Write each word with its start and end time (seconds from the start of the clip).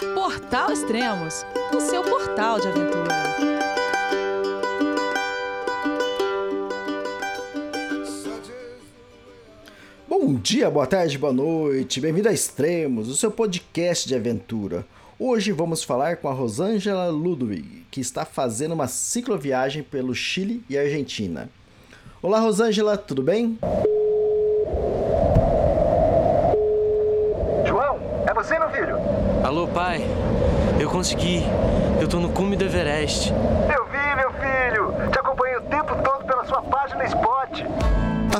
Portal 0.00 0.72
Extremos, 0.72 1.44
o 1.76 1.78
seu 1.80 2.02
portal 2.02 2.58
de 2.58 2.68
aventura. 2.68 3.14
Bom 10.08 10.34
dia, 10.34 10.70
boa 10.70 10.86
tarde, 10.86 11.18
boa 11.18 11.34
noite, 11.34 12.00
bem-vindo 12.00 12.30
a 12.30 12.32
Extremos, 12.32 13.10
o 13.10 13.14
seu 13.14 13.30
podcast 13.30 14.08
de 14.08 14.14
aventura. 14.14 14.86
Hoje 15.18 15.52
vamos 15.52 15.84
falar 15.84 16.16
com 16.16 16.28
a 16.28 16.32
Rosângela 16.32 17.10
Ludwig, 17.10 17.84
que 17.90 18.00
está 18.00 18.24
fazendo 18.24 18.72
uma 18.72 18.88
cicloviagem 18.88 19.82
pelo 19.82 20.14
Chile 20.14 20.64
e 20.70 20.78
Argentina. 20.78 21.50
Olá, 22.22 22.40
Rosângela, 22.40 22.96
tudo 22.96 23.22
bem? 23.22 23.58
João, 27.66 27.98
é 28.26 28.32
você, 28.32 28.58
meu 28.58 28.70
filho? 28.70 28.96
Alô, 29.50 29.66
pai. 29.66 30.00
Eu 30.78 30.88
consegui. 30.88 31.42
Eu 32.00 32.06
tô 32.06 32.20
no 32.20 32.28
cume 32.28 32.54
do 32.54 32.64
Everest. 32.64 33.32
Eu 33.32 33.84
vi, 33.86 34.16
meu 34.16 34.30
filho. 34.34 35.10
Te 35.10 35.18
acompanhei 35.18 35.56
o 35.56 35.62
tempo 35.62 35.92
todo 36.04 36.24
pela 36.24 36.44
sua 36.44 36.62
página 36.62 37.04
Spot. 37.06 37.64
A 38.32 38.39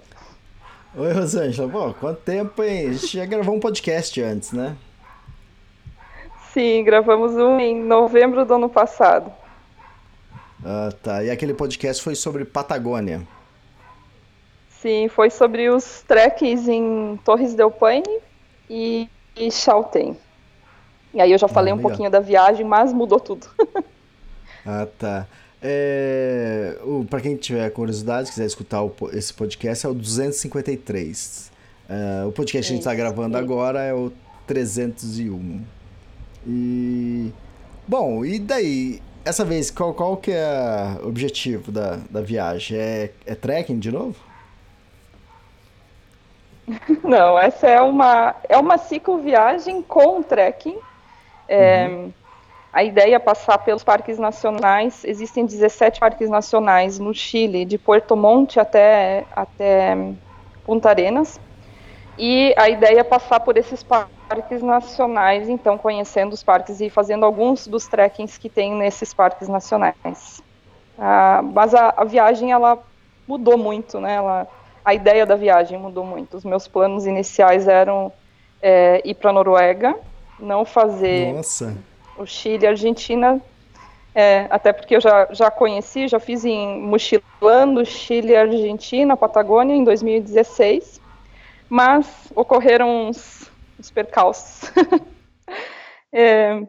Oi, 0.93 1.11
Rosângela. 1.13 1.67
Bom, 1.67 1.93
quanto 1.93 2.21
tempo, 2.21 2.61
hein? 2.63 2.89
A 2.89 2.93
gente 2.93 3.17
já 3.17 3.25
gravou 3.25 3.55
um 3.55 3.59
podcast 3.59 4.21
antes, 4.21 4.51
né? 4.53 4.77
Sim, 6.53 6.83
gravamos 6.83 7.33
um 7.37 7.59
em 7.59 7.81
novembro 7.81 8.45
do 8.45 8.53
ano 8.55 8.69
passado. 8.69 9.31
Ah, 10.63 10.89
tá. 11.01 11.23
E 11.23 11.29
aquele 11.29 11.53
podcast 11.53 12.01
foi 12.03 12.15
sobre 12.15 12.45
Patagônia. 12.45 13.27
Sim, 14.69 15.07
foi 15.09 15.29
sobre 15.29 15.69
os 15.69 16.01
trekkings 16.03 16.67
em 16.67 17.17
Torres 17.23 17.53
del 17.53 17.69
Paine 17.71 18.19
e, 18.69 19.09
e 19.35 19.51
Chaltén. 19.51 20.17
E 21.13 21.21
aí 21.21 21.31
eu 21.31 21.37
já 21.37 21.47
falei 21.47 21.71
Ah, 21.71 21.75
um 21.75 21.79
pouquinho 21.79 22.09
da 22.09 22.19
viagem, 22.19 22.65
mas 22.65 22.93
mudou 22.93 23.19
tudo. 23.19 23.47
Ah, 24.65 24.87
tá. 24.97 25.27
É, 25.63 26.77
o, 26.83 27.05
pra 27.05 27.21
quem 27.21 27.35
tiver 27.35 27.69
curiosidade, 27.69 28.31
quiser 28.31 28.45
escutar 28.45 28.81
o 28.81 28.91
esse 29.13 29.33
podcast, 29.33 29.85
é 29.85 29.89
o 29.89 29.93
253. 29.93 31.51
É, 31.87 32.25
o 32.25 32.31
podcast 32.31 32.51
que 32.51 32.57
a 32.57 32.61
gente 32.61 32.79
está 32.79 32.93
Isso, 32.93 33.01
gravando 33.01 33.37
agora 33.37 33.81
é 33.81 33.93
o 33.93 34.11
301. 34.47 35.61
E. 36.47 37.31
Bom, 37.87 38.25
e 38.25 38.39
daí? 38.39 39.01
Essa 39.23 39.45
vez, 39.45 39.69
qual, 39.69 39.93
qual 39.93 40.17
que 40.17 40.31
é 40.31 40.97
o 41.03 41.07
objetivo 41.07 41.71
da, 41.71 41.99
da 42.09 42.21
viagem? 42.21 42.75
É, 42.77 43.11
é 43.25 43.35
trekking 43.35 43.77
de 43.77 43.91
novo? 43.91 44.15
Não, 47.03 47.37
essa 47.37 47.67
é 47.67 47.81
uma, 47.81 48.35
é 48.49 48.57
uma 48.57 48.77
cicloviagem 48.79 49.81
com 49.83 50.23
trekking. 50.23 50.77
É, 51.47 52.07
A 52.73 52.83
ideia 52.83 53.15
é 53.15 53.19
passar 53.19 53.57
pelos 53.57 53.83
parques 53.83 54.17
nacionais. 54.17 55.03
Existem 55.03 55.45
17 55.45 55.99
parques 55.99 56.29
nacionais 56.29 56.99
no 56.99 57.13
Chile, 57.13 57.65
de 57.65 57.77
Puerto 57.77 58.15
Montt 58.15 58.59
até, 58.59 59.25
até 59.35 59.97
Punta 60.65 60.89
Arenas. 60.89 61.39
E 62.17 62.53
a 62.57 62.69
ideia 62.69 63.01
é 63.01 63.03
passar 63.03 63.41
por 63.41 63.57
esses 63.57 63.83
parques 63.83 64.61
nacionais, 64.61 65.49
então 65.49 65.77
conhecendo 65.77 66.33
os 66.33 66.43
parques 66.43 66.79
e 66.79 66.89
fazendo 66.89 67.25
alguns 67.25 67.67
dos 67.67 67.87
trekkings 67.87 68.37
que 68.39 68.49
tem 68.49 68.73
nesses 68.73 69.13
parques 69.13 69.49
nacionais. 69.49 70.41
Ah, 70.97 71.41
mas 71.41 71.73
a, 71.73 71.93
a 71.97 72.05
viagem 72.05 72.53
ela 72.53 72.79
mudou 73.27 73.57
muito, 73.57 73.99
né? 73.99 74.15
Ela, 74.15 74.47
a 74.85 74.93
ideia 74.93 75.25
da 75.25 75.35
viagem 75.35 75.77
mudou 75.77 76.05
muito. 76.05 76.37
Os 76.37 76.45
meus 76.45 76.67
planos 76.67 77.05
iniciais 77.05 77.67
eram 77.67 78.13
é, 78.61 79.01
ir 79.03 79.15
para 79.15 79.31
a 79.31 79.33
Noruega, 79.33 79.95
não 80.39 80.63
fazer 80.63 81.33
Nossa. 81.33 81.90
O 82.21 82.25
Chile 82.27 82.65
a 82.65 82.71
Argentina, 82.71 83.41
é, 84.13 84.47
até 84.49 84.71
porque 84.73 84.95
eu 84.95 85.01
já, 85.01 85.27
já 85.31 85.49
conheci, 85.49 86.07
já 86.07 86.19
fiz 86.19 86.45
em 86.45 86.81
mochilando 86.81 87.85
Chile 87.85 88.35
Argentina, 88.35 89.17
Patagônia, 89.17 89.75
em 89.75 89.83
2016, 89.83 91.01
mas 91.69 92.31
ocorreram 92.35 93.07
uns, 93.07 93.49
uns 93.79 93.91
percalços. 93.91 94.71
É, 96.13 96.61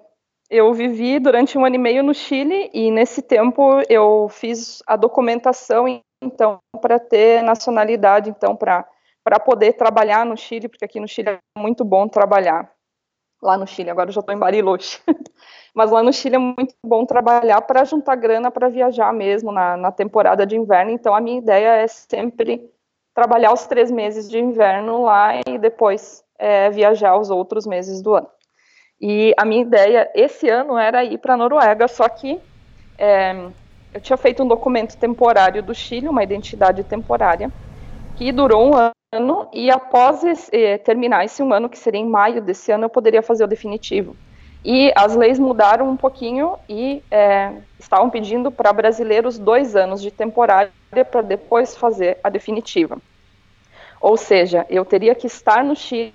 eu 0.48 0.72
vivi 0.72 1.18
durante 1.18 1.58
um 1.58 1.64
ano 1.64 1.74
e 1.74 1.78
meio 1.78 2.04
no 2.04 2.14
Chile 2.14 2.70
e 2.72 2.92
nesse 2.92 3.20
tempo 3.20 3.82
eu 3.88 4.28
fiz 4.28 4.80
a 4.86 4.94
documentação 4.94 5.86
então 6.22 6.60
para 6.80 7.00
ter 7.00 7.42
nacionalidade, 7.42 8.30
então 8.30 8.54
para 8.54 8.86
para 9.24 9.38
poder 9.38 9.74
trabalhar 9.74 10.26
no 10.26 10.36
Chile, 10.36 10.68
porque 10.68 10.84
aqui 10.84 11.00
no 11.00 11.08
Chile 11.08 11.30
é 11.30 11.38
muito 11.58 11.84
bom 11.84 12.08
trabalhar. 12.08 12.70
Lá 13.42 13.58
no 13.58 13.66
Chile, 13.66 13.90
agora 13.90 14.08
eu 14.08 14.12
já 14.12 14.20
estou 14.20 14.34
em 14.34 14.38
Bariloche. 14.38 15.00
Mas 15.74 15.90
lá 15.90 16.02
no 16.02 16.12
Chile 16.12 16.36
é 16.36 16.38
muito 16.38 16.74
bom 16.84 17.04
trabalhar 17.04 17.60
para 17.62 17.84
juntar 17.84 18.14
grana 18.14 18.50
para 18.50 18.68
viajar 18.68 19.12
mesmo 19.12 19.50
na, 19.50 19.76
na 19.76 19.90
temporada 19.90 20.46
de 20.46 20.56
inverno. 20.56 20.92
Então 20.92 21.14
a 21.14 21.20
minha 21.20 21.38
ideia 21.38 21.76
é 21.76 21.88
sempre 21.88 22.70
trabalhar 23.14 23.52
os 23.52 23.66
três 23.66 23.90
meses 23.90 24.30
de 24.30 24.38
inverno 24.38 25.02
lá 25.02 25.40
e 25.46 25.58
depois 25.58 26.22
é, 26.38 26.70
viajar 26.70 27.16
os 27.16 27.30
outros 27.30 27.66
meses 27.66 28.00
do 28.00 28.14
ano. 28.14 28.28
E 29.00 29.34
a 29.36 29.44
minha 29.44 29.62
ideia 29.62 30.08
esse 30.14 30.48
ano 30.48 30.78
era 30.78 31.02
ir 31.02 31.18
para 31.18 31.34
a 31.34 31.36
Noruega, 31.36 31.88
só 31.88 32.08
que 32.08 32.40
é, 32.96 33.48
eu 33.92 34.00
tinha 34.00 34.16
feito 34.16 34.44
um 34.44 34.48
documento 34.48 34.96
temporário 34.96 35.62
do 35.62 35.74
Chile, 35.74 36.08
uma 36.08 36.22
identidade 36.22 36.84
temporária, 36.84 37.50
que 38.16 38.30
durou 38.30 38.72
um 38.72 38.92
ano 39.12 39.46
e 39.52 39.70
após 39.70 40.24
esse, 40.24 40.50
eh, 40.56 40.78
terminar 40.78 41.24
esse 41.24 41.42
um 41.42 41.52
ano, 41.52 41.68
que 41.68 41.78
seria 41.78 42.00
em 42.00 42.08
maio 42.08 42.40
desse 42.40 42.72
ano, 42.72 42.86
eu 42.86 42.90
poderia 42.90 43.22
fazer 43.22 43.44
o 43.44 43.46
definitivo. 43.46 44.16
E 44.64 44.90
as 44.96 45.14
leis 45.14 45.38
mudaram 45.38 45.90
um 45.90 45.96
pouquinho 45.96 46.56
e 46.68 47.02
é, 47.10 47.52
estavam 47.78 48.08
pedindo 48.08 48.50
para 48.50 48.72
brasileiros 48.72 49.38
dois 49.38 49.76
anos 49.76 50.00
de 50.00 50.10
temporária 50.10 50.72
para 51.10 51.20
depois 51.20 51.76
fazer 51.76 52.18
a 52.24 52.30
definitiva. 52.30 52.96
Ou 54.00 54.16
seja, 54.16 54.64
eu 54.70 54.84
teria 54.84 55.14
que 55.14 55.26
estar 55.26 55.62
no 55.62 55.76
Chile 55.76 56.14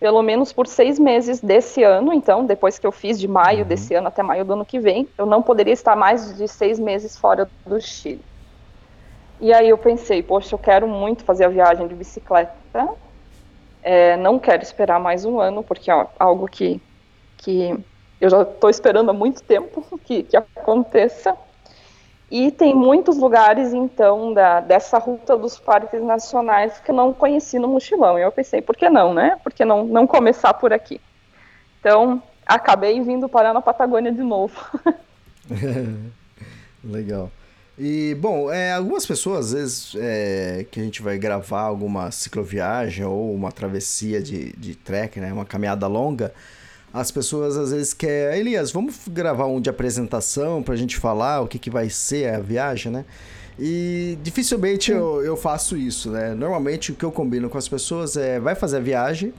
pelo 0.00 0.22
menos 0.22 0.52
por 0.52 0.66
seis 0.66 0.98
meses 0.98 1.40
desse 1.40 1.82
ano, 1.82 2.12
então, 2.12 2.44
depois 2.44 2.78
que 2.78 2.86
eu 2.86 2.92
fiz 2.92 3.18
de 3.18 3.28
maio 3.28 3.64
desse 3.64 3.94
ano 3.94 4.08
até 4.08 4.22
maio 4.22 4.44
do 4.44 4.52
ano 4.52 4.64
que 4.64 4.78
vem, 4.78 5.08
eu 5.16 5.24
não 5.24 5.40
poderia 5.40 5.72
estar 5.72 5.96
mais 5.96 6.36
de 6.36 6.48
seis 6.48 6.78
meses 6.78 7.16
fora 7.16 7.48
do 7.64 7.80
Chile. 7.80 8.22
E 9.40 9.52
aí 9.52 9.68
eu 9.68 9.76
pensei, 9.76 10.22
poxa, 10.22 10.54
eu 10.54 10.58
quero 10.58 10.88
muito 10.88 11.24
fazer 11.24 11.44
a 11.44 11.48
viagem 11.48 11.86
de 11.86 11.94
bicicleta, 11.94 12.88
é, 13.82 14.16
não 14.16 14.38
quero 14.38 14.62
esperar 14.62 14.98
mais 14.98 15.24
um 15.24 15.38
ano, 15.38 15.62
porque 15.62 15.90
é 15.90 16.06
algo 16.18 16.48
que, 16.48 16.80
que 17.36 17.76
eu 18.20 18.30
já 18.30 18.42
estou 18.42 18.70
esperando 18.70 19.10
há 19.10 19.12
muito 19.12 19.42
tempo 19.42 19.86
que, 20.04 20.22
que 20.22 20.36
aconteça. 20.36 21.36
E 22.28 22.50
tem 22.50 22.74
muitos 22.74 23.16
lugares, 23.18 23.72
então, 23.72 24.34
da, 24.34 24.58
dessa 24.58 24.98
ruta 24.98 25.36
dos 25.36 25.60
parques 25.60 26.02
nacionais 26.02 26.80
que 26.80 26.90
eu 26.90 26.94
não 26.94 27.12
conheci 27.12 27.56
no 27.56 27.68
mochilão. 27.68 28.18
E 28.18 28.22
eu 28.22 28.32
pensei, 28.32 28.60
por 28.60 28.76
que 28.76 28.90
não, 28.90 29.14
né? 29.14 29.38
Por 29.44 29.52
que 29.52 29.64
não, 29.64 29.84
não 29.84 30.08
começar 30.08 30.52
por 30.54 30.72
aqui? 30.72 31.00
Então, 31.78 32.20
acabei 32.44 33.00
vindo 33.00 33.28
parar 33.28 33.54
na 33.54 33.60
Patagônia 33.60 34.10
de 34.10 34.22
novo. 34.22 34.56
Legal. 36.82 37.30
E, 37.78 38.16
bom, 38.18 38.50
é, 38.50 38.72
algumas 38.72 39.04
pessoas, 39.04 39.46
às 39.46 39.52
vezes, 39.52 39.96
é, 39.98 40.64
que 40.70 40.80
a 40.80 40.82
gente 40.82 41.02
vai 41.02 41.18
gravar 41.18 41.60
alguma 41.60 42.10
cicloviagem 42.10 43.04
ou 43.04 43.34
uma 43.34 43.52
travessia 43.52 44.22
de, 44.22 44.52
de 44.52 44.74
trek, 44.74 45.20
né? 45.20 45.30
Uma 45.30 45.44
caminhada 45.44 45.86
longa, 45.86 46.32
as 46.92 47.10
pessoas 47.10 47.56
às 47.58 47.70
vezes 47.70 47.92
querem... 47.92 48.40
Elias, 48.40 48.72
vamos 48.72 48.96
gravar 49.08 49.46
um 49.46 49.60
de 49.60 49.68
apresentação 49.68 50.62
pra 50.62 50.74
gente 50.74 50.96
falar 50.96 51.42
o 51.42 51.46
que, 51.46 51.58
que 51.58 51.68
vai 51.68 51.90
ser 51.90 52.32
a 52.32 52.40
viagem, 52.40 52.90
né? 52.90 53.04
E 53.58 54.18
dificilmente 54.22 54.90
eu, 54.90 55.22
eu 55.22 55.36
faço 55.36 55.76
isso, 55.76 56.10
né? 56.10 56.34
Normalmente 56.34 56.92
o 56.92 56.94
que 56.94 57.04
eu 57.04 57.12
combino 57.12 57.50
com 57.50 57.58
as 57.58 57.68
pessoas 57.68 58.16
é 58.16 58.40
vai 58.40 58.54
fazer 58.54 58.78
a 58.78 58.80
viagem, 58.80 59.34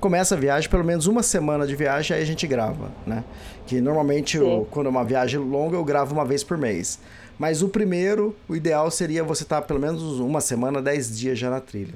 começa 0.00 0.34
a 0.34 0.38
viagem, 0.38 0.68
pelo 0.68 0.84
menos 0.84 1.06
uma 1.06 1.22
semana 1.22 1.66
de 1.66 1.76
viagem, 1.76 2.16
aí 2.16 2.22
a 2.22 2.26
gente 2.26 2.46
grava, 2.46 2.90
né? 3.06 3.22
Que 3.66 3.80
normalmente, 3.80 4.36
eu, 4.36 4.66
quando 4.70 4.86
é 4.86 4.90
uma 4.90 5.04
viagem 5.04 5.38
longa, 5.38 5.76
eu 5.76 5.84
gravo 5.84 6.14
uma 6.14 6.24
vez 6.24 6.42
por 6.42 6.58
mês. 6.58 6.98
Mas 7.38 7.62
o 7.62 7.68
primeiro, 7.68 8.36
o 8.48 8.54
ideal 8.54 8.90
seria 8.90 9.24
você 9.24 9.42
estar 9.42 9.62
pelo 9.62 9.80
menos 9.80 10.02
uma 10.20 10.40
semana, 10.40 10.80
dez 10.80 11.18
dias 11.18 11.38
já 11.38 11.50
na 11.50 11.60
trilha. 11.60 11.94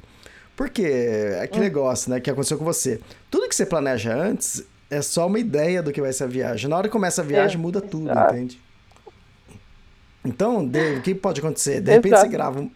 Porque 0.57 0.83
é 0.83 1.47
que 1.47 1.61
negócio, 1.61 2.11
né, 2.11 2.19
que 2.19 2.31
aconteceu 2.31 2.57
com 2.57 2.65
você. 2.65 3.01
Tudo 3.31 3.49
que 3.49 3.55
você 3.55 3.67
planeja 3.67 4.15
antes 4.15 4.65
é 4.91 5.03
só 5.03 5.27
uma 5.27 5.39
ideia 5.39 5.83
do 5.83 5.93
que 5.93 6.01
vai 6.01 6.13
ser 6.13 6.25
a 6.25 6.27
viagem. 6.27 6.71
Na 6.71 6.77
hora 6.77 6.89
que 6.89 6.93
começa 6.93 7.21
a 7.21 7.25
viagem, 7.25 7.57
É, 7.57 7.61
muda 7.61 7.81
tudo, 7.81 8.11
exato. 8.11 8.35
entende? 8.35 8.61
Então, 10.25 10.65
o 10.65 11.03
que 11.03 11.15
pode 11.15 11.41
acontecer? 11.41 11.81
De 11.81 11.93
repente 11.93 12.19
você 12.19 12.29
grava, 12.29 12.61
um, 12.61 12.71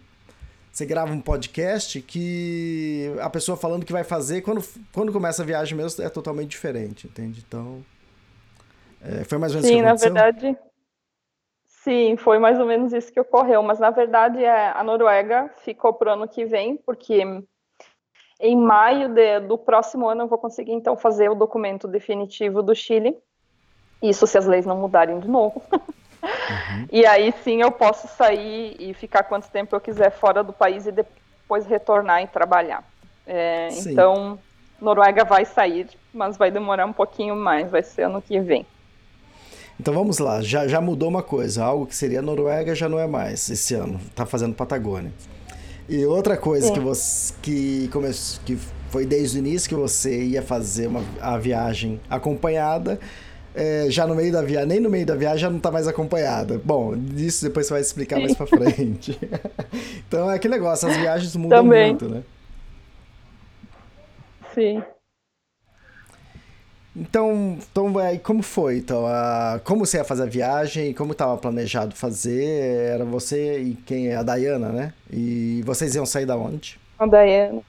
você 0.70 0.86
grava 0.86 1.12
um 1.12 1.20
podcast 1.20 2.00
que 2.02 3.12
a 3.20 3.28
pessoa 3.28 3.56
falando 3.56 3.84
que 3.84 3.92
vai 3.92 4.04
fazer, 4.04 4.42
quando, 4.42 4.62
quando 4.92 5.12
começa 5.12 5.42
a 5.42 5.46
viagem 5.46 5.76
mesmo, 5.76 6.04
é 6.04 6.08
totalmente 6.08 6.50
diferente, 6.50 7.06
entende? 7.06 7.42
Então, 7.46 7.84
é, 9.02 9.24
foi 9.24 9.38
mais 9.38 9.54
ou 9.54 9.62
menos 9.62 9.76
Sim, 9.76 9.82
na 9.82 9.94
verdade. 9.94 10.56
Sim, 11.82 12.16
foi 12.16 12.38
mais 12.38 12.58
ou 12.58 12.66
menos 12.66 12.92
isso 12.92 13.12
que 13.12 13.20
ocorreu. 13.20 13.62
Mas 13.62 13.78
na 13.78 13.90
verdade 13.90 14.44
é, 14.44 14.68
a 14.70 14.82
Noruega 14.84 15.50
ficou 15.58 15.92
para 15.94 16.10
o 16.10 16.12
ano 16.14 16.28
que 16.28 16.44
vem, 16.44 16.76
porque 16.76 17.22
em 18.38 18.56
maio 18.56 19.08
de- 19.08 19.40
do 19.40 19.56
próximo 19.56 20.08
ano 20.08 20.22
eu 20.22 20.28
vou 20.28 20.38
conseguir 20.38 20.72
então 20.72 20.96
fazer 20.96 21.30
o 21.30 21.34
documento 21.34 21.88
definitivo 21.88 22.62
do 22.62 22.74
Chile. 22.74 23.16
Isso 24.02 24.26
se 24.26 24.36
as 24.36 24.46
leis 24.46 24.66
não 24.66 24.76
mudarem 24.76 25.18
de 25.20 25.28
novo. 25.28 25.62
E 26.92 27.06
aí 27.06 27.32
sim 27.44 27.62
eu 27.62 27.70
posso 27.70 28.08
sair 28.08 28.76
e 28.78 28.92
ficar 28.92 29.22
quanto 29.22 29.48
tempo 29.50 29.74
eu 29.74 29.80
quiser 29.80 30.10
fora 30.10 30.42
do 30.42 30.52
país 30.52 30.86
e 30.86 30.92
depois 30.92 31.64
retornar 31.64 32.20
e 32.22 32.26
trabalhar. 32.26 32.84
É, 33.26 33.68
então, 33.78 34.38
Noruega 34.80 35.24
vai 35.24 35.44
sair, 35.44 35.88
mas 36.12 36.36
vai 36.36 36.50
demorar 36.50 36.86
um 36.86 36.92
pouquinho 36.92 37.36
mais, 37.36 37.70
vai 37.70 37.82
ser 37.82 38.02
ano 38.02 38.20
que 38.20 38.40
vem. 38.40 38.66
Então 39.80 39.94
vamos 39.94 40.18
lá, 40.18 40.42
já, 40.42 40.68
já 40.68 40.78
mudou 40.78 41.08
uma 41.08 41.22
coisa, 41.22 41.64
algo 41.64 41.86
que 41.86 41.96
seria 41.96 42.20
Noruega 42.20 42.74
já 42.74 42.86
não 42.86 42.98
é 42.98 43.06
mais 43.06 43.48
esse 43.48 43.72
ano, 43.72 43.98
tá 44.14 44.26
fazendo 44.26 44.54
Patagônia. 44.54 45.10
E 45.88 46.04
outra 46.04 46.36
coisa 46.36 46.66
Sim. 46.66 46.74
que 46.74 46.80
você 46.80 47.32
que 47.40 47.88
começou, 47.90 48.42
que 48.44 48.58
foi 48.90 49.06
desde 49.06 49.38
o 49.38 49.40
início 49.40 49.70
que 49.70 49.74
você 49.74 50.22
ia 50.22 50.42
fazer 50.42 50.86
uma, 50.86 51.02
a 51.18 51.38
viagem 51.38 51.98
acompanhada, 52.10 53.00
é, 53.54 53.86
já 53.88 54.06
no 54.06 54.14
meio 54.14 54.30
da 54.30 54.42
viagem, 54.42 54.68
nem 54.68 54.80
no 54.80 54.90
meio 54.90 55.06
da 55.06 55.16
viagem 55.16 55.38
já 55.38 55.48
não 55.48 55.58
tá 55.58 55.70
mais 55.70 55.88
acompanhada. 55.88 56.60
Bom, 56.62 56.94
isso 57.16 57.42
depois 57.42 57.66
você 57.66 57.72
vai 57.72 57.80
explicar 57.80 58.20
mais 58.20 58.34
pra 58.34 58.44
frente. 58.52 59.18
então 60.06 60.30
é 60.30 60.34
aquele 60.34 60.52
negócio, 60.56 60.90
as 60.90 60.96
viagens 60.98 61.34
mudam 61.34 61.62
Também. 61.62 61.86
muito, 61.86 62.06
né? 62.06 62.22
Sim. 64.54 64.82
Então, 66.94 67.56
então 67.70 67.92
como 68.22 68.42
foi? 68.42 68.78
Então, 68.78 69.06
a, 69.06 69.60
como 69.64 69.86
você 69.86 69.98
ia 69.98 70.04
fazer 70.04 70.24
a 70.24 70.26
viagem? 70.26 70.92
Como 70.92 71.12
estava 71.12 71.36
planejado 71.36 71.94
fazer? 71.94 72.92
Era 72.94 73.04
você 73.04 73.60
e 73.60 73.74
quem 73.74 74.08
é 74.08 74.16
a 74.16 74.22
Dayana, 74.22 74.70
né? 74.70 74.92
E 75.10 75.62
vocês 75.64 75.94
iam 75.94 76.04
sair 76.04 76.26
da 76.26 76.36
onde? 76.36 76.80
A 76.98 77.06
Daiane. 77.06 77.64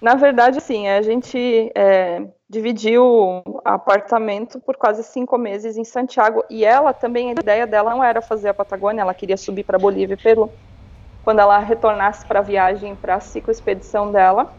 Na 0.00 0.14
verdade, 0.14 0.60
sim, 0.62 0.88
a 0.88 1.02
gente 1.02 1.70
é, 1.74 2.22
dividiu 2.48 3.42
apartamento 3.64 4.58
por 4.58 4.76
quase 4.76 5.04
cinco 5.04 5.36
meses 5.36 5.76
em 5.76 5.84
Santiago 5.84 6.42
e 6.48 6.64
ela 6.64 6.94
também, 6.94 7.28
a 7.28 7.32
ideia 7.32 7.66
dela 7.66 7.90
não 7.90 8.02
era 8.02 8.22
fazer 8.22 8.48
a 8.48 8.54
Patagônia, 8.54 9.02
ela 9.02 9.12
queria 9.12 9.36
subir 9.36 9.62
para 9.62 9.78
Bolívia 9.78 10.14
e 10.14 10.16
Peru. 10.16 10.50
Quando 11.22 11.40
ela 11.40 11.58
retornasse 11.58 12.24
para 12.24 12.38
a 12.38 12.42
viagem, 12.42 12.96
para 12.96 13.16
a 13.16 13.20
cicloexpedição 13.20 14.10
dela, 14.10 14.50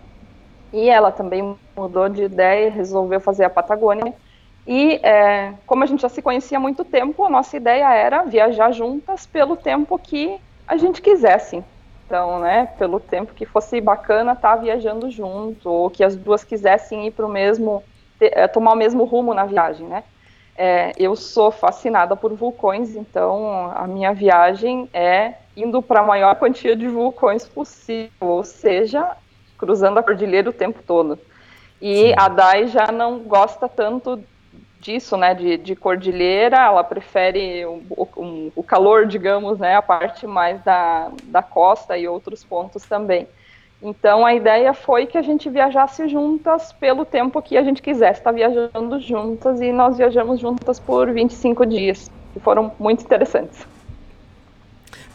e 0.72 0.90
ela 0.90 1.12
também 1.12 1.58
mudou 1.76 2.08
de 2.10 2.24
ideia 2.24 2.68
e 2.68 2.72
resolveu 2.72 3.20
fazer 3.20 3.46
a 3.46 3.50
Patagônia. 3.50 4.14
E 4.66 4.96
é, 5.04 5.54
como 5.66 5.84
a 5.84 5.88
gente 5.88 6.02
já 6.02 6.10
se 6.10 6.22
conhecia 6.22 6.58
há 6.58 6.62
muito 6.62 6.86
tempo, 6.86 7.26
a 7.26 7.30
nossa 7.30 7.58
ideia 7.58 7.94
era 7.94 8.24
viajar 8.24 8.72
juntas 8.72 9.26
pelo 9.26 9.58
tempo 9.58 9.98
que 9.98 10.40
a 10.68 10.78
gente 10.78 11.02
quisesse. 11.02 11.64
Então, 12.06 12.40
né, 12.40 12.66
pelo 12.78 13.00
tempo 13.00 13.34
que 13.34 13.46
fosse 13.46 13.80
bacana 13.82 14.34
estar 14.34 14.58
viajando 14.58 15.10
junto, 15.10 15.70
ou 15.70 15.90
que 15.90 16.04
as 16.04 16.16
duas 16.16 16.44
quisessem 16.44 17.08
ir 17.08 17.12
para 17.12 17.26
o 17.26 17.30
mesmo, 17.30 17.84
eh, 18.20 18.48
tomar 18.48 18.74
o 18.74 18.76
mesmo 18.78 19.04
rumo 19.06 19.34
na 19.34 19.46
viagem, 19.46 19.88
né. 19.88 20.04
É, 20.56 20.92
eu 20.98 21.16
sou 21.16 21.52
fascinada 21.52 22.16
por 22.16 22.34
vulcões, 22.36 22.96
então 22.96 23.72
a 23.74 23.88
minha 23.88 24.14
viagem 24.14 24.90
é 24.94 25.36
indo 25.56 25.82
para 25.82 26.02
a 26.02 26.06
maior 26.06 26.36
quantia 26.36 26.76
de 26.76 26.88
vulcões 26.88 27.48
possível, 27.48 28.12
ou 28.20 28.44
seja, 28.44 29.18
cruzando 29.62 30.00
a 30.00 30.04
cordilheira 30.04 30.50
o 30.50 30.54
tempo 30.54 30.82
todo. 30.86 31.20
E 31.80 32.14
a 32.18 32.28
Dai 32.28 32.68
já 32.68 32.92
não 32.92 33.20
gosta 33.20 33.70
tanto 33.70 34.20
disso, 34.80 35.16
né, 35.16 35.36
de, 35.36 35.58
de 35.58 35.76
cordilheira, 35.76 36.58
ela 36.58 36.84
prefere 36.84 37.64
o, 37.66 37.84
o, 37.96 38.52
o 38.56 38.64
calor, 38.64 39.06
digamos, 39.06 39.60
né, 39.60 39.76
a 39.76 39.82
parte 39.82 40.26
mais 40.26 40.62
da, 40.64 41.12
da 41.26 41.44
costa 41.44 41.96
e 41.96 42.08
outros 42.08 42.44
pontos 42.44 42.84
também. 42.84 43.28
Então 43.82 44.26
a 44.26 44.34
ideia 44.34 44.74
foi 44.74 45.06
que 45.06 45.18
a 45.18 45.22
gente 45.22 45.50
viajasse 45.50 46.08
juntas 46.08 46.72
pelo 46.74 47.06
tempo 47.06 47.42
que 47.42 47.58
a 47.58 47.64
gente 47.64 47.82
quisesse 47.82 48.20
estar 48.20 48.32
viajando 48.32 49.00
juntas 49.00 49.62
e 49.62 49.72
nós 49.72 49.98
viajamos 49.98 50.40
juntas 50.40 50.80
por 50.80 51.12
25 51.12 51.66
dias, 51.66 52.10
que 52.34 52.40
foram 52.40 52.72
muito 52.80 53.04
interessantes. 53.04 53.66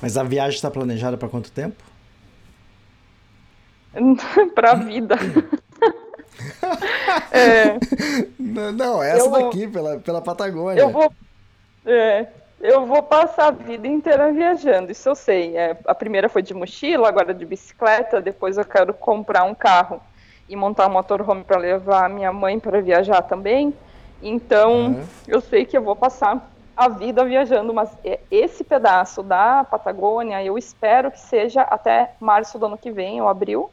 Mas 0.00 0.16
a 0.16 0.22
viagem 0.22 0.54
está 0.54 0.70
planejada 0.70 1.16
para 1.16 1.28
quanto 1.28 1.50
tempo? 1.50 1.82
para 4.54 4.72
a 4.72 4.74
vida. 4.74 5.16
é, 7.32 7.78
Não, 8.38 8.72
não, 8.72 9.02
essa 9.02 9.24
Eu 9.24 9.30
vou- 9.30 9.50
daqui, 9.50 9.68
pela, 9.68 9.98
pela 9.98 10.22
Patagônia. 10.22 10.80
Eu 10.80 10.90
vou, 10.90 11.12
é, 11.86 12.26
eu 12.60 12.86
vou 12.86 13.02
passar 13.02 13.48
a 13.48 13.52
vida 13.52 13.86
inteira 13.86 14.32
viajando, 14.32 14.92
isso 14.92 15.08
eu 15.08 15.14
sei. 15.14 15.56
É, 15.56 15.78
a 15.86 15.94
primeira 15.94 16.28
foi 16.28 16.42
de 16.42 16.54
mochila, 16.54 17.08
agora 17.08 17.34
de 17.34 17.44
bicicleta, 17.44 18.20
depois 18.20 18.56
eu 18.58 18.64
quero 18.64 18.94
comprar 18.94 19.44
um 19.44 19.54
carro 19.54 20.00
e 20.48 20.54
montar 20.56 20.88
um 20.88 20.92
motorhome 20.92 21.44
para 21.44 21.58
levar 21.58 22.08
minha 22.08 22.32
mãe 22.32 22.58
para 22.60 22.80
viajar 22.80 23.22
também. 23.22 23.76
Então, 24.20 24.88
Uhum. 24.88 25.06
eu 25.26 25.40
sei 25.40 25.64
que 25.66 25.76
eu 25.76 25.82
vou 25.82 25.96
passar 25.96 26.50
a 26.76 26.88
vida 26.88 27.24
viajando, 27.24 27.72
mas 27.74 27.96
é- 28.04 28.20
esse 28.30 28.62
pedaço 28.64 29.22
da 29.22 29.64
Patagônia, 29.64 30.42
eu 30.44 30.56
espero 30.58 31.10
que 31.10 31.20
seja 31.20 31.62
até 31.62 32.14
março 32.20 32.58
do 32.58 32.66
ano 32.66 32.78
que 32.78 32.92
vem, 32.92 33.20
ou 33.20 33.28
abril. 33.28 33.70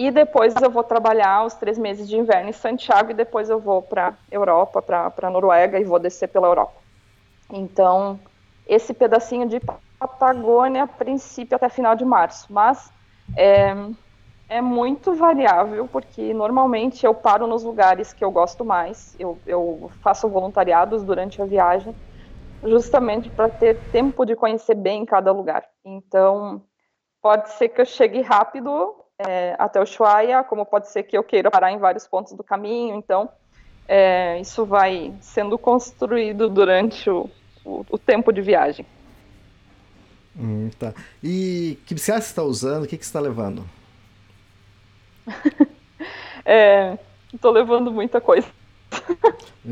E 0.00 0.10
depois 0.10 0.54
eu 0.62 0.70
vou 0.70 0.82
trabalhar 0.82 1.44
os 1.44 1.52
três 1.52 1.76
meses 1.76 2.08
de 2.08 2.16
inverno 2.16 2.48
em 2.48 2.54
Santiago 2.54 3.10
e 3.10 3.14
depois 3.14 3.50
eu 3.50 3.60
vou 3.60 3.82
para 3.82 4.16
Europa, 4.30 4.80
para 4.80 5.28
Noruega 5.28 5.78
e 5.78 5.84
vou 5.84 5.98
descer 5.98 6.28
pela 6.28 6.46
Europa. 6.46 6.72
Então, 7.52 8.18
esse 8.66 8.94
pedacinho 8.94 9.46
de 9.46 9.60
Patagônia, 9.98 10.84
a 10.84 10.86
princípio 10.86 11.54
até 11.54 11.68
final 11.68 11.94
de 11.94 12.06
março, 12.06 12.50
mas 12.50 12.90
é, 13.36 13.74
é 14.48 14.62
muito 14.62 15.12
variável, 15.12 15.86
porque 15.86 16.32
normalmente 16.32 17.04
eu 17.04 17.14
paro 17.14 17.46
nos 17.46 17.62
lugares 17.62 18.14
que 18.14 18.24
eu 18.24 18.30
gosto 18.30 18.64
mais, 18.64 19.14
eu, 19.18 19.38
eu 19.44 19.90
faço 20.02 20.30
voluntariados 20.30 21.02
durante 21.02 21.42
a 21.42 21.44
viagem, 21.44 21.94
justamente 22.64 23.28
para 23.28 23.50
ter 23.50 23.74
tempo 23.90 24.24
de 24.24 24.34
conhecer 24.34 24.76
bem 24.76 25.04
cada 25.04 25.30
lugar. 25.30 25.68
Então, 25.84 26.64
pode 27.20 27.50
ser 27.50 27.68
que 27.68 27.82
eu 27.82 27.84
chegue 27.84 28.22
rápido 28.22 28.99
é, 29.26 29.54
até 29.58 29.78
o 29.78 29.82
Ushuaia, 29.82 30.42
como 30.42 30.64
pode 30.64 30.88
ser 30.88 31.02
que 31.02 31.16
eu 31.16 31.22
queira 31.22 31.50
parar 31.50 31.70
em 31.70 31.78
vários 31.78 32.06
pontos 32.06 32.32
do 32.32 32.42
caminho, 32.42 32.96
então 32.96 33.28
é, 33.86 34.40
isso 34.40 34.64
vai 34.64 35.12
sendo 35.20 35.58
construído 35.58 36.48
durante 36.48 37.10
o, 37.10 37.28
o, 37.64 37.84
o 37.90 37.98
tempo 37.98 38.32
de 38.32 38.40
viagem. 38.40 38.86
Hum, 40.38 40.70
tá. 40.78 40.94
E 41.22 41.78
que 41.86 41.94
bicicleta 41.94 42.22
você 42.22 42.30
está 42.30 42.42
usando? 42.42 42.84
O 42.84 42.86
que, 42.86 42.96
que 42.96 43.04
você 43.04 43.10
está 43.10 43.20
levando? 43.20 43.64
É, 46.42 46.98
tô 47.38 47.50
levando 47.50 47.92
muita 47.92 48.18
coisa. 48.18 48.48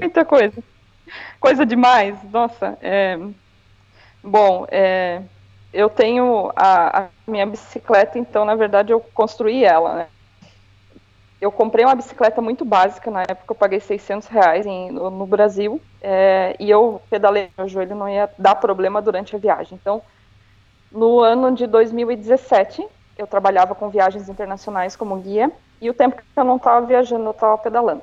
muita 0.00 0.24
coisa. 0.24 0.62
Coisa 1.38 1.64
demais, 1.64 2.18
nossa. 2.30 2.76
é, 2.82 3.16
bom, 4.22 4.66
é, 4.68 5.22
eu 5.72 5.90
tenho 5.90 6.50
a, 6.56 7.06
a 7.06 7.10
minha 7.28 7.46
bicicleta, 7.46 8.18
então, 8.18 8.44
na 8.44 8.54
verdade, 8.56 8.92
eu 8.92 9.00
construí 9.00 9.64
ela, 9.64 9.94
né? 9.96 10.10
Eu 11.40 11.52
comprei 11.52 11.84
uma 11.84 11.94
bicicleta 11.94 12.42
muito 12.42 12.64
básica, 12.64 13.10
na 13.12 13.22
época 13.22 13.52
eu 13.52 13.56
paguei 13.56 13.78
600 13.78 14.26
reais 14.28 14.66
em- 14.66 14.90
no, 14.90 15.08
no 15.10 15.26
Brasil, 15.26 15.80
é, 16.00 16.56
e 16.58 16.68
eu 16.68 17.00
pedalei, 17.08 17.52
meu 17.56 17.68
joelho 17.68 17.94
não 17.94 18.08
ia 18.08 18.28
dar 18.38 18.56
problema 18.56 19.00
durante 19.00 19.36
a 19.36 19.38
viagem. 19.38 19.78
Então, 19.80 20.02
no 20.90 21.20
ano 21.20 21.52
de 21.54 21.66
2017, 21.66 22.86
eu 23.16 23.26
trabalhava 23.26 23.74
com 23.74 23.90
viagens 23.90 24.28
internacionais 24.28 24.96
como 24.96 25.20
guia, 25.20 25.52
e 25.80 25.90
o 25.90 25.94
tempo 25.94 26.16
que 26.16 26.24
eu 26.36 26.44
não 26.44 26.56
estava 26.56 26.86
viajando, 26.86 27.24
eu 27.26 27.32
estava 27.32 27.58
pedalando. 27.58 28.02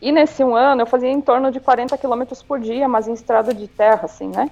E 0.00 0.12
nesse 0.12 0.44
um 0.44 0.54
ano, 0.56 0.82
eu 0.82 0.86
fazia 0.86 1.10
em 1.10 1.20
torno 1.22 1.50
de 1.52 1.60
40 1.60 1.98
quilômetros 1.98 2.42
por 2.42 2.60
dia, 2.60 2.88
mas 2.88 3.08
em 3.08 3.14
estrada 3.14 3.54
de 3.54 3.68
terra, 3.68 4.04
assim, 4.04 4.28
né? 4.28 4.50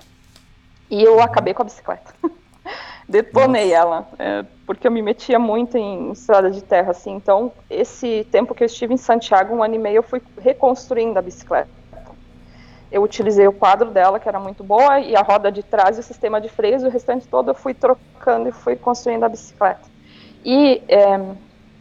E 0.91 1.03
eu 1.05 1.21
acabei 1.23 1.55
com 1.55 1.63
a 1.63 1.67
bicicleta. 1.67 2.15
Detonei 3.09 3.73
ela, 3.73 4.09
é, 4.19 4.45
porque 4.67 4.87
eu 4.87 4.93
me 4.93 5.03
metia 5.03 5.39
muito 5.39 5.77
em 5.77 6.13
estrada 6.13 6.51
de 6.51 6.63
terra, 6.63 6.93
assim. 6.93 7.13
Então, 7.13 7.53
esse 7.69 8.25
tempo 8.31 8.55
que 8.55 8.63
eu 8.63 8.67
estive 8.67 8.95
em 8.95 8.97
Santiago, 8.97 9.55
um 9.55 9.63
ano 9.63 9.75
e 9.75 9.79
meio, 9.79 9.97
eu 9.97 10.03
fui 10.03 10.23
reconstruindo 10.39 11.19
a 11.19 11.23
bicicleta. 11.23 11.71
Eu 12.91 13.03
utilizei 13.03 13.47
o 13.47 13.53
quadro 13.53 13.91
dela, 13.91 14.21
que 14.21 14.29
era 14.29 14.39
muito 14.39 14.63
boa, 14.63 15.01
e 15.01 15.17
a 15.17 15.23
roda 15.23 15.51
de 15.51 15.63
trás 15.63 15.97
e 15.97 16.01
o 16.01 16.03
sistema 16.03 16.41
de 16.41 16.49
freios, 16.49 16.83
e 16.83 16.87
o 16.87 16.91
restante 16.91 17.27
todo 17.27 17.51
eu 17.51 17.55
fui 17.55 17.75
trocando 17.75 18.49
e 18.49 18.53
fui 18.53 18.77
construindo 18.77 19.25
a 19.25 19.29
bicicleta. 19.29 19.89
E 20.45 20.83
é, 20.89 21.17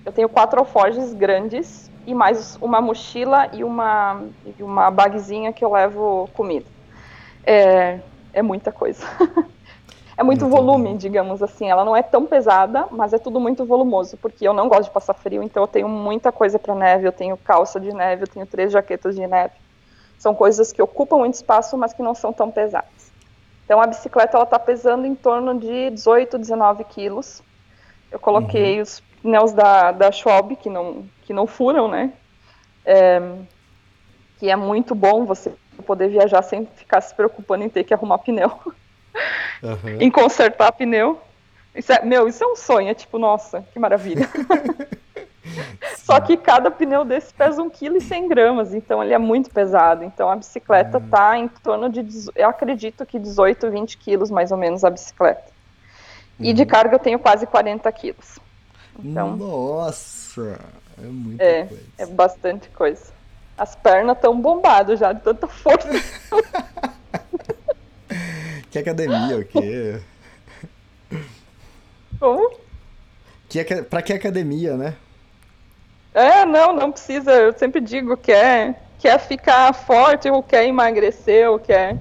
eu 0.06 0.12
tenho 0.12 0.30
quatro 0.30 0.60
alforjes 0.60 1.14
grandes, 1.14 1.92
e 2.06 2.14
mais 2.14 2.58
uma 2.62 2.82
mochila 2.82 3.50
e 3.54 3.64
uma, 3.64 4.24
e 4.58 4.64
uma 4.64 4.90
bagzinha 4.90 5.54
que 5.54 5.64
eu 5.64 5.72
levo 5.72 6.28
comida. 6.34 6.66
É, 7.46 8.00
é 8.34 8.42
muita 8.42 8.72
coisa. 8.72 9.06
é 10.22 10.24
muito 10.24 10.48
volume, 10.48 10.96
digamos 10.96 11.42
assim. 11.42 11.68
Ela 11.68 11.84
não 11.84 11.98
é 11.98 12.04
tão 12.04 12.28
pesada, 12.28 12.86
mas 12.92 13.12
é 13.12 13.18
tudo 13.18 13.40
muito 13.40 13.66
volumoso, 13.66 14.18
porque 14.18 14.48
eu 14.48 14.54
não 14.54 14.70
gosto 14.70 14.84
de 14.84 14.92
passar 14.92 15.16
frio, 15.16 15.42
então 15.42 15.64
eu 15.64 15.68
tenho 15.68 15.90
muita 15.90 16.32
coisa 16.32 16.60
para 16.60 16.76
neve. 16.76 17.08
Eu 17.08 17.12
tenho 17.12 17.36
calça 17.36 17.80
de 17.80 17.92
neve, 17.92 18.24
eu 18.24 18.28
tenho 18.28 18.46
três 18.46 18.72
jaquetas 18.72 19.16
de 19.16 19.26
neve. 19.26 19.56
São 20.20 20.36
coisas 20.36 20.72
que 20.72 20.80
ocupam 20.80 21.18
muito 21.18 21.34
espaço, 21.34 21.76
mas 21.76 21.92
que 21.92 22.04
não 22.04 22.14
são 22.14 22.32
tão 22.32 22.52
pesadas. 22.52 23.12
Então 23.66 23.82
a 23.82 23.88
bicicleta 23.88 24.38
ela 24.38 24.44
está 24.44 24.60
pesando 24.60 25.08
em 25.08 25.16
torno 25.16 25.60
de 25.60 25.90
18, 25.90 26.38
19 26.38 26.84
quilos. 26.84 27.42
Eu 28.12 28.20
coloquei 28.20 28.76
uhum. 28.76 28.84
os 28.84 29.00
pneus 29.24 29.54
da, 29.54 29.92
da 29.92 30.12
Schwalbe, 30.12 30.56
que 30.56 30.70
não, 30.70 31.04
que 31.24 31.34
não 31.34 31.48
furam, 31.48 31.88
né? 31.88 32.14
É, 32.86 33.20
que 34.38 34.52
é 34.52 34.56
muito 34.56 34.94
bom 34.94 35.26
você 35.26 35.52
poder 35.88 36.10
viajar 36.10 36.44
sem 36.44 36.68
ficar 36.68 37.02
se 37.02 37.16
preocupando 37.16 37.64
em 37.64 37.70
ter 37.70 37.84
que 37.84 37.94
arrumar 37.94 38.20
pneu. 38.20 38.52
Uhum. 39.64 39.98
em 40.00 40.10
consertar 40.10 40.72
pneu. 40.72 41.22
Isso 41.74 41.94
é, 41.94 42.04
meu, 42.04 42.28
isso 42.28 42.44
é 42.44 42.48
um 42.48 42.56
sonho, 42.56 42.90
é 42.90 42.94
tipo, 42.94 43.18
nossa, 43.18 43.64
que 43.72 43.80
maravilha. 43.80 44.28
Só 45.98 46.20
que 46.20 46.38
cada 46.38 46.70
pneu 46.70 47.04
desse 47.04 47.34
pesa 47.34 47.62
1,1 47.64 47.72
kg, 47.72 48.76
então 48.76 49.04
ele 49.04 49.14
é 49.14 49.18
muito 49.18 49.50
pesado. 49.50 50.04
Então 50.04 50.30
a 50.30 50.36
bicicleta 50.36 50.98
uhum. 50.98 51.36
em 51.36 51.48
torno 51.48 51.90
de, 51.90 52.06
eu 52.36 52.50
acredito 52.50 53.06
que 53.06 53.18
18, 53.18 53.70
20 53.72 53.98
quilos 53.98 54.30
mais 54.30 54.52
ou 54.52 54.58
menos 54.58 54.84
a 54.84 54.90
bicicleta. 54.90 55.44
Uhum. 56.40 56.46
E 56.46 56.54
de 56.54 56.64
uhum. 56.64 56.68
carga 56.68 56.96
eu 56.96 57.00
tenho 57.00 57.20
quase 57.20 57.48
40 57.48 57.92
quilos. 57.92 58.40
Então, 59.00 59.36
Nossa, 59.36 60.60
é 60.98 61.06
muita 61.06 61.44
é, 61.44 61.66
coisa. 61.66 61.84
É 61.98 62.06
bastante 62.06 62.70
coisa. 62.70 63.14
As 63.58 63.76
pernas 63.76 64.18
estão 64.18 64.40
bombadas 64.40 65.00
já, 65.00 65.14
de 65.14 65.22
tanta 65.22 65.48
força. 65.48 65.90
que 68.72 68.80
academia, 68.80 69.38
o 69.38 69.44
quê? 69.44 70.00
Como? 72.18 72.52
Que, 73.50 73.64
pra 73.84 74.02
que 74.02 74.14
academia, 74.14 74.78
né? 74.78 74.96
É, 76.14 76.46
não, 76.46 76.74
não 76.74 76.90
precisa. 76.90 77.32
Eu 77.32 77.52
sempre 77.52 77.82
digo 77.82 78.16
que 78.16 78.32
é, 78.32 78.74
quer 78.98 79.20
ficar 79.20 79.74
forte 79.74 80.30
ou 80.30 80.42
quer 80.42 80.66
emagrecer 80.66 81.50
ou 81.50 81.60
quer, 81.60 81.98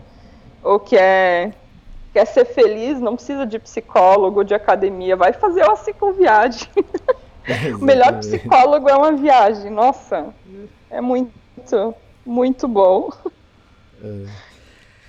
ou 0.62 0.78
quer, 0.78 1.52
quer 2.12 2.24
ser 2.26 2.44
feliz, 2.44 3.00
não 3.00 3.16
precisa 3.16 3.44
de 3.44 3.58
psicólogo, 3.58 4.44
de 4.44 4.54
academia. 4.54 5.16
Vai 5.16 5.32
fazer 5.32 5.64
uma 5.64 5.76
cicloviagem. 5.76 6.68
o 7.74 7.84
melhor 7.84 8.16
psicólogo 8.20 8.88
é 8.88 8.94
uma 8.94 9.12
viagem. 9.12 9.72
Nossa, 9.72 10.32
é 10.88 11.00
muito, 11.00 11.32
muito 12.24 12.68
bom. 12.68 13.10
É. 14.04 14.50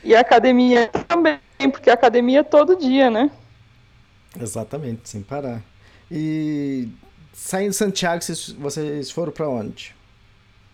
E 0.03 0.15
a 0.15 0.21
academia 0.21 0.89
também, 1.07 1.39
porque 1.69 1.89
a 1.89 1.93
academia 1.93 2.39
é 2.39 2.43
todo 2.43 2.75
dia, 2.75 3.09
né? 3.09 3.29
Exatamente, 4.39 5.09
sem 5.09 5.21
parar. 5.21 5.61
E 6.09 6.87
saindo 7.33 7.71
de 7.71 7.75
Santiago, 7.75 8.21
vocês 8.59 9.11
foram 9.11 9.31
para 9.31 9.49
onde? 9.49 9.95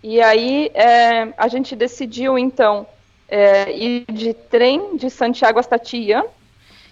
E 0.04 0.22
aí 0.22 0.72
é, 0.74 1.34
a 1.38 1.48
gente 1.48 1.76
decidiu 1.76 2.38
então 2.38 2.88
é, 3.28 3.72
ir 3.72 4.06
de 4.12 4.34
trem 4.34 4.96
de 4.96 5.10
Santiago 5.10 5.60
hasta 5.60 5.78
Tian. 5.78 6.24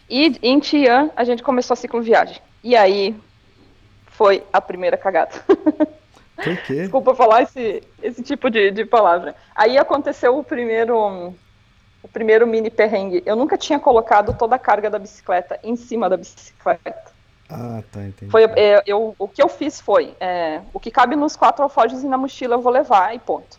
E 0.10 0.38
em 0.42 0.60
Tian 0.60 1.10
a 1.16 1.24
gente 1.24 1.44
começou 1.44 1.74
a 1.74 1.78
cicloviagem. 1.78 2.42
E 2.64 2.76
aí 2.76 3.16
foi 4.08 4.44
a 4.52 4.60
primeira 4.60 4.98
cagada. 4.98 5.32
Por 6.36 6.58
quê? 6.66 6.82
Desculpa 6.84 7.16
falar 7.16 7.44
esse, 7.44 7.84
esse 8.02 8.24
tipo 8.24 8.50
de, 8.50 8.72
de 8.72 8.86
palavra. 8.86 9.36
Aí 9.56 9.78
aconteceu 9.78 10.38
o 10.38 10.44
primeiro 10.44 11.34
o 12.06 12.08
primeiro 12.08 12.46
mini 12.46 12.70
perrengue. 12.70 13.24
Eu 13.26 13.36
nunca 13.36 13.58
tinha 13.58 13.80
colocado 13.80 14.38
toda 14.38 14.56
a 14.56 14.60
carga 14.60 14.92
da 14.92 15.00
bicicleta 15.00 15.60
em 15.64 15.76
cima 15.76 16.08
da 16.08 16.16
bicicleta. 16.16 17.16
Ah, 17.50 17.82
tá, 17.92 18.04
entendi. 18.04 18.32
Foi, 18.32 18.44
é, 18.44 18.84
eu, 18.86 19.16
o 19.18 19.28
que 19.28 19.42
eu 19.42 19.50
fiz 19.50 19.82
foi, 19.82 20.16
é, 20.20 20.62
o 20.72 20.80
que 20.80 20.92
cabe 20.92 21.16
nos 21.16 21.36
quatro 21.36 21.64
alforjes 21.64 22.04
e 22.04 22.08
na 22.08 22.18
mochila 22.18 22.56
eu 22.56 22.62
vou 22.62 22.72
levar 22.72 23.16
e 23.16 23.20
ponto. 23.20 23.58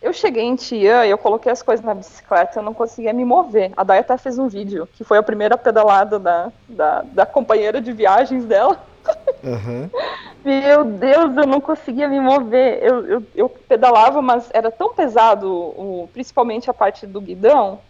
Eu 0.00 0.12
cheguei 0.12 0.44
em 0.44 0.54
Tia, 0.54 1.04
eu 1.04 1.18
coloquei 1.18 1.50
as 1.50 1.60
coisas 1.60 1.84
na 1.84 1.94
bicicleta, 1.94 2.60
eu 2.60 2.62
não 2.62 2.72
conseguia 2.72 3.12
me 3.12 3.24
mover. 3.24 3.72
A 3.76 3.82
Day 3.82 3.98
até 3.98 4.16
fez 4.16 4.38
um 4.38 4.46
vídeo, 4.46 4.88
que 4.92 5.02
foi 5.02 5.18
a 5.18 5.22
primeira 5.22 5.58
pedalada 5.58 6.20
da, 6.20 6.52
da, 6.68 7.02
da 7.02 7.26
companheira 7.26 7.80
de 7.80 7.92
viagens 7.92 8.44
dela. 8.44 8.80
Uhum. 9.42 9.90
Meu 10.44 10.84
Deus, 10.84 11.36
eu 11.36 11.46
não 11.46 11.60
conseguia 11.60 12.08
me 12.08 12.20
mover. 12.20 12.82
Eu, 12.82 13.06
eu, 13.06 13.22
eu 13.34 13.48
pedalava, 13.48 14.22
mas 14.22 14.48
era 14.52 14.70
tão 14.70 14.94
pesado, 14.94 15.50
o, 15.50 16.08
principalmente 16.12 16.70
a 16.70 16.74
parte 16.74 17.06
do 17.06 17.20
guidão, 17.20 17.80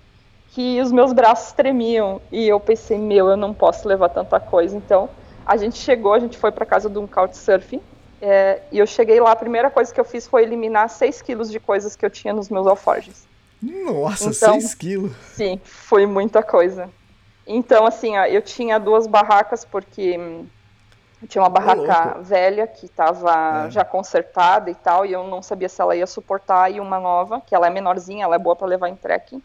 que 0.50 0.80
os 0.80 0.90
meus 0.90 1.12
braços 1.12 1.52
tremiam. 1.52 2.20
E 2.32 2.48
eu 2.48 2.58
pensei, 2.58 2.98
meu, 2.98 3.28
eu 3.28 3.36
não 3.36 3.52
posso 3.52 3.86
levar 3.86 4.08
tanta 4.08 4.40
coisa. 4.40 4.76
Então, 4.76 5.08
a 5.46 5.56
gente 5.56 5.78
chegou, 5.78 6.14
a 6.14 6.18
gente 6.18 6.36
foi 6.36 6.50
para 6.50 6.66
casa 6.66 6.88
de 6.88 6.98
um 6.98 7.06
couchsurfing. 7.06 7.80
É, 8.20 8.62
e 8.72 8.78
eu 8.78 8.86
cheguei 8.86 9.20
lá, 9.20 9.30
a 9.30 9.36
primeira 9.36 9.70
coisa 9.70 9.94
que 9.94 10.00
eu 10.00 10.04
fiz 10.04 10.26
foi 10.26 10.42
eliminar 10.42 10.88
6 10.88 11.22
quilos 11.22 11.50
de 11.50 11.60
coisas 11.60 11.94
que 11.94 12.04
eu 12.04 12.10
tinha 12.10 12.34
nos 12.34 12.48
meus 12.48 12.66
alforjes. 12.66 13.28
Nossa, 13.62 14.30
então, 14.30 14.60
6 14.60 14.74
quilos? 14.74 15.12
Sim, 15.34 15.60
foi 15.62 16.06
muita 16.06 16.42
coisa. 16.42 16.90
Então, 17.46 17.86
assim, 17.86 18.16
ó, 18.18 18.24
eu 18.24 18.42
tinha 18.42 18.78
duas 18.78 19.06
barracas, 19.06 19.64
porque 19.64 20.18
hum, 20.18 20.46
tinha 21.26 21.42
uma 21.42 21.50
barraca 21.50 22.20
velha 22.20 22.66
que 22.66 22.86
estava 22.86 23.66
é. 23.66 23.70
já 23.70 23.84
consertada 23.84 24.70
e 24.70 24.74
tal, 24.74 25.04
e 25.04 25.12
eu 25.12 25.24
não 25.24 25.42
sabia 25.42 25.68
se 25.68 25.80
ela 25.80 25.96
ia 25.96 26.06
suportar, 26.06 26.70
e 26.70 26.78
uma 26.78 27.00
nova, 27.00 27.40
que 27.40 27.54
ela 27.54 27.66
é 27.66 27.70
menorzinha, 27.70 28.24
ela 28.24 28.36
é 28.36 28.38
boa 28.38 28.54
para 28.54 28.68
levar 28.68 28.88
em 28.88 28.94
trekking. 28.94 29.42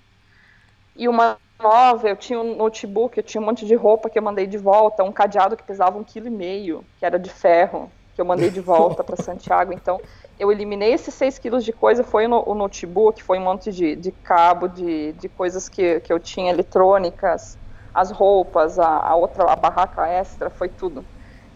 E 0.95 1.07
uma 1.07 1.37
nova, 1.59 2.07
eu 2.07 2.15
tinha 2.15 2.39
um 2.39 2.55
notebook, 2.55 3.17
eu 3.17 3.23
tinha 3.23 3.41
um 3.41 3.45
monte 3.45 3.65
de 3.65 3.73
roupa 3.73 4.09
que 4.09 4.19
eu 4.19 4.23
mandei 4.23 4.45
de 4.45 4.57
volta, 4.57 5.03
um 5.03 5.11
cadeado 5.11 5.57
que 5.57 5.63
pesava 5.63 5.97
um 5.97 6.03
quilo 6.03 6.27
e 6.27 6.31
meio, 6.31 6.85
que 6.99 7.05
era 7.05 7.17
de 7.17 7.29
ferro, 7.29 7.91
que 8.13 8.21
eu 8.21 8.25
mandei 8.25 8.51
de 8.51 8.59
volta 8.61 9.03
para 9.03 9.15
Santiago. 9.15 9.73
Então, 9.73 9.99
eu 10.37 10.51
eliminei 10.51 10.93
esses 10.93 11.13
6 11.15 11.39
quilos 11.39 11.65
de 11.65 11.73
coisa, 11.73 12.03
foi 12.03 12.27
no, 12.27 12.43
o 12.47 12.53
notebook, 12.53 13.23
foi 13.23 13.39
um 13.39 13.43
monte 13.43 13.71
de, 13.71 13.95
de 13.95 14.11
cabo, 14.11 14.67
de, 14.67 15.13
de 15.13 15.27
coisas 15.27 15.67
que, 15.67 15.99
que 16.01 16.13
eu 16.13 16.19
tinha 16.19 16.51
eletrônicas, 16.51 17.57
as 17.93 18.11
roupas, 18.11 18.77
a, 18.77 18.87
a 18.87 19.15
outra, 19.15 19.51
a 19.51 19.55
barraca 19.55 20.07
extra, 20.07 20.51
foi 20.51 20.69
tudo. 20.69 21.03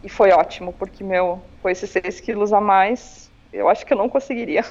E 0.03 0.09
foi 0.09 0.31
ótimo, 0.31 0.71
porque, 0.73 1.03
meu, 1.03 1.43
com 1.61 1.69
esses 1.69 1.89
6 1.89 2.19
quilos 2.19 2.53
a 2.53 2.61
mais, 2.61 3.31
eu 3.51 3.67
acho 3.67 3.85
que 3.85 3.93
eu 3.93 3.97
não 3.97 4.09
conseguiria. 4.09 4.63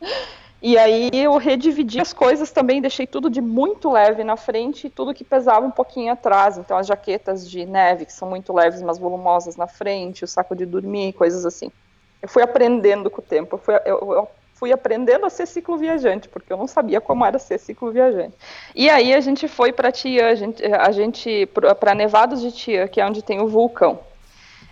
e 0.62 0.78
aí 0.78 1.10
eu 1.12 1.36
redividi 1.36 2.00
as 2.00 2.12
coisas 2.12 2.50
também, 2.50 2.80
deixei 2.80 3.06
tudo 3.06 3.28
de 3.28 3.40
muito 3.40 3.90
leve 3.90 4.22
na 4.22 4.36
frente 4.36 4.86
e 4.86 4.90
tudo 4.90 5.14
que 5.14 5.24
pesava 5.24 5.66
um 5.66 5.70
pouquinho 5.70 6.12
atrás. 6.12 6.56
Então, 6.58 6.76
as 6.76 6.86
jaquetas 6.86 7.48
de 7.48 7.66
neve, 7.66 8.06
que 8.06 8.12
são 8.12 8.28
muito 8.28 8.52
leves, 8.52 8.82
mas 8.82 8.98
volumosas 8.98 9.56
na 9.56 9.66
frente, 9.66 10.24
o 10.24 10.28
saco 10.28 10.54
de 10.54 10.64
dormir, 10.64 11.12
coisas 11.12 11.44
assim. 11.44 11.70
Eu 12.22 12.28
fui 12.28 12.42
aprendendo 12.42 13.10
com 13.10 13.20
o 13.20 13.24
tempo, 13.24 13.56
eu 13.56 13.58
fui, 13.58 13.74
eu, 13.84 14.12
eu 14.12 14.28
fui 14.58 14.72
aprendendo 14.72 15.24
a 15.24 15.30
ser 15.30 15.46
cicloviajante, 15.46 16.28
porque 16.28 16.52
eu 16.52 16.56
não 16.56 16.66
sabia 16.66 17.00
como 17.00 17.24
era 17.24 17.38
ser 17.38 17.58
cicloviajante. 17.58 18.36
E 18.74 18.90
aí 18.90 19.14
a 19.14 19.20
gente 19.20 19.46
foi 19.46 19.72
para 19.72 19.92
Tia, 19.92 20.28
a 20.28 20.34
gente, 20.34 20.64
a 20.64 20.90
gente 20.90 21.46
para 21.80 21.94
Nevados 21.94 22.40
de 22.40 22.50
Tia, 22.50 22.88
que 22.88 23.00
é 23.00 23.06
onde 23.06 23.22
tem 23.22 23.40
o 23.40 23.46
vulcão. 23.46 24.00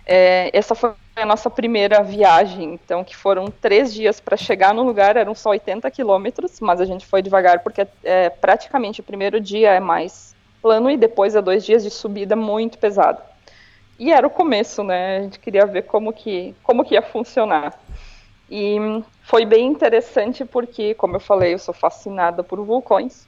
É, 0.09 0.49
essa 0.53 0.73
foi 0.73 0.93
a 1.17 1.25
nossa 1.25 1.49
primeira 1.49 2.01
viagem, 2.01 2.75
então 2.75 3.03
que 3.03 3.13
foram 3.13 3.51
três 3.51 3.93
dias 3.93 4.21
para 4.21 4.37
chegar 4.37 4.73
no 4.73 4.83
lugar, 4.83 5.17
eram 5.17 5.35
só 5.35 5.49
80 5.49 5.91
quilômetros, 5.91 6.61
mas 6.61 6.79
a 6.79 6.85
gente 6.85 7.05
foi 7.05 7.21
devagar 7.21 7.59
porque 7.59 7.85
é, 8.05 8.29
praticamente 8.29 9.01
o 9.01 9.03
primeiro 9.03 9.41
dia 9.41 9.71
é 9.71 9.81
mais 9.81 10.33
plano 10.61 10.89
e 10.89 10.95
depois 10.95 11.35
é 11.35 11.41
dois 11.41 11.65
dias 11.65 11.83
de 11.83 11.89
subida 11.89 12.37
muito 12.37 12.77
pesada. 12.77 13.21
E 13.99 14.13
era 14.13 14.25
o 14.25 14.29
começo, 14.29 14.81
né? 14.81 15.17
A 15.17 15.21
gente 15.23 15.39
queria 15.39 15.65
ver 15.65 15.81
como 15.83 16.13
que 16.13 16.55
como 16.63 16.85
que 16.85 16.93
ia 16.93 17.01
funcionar. 17.01 17.77
E 18.49 18.77
foi 19.23 19.45
bem 19.45 19.67
interessante 19.67 20.45
porque, 20.45 20.93
como 20.93 21.17
eu 21.17 21.19
falei, 21.19 21.53
eu 21.53 21.59
sou 21.59 21.73
fascinada 21.73 22.43
por 22.43 22.63
vulcões. 22.63 23.27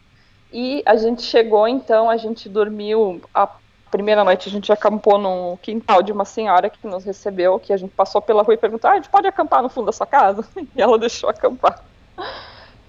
E 0.51 0.81
a 0.85 0.95
gente 0.95 1.23
chegou, 1.23 1.67
então, 1.67 2.09
a 2.09 2.17
gente 2.17 2.47
dormiu 2.47 3.21
a 3.33 3.49
primeira 3.89 4.23
noite 4.23 4.47
a 4.47 4.51
gente 4.51 4.71
acampou 4.71 5.17
no 5.17 5.57
quintal 5.61 6.01
de 6.01 6.11
uma 6.11 6.25
senhora 6.25 6.69
que 6.69 6.85
nos 6.87 7.03
recebeu, 7.03 7.59
que 7.59 7.73
a 7.73 7.77
gente 7.77 7.91
passou 7.91 8.21
pela 8.21 8.43
rua 8.43 8.53
e 8.53 8.57
perguntou: 8.57 8.89
ah, 8.89 8.93
a 8.93 8.95
gente 8.97 9.09
pode 9.09 9.27
acampar 9.27 9.61
no 9.61 9.69
fundo 9.69 9.87
da 9.87 9.91
sua 9.91 10.07
casa? 10.07 10.45
E 10.75 10.81
ela 10.81 10.97
deixou 10.97 11.29
acampar. 11.29 11.83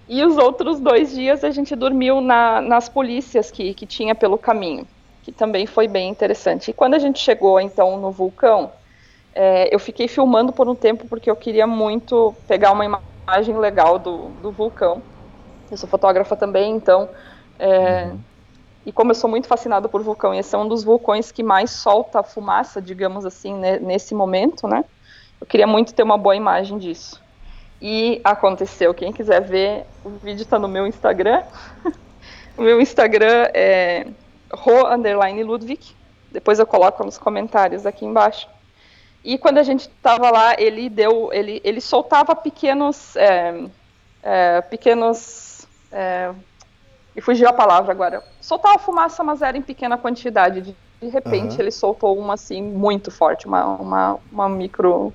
E 0.08 0.24
os 0.24 0.36
outros 0.36 0.80
dois 0.80 1.12
dias 1.12 1.44
a 1.44 1.50
gente 1.50 1.74
dormiu 1.76 2.20
na, 2.20 2.60
nas 2.60 2.88
polícias 2.88 3.50
que, 3.50 3.72
que 3.74 3.86
tinha 3.86 4.14
pelo 4.14 4.36
caminho, 4.36 4.86
que 5.22 5.30
também 5.30 5.66
foi 5.66 5.86
bem 5.86 6.08
interessante. 6.08 6.70
E 6.70 6.74
quando 6.74 6.94
a 6.94 6.98
gente 6.98 7.18
chegou, 7.20 7.60
então, 7.60 7.96
no 7.98 8.10
vulcão, 8.10 8.72
é, 9.34 9.72
eu 9.72 9.78
fiquei 9.78 10.08
filmando 10.08 10.52
por 10.52 10.68
um 10.68 10.74
tempo 10.74 11.06
porque 11.06 11.30
eu 11.30 11.36
queria 11.36 11.66
muito 11.66 12.34
pegar 12.48 12.72
uma 12.72 12.84
imagem 12.84 13.56
legal 13.56 13.98
do, 13.98 14.30
do 14.42 14.50
vulcão. 14.50 15.00
Eu 15.70 15.76
sou 15.76 15.88
fotógrafa 15.88 16.34
também, 16.34 16.74
então 16.74 17.08
é, 17.58 18.06
uhum. 18.06 18.18
E 18.84 18.92
como 18.92 19.10
eu 19.10 19.14
sou 19.14 19.28
muito 19.28 19.46
fascinada 19.46 19.88
por 19.88 20.02
vulcão, 20.02 20.34
e 20.34 20.38
esse 20.38 20.54
é 20.54 20.58
um 20.58 20.66
dos 20.66 20.82
vulcões 20.82 21.30
que 21.30 21.42
mais 21.42 21.70
solta 21.70 22.22
fumaça, 22.22 22.80
digamos 22.80 23.26
assim, 23.26 23.54
né, 23.54 23.78
nesse 23.78 24.14
momento, 24.14 24.66
né? 24.66 24.84
Eu 25.40 25.46
queria 25.46 25.66
muito 25.66 25.94
ter 25.94 26.02
uma 26.02 26.18
boa 26.18 26.36
imagem 26.36 26.78
disso. 26.78 27.20
E 27.80 28.20
aconteceu. 28.22 28.92
Quem 28.92 29.12
quiser 29.12 29.40
ver, 29.40 29.86
o 30.04 30.10
vídeo 30.10 30.42
está 30.42 30.58
no 30.58 30.68
meu 30.68 30.86
Instagram. 30.86 31.42
o 32.56 32.62
meu 32.62 32.80
Instagram 32.80 33.48
é 33.54 34.06
ro 34.52 34.86
underline 34.86 35.42
Ludwig. 35.42 35.94
Depois 36.30 36.58
eu 36.58 36.66
coloco 36.66 37.04
nos 37.04 37.16
comentários 37.16 37.86
aqui 37.86 38.04
embaixo. 38.04 38.48
E 39.24 39.36
quando 39.36 39.58
a 39.58 39.62
gente 39.62 39.82
estava 39.82 40.30
lá, 40.30 40.54
ele 40.58 40.88
deu, 40.88 41.30
ele, 41.32 41.60
ele 41.64 41.80
soltava 41.80 42.34
pequenos, 42.34 43.16
é, 43.16 43.64
é, 44.22 44.60
pequenos, 44.62 45.66
é, 45.92 46.32
e 47.20 47.22
fugiu 47.22 47.46
a 47.46 47.52
palavra 47.52 47.92
agora. 47.92 48.24
Soltava 48.40 48.78
fumaça, 48.78 49.22
mas 49.22 49.42
era 49.42 49.56
em 49.56 49.60
pequena 49.62 49.98
quantidade. 49.98 50.62
De, 50.62 50.76
de 51.02 51.08
repente, 51.08 51.54
uhum. 51.54 51.60
ele 51.60 51.70
soltou 51.70 52.18
uma 52.18 52.32
assim 52.32 52.62
muito 52.62 53.10
forte, 53.10 53.46
uma, 53.46 53.66
uma, 53.66 54.18
uma 54.32 54.48
micro 54.48 55.12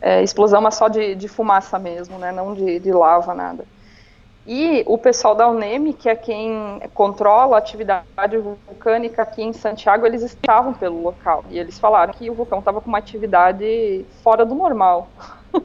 é, 0.00 0.24
explosão, 0.24 0.60
mas 0.60 0.74
só 0.74 0.88
de, 0.88 1.14
de 1.14 1.28
fumaça 1.28 1.78
mesmo, 1.78 2.18
né? 2.18 2.32
Não 2.32 2.52
de, 2.52 2.80
de 2.80 2.92
lava 2.92 3.32
nada. 3.32 3.64
E 4.44 4.82
o 4.86 4.98
pessoal 4.98 5.36
da 5.36 5.48
UNEM, 5.48 5.92
que 5.92 6.08
é 6.08 6.16
quem 6.16 6.80
controla 6.92 7.56
a 7.56 7.58
atividade 7.58 8.38
vulcânica 8.66 9.22
aqui 9.22 9.42
em 9.42 9.52
Santiago, 9.52 10.04
eles 10.04 10.22
estavam 10.22 10.72
pelo 10.72 11.00
local. 11.00 11.44
E 11.48 11.58
eles 11.60 11.78
falaram 11.78 12.12
que 12.12 12.28
o 12.28 12.34
vulcão 12.34 12.58
estava 12.58 12.80
com 12.80 12.88
uma 12.88 12.98
atividade 12.98 14.04
fora 14.22 14.44
do 14.44 14.54
normal. 14.54 15.08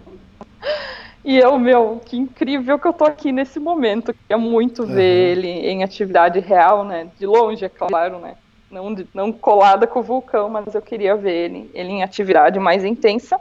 e 1.23 1.37
eu, 1.37 1.57
meu, 1.59 2.01
que 2.03 2.17
incrível 2.17 2.79
que 2.79 2.87
eu 2.87 2.93
tô 2.93 3.05
aqui 3.05 3.31
nesse 3.31 3.59
momento. 3.59 4.13
Queria 4.13 4.37
muito 4.37 4.83
uhum. 4.83 4.93
ver 4.93 5.31
ele 5.31 5.47
em 5.47 5.83
atividade 5.83 6.39
real, 6.39 6.83
né? 6.83 7.09
De 7.19 7.25
longe, 7.25 7.63
é 7.63 7.69
claro, 7.69 8.19
né? 8.19 8.35
Não, 8.69 8.95
não 9.13 9.31
colada 9.31 9.85
com 9.85 9.99
o 9.99 10.03
vulcão, 10.03 10.49
mas 10.49 10.73
eu 10.73 10.81
queria 10.81 11.15
ver 11.15 11.45
ele, 11.45 11.71
ele 11.73 11.89
em 11.89 12.03
atividade 12.03 12.57
mais 12.59 12.83
intensa. 12.83 13.39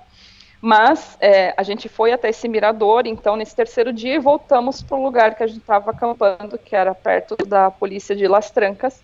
Mas 0.61 1.17
é, 1.21 1.55
a 1.57 1.63
gente 1.63 1.89
foi 1.89 2.13
até 2.13 2.29
esse 2.29 2.47
mirador, 2.47 3.07
então 3.07 3.35
nesse 3.35 3.57
terceiro 3.57 3.95
dia 3.95 4.17
e 4.17 4.19
voltamos 4.19 4.83
para 4.83 4.99
o 4.99 5.03
lugar 5.03 5.35
que 5.35 5.43
a 5.43 5.47
gente 5.47 5.61
estava 5.61 5.91
acampando, 5.91 6.59
que 6.59 6.77
era 6.77 6.95
perto 6.95 7.35
da 7.47 7.71
polícia 7.71 8.15
de 8.15 8.29
Las 8.29 8.51
Trancas. 8.51 9.03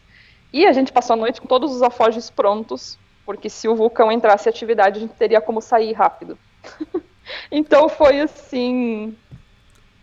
E 0.52 0.66
a 0.66 0.72
gente 0.72 0.92
passou 0.92 1.14
a 1.14 1.16
noite 1.16 1.40
com 1.40 1.46
todos 1.46 1.74
os 1.74 1.80
alforjes 1.80 2.28
prontos, 2.28 2.98
porque 3.24 3.48
se 3.48 3.68
o 3.68 3.74
vulcão 3.74 4.12
entrasse 4.12 4.48
em 4.48 4.50
atividade, 4.50 4.98
a 4.98 5.00
gente 5.00 5.14
teria 5.14 5.40
como 5.40 5.62
sair 5.62 5.92
rápido. 5.94 6.36
então 7.50 7.88
foi 7.88 8.20
assim, 8.20 9.16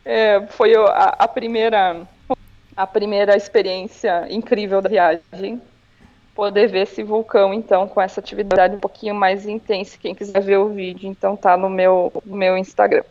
é, 0.05 0.45
foi 0.47 0.75
a, 0.75 1.15
a 1.19 1.27
primeira 1.27 2.07
a 2.75 2.87
primeira 2.87 3.37
experiência 3.37 4.25
incrível 4.29 4.81
da 4.81 4.89
viagem 4.89 5.61
poder 6.35 6.67
ver 6.67 6.81
esse 6.81 7.03
vulcão, 7.03 7.53
então, 7.53 7.87
com 7.87 8.01
essa 8.01 8.19
atividade 8.19 8.75
um 8.75 8.79
pouquinho 8.79 9.13
mais 9.13 9.45
intensa. 9.45 9.97
Quem 9.99 10.15
quiser 10.15 10.41
ver 10.41 10.57
o 10.57 10.69
vídeo, 10.69 11.09
então, 11.09 11.35
tá 11.35 11.55
no 11.55 11.69
meu, 11.69 12.11
no 12.25 12.35
meu 12.35 12.57
Instagram. 12.57 13.03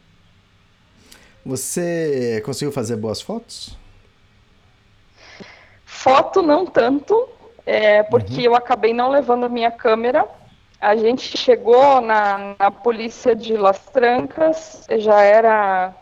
Você 1.45 2.42
conseguiu 2.45 2.73
fazer 2.73 2.97
boas 2.97 3.21
fotos? 3.21 3.76
Foto 5.85 6.42
não 6.42 6.66
tanto, 6.66 7.28
é, 7.64 8.02
porque 8.02 8.38
uhum. 8.38 8.40
eu 8.40 8.54
acabei 8.57 8.92
não 8.92 9.11
levando 9.11 9.45
a 9.45 9.49
minha 9.49 9.71
câmera. 9.71 10.26
A 10.83 10.97
gente 10.97 11.39
chegou 11.39 12.01
na, 12.01 12.57
na 12.59 12.69
polícia 12.69 13.37
de 13.37 13.57
Las 13.57 13.79
Trancas, 13.87 14.85
já 14.99 15.23
era 15.23 15.95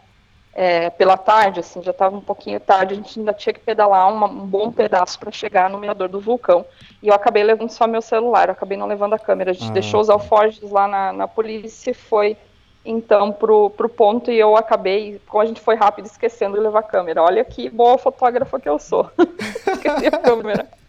é, 0.55 0.89
pela 0.89 1.19
tarde, 1.19 1.61
assim, 1.61 1.83
já 1.83 1.91
estava 1.91 2.17
um 2.17 2.21
pouquinho 2.23 2.59
tarde, 2.59 2.95
a 2.95 2.97
gente 2.97 3.19
ainda 3.19 3.35
tinha 3.35 3.53
que 3.53 3.61
pedalar 3.61 4.11
uma, 4.11 4.27
um 4.27 4.47
bom 4.47 4.73
pedaço 4.73 5.19
para 5.19 5.31
chegar 5.31 5.69
no 5.69 5.79
mirador 5.79 6.09
do 6.09 6.19
vulcão. 6.19 6.65
E 7.03 7.09
eu 7.09 7.15
acabei 7.15 7.45
levando 7.45 7.69
só 7.69 7.87
meu 7.87 8.01
celular, 8.01 8.49
eu 8.49 8.53
acabei 8.53 8.79
não 8.79 8.87
levando 8.87 9.13
a 9.13 9.19
câmera. 9.19 9.51
A 9.51 9.55
gente 9.55 9.69
ah. 9.69 9.75
deixou 9.75 10.01
os 10.01 10.09
alforjes 10.09 10.71
lá 10.71 10.89
na, 10.89 11.13
na 11.13 11.29
polícia 11.29 11.91
e 11.91 11.95
foi 11.95 12.35
então 12.83 13.31
pro, 13.33 13.69
pro 13.69 13.87
ponto 13.87 14.31
e 14.31 14.39
eu 14.39 14.57
acabei, 14.57 15.21
como 15.29 15.43
a 15.43 15.47
gente 15.47 15.61
foi 15.61 15.75
rápido, 15.75 16.07
esquecendo 16.07 16.57
de 16.57 16.63
levar 16.63 16.81
a 16.81 16.83
câmera. 16.83 17.23
Olha 17.23 17.45
que 17.45 17.69
boa 17.69 17.99
fotógrafa 17.99 18.59
que 18.59 18.69
eu 18.69 18.79
sou. 18.79 19.11
Esqueci 19.69 20.07
a 20.07 20.19
câmera. 20.19 20.80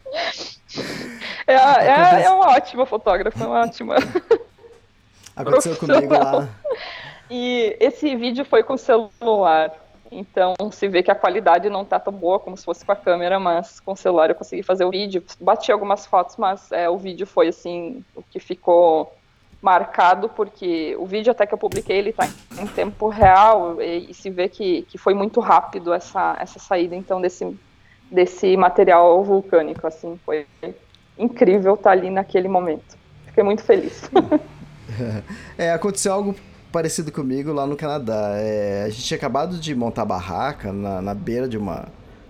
É, 1.48 1.54
é, 1.54 2.24
é, 2.24 2.30
uma 2.30 2.50
ótima 2.56 2.86
fotógrafa, 2.86 3.46
uma 3.46 3.62
ótima. 3.62 3.96
Aconteceu 5.36 5.76
comigo 5.76 6.14
lá. 6.14 6.48
E 7.30 7.76
esse 7.80 8.16
vídeo 8.16 8.46
foi 8.46 8.64
com 8.64 8.78
celular. 8.78 9.72
Então 10.12 10.56
se 10.72 10.88
vê 10.90 11.02
que 11.02 11.10
a 11.10 11.16
qualidade 11.16 11.70
não 11.70 11.86
tá 11.86 11.98
tão 11.98 12.12
boa 12.12 12.38
como 12.38 12.58
se 12.58 12.66
fosse 12.66 12.86
com 12.86 12.92
a 12.92 12.96
câmera, 12.96 13.40
mas 13.40 13.80
com 13.80 13.94
o 13.94 13.96
celular 13.96 14.30
eu 14.30 14.36
consegui 14.36 14.62
fazer 14.62 14.84
o 14.84 14.92
vídeo. 14.92 15.24
Bati 15.40 15.72
algumas 15.72 16.06
fotos, 16.06 16.36
mas 16.36 16.72
é, 16.72 16.90
o 16.90 16.98
vídeo 16.98 17.26
foi 17.26 17.48
assim, 17.48 18.04
o 18.14 18.22
que 18.22 18.40
ficou 18.40 19.14
marcado, 19.62 20.28
porque 20.28 20.96
o 21.00 21.06
vídeo 21.06 21.32
até 21.32 21.46
que 21.46 21.54
eu 21.54 21.58
publiquei, 21.58 21.98
ele 21.98 22.12
tá 22.12 22.28
em 22.60 22.68
tempo 22.68 23.08
real 23.08 23.82
e, 23.82 24.10
e 24.10 24.14
se 24.14 24.30
vê 24.30 24.50
que, 24.50 24.82
que 24.84 24.98
foi 24.98 25.14
muito 25.14 25.40
rápido 25.40 25.94
essa, 25.94 26.36
essa 26.40 26.60
saída, 26.60 26.96
então, 26.96 27.22
desse, 27.22 27.58
desse 28.12 28.58
material 28.58 29.24
vulcânico, 29.24 29.88
assim, 29.88 30.20
foi 30.26 30.46
incrível 31.18 31.76
estar 31.76 31.92
ali 31.92 32.10
naquele 32.10 32.48
momento. 32.48 32.98
Fiquei 33.28 33.44
muito 33.44 33.64
feliz. 33.64 34.10
é, 35.58 35.72
aconteceu 35.72 36.12
algo 36.12 36.36
parecido 36.72 37.12
comigo 37.12 37.54
lá 37.54 37.66
no 37.66 37.76
Canadá. 37.76 38.34
É, 38.36 38.84
a 38.86 38.90
gente 38.90 39.04
tinha 39.04 39.18
acabado 39.18 39.58
de 39.58 39.74
montar 39.74 40.04
barraca 40.04 40.74
na, 40.74 41.02
na 41.02 41.14
beira 41.14 41.48
de 41.48 41.58
uma, 41.58 41.88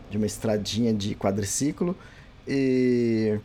de 0.09 0.17
uma 0.17 0.25
estradinha 0.25 0.93
de 0.93 1.15
quadriciclo 1.15 1.95
e... 2.47 3.39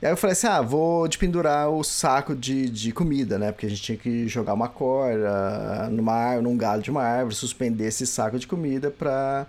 E 0.00 0.06
aí 0.06 0.12
eu 0.12 0.16
falei 0.16 0.30
assim, 0.30 0.46
ah, 0.46 0.62
vou 0.62 1.08
pendurar 1.18 1.68
o 1.68 1.82
saco 1.82 2.32
de, 2.32 2.70
de 2.70 2.92
comida, 2.92 3.36
né? 3.36 3.50
Porque 3.50 3.66
a 3.66 3.68
gente 3.68 3.82
tinha 3.82 3.98
que 3.98 4.28
jogar 4.28 4.54
uma 4.54 4.68
corda 4.68 5.88
numa, 5.90 6.36
num 6.40 6.56
galho 6.56 6.80
de 6.80 6.88
uma 6.88 7.02
árvore, 7.02 7.34
suspender 7.34 7.86
esse 7.88 8.06
saco 8.06 8.38
de 8.38 8.46
comida 8.46 8.92
pra, 8.92 9.44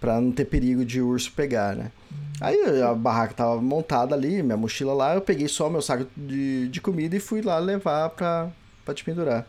pra 0.00 0.20
não 0.20 0.32
ter 0.32 0.46
perigo 0.46 0.84
de 0.84 1.00
urso 1.00 1.30
pegar, 1.32 1.76
né? 1.76 1.92
Aí 2.40 2.82
a 2.82 2.94
barraca 2.94 3.34
tava 3.34 3.60
montada 3.60 4.14
ali, 4.14 4.42
minha 4.42 4.56
mochila 4.56 4.94
lá, 4.94 5.14
eu 5.14 5.20
peguei 5.20 5.46
só 5.46 5.68
meu 5.68 5.82
saco 5.82 6.06
de, 6.16 6.68
de 6.68 6.80
comida 6.80 7.14
e 7.14 7.20
fui 7.20 7.42
lá 7.42 7.58
levar 7.58 8.08
pra, 8.10 8.48
pra 8.82 8.94
te 8.94 9.04
pendurar. 9.04 9.46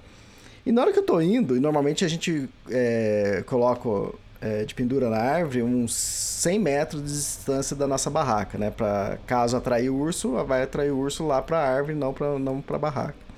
E 0.66 0.72
na 0.72 0.82
hora 0.82 0.92
que 0.92 1.00
eu 1.00 1.04
tô 1.04 1.22
indo, 1.22 1.56
e 1.56 1.60
normalmente 1.60 2.04
a 2.04 2.08
gente 2.08 2.50
é, 2.70 3.44
coloca 3.48 4.14
é, 4.42 4.66
de 4.66 4.76
pendura 4.76 5.10
na 5.10 5.18
árvore 5.18 5.64
uns 5.64 5.94
100 5.96 6.60
metros 6.60 7.02
de 7.02 7.08
distância 7.08 7.76
da 7.76 7.88
nossa 7.88 8.10
barraca, 8.10 8.58
né? 8.58 8.70
Pra 8.70 9.18
caso 9.26 9.56
atrair 9.56 9.90
o 9.90 9.96
urso, 9.96 10.32
vai 10.46 10.64
atrair 10.64 10.92
o 10.92 10.98
urso 10.98 11.26
lá 11.26 11.42
pra 11.42 11.60
árvore, 11.60 11.96
não 11.96 12.14
pra, 12.14 12.38
não 12.38 12.62
pra 12.62 12.78
barraca. 12.78 13.31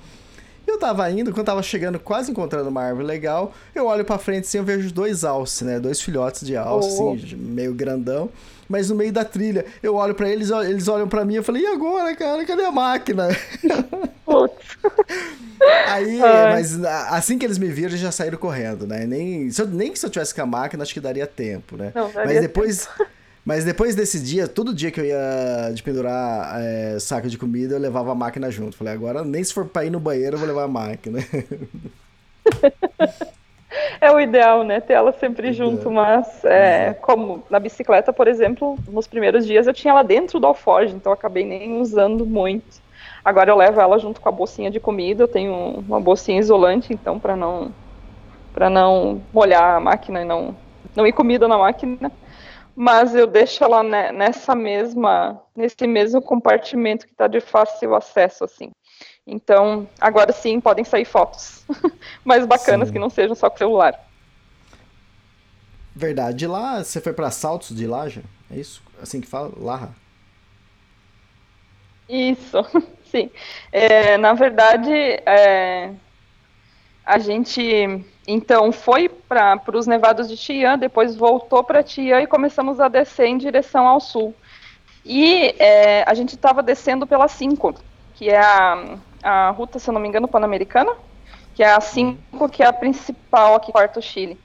Eu 0.66 0.78
tava 0.78 1.10
indo, 1.10 1.30
quando 1.30 1.38
eu 1.38 1.44
tava 1.44 1.62
chegando, 1.62 1.98
quase 1.98 2.30
encontrando 2.30 2.68
uma 2.68 2.82
árvore 2.82 3.06
legal, 3.06 3.54
eu 3.74 3.86
olho 3.86 4.04
pra 4.04 4.18
frente 4.18 4.44
assim, 4.44 4.58
eu 4.58 4.64
vejo 4.64 4.92
dois 4.92 5.24
alces, 5.24 5.62
né? 5.62 5.78
Dois 5.78 6.00
filhotes 6.00 6.46
de 6.46 6.56
alce, 6.56 6.96
oh. 7.00 7.14
assim, 7.14 7.36
meio 7.36 7.74
grandão 7.74 8.30
mas 8.66 8.88
no 8.88 8.96
meio 8.96 9.12
da 9.12 9.24
trilha. 9.24 9.66
Eu 9.82 9.94
olho 9.94 10.14
para 10.14 10.28
eles, 10.28 10.50
eles 10.50 10.88
olham 10.88 11.06
para 11.06 11.22
mim 11.24 11.36
e 11.36 11.42
falei, 11.42 11.62
e 11.62 11.66
agora, 11.66 12.16
cara? 12.16 12.44
Cadê 12.46 12.64
a 12.64 12.72
máquina? 12.72 13.28
Aí, 15.86 16.20
Ai. 16.22 16.52
mas 16.52 16.84
assim 16.84 17.38
que 17.38 17.44
eles 17.44 17.58
me 17.58 17.68
viram, 17.68 17.96
já 17.96 18.10
saíram 18.10 18.38
correndo, 18.38 18.86
né? 18.86 19.06
Nem, 19.06 19.50
se 19.50 19.62
eu, 19.62 19.66
nem 19.66 19.92
que 19.92 19.98
se 19.98 20.06
eu 20.06 20.10
tivesse 20.10 20.34
com 20.34 20.42
a 20.42 20.46
máquina, 20.46 20.82
acho 20.82 20.94
que 20.94 21.00
daria 21.00 21.26
tempo, 21.26 21.76
né? 21.76 21.92
Não, 21.94 22.10
daria 22.10 22.32
mas 22.32 22.40
depois. 22.40 22.86
Tempo. 22.86 23.10
Mas 23.44 23.64
depois 23.64 23.94
desse 23.94 24.18
dia, 24.18 24.48
todo 24.48 24.74
dia 24.74 24.90
que 24.90 24.98
eu 24.98 25.04
ia 25.04 25.70
de 25.74 25.82
pendurar 25.82 26.58
é, 26.60 26.98
saco 26.98 27.28
de 27.28 27.36
comida, 27.36 27.74
eu 27.74 27.80
levava 27.80 28.12
a 28.12 28.14
máquina 28.14 28.50
junto. 28.50 28.76
Falei, 28.76 28.94
agora 28.94 29.22
nem 29.22 29.44
se 29.44 29.52
for 29.52 29.66
pra 29.66 29.84
ir 29.84 29.90
no 29.90 30.00
banheiro, 30.00 30.36
eu 30.36 30.38
vou 30.38 30.48
levar 30.48 30.62
a 30.62 30.68
máquina. 30.68 31.18
é 34.00 34.10
o 34.10 34.18
ideal, 34.18 34.64
né? 34.64 34.80
Ter 34.80 34.94
ela 34.94 35.12
sempre 35.12 35.52
junto, 35.52 35.90
mas 35.90 36.42
é, 36.44 36.94
como 36.94 37.44
na 37.50 37.60
bicicleta, 37.60 38.14
por 38.14 38.28
exemplo, 38.28 38.78
nos 38.88 39.06
primeiros 39.06 39.46
dias 39.46 39.66
eu 39.66 39.74
tinha 39.74 39.92
ela 39.92 40.02
dentro 40.02 40.40
do 40.40 40.46
alforge, 40.46 40.94
então 40.94 41.12
eu 41.12 41.14
acabei 41.14 41.44
nem 41.44 41.78
usando 41.80 42.24
muito. 42.24 42.82
Agora 43.22 43.50
eu 43.50 43.56
levo 43.56 43.80
ela 43.80 43.98
junto 43.98 44.22
com 44.22 44.28
a 44.28 44.32
bolsinha 44.32 44.70
de 44.70 44.80
comida, 44.80 45.22
eu 45.22 45.28
tenho 45.28 45.84
uma 45.86 46.00
bolsinha 46.00 46.40
isolante, 46.40 46.92
então 46.92 47.18
para 47.18 47.36
não 47.36 47.70
para 48.52 48.70
não 48.70 49.20
molhar 49.32 49.76
a 49.76 49.80
máquina 49.80 50.22
e 50.22 50.24
não 50.24 50.54
não 50.94 51.06
ir 51.06 51.12
comida 51.12 51.48
na 51.48 51.58
máquina. 51.58 52.12
Mas 52.76 53.14
eu 53.14 53.26
deixo 53.26 53.62
ela 53.62 53.82
nessa 53.82 54.54
mesma 54.54 55.40
nesse 55.54 55.86
mesmo 55.86 56.20
compartimento 56.20 57.06
que 57.06 57.12
está 57.12 57.28
de 57.28 57.40
fácil 57.40 57.94
acesso 57.94 58.44
assim. 58.44 58.72
Então, 59.26 59.88
agora 60.00 60.32
sim, 60.32 60.60
podem 60.60 60.84
sair 60.84 61.04
fotos 61.04 61.64
mais 62.24 62.44
bacanas 62.46 62.88
sim. 62.88 62.94
que 62.94 62.98
não 62.98 63.08
sejam 63.08 63.34
só 63.34 63.48
com 63.48 63.56
celular. 63.56 63.98
Verdade. 65.94 66.38
De 66.38 66.46
lá, 66.46 66.82
você 66.82 67.00
foi 67.00 67.12
para 67.12 67.30
Saltos 67.30 67.74
de 67.74 67.86
Laja? 67.86 68.22
É 68.50 68.56
isso? 68.56 68.82
Assim 69.00 69.20
que 69.20 69.28
fala? 69.28 69.52
Larra? 69.56 69.94
Isso, 72.08 72.58
sim. 73.10 73.30
É, 73.72 74.18
na 74.18 74.34
verdade, 74.34 74.92
é, 74.92 75.92
a 77.04 77.18
gente 77.18 78.04
então 78.26 78.72
foi 78.72 79.08
para 79.08 79.60
os 79.74 79.86
nevados 79.86 80.28
de 80.28 80.36
Tian, 80.36 80.78
depois 80.78 81.14
voltou 81.14 81.62
para 81.62 81.82
Tian 81.82 82.22
e 82.22 82.26
começamos 82.26 82.80
a 82.80 82.88
descer 82.88 83.26
em 83.26 83.36
direção 83.36 83.86
ao 83.86 84.00
sul. 84.00 84.34
E 85.04 85.54
é, 85.58 86.02
a 86.06 86.14
gente 86.14 86.34
estava 86.34 86.62
descendo 86.62 87.06
pela 87.06 87.28
5, 87.28 87.74
que 88.14 88.30
é 88.30 88.40
a, 88.40 88.96
a 89.22 89.50
ruta, 89.50 89.78
se 89.78 89.90
eu 89.90 89.92
não 89.92 90.00
me 90.00 90.08
engano, 90.08 90.26
pan-americana. 90.26 90.92
que 91.54 91.62
é 91.62 91.70
a 91.70 91.80
5, 91.80 92.48
que 92.48 92.62
é 92.62 92.66
a 92.66 92.72
principal 92.72 93.54
aqui 93.54 93.70
corta 93.70 93.98
o 93.98 94.02
Chile. 94.02 94.40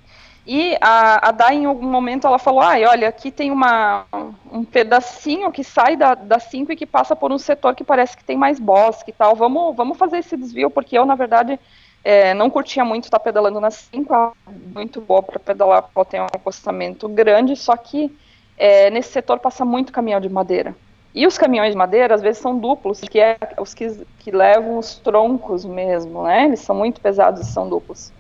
E 0.46 0.76
a, 0.82 1.30
a 1.30 1.32
Dai, 1.32 1.56
em 1.56 1.66
algum 1.66 1.88
momento, 1.88 2.28
ela 2.28 2.40
falou: 2.40 2.62
ah, 2.62 2.74
olha, 2.90 3.08
aqui 3.08 3.32
tem 3.32 3.52
uma, 3.52 4.06
um 4.52 4.66
pedacinho 4.66 5.52
que 5.52 5.64
sai 5.64 5.96
da, 5.96 6.16
da 6.16 6.40
5 6.40 6.74
e 6.74 6.76
que 6.76 6.86
passa 6.86 7.16
por 7.16 7.32
um 7.32 7.38
setor 7.38 7.76
que 7.76 7.84
parece 7.84 8.18
que 8.18 8.24
tem 8.24 8.36
mais 8.36 8.60
bosque 8.60 9.12
e 9.12 9.14
tal. 9.14 9.36
Vamos, 9.36 9.76
vamos 9.76 9.98
fazer 9.98 10.18
esse 10.18 10.36
desvio, 10.36 10.70
porque 10.70 10.98
eu, 10.98 11.06
na 11.06 11.16
verdade, 11.16 11.60
é, 12.04 12.34
não 12.34 12.50
curtia 12.50 12.86
muito 12.86 13.06
estar 13.06 13.20
pedalando 13.20 13.60
na 13.60 13.72
5, 13.72 14.14
é 14.14 14.32
muito 14.74 15.02
boa 15.02 15.22
para 15.22 15.40
pedalar, 15.40 15.84
porque 15.94 16.12
tem 16.12 16.22
um 16.22 16.26
acostamento 16.26 17.08
grande, 17.10 17.56
só 17.56 17.76
que 17.76 18.16
é, 18.58 18.90
nesse 18.90 19.12
setor 19.12 19.40
passa 19.40 19.64
muito 19.66 19.92
caminhão 19.92 20.20
de 20.20 20.30
madeira. 20.30 20.76
E 21.14 21.26
os 21.26 21.38
caminhões 21.38 21.72
de 21.72 21.78
madeira, 21.78 22.14
às 22.14 22.22
vezes, 22.22 22.42
são 22.42 22.58
duplos, 22.58 23.02
que 23.02 23.20
é 23.20 23.38
os 23.58 23.74
que, 23.74 24.06
que 24.20 24.32
levam 24.32 24.78
os 24.78 24.98
troncos 25.00 25.66
mesmo, 25.66 26.24
né? 26.24 26.46
Eles 26.46 26.60
são 26.60 26.76
muito 26.76 27.02
pesados 27.02 27.42
e 27.42 27.52
são 27.52 27.68
duplos. 27.68 28.12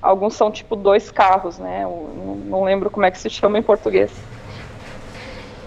Alguns 0.00 0.34
são 0.34 0.50
tipo 0.50 0.74
dois 0.74 1.10
carros, 1.10 1.58
né? 1.58 1.84
Eu 1.84 2.40
não 2.46 2.64
lembro 2.64 2.90
como 2.90 3.04
é 3.04 3.10
que 3.10 3.18
se 3.18 3.28
chama 3.28 3.58
em 3.58 3.62
português. 3.62 4.10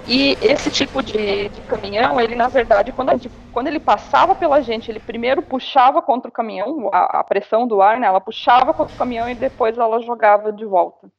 E 0.06 0.38
esse 0.42 0.70
tipo 0.70 1.02
de, 1.02 1.48
de 1.48 1.62
caminhão, 1.62 2.20
ele 2.20 2.36
na 2.36 2.50
verdade, 2.50 2.92
quando, 2.92 3.12
gente, 3.12 3.32
quando, 3.54 3.68
ele 3.68 3.80
passava 3.80 4.36
pela 4.36 4.62
gente, 4.62 4.92
ele 4.92 5.00
primeiro 5.00 5.42
puxava 5.42 6.02
contra 6.02 6.30
o 6.30 6.34
caminhão, 6.34 6.90
a, 6.92 7.20
a, 7.20 7.24
pressão 7.24 7.66
do 7.66 7.82
ar, 7.82 8.00
né? 8.00 8.08
Ela 8.08 8.20
puxava 8.20 8.74
contra 8.74 8.94
o 8.94 8.98
caminhão 8.98 9.30
e 9.30 9.36
depois 9.36 9.78
ela 9.78 10.02
jogava 10.02 10.52
de 10.52 10.66
volta. 10.66 11.10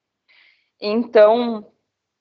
Então, 0.78 1.64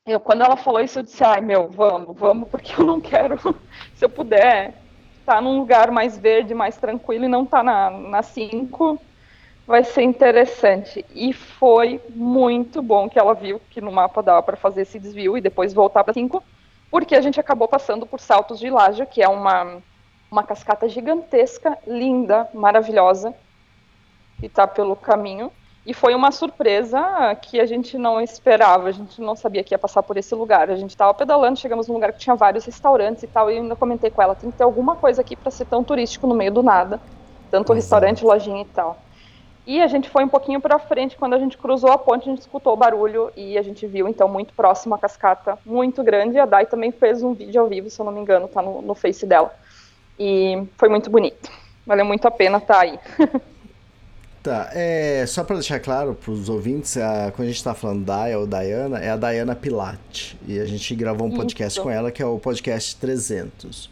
eu, 0.06 0.20
quando 0.22 0.44
ela 0.44 0.56
falou 0.56 0.80
isso, 0.80 1.00
eu 1.00 1.04
disse, 1.04 1.24
ai 1.24 1.42
meu, 1.42 1.68
vamos, 1.68 2.18
vamos, 2.18 2.48
porque 2.50 2.80
eu 2.80 2.86
não 2.86 3.02
quero, 3.02 3.38
se 3.96 4.06
eu 4.06 4.10
puder, 4.10 4.74
estar 5.20 5.36
tá 5.36 5.42
num 5.42 5.58
lugar 5.58 5.92
mais 5.92 6.18
verde, 6.18 6.54
mais 6.54 6.78
tranquilo 6.78 7.26
e 7.26 7.30
não 7.30 7.44
estar 7.44 7.64
tá 7.64 7.90
na 7.90 8.22
5, 8.22 9.00
vai 9.66 9.84
ser 9.84 10.04
interessante. 10.04 11.06
E 11.14 11.34
foi 11.34 12.02
muito 12.10 12.82
bom 12.82 13.10
que 13.10 13.18
ela 13.18 13.34
viu 13.34 13.62
que 13.70 13.82
no 13.82 13.92
mapa 13.92 14.22
dava 14.22 14.44
para 14.44 14.58
fazer 14.58 14.82
esse 14.82 15.00
desvio 15.00 15.38
e 15.38 15.42
depois 15.42 15.74
voltar 15.74 16.04
para 16.04 16.14
5, 16.14 16.44
porque 16.92 17.16
a 17.16 17.22
gente 17.22 17.40
acabou 17.40 17.68
passando 17.68 18.06
por 18.06 18.20
Saltos 18.20 18.60
de 18.60 18.70
Laja, 18.70 19.06
que 19.06 19.22
é 19.22 19.28
uma, 19.28 19.82
uma 20.30 20.44
cascata 20.44 20.88
gigantesca, 20.88 21.78
linda, 21.88 22.48
maravilhosa, 22.54 23.34
que 24.40 24.46
está 24.46 24.68
pelo 24.68 24.96
caminho. 24.96 25.52
E 25.86 25.94
foi 25.94 26.16
uma 26.16 26.32
surpresa 26.32 27.36
que 27.42 27.60
a 27.60 27.66
gente 27.66 27.98
não 27.98 28.22
esperava, 28.22 28.88
a 28.88 28.92
gente 28.92 29.20
não 29.20 29.36
sabia 29.36 29.64
que 29.64 29.74
ia 29.74 29.78
passar 29.78 30.02
por 30.02 30.16
esse 30.16 30.34
lugar. 30.34 30.70
A 30.70 30.78
gente 30.78 30.92
estava 30.92 31.14
pedalando, 31.14 31.60
chegamos 31.60 31.88
num 31.90 31.96
lugar 31.96 32.14
que 32.14 32.20
tinha 32.20 32.36
vários 32.36 32.64
restaurantes 32.64 33.24
e 33.24 33.28
tal, 33.28 33.52
e 33.52 33.58
eu 33.58 33.64
ainda 33.64 33.76
comentei 33.76 34.10
com 34.10 34.22
ela, 34.22 34.34
tem 34.34 34.50
que 34.50 34.58
ter 34.58 34.64
alguma 34.64 34.96
coisa 34.96 35.20
aqui 35.20 35.36
para 35.36 35.52
ser 35.52 35.66
tão 35.66 35.84
turístico 35.84 36.26
no 36.26 36.36
meio 36.36 36.52
do 36.52 36.64
nada. 36.64 37.02
Tanto 37.52 37.74
restaurante, 37.74 38.24
lojinha 38.24 38.62
e 38.62 38.66
tal. 38.66 38.98
E 39.66 39.82
a 39.82 39.88
gente 39.88 40.10
foi 40.10 40.26
um 40.26 40.28
pouquinho 40.28 40.60
para 40.60 40.78
frente, 40.78 41.16
quando 41.16 41.34
a 41.34 41.40
gente 41.40 41.58
cruzou 41.58 41.92
a 41.92 41.98
ponte, 41.98 42.28
a 42.28 42.32
gente 42.32 42.42
escutou 42.42 42.74
o 42.74 42.78
barulho 42.78 43.32
e 43.36 43.58
a 43.58 43.62
gente 43.62 43.88
viu, 43.88 44.10
então, 44.10 44.28
muito 44.28 44.54
próximo 44.54 44.94
a 44.94 44.98
cascata, 44.98 45.58
muito 45.66 46.04
grande. 46.04 46.36
E 46.36 46.40
a 46.40 46.46
Dai 46.46 46.66
também 46.66 46.92
fez 46.92 47.24
um 47.24 47.34
vídeo 47.34 47.62
ao 47.62 47.68
vivo, 47.68 47.90
se 47.90 48.00
eu 48.00 48.06
não 48.06 48.12
me 48.12 48.20
engano, 48.20 48.48
tá 48.48 48.62
no, 48.62 48.82
no 48.82 48.94
Face 48.94 49.26
dela. 49.26 49.54
E 50.20 50.62
foi 50.78 50.90
muito 50.90 51.10
bonito. 51.10 51.50
Valeu 51.86 52.06
muito 52.06 52.28
a 52.28 52.32
pena 52.32 52.58
estar 52.58 52.76
tá 52.76 52.80
aí. 52.82 53.00
Tá, 54.44 54.72
é, 54.74 55.24
só 55.26 55.42
para 55.42 55.56
deixar 55.56 55.80
claro 55.80 56.14
para 56.16 56.30
os 56.30 56.50
ouvintes, 56.50 56.98
a, 56.98 57.32
quando 57.32 57.44
a 57.44 57.46
gente 57.46 57.56
está 57.56 57.74
falando 57.74 58.04
Daya 58.04 58.38
ou 58.38 58.46
Diana, 58.46 59.00
é 59.00 59.10
a 59.10 59.16
Diana 59.16 59.56
Pilate. 59.56 60.38
E 60.46 60.60
a 60.60 60.66
gente 60.66 60.94
gravou 60.96 61.28
um 61.28 61.32
podcast 61.32 61.80
Isso. 61.80 61.82
com 61.82 61.90
ela, 61.90 62.12
que 62.12 62.22
é 62.22 62.26
o 62.26 62.38
podcast 62.38 62.98
300. 62.98 63.90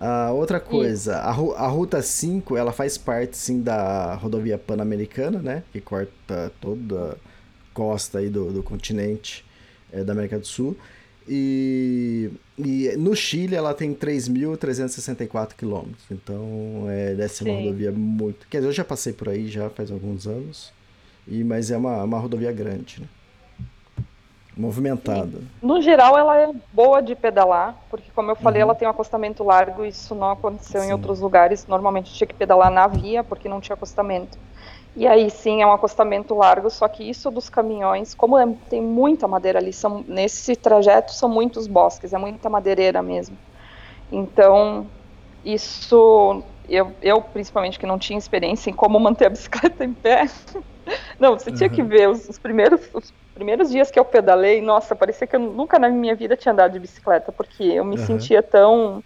Uh, 0.00 0.34
outra 0.34 0.58
coisa, 0.58 1.16
a, 1.18 1.28
a, 1.28 1.68
Ruta 1.68 2.02
5, 2.02 2.56
ela 2.56 2.72
faz 2.72 2.98
parte, 2.98 3.36
sim, 3.36 3.62
da 3.62 4.14
rodovia 4.14 4.58
pan-americana, 4.58 5.40
né? 5.40 5.62
Que 5.72 5.80
corta 5.80 6.52
toda 6.60 7.12
a 7.12 7.16
costa 7.72 8.18
aí 8.18 8.28
do, 8.28 8.52
do 8.52 8.62
continente 8.62 9.44
é, 9.92 10.02
da 10.02 10.12
América 10.12 10.38
do 10.38 10.46
Sul. 10.46 10.76
E, 11.26 12.30
e 12.58 12.94
no 12.98 13.14
Chile 13.14 13.54
ela 13.54 13.72
tem 13.72 13.94
3.364 13.94 15.54
quilômetros. 15.56 16.04
Então, 16.10 16.86
é, 16.88 17.14
deve 17.14 17.32
ser 17.32 17.44
uma 17.44 17.54
rodovia 17.54 17.92
muito... 17.92 18.46
Quer 18.48 18.58
dizer, 18.58 18.68
eu 18.68 18.72
já 18.72 18.84
passei 18.84 19.12
por 19.12 19.28
aí 19.28 19.48
já 19.48 19.70
faz 19.70 19.90
alguns 19.90 20.26
anos. 20.26 20.72
E, 21.26 21.42
mas 21.42 21.70
é 21.70 21.76
uma, 21.76 22.02
uma 22.02 22.18
rodovia 22.18 22.52
grande, 22.52 23.00
né? 23.00 23.08
Movimentada. 24.56 25.38
No 25.60 25.80
geral, 25.82 26.16
ela 26.16 26.36
é 26.38 26.50
boa 26.72 27.02
de 27.02 27.14
pedalar, 27.14 27.76
porque, 27.90 28.10
como 28.14 28.30
eu 28.30 28.36
falei, 28.36 28.62
uhum. 28.62 28.68
ela 28.68 28.74
tem 28.74 28.86
um 28.86 28.90
acostamento 28.90 29.42
largo. 29.42 29.84
Isso 29.84 30.14
não 30.14 30.30
aconteceu 30.30 30.82
sim. 30.82 30.88
em 30.88 30.92
outros 30.92 31.20
lugares. 31.20 31.66
Normalmente 31.66 32.12
tinha 32.12 32.26
que 32.26 32.34
pedalar 32.34 32.70
na 32.70 32.86
via, 32.86 33.24
porque 33.24 33.48
não 33.48 33.60
tinha 33.60 33.74
acostamento. 33.74 34.38
E 34.96 35.08
aí 35.08 35.28
sim 35.28 35.60
é 35.60 35.66
um 35.66 35.72
acostamento 35.72 36.34
largo, 36.36 36.70
só 36.70 36.86
que 36.86 37.02
isso 37.02 37.28
dos 37.28 37.48
caminhões, 37.48 38.14
como 38.14 38.38
é, 38.38 38.46
tem 38.70 38.80
muita 38.80 39.26
madeira 39.26 39.58
ali, 39.58 39.72
são, 39.72 40.04
nesse 40.06 40.54
trajeto 40.54 41.12
são 41.12 41.28
muitos 41.28 41.66
bosques, 41.66 42.12
é 42.12 42.18
muita 42.18 42.48
madeireira 42.48 43.02
mesmo. 43.02 43.36
Então, 44.12 44.86
isso, 45.44 46.44
eu, 46.68 46.92
eu 47.02 47.20
principalmente 47.20 47.76
que 47.76 47.86
não 47.86 47.98
tinha 47.98 48.16
experiência 48.16 48.70
em 48.70 48.72
como 48.72 49.00
manter 49.00 49.26
a 49.26 49.30
bicicleta 49.30 49.84
em 49.84 49.92
pé, 49.92 50.30
não, 51.18 51.38
você 51.38 51.50
uhum. 51.50 51.56
tinha 51.56 51.68
que 51.68 51.82
uhum. 51.82 51.88
ver 51.88 52.08
os, 52.08 52.28
os 52.28 52.38
primeiros, 52.38 52.80
os 52.92 53.12
primeiros 53.34 53.70
dias 53.70 53.90
que 53.90 53.98
eu 53.98 54.04
pedalei, 54.04 54.60
nossa, 54.60 54.94
parecia 54.94 55.26
que 55.26 55.36
eu 55.36 55.40
nunca 55.40 55.78
na 55.78 55.88
minha 55.88 56.14
vida 56.14 56.36
tinha 56.36 56.52
andado 56.52 56.72
de 56.72 56.78
bicicleta, 56.78 57.32
porque 57.32 57.62
eu 57.64 57.84
me 57.84 57.96
uhum. 57.96 58.06
sentia 58.06 58.42
tão. 58.42 59.02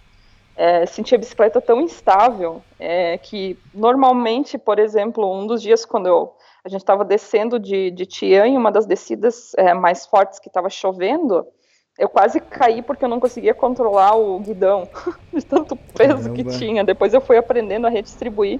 É, 0.55 0.85
sentia 0.85 1.17
a 1.17 1.19
bicicleta 1.19 1.61
tão 1.61 1.79
instável 1.79 2.61
é, 2.77 3.17
que 3.17 3.57
normalmente, 3.73 4.57
por 4.57 4.77
exemplo, 4.77 5.25
um 5.33 5.47
dos 5.47 5.61
dias 5.61 5.85
quando 5.85 6.07
eu, 6.07 6.33
a 6.65 6.67
gente 6.67 6.81
estava 6.81 7.05
descendo 7.05 7.57
de, 7.57 7.89
de 7.91 8.05
Tian, 8.05 8.45
uma 8.47 8.69
das 8.69 8.85
descidas 8.85 9.53
é, 9.55 9.73
mais 9.73 10.05
fortes 10.05 10.37
que 10.37 10.49
estava 10.49 10.69
chovendo, 10.69 11.47
eu 11.99 12.09
quase 12.09 12.41
caí 12.41 12.81
porque 12.81 13.05
eu 13.05 13.09
não 13.09 13.21
conseguia 13.21 13.53
controlar 13.53 14.15
o 14.15 14.37
guidão 14.39 14.87
de 15.33 15.45
tanto 15.45 15.75
peso 15.75 16.29
Caramba. 16.29 16.35
que 16.35 16.43
tinha. 16.57 16.83
Depois 16.83 17.13
eu 17.13 17.21
fui 17.21 17.37
aprendendo 17.37 17.87
a 17.87 17.89
redistribuir 17.89 18.59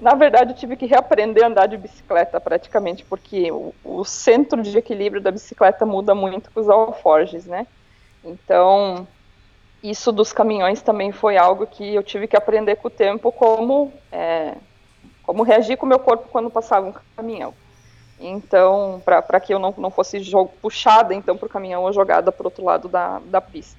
na 0.00 0.14
verdade, 0.14 0.52
eu 0.52 0.56
tive 0.56 0.76
que 0.76 0.86
reaprender 0.86 1.42
a 1.42 1.48
andar 1.48 1.66
de 1.66 1.76
bicicleta 1.76 2.40
praticamente, 2.40 3.04
porque 3.04 3.50
o, 3.50 3.74
o 3.84 4.04
centro 4.04 4.62
de 4.62 4.76
equilíbrio 4.76 5.20
da 5.20 5.30
bicicleta 5.30 5.84
muda 5.84 6.14
muito 6.14 6.50
com 6.50 6.60
os 6.60 6.68
alforges, 6.68 7.46
né? 7.46 7.66
Então, 8.24 9.06
isso 9.82 10.12
dos 10.12 10.32
caminhões 10.32 10.82
também 10.82 11.12
foi 11.12 11.36
algo 11.36 11.66
que 11.66 11.94
eu 11.94 12.02
tive 12.02 12.28
que 12.28 12.36
aprender 12.36 12.76
com 12.76 12.88
o 12.88 12.90
tempo 12.90 13.32
como, 13.32 13.92
é, 14.12 14.54
como 15.22 15.42
reagir 15.42 15.76
com 15.76 15.86
o 15.86 15.88
meu 15.88 15.98
corpo 15.98 16.28
quando 16.30 16.50
passava 16.50 16.86
um 16.86 16.94
caminhão. 17.16 17.52
Então, 18.20 19.00
para 19.04 19.40
que 19.40 19.54
eu 19.54 19.58
não, 19.58 19.72
não 19.78 19.90
fosse 19.90 20.20
puxada 20.60 21.14
então 21.14 21.36
para 21.36 21.46
o 21.46 21.50
caminhão 21.50 21.82
ou 21.84 21.92
jogada 21.92 22.32
para 22.32 22.42
o 22.42 22.46
outro 22.46 22.64
lado 22.64 22.88
da, 22.88 23.20
da 23.24 23.40
pista. 23.40 23.78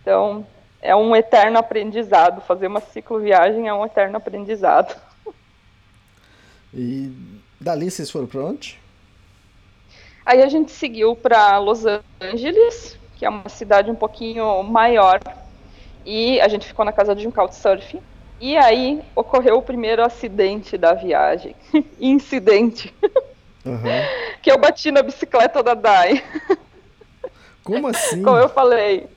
Então, 0.00 0.46
é 0.80 0.94
um 0.94 1.14
eterno 1.14 1.58
aprendizado. 1.58 2.40
Fazer 2.40 2.68
uma 2.68 2.80
cicloviagem 2.80 3.66
é 3.66 3.74
um 3.74 3.84
eterno 3.84 4.16
aprendizado. 4.16 4.96
E 6.72 7.12
dali 7.60 7.90
vocês 7.90 8.10
foram 8.10 8.26
para 8.26 8.40
onde? 8.40 8.78
Aí 10.24 10.42
a 10.42 10.48
gente 10.48 10.70
seguiu 10.72 11.16
para 11.16 11.58
Los 11.58 11.84
Angeles, 12.20 12.98
que 13.16 13.24
é 13.24 13.28
uma 13.28 13.48
cidade 13.48 13.90
um 13.90 13.94
pouquinho 13.94 14.62
maior, 14.62 15.20
e 16.04 16.40
a 16.40 16.48
gente 16.48 16.66
ficou 16.66 16.84
na 16.84 16.92
casa 16.92 17.14
de 17.14 17.26
um 17.26 17.30
couchsurfing. 17.30 18.00
E 18.40 18.56
aí 18.56 19.02
ocorreu 19.16 19.58
o 19.58 19.62
primeiro 19.62 20.04
acidente 20.04 20.78
da 20.78 20.94
viagem. 20.94 21.56
Incidente. 21.98 22.94
Uhum. 23.64 23.82
que 24.40 24.50
eu 24.50 24.58
bati 24.58 24.90
na 24.90 25.02
bicicleta 25.02 25.62
da 25.62 25.74
Dai. 25.74 26.22
Como 27.64 27.88
assim? 27.88 28.22
Como 28.22 28.36
eu 28.36 28.48
falei, 28.48 29.08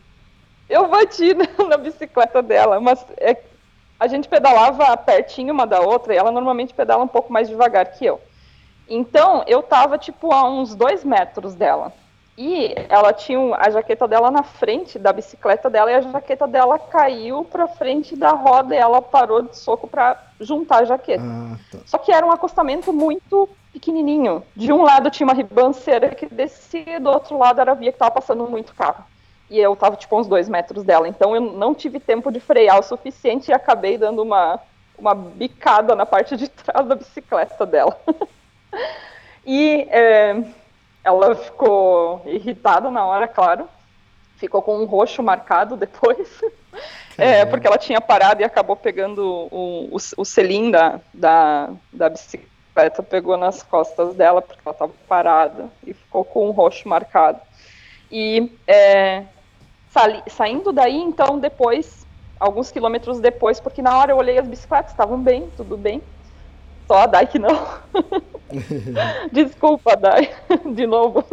eu 0.70 0.88
bati 0.88 1.34
na, 1.34 1.68
na 1.68 1.78
bicicleta 1.78 2.42
dela, 2.42 2.80
mas 2.80 3.06
é, 3.18 3.38
a 4.02 4.08
gente 4.08 4.28
pedalava 4.28 4.98
pertinho 4.98 5.54
uma 5.54 5.68
da 5.68 5.80
outra 5.80 6.12
e 6.12 6.18
ela 6.18 6.32
normalmente 6.32 6.74
pedala 6.74 7.04
um 7.04 7.08
pouco 7.08 7.32
mais 7.32 7.48
devagar 7.48 7.86
que 7.86 8.04
eu. 8.04 8.20
Então, 8.90 9.44
eu 9.46 9.62
tava, 9.62 9.96
tipo, 9.96 10.34
a 10.34 10.44
uns 10.50 10.74
dois 10.74 11.04
metros 11.04 11.54
dela. 11.54 11.94
E 12.36 12.74
ela 12.90 13.14
tinha 13.14 13.56
a 13.58 13.70
jaqueta 13.70 14.08
dela 14.08 14.32
na 14.32 14.42
frente 14.42 14.98
da 14.98 15.14
bicicleta 15.14 15.70
dela 15.70 15.92
e 15.92 15.94
a 15.94 16.02
jaqueta 16.02 16.48
dela 16.48 16.80
caiu 16.80 17.44
pra 17.44 17.68
frente 17.68 18.16
da 18.16 18.32
roda 18.32 18.74
e 18.74 18.78
ela 18.80 19.04
parou 19.04 19.44
de 19.44 19.56
soco 19.56 19.88
pra 19.88 20.20
juntar 20.40 20.80
a 20.80 20.86
jaqueta. 20.86 21.24
Ah, 21.24 21.56
tá. 21.72 21.78
Só 21.86 22.00
que 22.00 22.12
era 22.12 22.26
um 22.26 22.32
acostamento 22.32 22.92
muito 22.92 23.48
pequenininho. 23.72 24.42
De 24.56 24.74
um 24.74 24.82
lado 24.82 25.12
tinha 25.12 25.28
uma 25.28 25.36
ribanceira 25.36 26.10
que 26.10 26.26
descia, 26.26 27.00
do 27.00 27.12
outro 27.12 27.38
lado 27.38 27.62
era 27.62 27.74
a 27.74 27.76
via 27.76 27.92
que 27.92 28.00
tava 28.00 28.10
passando 28.10 28.50
muito 28.50 28.74
carro 28.74 29.11
e 29.52 29.60
eu 29.60 29.76
tava 29.76 29.98
tipo 29.98 30.18
uns 30.18 30.28
dois 30.28 30.48
metros 30.48 30.82
dela. 30.82 31.10
Então 31.10 31.36
eu 31.36 31.42
não 31.42 31.76
tive 31.76 32.00
tempo 32.00 32.32
de 32.32 32.40
frear 32.40 32.80
o 32.80 32.84
suficiente 32.84 33.52
e 33.52 33.54
acabei 33.54 33.98
dando 33.98 34.24
uma, 34.24 34.58
uma 34.98 35.14
bicada 35.14 35.94
na 35.94 36.06
parte 36.06 36.38
de 36.38 36.48
trás 36.48 36.88
da 36.88 36.96
bicicleta 36.96 37.66
dela. 37.66 38.00
e 39.46 39.86
é, 39.90 40.42
ela 41.04 41.36
ficou 41.36 42.22
irritada 42.26 42.90
na 42.90 43.06
hora, 43.06 43.28
claro. 43.28 43.68
Ficou 44.38 44.62
com 44.62 44.78
um 44.80 44.86
roxo 44.86 45.22
marcado 45.22 45.76
depois. 45.76 46.30
é, 47.18 47.46
porque 47.46 47.68
ela 47.68 47.78
tinha 47.78 48.00
parado 48.00 48.42
e 48.42 48.46
acabou 48.46 48.78
pegando 48.78 49.50
o, 49.52 49.90
o, 49.92 49.98
o 50.16 50.26
selim 50.26 50.72
da, 50.72 51.02
da, 51.14 51.72
da 51.92 52.08
bicicleta 52.08 53.04
pegou 53.04 53.36
nas 53.36 53.64
costas 53.64 54.16
dela, 54.16 54.42
porque 54.42 54.62
ela 54.64 54.74
estava 54.74 54.94
parada 55.10 55.68
e 55.86 55.94
ficou 55.94 56.24
com 56.24 56.48
um 56.48 56.52
roxo 56.52 56.88
marcado. 56.88 57.42
E 58.10 58.50
é, 58.66 59.26
saindo 60.28 60.72
daí, 60.72 60.96
então, 60.96 61.40
depois, 61.40 62.06
alguns 62.40 62.72
quilômetros 62.72 63.20
depois, 63.20 63.60
porque 63.60 63.82
na 63.82 63.98
hora 63.98 64.12
eu 64.12 64.18
olhei 64.18 64.38
as 64.38 64.48
bicicletas, 64.48 64.92
estavam 64.92 65.22
bem, 65.22 65.50
tudo 65.56 65.78
bem. 65.78 66.02
Só 66.88 67.00
a 67.00 67.06
Dai 67.06 67.28
que 67.28 67.40
não. 67.40 67.68
Desculpa, 69.32 69.96
Dai, 69.96 70.30
de 70.74 70.88
novo. 70.88 71.24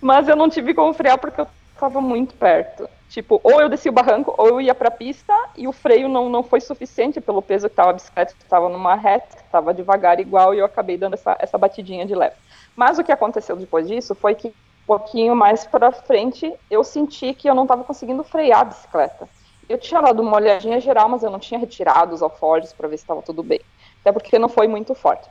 Mas 0.00 0.26
eu 0.26 0.34
não 0.34 0.48
tive 0.48 0.74
como 0.74 0.92
frear 0.92 1.18
porque 1.18 1.40
eu 1.40 1.46
estava 1.74 2.00
muito 2.00 2.34
perto. 2.34 2.88
Tipo, 3.08 3.38
ou 3.44 3.60
eu 3.60 3.68
desci 3.68 3.90
o 3.90 3.92
barranco, 3.92 4.34
ou 4.38 4.48
eu 4.48 4.60
ia 4.60 4.74
para 4.74 4.88
a 4.88 4.90
pista 4.90 5.34
e 5.54 5.68
o 5.68 5.72
freio 5.72 6.08
não, 6.08 6.30
não 6.30 6.42
foi 6.42 6.62
suficiente 6.62 7.20
pelo 7.20 7.42
peso 7.42 7.68
que 7.68 7.72
estava 7.72 7.90
a 7.90 7.92
bicicleta, 7.92 8.34
que 8.34 8.42
estava 8.42 8.70
numa 8.70 8.94
reta, 8.94 9.36
estava 9.36 9.74
devagar 9.74 10.18
igual, 10.18 10.54
e 10.54 10.58
eu 10.58 10.64
acabei 10.64 10.96
dando 10.96 11.14
essa, 11.14 11.36
essa 11.38 11.58
batidinha 11.58 12.06
de 12.06 12.14
leve. 12.14 12.36
Mas 12.74 12.98
o 12.98 13.04
que 13.04 13.12
aconteceu 13.12 13.54
depois 13.54 13.86
disso 13.86 14.14
foi 14.14 14.34
que 14.34 14.54
um 14.82 14.86
pouquinho 14.86 15.34
mais 15.34 15.64
para 15.64 15.92
frente 15.92 16.52
eu 16.70 16.82
senti 16.82 17.34
que 17.34 17.48
eu 17.48 17.54
não 17.54 17.62
estava 17.62 17.84
conseguindo 17.84 18.24
frear 18.24 18.60
a 18.60 18.64
bicicleta. 18.64 19.28
Eu 19.68 19.78
tinha 19.78 20.00
dado 20.00 20.20
uma 20.20 20.36
olhadinha 20.36 20.80
geral, 20.80 21.08
mas 21.08 21.22
eu 21.22 21.30
não 21.30 21.38
tinha 21.38 21.58
retirado 21.58 22.14
os 22.14 22.22
alforjes 22.22 22.72
para 22.72 22.88
ver 22.88 22.96
se 22.96 23.04
estava 23.04 23.22
tudo 23.22 23.42
bem, 23.42 23.60
até 24.00 24.12
porque 24.12 24.38
não 24.38 24.48
foi 24.48 24.66
muito 24.66 24.94
forte. 24.94 25.28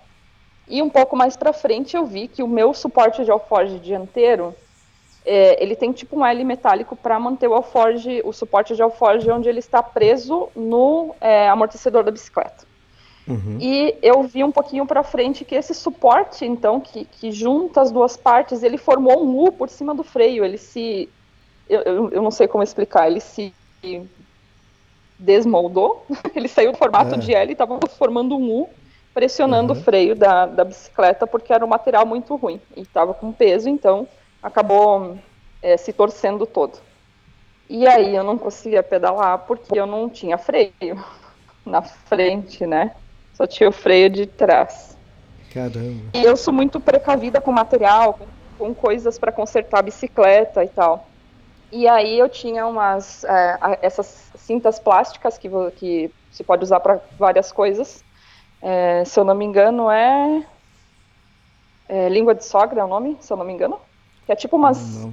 E 0.67 0.81
um 0.81 0.89
pouco 0.89 1.15
mais 1.15 1.35
para 1.35 1.51
frente 1.51 1.95
eu 1.95 2.05
vi 2.05 2.27
que 2.27 2.41
o 2.41 2.47
meu 2.47 2.73
suporte 2.73 3.25
de 3.25 3.31
alforje 3.31 3.77
dianteiro 3.79 4.55
é, 5.23 5.61
ele 5.61 5.75
tem 5.75 5.91
tipo 5.91 6.17
um 6.17 6.25
L 6.25 6.43
metálico 6.43 6.95
para 6.95 7.19
manter 7.19 7.47
o 7.47 7.53
alforge, 7.53 8.21
o 8.25 8.31
suporte 8.31 8.75
de 8.75 8.81
alforge 8.81 9.29
onde 9.29 9.49
ele 9.49 9.59
está 9.59 9.83
preso 9.83 10.49
no 10.55 11.15
é, 11.19 11.49
amortecedor 11.49 12.03
da 12.03 12.11
bicicleta. 12.11 12.70
Uhum. 13.27 13.57
E 13.59 13.95
eu 14.01 14.23
vi 14.23 14.43
um 14.43 14.51
pouquinho 14.51 14.85
para 14.85 15.03
frente 15.03 15.45
que 15.45 15.55
esse 15.55 15.73
suporte, 15.73 16.45
então, 16.45 16.79
que, 16.79 17.05
que 17.05 17.31
junta 17.31 17.81
as 17.81 17.91
duas 17.91 18.17
partes, 18.17 18.63
ele 18.63 18.77
formou 18.77 19.23
um 19.23 19.45
U 19.45 19.51
por 19.51 19.69
cima 19.69 19.93
do 19.93 20.03
freio. 20.03 20.43
Ele 20.43 20.57
se. 20.57 21.07
Eu, 21.69 21.81
eu, 21.81 22.09
eu 22.09 22.21
não 22.21 22.31
sei 22.31 22.47
como 22.47 22.63
explicar, 22.63 23.07
ele 23.07 23.21
se 23.21 23.53
desmoldou, 25.17 26.05
ele 26.35 26.47
saiu 26.47 26.71
do 26.71 26.77
formato 26.77 27.15
é. 27.15 27.17
de 27.17 27.33
L 27.33 27.49
e 27.49 27.53
estava 27.53 27.79
formando 27.97 28.35
um 28.35 28.61
U, 28.61 28.69
pressionando 29.13 29.73
uhum. 29.73 29.79
o 29.79 29.83
freio 29.83 30.15
da, 30.15 30.45
da 30.45 30.63
bicicleta, 30.63 31.27
porque 31.27 31.53
era 31.53 31.63
um 31.63 31.69
material 31.69 32.05
muito 32.05 32.35
ruim 32.35 32.59
e 32.75 32.81
estava 32.81 33.13
com 33.13 33.31
peso, 33.31 33.69
então 33.69 34.07
acabou 34.41 35.17
é, 35.61 35.77
se 35.77 35.93
torcendo 35.93 36.45
todo. 36.45 36.79
E 37.69 37.87
aí 37.87 38.15
eu 38.15 38.23
não 38.23 38.37
conseguia 38.37 38.83
pedalar 38.83 39.37
porque 39.39 39.79
eu 39.79 39.85
não 39.85 40.09
tinha 40.09 40.37
freio 40.37 40.73
na 41.65 41.81
frente, 41.81 42.65
né? 42.65 42.95
Só 43.41 43.47
tinha 43.47 43.69
o 43.69 43.71
freio 43.71 44.07
de 44.07 44.27
trás. 44.27 44.95
Caramba. 45.51 46.11
E 46.13 46.23
eu 46.23 46.37
sou 46.37 46.53
muito 46.53 46.79
precavida 46.79 47.41
com 47.41 47.51
material, 47.51 48.19
com, 48.55 48.71
coisas 48.71 49.17
para 49.17 49.31
consertar 49.31 49.79
a 49.79 49.81
bicicleta 49.81 50.63
e 50.63 50.67
tal. 50.67 51.07
E 51.71 51.87
aí 51.87 52.19
eu 52.19 52.29
tinha 52.29 52.67
umas 52.67 53.23
é, 53.23 53.79
essas 53.81 54.31
cintas 54.35 54.77
plásticas 54.77 55.39
que, 55.39 55.49
que 55.75 56.11
se 56.29 56.43
pode 56.43 56.63
usar 56.63 56.81
para 56.81 57.01
várias 57.17 57.51
coisas. 57.51 58.03
É, 58.61 59.03
se 59.05 59.19
eu 59.19 59.23
não 59.23 59.33
me 59.33 59.43
engano 59.43 59.89
é, 59.89 60.45
é 61.89 62.09
língua 62.09 62.35
de 62.35 62.45
sogra 62.45 62.81
é 62.81 62.83
o 62.83 62.87
nome, 62.87 63.17
se 63.21 63.33
eu 63.33 63.37
não 63.37 63.45
me 63.45 63.53
engano 63.53 63.79
que 64.23 64.31
é 64.31 64.35
tipo 64.35 64.55
umas, 64.55 65.07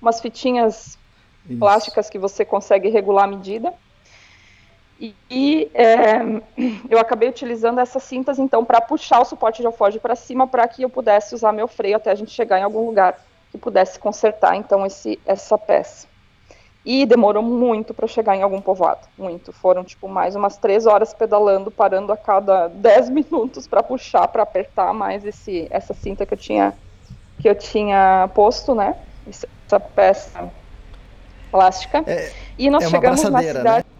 umas 0.00 0.22
fitinhas 0.22 0.98
Isso. 1.46 1.58
plásticas 1.58 2.08
que 2.08 2.18
você 2.18 2.46
consegue 2.46 2.88
regular 2.88 3.24
a 3.24 3.28
medida. 3.28 3.74
E, 5.00 5.14
e 5.30 5.70
é, 5.74 6.20
eu 6.88 6.98
acabei 6.98 7.28
utilizando 7.28 7.80
essas 7.80 8.02
cintas 8.02 8.38
então 8.38 8.64
para 8.64 8.80
puxar 8.80 9.20
o 9.20 9.24
suporte 9.24 9.60
de 9.60 9.66
alforge 9.66 9.98
para 9.98 10.14
cima 10.14 10.46
para 10.46 10.66
que 10.68 10.82
eu 10.82 10.88
pudesse 10.88 11.34
usar 11.34 11.52
meu 11.52 11.66
freio 11.66 11.96
até 11.96 12.10
a 12.10 12.14
gente 12.14 12.30
chegar 12.30 12.58
em 12.58 12.62
algum 12.62 12.86
lugar 12.86 13.18
que 13.50 13.58
pudesse 13.58 13.98
consertar 13.98 14.56
então 14.56 14.84
esse, 14.84 15.18
essa 15.24 15.56
peça. 15.58 16.08
E 16.84 17.06
demorou 17.06 17.42
muito 17.42 17.94
para 17.94 18.06
chegar 18.06 18.36
em 18.36 18.42
algum 18.42 18.60
povoado, 18.60 19.08
muito. 19.16 19.52
Foram 19.52 19.82
tipo 19.82 20.06
mais 20.06 20.36
umas 20.36 20.58
três 20.58 20.84
horas 20.84 21.14
pedalando, 21.14 21.70
parando 21.70 22.12
a 22.12 22.16
cada 22.16 22.68
dez 22.74 23.08
minutos 23.08 23.66
para 23.66 23.82
puxar, 23.82 24.28
para 24.28 24.42
apertar 24.42 24.92
mais 24.92 25.24
esse, 25.24 25.66
essa 25.70 25.94
cinta 25.94 26.26
que 26.26 26.34
eu 26.34 26.38
tinha 26.38 26.74
que 27.40 27.48
eu 27.48 27.54
tinha 27.54 28.28
posto, 28.34 28.74
né? 28.74 28.96
Essa 29.26 29.80
peça 29.80 30.52
plástica. 31.50 32.02
É, 32.06 32.32
e 32.58 32.68
nós 32.68 32.84
é 32.84 32.88
chegamos 32.90 33.22
na 33.22 33.30
né? 33.30 33.42
cidade. 33.42 33.86
Né? 33.88 33.93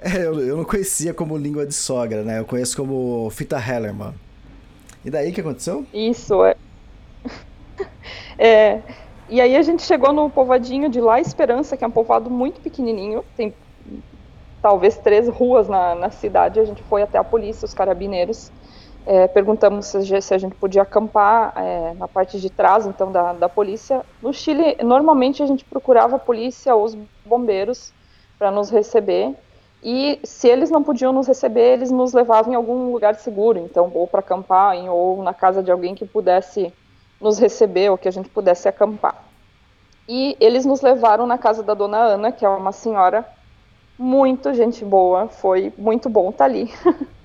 É, 0.00 0.26
eu, 0.26 0.40
eu 0.40 0.56
não 0.56 0.64
conhecia 0.64 1.12
como 1.12 1.36
língua 1.36 1.66
de 1.66 1.74
sogra, 1.74 2.22
né? 2.22 2.38
Eu 2.38 2.44
conheço 2.44 2.76
como 2.76 3.28
fita 3.30 3.58
Hellerman. 3.58 4.14
E 5.04 5.10
daí 5.10 5.30
o 5.30 5.32
que 5.32 5.40
aconteceu? 5.40 5.84
Isso, 5.92 6.44
é. 6.44 6.56
é. 8.38 8.82
E 9.28 9.40
aí 9.40 9.56
a 9.56 9.62
gente 9.62 9.82
chegou 9.82 10.12
no 10.12 10.30
povoadinho 10.30 10.88
de 10.88 11.00
La 11.00 11.20
Esperança, 11.20 11.76
que 11.76 11.84
é 11.84 11.86
um 11.86 11.90
povoado 11.90 12.30
muito 12.30 12.60
pequenininho, 12.60 13.22
tem 13.36 13.52
talvez 14.62 14.96
três 14.96 15.28
ruas 15.28 15.68
na, 15.68 15.94
na 15.94 16.10
cidade. 16.10 16.58
A 16.58 16.64
gente 16.64 16.82
foi 16.84 17.02
até 17.02 17.18
a 17.18 17.24
polícia, 17.24 17.66
os 17.66 17.74
carabineiros, 17.74 18.50
é, 19.06 19.26
perguntamos 19.26 19.86
se, 19.86 20.20
se, 20.20 20.34
a 20.34 20.38
gente 20.38 20.54
podia 20.54 20.82
acampar 20.82 21.52
é, 21.56 21.94
na 21.94 22.06
parte 22.06 22.40
de 22.40 22.50
trás, 22.50 22.86
então, 22.86 23.10
da, 23.10 23.32
da 23.32 23.48
polícia. 23.48 24.02
No 24.22 24.32
Chile, 24.32 24.76
normalmente 24.82 25.42
a 25.42 25.46
gente 25.46 25.64
procurava 25.64 26.16
a 26.16 26.18
polícia 26.18 26.74
ou 26.74 26.84
os 26.84 26.96
bombeiros 27.24 27.92
para 28.38 28.50
nos 28.50 28.70
receber. 28.70 29.34
E 29.82 30.18
se 30.24 30.48
eles 30.48 30.70
não 30.70 30.82
podiam 30.82 31.12
nos 31.12 31.28
receber, 31.28 31.74
eles 31.74 31.90
nos 31.90 32.12
levavam 32.12 32.52
em 32.52 32.56
algum 32.56 32.92
lugar 32.92 33.14
seguro, 33.14 33.58
então, 33.58 33.90
ou 33.94 34.06
para 34.06 34.20
acampar, 34.20 34.76
ou 34.90 35.22
na 35.22 35.32
casa 35.32 35.62
de 35.62 35.70
alguém 35.70 35.94
que 35.94 36.04
pudesse 36.04 36.72
nos 37.20 37.38
receber, 37.38 37.90
ou 37.90 37.98
que 37.98 38.08
a 38.08 38.12
gente 38.12 38.28
pudesse 38.28 38.68
acampar. 38.68 39.24
E 40.08 40.36
eles 40.40 40.64
nos 40.64 40.80
levaram 40.80 41.26
na 41.26 41.38
casa 41.38 41.62
da 41.62 41.74
dona 41.74 41.98
Ana, 41.98 42.32
que 42.32 42.44
é 42.44 42.48
uma 42.48 42.72
senhora 42.72 43.24
muito 43.98 44.54
gente 44.54 44.84
boa, 44.84 45.28
foi 45.28 45.72
muito 45.76 46.08
bom 46.08 46.30
estar 46.30 46.38
tá 46.38 46.44
ali. 46.44 46.72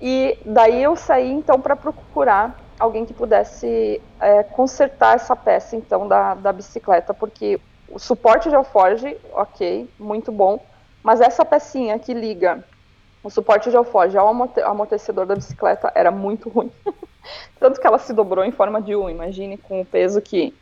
E 0.00 0.36
daí 0.44 0.82
eu 0.82 0.96
saí 0.96 1.30
então 1.30 1.58
para 1.58 1.74
procurar 1.74 2.58
alguém 2.78 3.06
que 3.06 3.14
pudesse 3.14 4.02
é, 4.20 4.42
consertar 4.42 5.14
essa 5.14 5.34
peça 5.34 5.76
então 5.76 6.06
da, 6.06 6.34
da 6.34 6.52
bicicleta, 6.52 7.14
porque 7.14 7.58
o 7.88 7.98
suporte 7.98 8.48
de 8.48 8.54
alforge, 8.54 9.16
ok, 9.32 9.88
muito 9.98 10.32
bom, 10.32 10.60
mas 11.04 11.20
essa 11.20 11.44
pecinha 11.44 11.98
que 11.98 12.14
liga 12.14 12.64
o 13.22 13.30
suporte 13.30 13.70
de 13.70 13.76
alforge 13.76 14.16
ao 14.16 14.28
amortecedor 14.28 15.26
da 15.26 15.34
bicicleta 15.34 15.92
era 15.94 16.10
muito 16.10 16.48
ruim. 16.48 16.70
Tanto 17.60 17.80
que 17.80 17.86
ela 17.86 17.98
se 17.98 18.12
dobrou 18.12 18.44
em 18.44 18.50
forma 18.50 18.82
de 18.82 18.96
U, 18.96 19.08
imagine 19.08 19.56
com 19.56 19.80
o 19.82 19.84
peso 19.84 20.20
que 20.20 20.52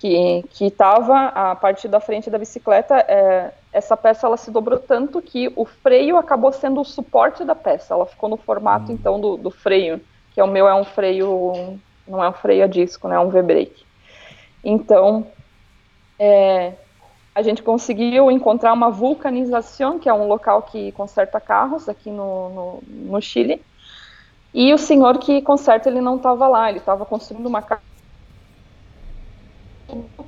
que 0.00 0.44
que 0.50 0.66
estava 0.66 1.28
a 1.28 1.56
parte 1.56 1.88
da 1.88 1.98
frente 1.98 2.28
da 2.28 2.38
bicicleta, 2.38 2.96
é, 3.08 3.52
essa 3.72 3.96
peça 3.96 4.26
ela 4.26 4.36
se 4.36 4.50
dobrou 4.50 4.78
tanto 4.78 5.22
que 5.22 5.50
o 5.56 5.64
freio 5.64 6.18
acabou 6.18 6.52
sendo 6.52 6.80
o 6.80 6.84
suporte 6.84 7.44
da 7.44 7.54
peça. 7.54 7.94
Ela 7.94 8.04
ficou 8.04 8.28
no 8.28 8.36
formato 8.36 8.92
hum. 8.92 8.94
então 8.94 9.20
do, 9.20 9.36
do 9.36 9.50
freio, 9.50 10.00
que 10.34 10.40
é 10.40 10.44
o 10.44 10.48
meu 10.48 10.68
é 10.68 10.74
um 10.74 10.84
freio 10.84 11.78
não 12.06 12.22
é 12.22 12.28
um 12.28 12.32
freio 12.32 12.64
a 12.64 12.66
disco, 12.66 13.06
né, 13.08 13.16
é 13.16 13.20
um 13.20 13.28
V-brake. 13.28 13.84
Então, 14.64 15.26
é, 16.18 16.72
a 17.34 17.42
gente 17.42 17.62
conseguiu 17.62 18.30
encontrar 18.30 18.72
uma 18.72 18.90
vulcanização, 18.90 19.98
que 19.98 20.08
é 20.08 20.12
um 20.12 20.26
local 20.26 20.62
que 20.62 20.92
conserta 20.92 21.40
carros 21.40 21.88
aqui 21.88 22.10
no, 22.10 22.48
no, 22.48 22.82
no 22.86 23.20
Chile. 23.22 23.62
E 24.52 24.72
o 24.72 24.78
senhor 24.78 25.18
que 25.18 25.40
conserta, 25.42 25.88
ele 25.88 26.00
não 26.00 26.16
estava 26.16 26.48
lá, 26.48 26.68
ele 26.68 26.78
estava 26.78 27.04
construindo 27.04 27.46
uma 27.46 27.62
casa 27.62 27.82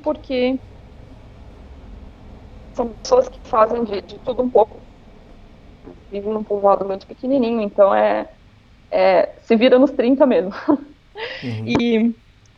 porque 0.03 0.59
são 2.75 2.89
pessoas 2.89 3.29
que 3.29 3.39
fazem 3.45 3.85
de, 3.85 4.01
de 4.03 4.19
tudo 4.21 4.43
um 4.43 4.51
pouco. 4.51 4.77
Vivem 6.11 6.33
num 6.33 6.43
povoado 6.43 6.85
muito 6.85 7.07
pequenininho, 7.07 7.61
então 7.61 7.95
é, 7.95 8.29
é 8.91 9.31
se 9.43 9.55
vira 9.57 9.79
nos 9.79 9.91
30 9.91 10.27
mesmo. 10.27 10.53
Uhum. 10.69 10.81
E 11.79 12.15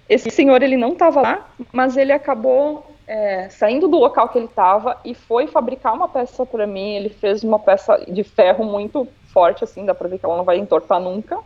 esse 0.08 0.30
senhor, 0.30 0.62
ele 0.62 0.76
não 0.76 0.92
estava 0.92 1.20
lá, 1.20 1.48
mas 1.72 1.96
ele 1.96 2.12
acabou 2.12 2.91
é, 3.12 3.50
saindo 3.50 3.88
do 3.88 3.98
local 3.98 4.30
que 4.30 4.38
ele 4.38 4.46
estava 4.46 4.98
e 5.04 5.14
foi 5.14 5.46
fabricar 5.46 5.92
uma 5.92 6.08
peça 6.08 6.46
para 6.46 6.66
mim. 6.66 6.94
Ele 6.94 7.10
fez 7.10 7.44
uma 7.44 7.58
peça 7.58 8.02
de 8.08 8.24
ferro 8.24 8.64
muito 8.64 9.06
forte, 9.26 9.62
assim, 9.62 9.84
dá 9.84 9.94
para 9.94 10.08
ver 10.08 10.18
que 10.18 10.24
ela 10.24 10.38
não 10.38 10.44
vai 10.44 10.56
entortar 10.56 10.98
nunca. 10.98 11.38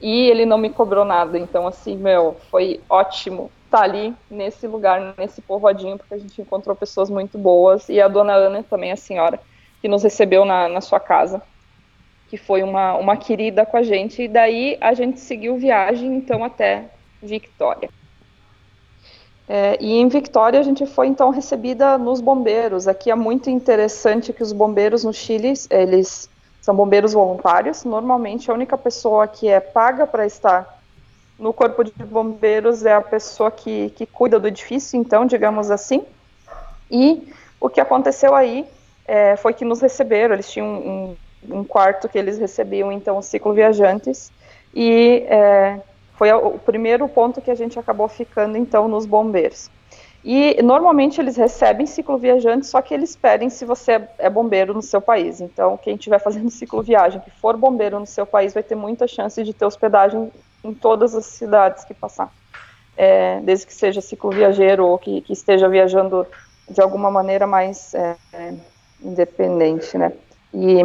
E 0.00 0.30
ele 0.30 0.46
não 0.46 0.58
me 0.58 0.70
cobrou 0.70 1.04
nada, 1.04 1.36
então, 1.38 1.66
assim, 1.66 1.96
meu, 1.96 2.36
foi 2.50 2.80
ótimo 2.88 3.50
estar 3.64 3.78
tá 3.78 3.84
ali 3.84 4.14
nesse 4.30 4.66
lugar, 4.68 5.14
nesse 5.18 5.42
povoadinho, 5.42 5.98
porque 5.98 6.14
a 6.14 6.18
gente 6.18 6.40
encontrou 6.40 6.76
pessoas 6.76 7.10
muito 7.10 7.36
boas. 7.36 7.88
E 7.88 8.00
a 8.00 8.06
dona 8.06 8.34
Ana 8.34 8.62
também, 8.62 8.92
a 8.92 8.96
senhora, 8.96 9.40
que 9.80 9.88
nos 9.88 10.04
recebeu 10.04 10.44
na, 10.44 10.68
na 10.68 10.80
sua 10.80 11.00
casa, 11.00 11.42
que 12.30 12.36
foi 12.36 12.62
uma, 12.62 12.94
uma 12.94 13.16
querida 13.16 13.66
com 13.66 13.76
a 13.76 13.82
gente. 13.82 14.22
E 14.22 14.28
daí 14.28 14.78
a 14.80 14.94
gente 14.94 15.18
seguiu 15.18 15.56
viagem, 15.56 16.14
então, 16.14 16.44
até 16.44 16.84
Victória. 17.20 17.88
É, 19.48 19.76
e 19.80 19.98
em 19.98 20.08
Victória 20.08 20.60
a 20.60 20.62
gente 20.62 20.86
foi 20.86 21.08
então 21.08 21.30
recebida 21.30 21.98
nos 21.98 22.20
bombeiros. 22.20 22.86
Aqui 22.86 23.10
é 23.10 23.14
muito 23.14 23.50
interessante 23.50 24.32
que 24.32 24.42
os 24.42 24.52
bombeiros 24.52 25.04
no 25.04 25.12
Chile, 25.12 25.52
eles 25.68 26.28
são 26.60 26.74
bombeiros 26.74 27.12
voluntários. 27.12 27.84
Normalmente 27.84 28.50
a 28.50 28.54
única 28.54 28.78
pessoa 28.78 29.26
que 29.26 29.48
é 29.48 29.60
paga 29.60 30.06
para 30.06 30.24
estar 30.24 30.80
no 31.38 31.52
corpo 31.52 31.82
de 31.82 31.92
bombeiros 32.04 32.84
é 32.84 32.94
a 32.94 33.00
pessoa 33.00 33.50
que, 33.50 33.90
que 33.90 34.06
cuida 34.06 34.38
do 34.38 34.46
edifício, 34.46 34.98
então, 34.98 35.26
digamos 35.26 35.70
assim. 35.70 36.04
E 36.88 37.32
o 37.60 37.68
que 37.68 37.80
aconteceu 37.80 38.34
aí 38.34 38.64
é, 39.06 39.34
foi 39.36 39.52
que 39.52 39.64
nos 39.64 39.80
receberam, 39.80 40.34
eles 40.34 40.50
tinham 40.50 40.68
um, 40.68 41.16
um, 41.50 41.64
quarto 41.64 42.08
que 42.08 42.16
eles 42.16 42.38
recebiam, 42.38 42.92
então, 42.92 43.18
os 43.18 43.26
cicloviajantes, 43.26 44.30
e 44.72 45.24
é, 45.26 45.80
foi 46.22 46.32
o 46.32 46.56
primeiro 46.56 47.08
ponto 47.08 47.40
que 47.40 47.50
a 47.50 47.54
gente 47.56 47.80
acabou 47.80 48.06
ficando, 48.06 48.56
então, 48.56 48.86
nos 48.86 49.04
bombeiros. 49.04 49.68
E 50.24 50.62
normalmente 50.62 51.20
eles 51.20 51.36
recebem 51.36 51.84
cicloviajantes, 51.84 52.68
só 52.68 52.80
que 52.80 52.94
eles 52.94 53.16
pedem 53.16 53.50
se 53.50 53.64
você 53.64 54.00
é 54.18 54.30
bombeiro 54.30 54.72
no 54.72 54.82
seu 54.82 55.00
país. 55.00 55.40
Então, 55.40 55.76
quem 55.76 55.96
estiver 55.96 56.20
fazendo 56.20 56.48
cicloviagem, 56.54 57.20
que 57.20 57.30
for 57.32 57.56
bombeiro 57.56 57.98
no 57.98 58.06
seu 58.06 58.24
país, 58.24 58.54
vai 58.54 58.62
ter 58.62 58.76
muita 58.76 59.08
chance 59.08 59.42
de 59.42 59.52
ter 59.52 59.64
hospedagem 59.64 60.30
em 60.62 60.72
todas 60.72 61.12
as 61.12 61.26
cidades 61.26 61.84
que 61.84 61.92
passar. 61.92 62.30
É, 62.96 63.40
desde 63.40 63.66
que 63.66 63.74
seja 63.74 64.00
cicloviajeiro 64.00 64.86
ou 64.86 64.98
que, 64.98 65.22
que, 65.22 65.32
esteja 65.32 65.68
viajando 65.68 66.24
de 66.70 66.80
alguma 66.80 67.10
maneira 67.10 67.48
mais 67.48 67.92
é, 67.94 68.16
é, 68.32 68.54
independente, 69.02 69.98
né? 69.98 70.12
E 70.54 70.84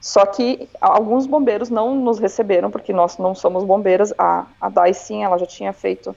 só 0.00 0.24
que 0.24 0.68
alguns 0.80 1.26
bombeiros 1.26 1.68
não 1.68 1.94
nos 1.94 2.18
receberam 2.18 2.70
porque 2.70 2.92
nós 2.92 3.18
não 3.18 3.34
somos 3.34 3.64
bombeiras. 3.64 4.14
A, 4.16 4.46
a 4.60 4.68
Dai 4.70 4.94
sim, 4.94 5.22
ela 5.22 5.36
já 5.36 5.46
tinha 5.46 5.72
feito 5.72 6.16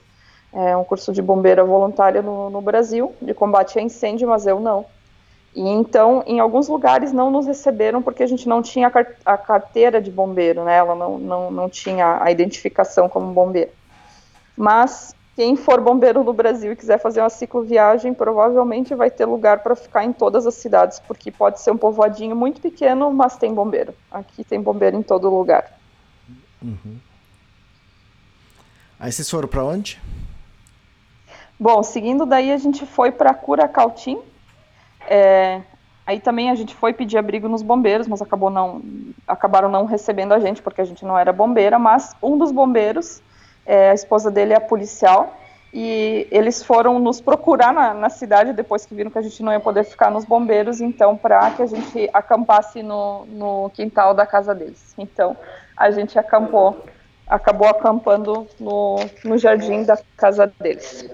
é, 0.54 0.78
um 0.78 0.84
curso 0.84 1.12
de 1.12 1.22
bombeira 1.22 1.66
voluntária 1.66 2.22
no, 2.22 2.50
no 2.50 2.62
Brasil 2.62 3.14
de 3.22 3.34
combate 3.34 3.78
a 3.78 3.82
incêndio, 3.82 4.28
mas 4.28 4.48
eu 4.48 4.60
não. 4.60 4.86
E 5.54 5.68
então, 5.68 6.24
em 6.26 6.40
alguns 6.40 6.68
lugares 6.68 7.12
não 7.12 7.30
nos 7.30 7.46
receberam 7.46 8.02
porque 8.02 8.24
a 8.24 8.28
gente 8.28 8.48
não 8.48 8.62
tinha 8.62 8.92
a 9.26 9.38
carteira 9.38 10.02
de 10.02 10.10
bombeiro, 10.10 10.64
né? 10.64 10.78
Ela 10.78 10.96
não, 10.96 11.20
não, 11.20 11.52
não 11.52 11.70
tinha 11.70 12.20
a 12.24 12.32
identificação 12.32 13.10
como 13.10 13.34
bombeiro. 13.34 13.70
Mas 14.56 15.14
quem 15.36 15.56
for 15.56 15.82
bombeiro 15.82 16.24
no 16.24 16.32
Brasil 16.32 16.72
e 16.72 16.76
quiser 16.76 17.00
fazer 17.00 17.22
uma 17.22 17.30
cicloviagem, 17.30 18.14
provavelmente 18.14 18.94
vai 18.94 19.10
ter 19.10 19.26
lugar 19.26 19.64
para 19.64 19.76
ficar 19.76 20.04
em 20.04 20.14
todas 20.14 20.46
as 20.46 20.54
cidades, 20.54 21.00
porque 21.00 21.32
pode 21.32 21.60
ser 21.60 21.72
um 21.72 21.78
povoadinho 21.78 22.36
muito 22.36 22.62
pequeno, 22.62 23.12
mas 23.12 23.36
tem 23.36 23.54
bombeiro. 23.54 23.96
Aqui 24.12 24.44
tem 24.44 24.62
bombeiro 24.62 24.96
em 24.96 25.02
todo 25.02 25.30
lugar. 25.30 25.72
Uhum. 26.62 26.98
Aí 29.00 29.12
vocês 29.12 29.30
foram 29.30 29.48
para 29.48 29.64
onde? 29.64 30.00
Bom, 31.60 31.82
seguindo 31.82 32.26
daí 32.26 32.52
a 32.52 32.58
gente 32.58 32.86
foi 32.86 33.12
para 33.12 33.34
Curacautim, 33.34 34.20
é, 35.08 35.62
aí 36.06 36.20
também 36.20 36.50
a 36.50 36.56
gente 36.56 36.76
foi 36.76 36.94
pedir 36.94 37.18
abrigo 37.18 37.48
nos 37.48 37.62
bombeiros, 37.62 38.08
mas 38.08 38.22
acabou 38.22 38.50
não, 38.50 38.82
acabaram 39.28 39.70
não 39.70 39.86
recebendo 39.86 40.34
a 40.34 40.40
gente 40.40 40.62
porque 40.62 40.82
a 40.82 40.86
gente 40.86 41.04
não 41.04 41.18
era 41.18 41.34
bombeira, 41.34 41.80
mas 41.80 42.16
um 42.22 42.38
dos 42.38 42.52
bombeiros, 42.52 43.22
é, 43.66 43.92
a 43.92 43.94
esposa 43.94 44.30
dele 44.30 44.54
é 44.54 44.60
policial, 44.60 45.38
e 45.74 46.28
eles 46.30 46.62
foram 46.62 47.00
nos 47.00 47.20
procurar 47.20 47.74
na, 47.74 47.96
na, 47.96 48.10
cidade 48.10 48.54
depois 48.54 48.86
que 48.86 48.94
viram 48.94 49.10
que 49.10 49.18
a 49.18 49.24
gente 49.24 49.42
não 49.42 49.52
ia 49.52 49.60
poder 49.60 49.84
ficar 49.84 50.12
nos 50.12 50.24
bombeiros, 50.24 50.80
então 50.80 51.18
para 51.18 51.50
que 51.50 51.64
a 51.64 51.66
gente 51.66 52.08
acampasse 52.14 52.84
no, 52.84 53.26
no 53.26 53.72
quintal 53.72 54.14
da 54.14 54.24
casa 54.24 54.54
deles. 54.54 54.94
Então 55.00 55.36
a 55.76 55.90
gente 55.90 56.20
acampou, 56.20 56.86
acabou 57.26 57.68
acampando 57.68 58.48
no, 58.60 58.98
no 59.26 59.36
jardim 59.36 59.84
da 59.84 59.98
casa 60.16 60.46
deles. 60.60 61.10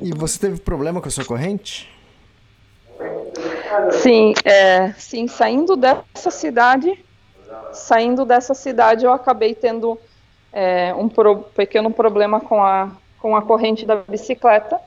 E 0.00 0.10
você 0.12 0.40
teve 0.40 0.60
problema 0.60 1.00
com 1.00 1.06
a 1.06 1.12
sua 1.12 1.24
corrente? 1.24 1.88
Sim, 3.92 4.34
é, 4.44 4.92
sim, 4.94 5.28
saindo 5.28 5.76
dessa 5.76 6.32
cidade, 6.32 7.04
saindo 7.72 8.24
dessa 8.24 8.52
cidade 8.52 9.04
eu 9.04 9.12
acabei 9.12 9.54
tendo 9.54 9.96
é, 10.52 10.94
um 10.94 11.08
pro, 11.08 11.38
pequeno 11.38 11.90
problema 11.90 12.40
com 12.40 12.62
a, 12.62 12.90
com 13.18 13.34
a 13.34 13.42
corrente 13.42 13.86
da 13.86 13.96
bicicleta. 13.96 14.78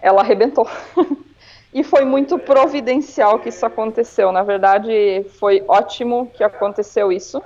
Ela 0.00 0.20
arrebentou. 0.20 0.68
e 1.72 1.82
foi 1.82 2.04
muito 2.04 2.38
providencial 2.38 3.38
que 3.38 3.48
isso 3.48 3.66
aconteceu. 3.66 4.30
Na 4.30 4.42
verdade, 4.42 5.26
foi 5.38 5.64
ótimo 5.66 6.30
que 6.34 6.44
aconteceu 6.44 7.10
isso, 7.10 7.42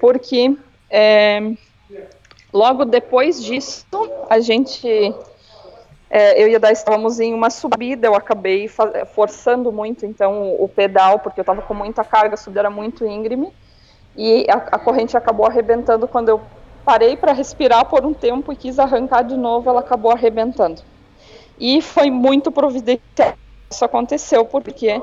porque 0.00 0.56
é, 0.90 1.52
logo 2.52 2.84
depois 2.84 3.42
disso 3.42 3.86
a 4.28 4.40
gente 4.40 5.14
é, 6.10 6.40
eu 6.40 6.48
e 6.48 6.54
a 6.54 6.58
Dai 6.58 6.72
estávamos 6.72 7.18
em 7.18 7.34
uma 7.34 7.50
subida, 7.50 8.06
eu 8.06 8.14
acabei 8.14 8.68
forçando 8.68 9.72
muito 9.72 10.06
então 10.06 10.54
o 10.60 10.68
pedal, 10.68 11.18
porque 11.18 11.40
eu 11.40 11.42
estava 11.42 11.62
com 11.62 11.74
muita 11.74 12.04
carga, 12.04 12.34
a 12.34 12.36
subida 12.36 12.60
era 12.60 12.70
muito 12.70 13.04
íngreme, 13.04 13.52
e 14.16 14.46
a, 14.48 14.54
a 14.54 14.78
corrente 14.78 15.16
acabou 15.16 15.46
arrebentando 15.46 16.06
quando 16.06 16.28
eu 16.28 16.40
parei 16.84 17.16
para 17.16 17.32
respirar 17.32 17.86
por 17.86 18.04
um 18.04 18.12
tempo 18.12 18.52
e 18.52 18.56
quis 18.56 18.78
arrancar 18.78 19.22
de 19.22 19.36
novo, 19.36 19.68
ela 19.68 19.80
acabou 19.80 20.12
arrebentando. 20.12 20.82
E 21.58 21.80
foi 21.80 22.10
muito 22.10 22.50
providencial 22.50 23.34
isso 23.74 23.84
aconteceu, 23.84 24.44
porque 24.44 25.02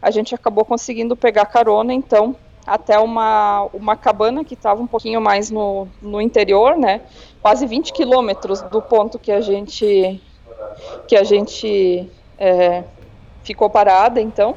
a 0.00 0.10
gente 0.10 0.34
acabou 0.34 0.64
conseguindo 0.64 1.16
pegar 1.16 1.46
carona, 1.46 1.92
então, 1.92 2.36
até 2.64 2.98
uma, 2.98 3.68
uma 3.72 3.96
cabana 3.96 4.44
que 4.44 4.54
estava 4.54 4.80
um 4.80 4.86
pouquinho 4.86 5.20
mais 5.20 5.50
no, 5.50 5.88
no 6.00 6.20
interior, 6.20 6.76
né? 6.76 7.00
Quase 7.40 7.66
20 7.66 7.92
quilômetros 7.92 8.62
do 8.62 8.80
ponto 8.80 9.18
que 9.18 9.32
a 9.32 9.40
gente 9.40 10.20
que 11.08 11.16
a 11.16 11.24
gente 11.24 12.08
é, 12.38 12.84
ficou 13.42 13.68
parada, 13.68 14.20
então. 14.20 14.56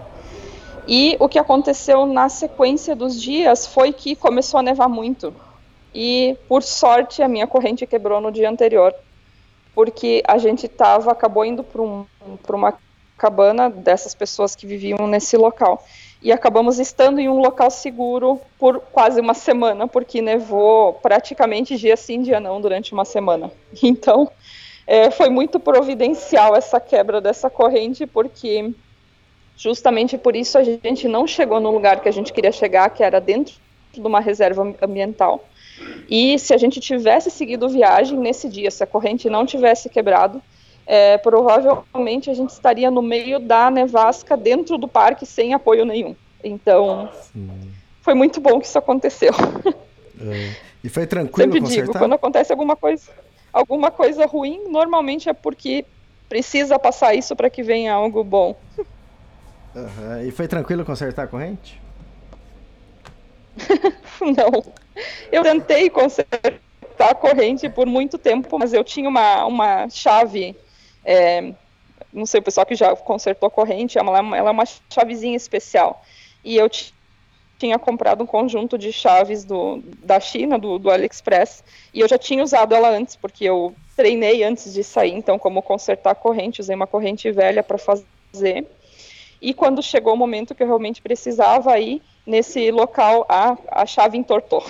E 0.88 1.18
o 1.20 1.28
que 1.28 1.40
aconteceu 1.40 2.06
na 2.06 2.30
sequência 2.30 2.96
dos 2.96 3.20
dias 3.20 3.66
foi 3.66 3.92
que 3.92 4.16
começou 4.16 4.60
a 4.60 4.64
nevar 4.64 4.88
muito. 4.88 5.34
E, 5.96 6.38
por 6.50 6.62
sorte, 6.62 7.24
a 7.24 7.28
minha 7.28 7.48
corrente 7.48 7.88
quebrou 7.88 8.20
no 8.20 8.30
dia 8.30 8.50
anterior, 8.50 8.94
porque 9.74 10.22
a 10.28 10.38
gente 10.38 10.68
tava, 10.68 11.10
acabou 11.10 11.46
indo 11.46 11.64
para 11.64 11.82
um, 11.82 12.06
uma 12.50 12.78
cabana 13.18 13.70
dessas 13.70 14.14
pessoas 14.14 14.54
que 14.58 14.68
viviam 14.68 15.08
nesse 15.08 15.38
local. 15.38 15.82
E 16.22 16.34
acabamos 16.34 16.80
estando 16.80 17.20
em 17.20 17.30
um 17.30 17.40
local 17.40 17.72
seguro 17.72 18.42
por 18.60 18.82
quase 18.92 19.22
uma 19.22 19.34
semana, 19.34 19.88
porque 19.88 20.22
nevou 20.22 20.96
praticamente 20.96 21.78
dia 21.78 21.96
sim, 21.96 22.22
dia 22.22 22.42
não, 22.42 22.60
durante 22.60 22.92
uma 22.92 23.06
semana. 23.06 23.50
Então, 23.82 24.30
é, 24.86 25.10
foi 25.10 25.30
muito 25.30 25.62
providencial 25.62 26.58
essa 26.58 26.78
quebra 26.78 27.22
dessa 27.22 27.50
corrente, 27.50 28.06
porque 28.06 28.74
justamente 29.56 30.18
por 30.18 30.36
isso 30.36 30.58
a 30.58 30.64
gente 30.64 31.08
não 31.08 31.26
chegou 31.26 31.62
no 31.62 31.72
lugar 31.72 32.02
que 32.02 32.10
a 32.10 32.12
gente 32.12 32.34
queria 32.34 32.52
chegar, 32.52 32.90
que 32.90 33.02
era 33.02 33.22
dentro 33.22 33.56
de 33.94 34.02
uma 34.02 34.20
reserva 34.20 34.76
ambiental. 34.82 35.42
E 36.10 36.38
se 36.40 36.54
a 36.54 36.58
gente 36.58 36.80
tivesse 36.80 37.30
seguido 37.30 37.68
viagem 37.68 38.18
nesse 38.18 38.48
dia, 38.48 38.72
se 38.72 38.84
a 38.84 38.88
corrente 38.88 39.30
não 39.30 39.46
tivesse 39.46 39.90
quebrado, 39.90 40.42
é, 40.86 41.18
provavelmente 41.18 42.30
a 42.30 42.34
gente 42.34 42.52
estaria 42.52 42.92
no 42.92 43.02
meio 43.02 43.40
da 43.40 43.70
nevasca 43.72 44.38
dentro 44.38 44.78
do 44.78 44.88
parque 44.88 45.26
sem 45.26 45.54
apoio 45.54 45.84
nenhum. 45.86 46.16
Então, 46.44 47.10
Sim. 47.34 47.50
foi 48.02 48.14
muito 48.14 48.40
bom 48.40 48.60
que 48.60 48.68
isso 48.68 48.78
aconteceu. 48.78 49.34
É. 50.22 50.54
E 50.84 50.90
foi 50.90 51.06
tranquilo 51.08 51.52
Sempre 51.52 51.70
digo, 51.70 51.92
quando 51.98 52.14
acontece 52.14 52.52
alguma 52.52 52.76
coisa 52.76 53.12
alguma 53.56 53.90
coisa 53.90 54.26
ruim, 54.26 54.68
normalmente 54.68 55.30
é 55.30 55.34
porque 55.34 55.86
precisa 56.28 56.78
passar 56.78 57.16
isso 57.16 57.36
para 57.38 57.50
que 57.50 57.64
venha 57.64 57.94
algo 57.94 58.22
bom. 58.22 58.54
Uhum. 59.74 60.28
E 60.28 60.32
foi 60.32 60.46
tranquilo 60.46 60.84
consertar 60.84 61.24
a 61.24 61.28
corrente? 61.28 61.82
Não. 64.20 64.85
Eu 65.32 65.44
tentei 65.44 65.90
consertar 65.90 66.54
a 67.00 67.16
corrente 67.16 67.70
por 67.70 67.86
muito 67.86 68.18
tempo, 68.18 68.58
mas 68.58 68.74
eu 68.74 68.84
tinha 68.84 69.10
uma, 69.10 69.46
uma 69.46 69.90
chave. 69.90 70.56
É, 71.04 71.54
não 72.12 72.26
sei, 72.26 72.40
o 72.40 72.44
pessoal 72.44 72.66
que 72.66 72.76
já 72.76 72.96
consertou 72.96 73.48
a 73.48 73.52
corrente, 73.52 73.98
ela, 73.98 74.18
ela 74.18 74.50
é 74.50 74.52
uma 74.52 74.66
chavezinha 74.90 75.36
especial. 75.36 76.02
E 76.44 76.56
eu 76.56 76.70
tinha 77.58 77.78
comprado 77.80 78.24
um 78.24 78.28
conjunto 78.28 78.78
de 78.78 78.92
chaves 78.92 79.44
do, 79.44 79.82
da 80.04 80.20
China, 80.20 80.58
do, 80.58 80.78
do 80.78 80.89
AliExpress, 80.89 81.64
e 81.93 82.00
eu 82.00 82.08
já 82.08 82.18
tinha 82.18 82.43
usado 82.43 82.74
ela 82.74 82.89
antes, 82.89 83.16
porque 83.16 83.46
eu 83.46 83.74
treinei 83.96 84.43
antes 84.43 84.74
de 84.74 84.84
sair, 84.84 85.14
então, 85.14 85.39
como 85.39 85.62
consertar 85.62 86.12
a 86.12 86.16
corrente, 86.16 86.62
usei 86.62 86.76
uma 86.76 86.88
corrente 86.88 87.32
velha 87.32 87.64
para 87.64 87.78
fazer. 87.78 88.68
E 89.41 89.54
quando 89.54 89.82
chegou 89.82 90.14
o 90.14 90.18
momento 90.18 90.54
que 90.54 90.64
eu 90.64 90.68
realmente 90.68 91.02
precisava 91.02 91.78
ir 91.80 92.02
nesse 92.26 92.71
local, 92.71 93.26
a, 93.30 93.57
a 93.69 93.86
chave 93.86 94.17
entortou. 94.17 94.63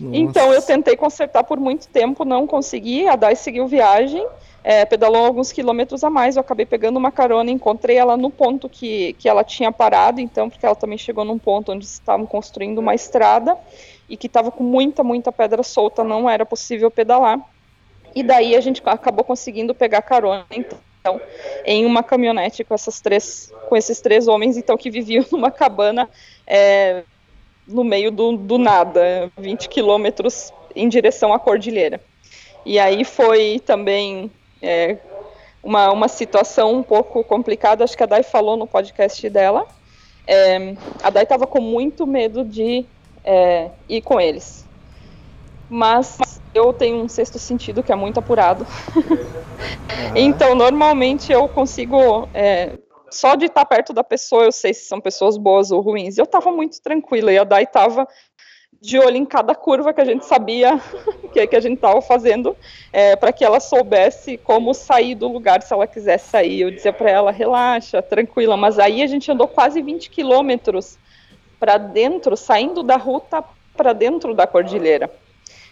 então, 0.00 0.52
eu 0.52 0.62
tentei 0.62 0.96
consertar 0.96 1.44
por 1.44 1.58
muito 1.58 1.88
tempo, 1.88 2.24
não 2.24 2.46
consegui, 2.46 3.06
a 3.06 3.16
Dai 3.16 3.36
seguiu 3.36 3.66
viagem, 3.66 4.26
é, 4.64 4.84
pedalou 4.84 5.24
alguns 5.24 5.52
quilômetros 5.52 6.02
a 6.02 6.10
mais, 6.10 6.36
eu 6.36 6.40
acabei 6.40 6.66
pegando 6.66 6.96
uma 6.96 7.12
carona, 7.12 7.50
encontrei 7.50 7.96
ela 7.96 8.16
no 8.16 8.30
ponto 8.30 8.68
que, 8.68 9.12
que 9.14 9.28
ela 9.28 9.44
tinha 9.44 9.70
parado, 9.70 10.20
então, 10.20 10.48
porque 10.48 10.64
ela 10.64 10.74
também 10.74 10.98
chegou 10.98 11.24
num 11.24 11.38
ponto 11.38 11.72
onde 11.72 11.84
estavam 11.84 12.26
construindo 12.26 12.78
uma 12.78 12.94
estrada 12.94 13.56
e 14.08 14.16
que 14.16 14.26
estava 14.26 14.50
com 14.50 14.64
muita, 14.64 15.04
muita 15.04 15.30
pedra 15.30 15.62
solta, 15.62 16.02
não 16.02 16.28
era 16.28 16.46
possível 16.46 16.90
pedalar. 16.90 17.38
E 18.14 18.22
daí 18.22 18.56
a 18.56 18.60
gente 18.60 18.82
acabou 18.84 19.22
conseguindo 19.22 19.74
pegar 19.74 20.02
carona, 20.02 20.46
então, 20.50 20.78
em 21.64 21.86
uma 21.86 22.02
caminhonete 22.02 22.64
com 22.64 22.74
essas 22.74 23.00
três, 23.00 23.52
com 23.68 23.76
esses 23.76 24.00
três 24.00 24.28
homens, 24.28 24.56
então, 24.56 24.76
que 24.76 24.90
viviam 24.90 25.24
numa 25.32 25.50
cabana 25.50 26.08
é, 26.46 27.02
no 27.66 27.84
meio 27.84 28.10
do, 28.10 28.36
do 28.36 28.58
nada, 28.58 29.30
20 29.36 29.68
quilômetros 29.68 30.52
em 30.74 30.88
direção 30.88 31.32
à 31.32 31.38
cordilheira. 31.38 32.00
E 32.64 32.78
aí 32.78 33.04
foi 33.04 33.60
também 33.64 34.30
é, 34.60 34.98
uma, 35.62 35.90
uma 35.90 36.08
situação 36.08 36.74
um 36.74 36.82
pouco 36.82 37.22
complicada, 37.24 37.84
acho 37.84 37.96
que 37.96 38.02
a 38.02 38.06
Dai 38.06 38.22
falou 38.22 38.56
no 38.56 38.66
podcast 38.66 39.28
dela. 39.28 39.66
É, 40.26 40.74
a 41.02 41.10
Dai 41.10 41.22
estava 41.22 41.46
com 41.46 41.60
muito 41.60 42.06
medo 42.06 42.44
de 42.44 42.84
é, 43.24 43.70
ir 43.88 44.02
com 44.02 44.20
eles. 44.20 44.66
Mas 45.68 46.18
eu 46.58 46.72
tenho 46.72 47.02
um 47.02 47.08
sexto 47.08 47.38
sentido 47.38 47.82
que 47.82 47.92
é 47.92 47.96
muito 47.96 48.18
apurado. 48.18 48.66
Uhum. 49.58 50.12
então, 50.14 50.54
normalmente 50.54 51.32
eu 51.32 51.48
consigo. 51.48 52.28
É, 52.32 52.78
só 53.10 53.34
de 53.34 53.46
estar 53.46 53.64
perto 53.64 53.92
da 53.92 54.04
pessoa, 54.04 54.44
eu 54.44 54.52
sei 54.52 54.72
se 54.72 54.84
são 54.84 55.00
pessoas 55.00 55.36
boas 55.36 55.72
ou 55.72 55.80
ruins. 55.80 56.16
Eu 56.16 56.24
estava 56.24 56.52
muito 56.52 56.80
tranquila 56.80 57.32
e 57.32 57.38
a 57.38 57.42
Dai 57.42 57.64
estava 57.64 58.06
de 58.80 58.98
olho 58.98 59.16
em 59.16 59.24
cada 59.24 59.54
curva 59.54 59.92
que 59.92 60.00
a 60.00 60.04
gente 60.04 60.24
sabia 60.24 60.80
que, 61.32 61.46
que 61.46 61.56
a 61.56 61.60
gente 61.60 61.74
estava 61.74 62.00
fazendo, 62.00 62.56
é, 62.92 63.16
para 63.16 63.32
que 63.32 63.44
ela 63.44 63.60
soubesse 63.60 64.36
como 64.36 64.72
sair 64.72 65.14
do 65.14 65.26
lugar 65.26 65.62
se 65.62 65.72
ela 65.72 65.86
quisesse 65.86 66.28
sair. 66.28 66.60
Eu 66.60 66.70
dizia 66.70 66.92
para 66.92 67.10
ela, 67.10 67.30
relaxa, 67.30 68.00
tranquila. 68.00 68.56
Mas 68.56 68.78
aí 68.78 69.02
a 69.02 69.06
gente 69.06 69.30
andou 69.30 69.48
quase 69.48 69.82
20 69.82 70.10
quilômetros 70.10 70.98
para 71.58 71.76
dentro, 71.76 72.36
saindo 72.36 72.82
da 72.82 72.96
ruta 72.96 73.42
para 73.76 73.92
dentro 73.92 74.34
da 74.34 74.46
cordilheira. 74.46 75.10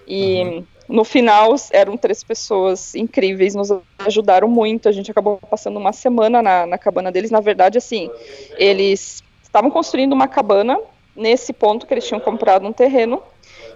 E 0.07 0.43
uhum. 0.43 0.65
No 0.89 1.05
final 1.05 1.55
eram 1.71 1.97
três 1.97 2.23
pessoas 2.23 2.95
incríveis, 2.95 3.55
nos 3.55 3.71
ajudaram 3.99 4.49
muito. 4.49 4.89
A 4.89 4.93
gente 4.93 5.11
acabou 5.11 5.39
passando 5.51 5.79
uma 5.79 5.93
semana 5.93 6.41
na, 6.41 6.67
na 6.67 6.79
cabana 6.79 7.11
deles. 7.11 7.31
Na 7.31 7.41
verdade, 7.41 7.79
assim, 7.79 8.11
eles 8.57 9.23
estavam 9.43 9.71
construindo 9.71 10.13
uma 10.13 10.29
cabana 10.29 10.79
nesse 11.15 11.53
ponto 11.53 11.87
que 11.87 11.95
eles 11.95 12.07
tinham 12.07 12.21
comprado 12.21 12.67
um 12.67 12.73
terreno. 12.73 13.23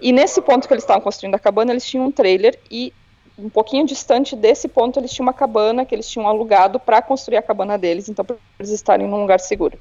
E 0.00 0.12
nesse 0.12 0.40
ponto 0.40 0.68
que 0.68 0.74
eles 0.74 0.84
estavam 0.84 1.02
construindo 1.02 1.34
a 1.34 1.38
cabana, 1.38 1.72
eles 1.72 1.84
tinham 1.84 2.06
um 2.06 2.12
trailer 2.12 2.58
e 2.70 2.92
um 3.36 3.48
pouquinho 3.48 3.86
distante 3.86 4.36
desse 4.36 4.68
ponto 4.68 5.00
eles 5.00 5.10
tinham 5.10 5.26
uma 5.26 5.32
cabana 5.32 5.84
que 5.84 5.94
eles 5.94 6.08
tinham 6.08 6.28
alugado 6.28 6.78
para 6.78 7.00
construir 7.00 7.38
a 7.38 7.42
cabana 7.42 7.78
deles, 7.78 8.08
então 8.08 8.22
para 8.22 8.36
eles 8.58 8.70
estarem 8.70 9.06
num 9.06 9.20
lugar 9.20 9.40
seguro. 9.40 9.78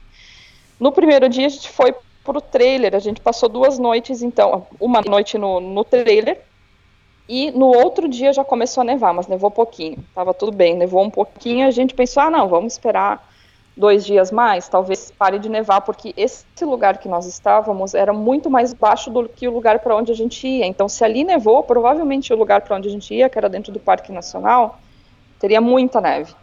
No 0.79 0.93
primeiro 0.93 1.27
dia 1.27 1.45
a 1.45 1.49
gente 1.49 1.69
foi 1.69 1.93
para 2.23 2.37
o 2.37 2.41
trailer, 2.41 2.95
a 2.95 2.99
gente 2.99 3.19
passou 3.19 3.49
duas 3.49 3.77
noites, 3.77 4.21
então, 4.21 4.65
uma 4.79 5.01
noite 5.01 5.37
no, 5.37 5.59
no 5.59 5.83
trailer 5.83 6.39
e 7.29 7.51
no 7.51 7.67
outro 7.67 8.09
dia 8.09 8.33
já 8.33 8.43
começou 8.43 8.81
a 8.81 8.83
nevar, 8.83 9.13
mas 9.13 9.27
nevou 9.27 9.51
pouquinho, 9.51 10.03
tava 10.15 10.33
tudo 10.33 10.51
bem, 10.51 10.75
nevou 10.75 11.03
um 11.03 11.11
pouquinho, 11.11 11.67
a 11.67 11.71
gente 11.71 11.93
pensou, 11.93 12.23
ah 12.23 12.31
não, 12.31 12.47
vamos 12.47 12.73
esperar 12.73 13.29
dois 13.77 14.03
dias 14.03 14.31
mais, 14.31 14.67
talvez 14.67 15.11
pare 15.11 15.37
de 15.37 15.47
nevar, 15.47 15.81
porque 15.81 16.11
esse 16.17 16.43
lugar 16.65 16.97
que 16.97 17.07
nós 17.07 17.27
estávamos 17.27 17.93
era 17.93 18.11
muito 18.11 18.49
mais 18.49 18.73
baixo 18.73 19.11
do 19.11 19.29
que 19.29 19.47
o 19.47 19.51
lugar 19.51 19.77
para 19.77 19.95
onde 19.95 20.11
a 20.11 20.15
gente 20.15 20.45
ia. 20.47 20.65
Então, 20.65 20.89
se 20.89 21.03
ali 21.03 21.23
nevou, 21.23 21.61
provavelmente 21.61 22.33
o 22.33 22.35
lugar 22.35 22.61
para 22.61 22.75
onde 22.75 22.89
a 22.89 22.91
gente 22.91 23.13
ia, 23.13 23.29
que 23.29 23.37
era 23.37 23.47
dentro 23.47 23.71
do 23.71 23.79
Parque 23.79 24.11
Nacional, 24.11 24.79
teria 25.39 25.61
muita 25.61 26.01
neve. 26.01 26.33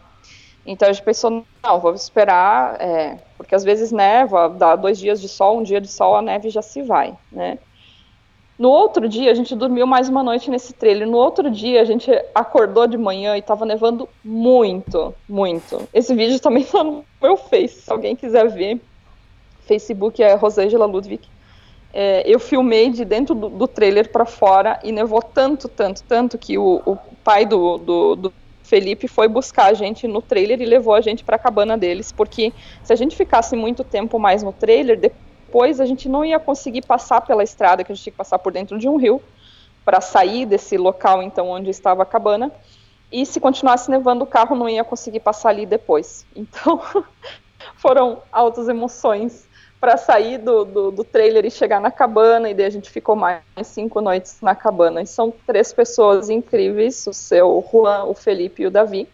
Então 0.65 0.87
a 0.87 0.91
gente 0.93 1.03
pensou, 1.03 1.45
não, 1.63 1.79
vamos 1.79 2.03
esperar, 2.03 2.81
é, 2.81 3.17
porque 3.37 3.53
às 3.53 3.63
vezes 3.63 3.91
neva, 3.91 4.49
dá 4.49 4.75
dois 4.75 4.97
dias 4.97 5.19
de 5.19 5.27
sol, 5.27 5.59
um 5.59 5.63
dia 5.63 5.81
de 5.81 5.87
sol, 5.87 6.15
a 6.15 6.21
neve 6.21 6.49
já 6.49 6.61
se 6.61 6.81
vai, 6.81 7.13
né? 7.31 7.57
No 8.57 8.69
outro 8.69 9.07
dia, 9.07 9.31
a 9.31 9.35
gente 9.35 9.55
dormiu 9.55 9.85
mais 9.85 10.09
uma 10.09 10.23
noite 10.23 10.49
nesse 10.49 10.73
trailer. 10.73 11.07
No 11.07 11.17
outro 11.17 11.51
dia, 11.51 11.79
a 11.79 11.85
gente 11.85 12.09
acordou 12.33 12.87
de 12.87 12.97
manhã 12.97 13.35
e 13.35 13.39
estava 13.39 13.65
nevando 13.65 14.09
muito, 14.23 15.13
muito. 15.29 15.87
Esse 15.93 16.15
vídeo 16.15 16.39
também 16.39 16.63
está 16.63 16.83
no 16.83 17.05
meu 17.21 17.37
Face, 17.37 17.81
se 17.81 17.91
alguém 17.91 18.15
quiser 18.15 18.47
ver. 18.49 18.81
Facebook 19.67 20.23
é 20.23 20.33
Rosângela 20.33 20.87
Ludwig. 20.87 21.21
É, 21.93 22.23
eu 22.25 22.39
filmei 22.39 22.89
de 22.89 23.05
dentro 23.05 23.35
do, 23.35 23.47
do 23.47 23.67
trailer 23.67 24.11
para 24.11 24.25
fora 24.25 24.79
e 24.83 24.91
nevou 24.91 25.21
tanto, 25.21 25.67
tanto, 25.67 26.03
tanto 26.03 26.37
que 26.37 26.57
o, 26.57 26.81
o 26.85 26.97
pai 27.23 27.45
do, 27.45 27.77
do, 27.77 28.15
do 28.15 28.33
Felipe 28.63 29.07
foi 29.07 29.27
buscar 29.27 29.65
a 29.65 29.73
gente 29.73 30.07
no 30.07 30.21
trailer 30.21 30.61
e 30.61 30.65
levou 30.65 30.95
a 30.95 31.01
gente 31.01 31.23
para 31.23 31.35
a 31.35 31.39
cabana 31.39 31.77
deles, 31.77 32.11
porque 32.11 32.51
se 32.83 32.91
a 32.91 32.95
gente 32.95 33.15
ficasse 33.15 33.55
muito 33.55 33.83
tempo 33.83 34.19
mais 34.19 34.41
no 34.41 34.51
trailer, 34.51 34.99
depois 34.99 35.26
depois 35.47 35.79
a 35.79 35.85
gente 35.85 36.09
não 36.09 36.25
ia 36.25 36.39
conseguir 36.39 36.81
passar 36.81 37.21
pela 37.21 37.41
estrada, 37.41 37.81
que 37.81 37.91
a 37.91 37.95
gente 37.95 38.03
tinha 38.03 38.11
que 38.11 38.17
passar 38.17 38.37
por 38.37 38.51
dentro 38.51 38.77
de 38.77 38.89
um 38.89 38.97
rio, 38.97 39.21
para 39.85 40.01
sair 40.01 40.45
desse 40.45 40.77
local 40.77 41.23
então 41.23 41.47
onde 41.47 41.69
estava 41.69 42.03
a 42.03 42.05
cabana. 42.05 42.51
E 43.09 43.25
se 43.25 43.39
continuasse 43.39 43.89
nevando, 43.89 44.25
o 44.25 44.27
carro 44.27 44.57
não 44.57 44.67
ia 44.67 44.83
conseguir 44.83 45.21
passar 45.21 45.49
ali 45.49 45.65
depois. 45.65 46.25
Então, 46.35 46.81
foram 47.77 48.21
altas 48.31 48.67
emoções 48.67 49.47
para 49.79 49.95
sair 49.95 50.37
do, 50.37 50.65
do, 50.65 50.91
do, 50.91 51.03
trailer 51.03 51.45
e 51.45 51.51
chegar 51.51 51.79
na 51.79 51.91
cabana, 51.91 52.49
e 52.49 52.53
daí 52.53 52.65
a 52.65 52.69
gente 52.69 52.89
ficou 52.89 53.15
mais 53.15 53.41
cinco 53.63 54.01
noites 54.01 54.39
na 54.41 54.53
cabana. 54.53 55.01
E 55.01 55.07
são 55.07 55.33
três 55.45 55.71
pessoas 55.71 56.29
incríveis, 56.29 57.07
o 57.07 57.13
seu 57.13 57.63
Juan, 57.71 58.03
o 58.03 58.13
Felipe 58.13 58.63
e 58.63 58.67
o 58.67 58.71
Davi. 58.71 59.07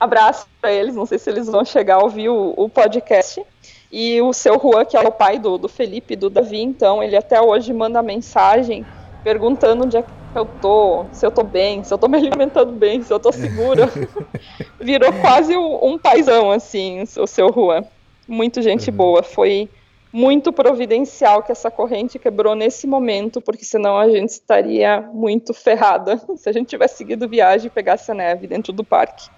Abraço 0.00 0.46
para 0.60 0.72
eles, 0.72 0.96
não 0.96 1.06
sei 1.06 1.18
se 1.18 1.30
eles 1.30 1.46
vão 1.46 1.64
chegar 1.64 1.96
a 1.96 2.02
ouvir 2.02 2.28
o, 2.28 2.54
o 2.56 2.68
podcast. 2.68 3.44
E 3.90 4.20
o 4.22 4.32
seu 4.32 4.58
Juan, 4.58 4.84
que 4.84 4.96
é 4.96 5.00
o 5.00 5.10
pai 5.10 5.38
do, 5.38 5.58
do 5.58 5.68
Felipe 5.68 6.14
e 6.14 6.16
do 6.16 6.30
Davi, 6.30 6.60
então, 6.60 7.02
ele 7.02 7.16
até 7.16 7.40
hoje 7.40 7.72
manda 7.72 8.02
mensagem 8.02 8.86
perguntando 9.24 9.84
onde 9.84 9.96
é 9.96 10.02
que 10.02 10.08
eu 10.34 10.44
tô, 10.44 11.06
se 11.12 11.26
eu 11.26 11.30
tô 11.30 11.42
bem, 11.42 11.82
se 11.82 11.92
eu 11.92 11.98
tô 11.98 12.06
me 12.08 12.16
alimentando 12.16 12.72
bem, 12.72 13.02
se 13.02 13.12
eu 13.12 13.18
tô 13.18 13.32
segura. 13.32 13.90
Virou 14.78 15.12
quase 15.14 15.56
um, 15.56 15.84
um 15.84 15.98
paizão, 15.98 16.50
assim, 16.52 17.02
o 17.02 17.26
seu 17.26 17.52
Juan. 17.52 17.84
Muito 18.28 18.62
gente 18.62 18.90
uhum. 18.90 18.96
boa. 18.96 19.22
Foi 19.24 19.68
muito 20.12 20.52
providencial 20.52 21.42
que 21.42 21.52
essa 21.52 21.70
corrente 21.70 22.18
quebrou 22.18 22.54
nesse 22.54 22.86
momento, 22.86 23.40
porque 23.40 23.64
senão 23.64 23.96
a 23.96 24.08
gente 24.08 24.30
estaria 24.30 25.00
muito 25.00 25.52
ferrada 25.52 26.20
se 26.36 26.48
a 26.48 26.52
gente 26.52 26.68
tivesse 26.68 26.98
seguido 26.98 27.28
viagem 27.28 27.66
e 27.66 27.70
pegasse 27.70 28.10
a 28.10 28.14
neve 28.14 28.46
dentro 28.46 28.72
do 28.72 28.84
parque. 28.84 29.28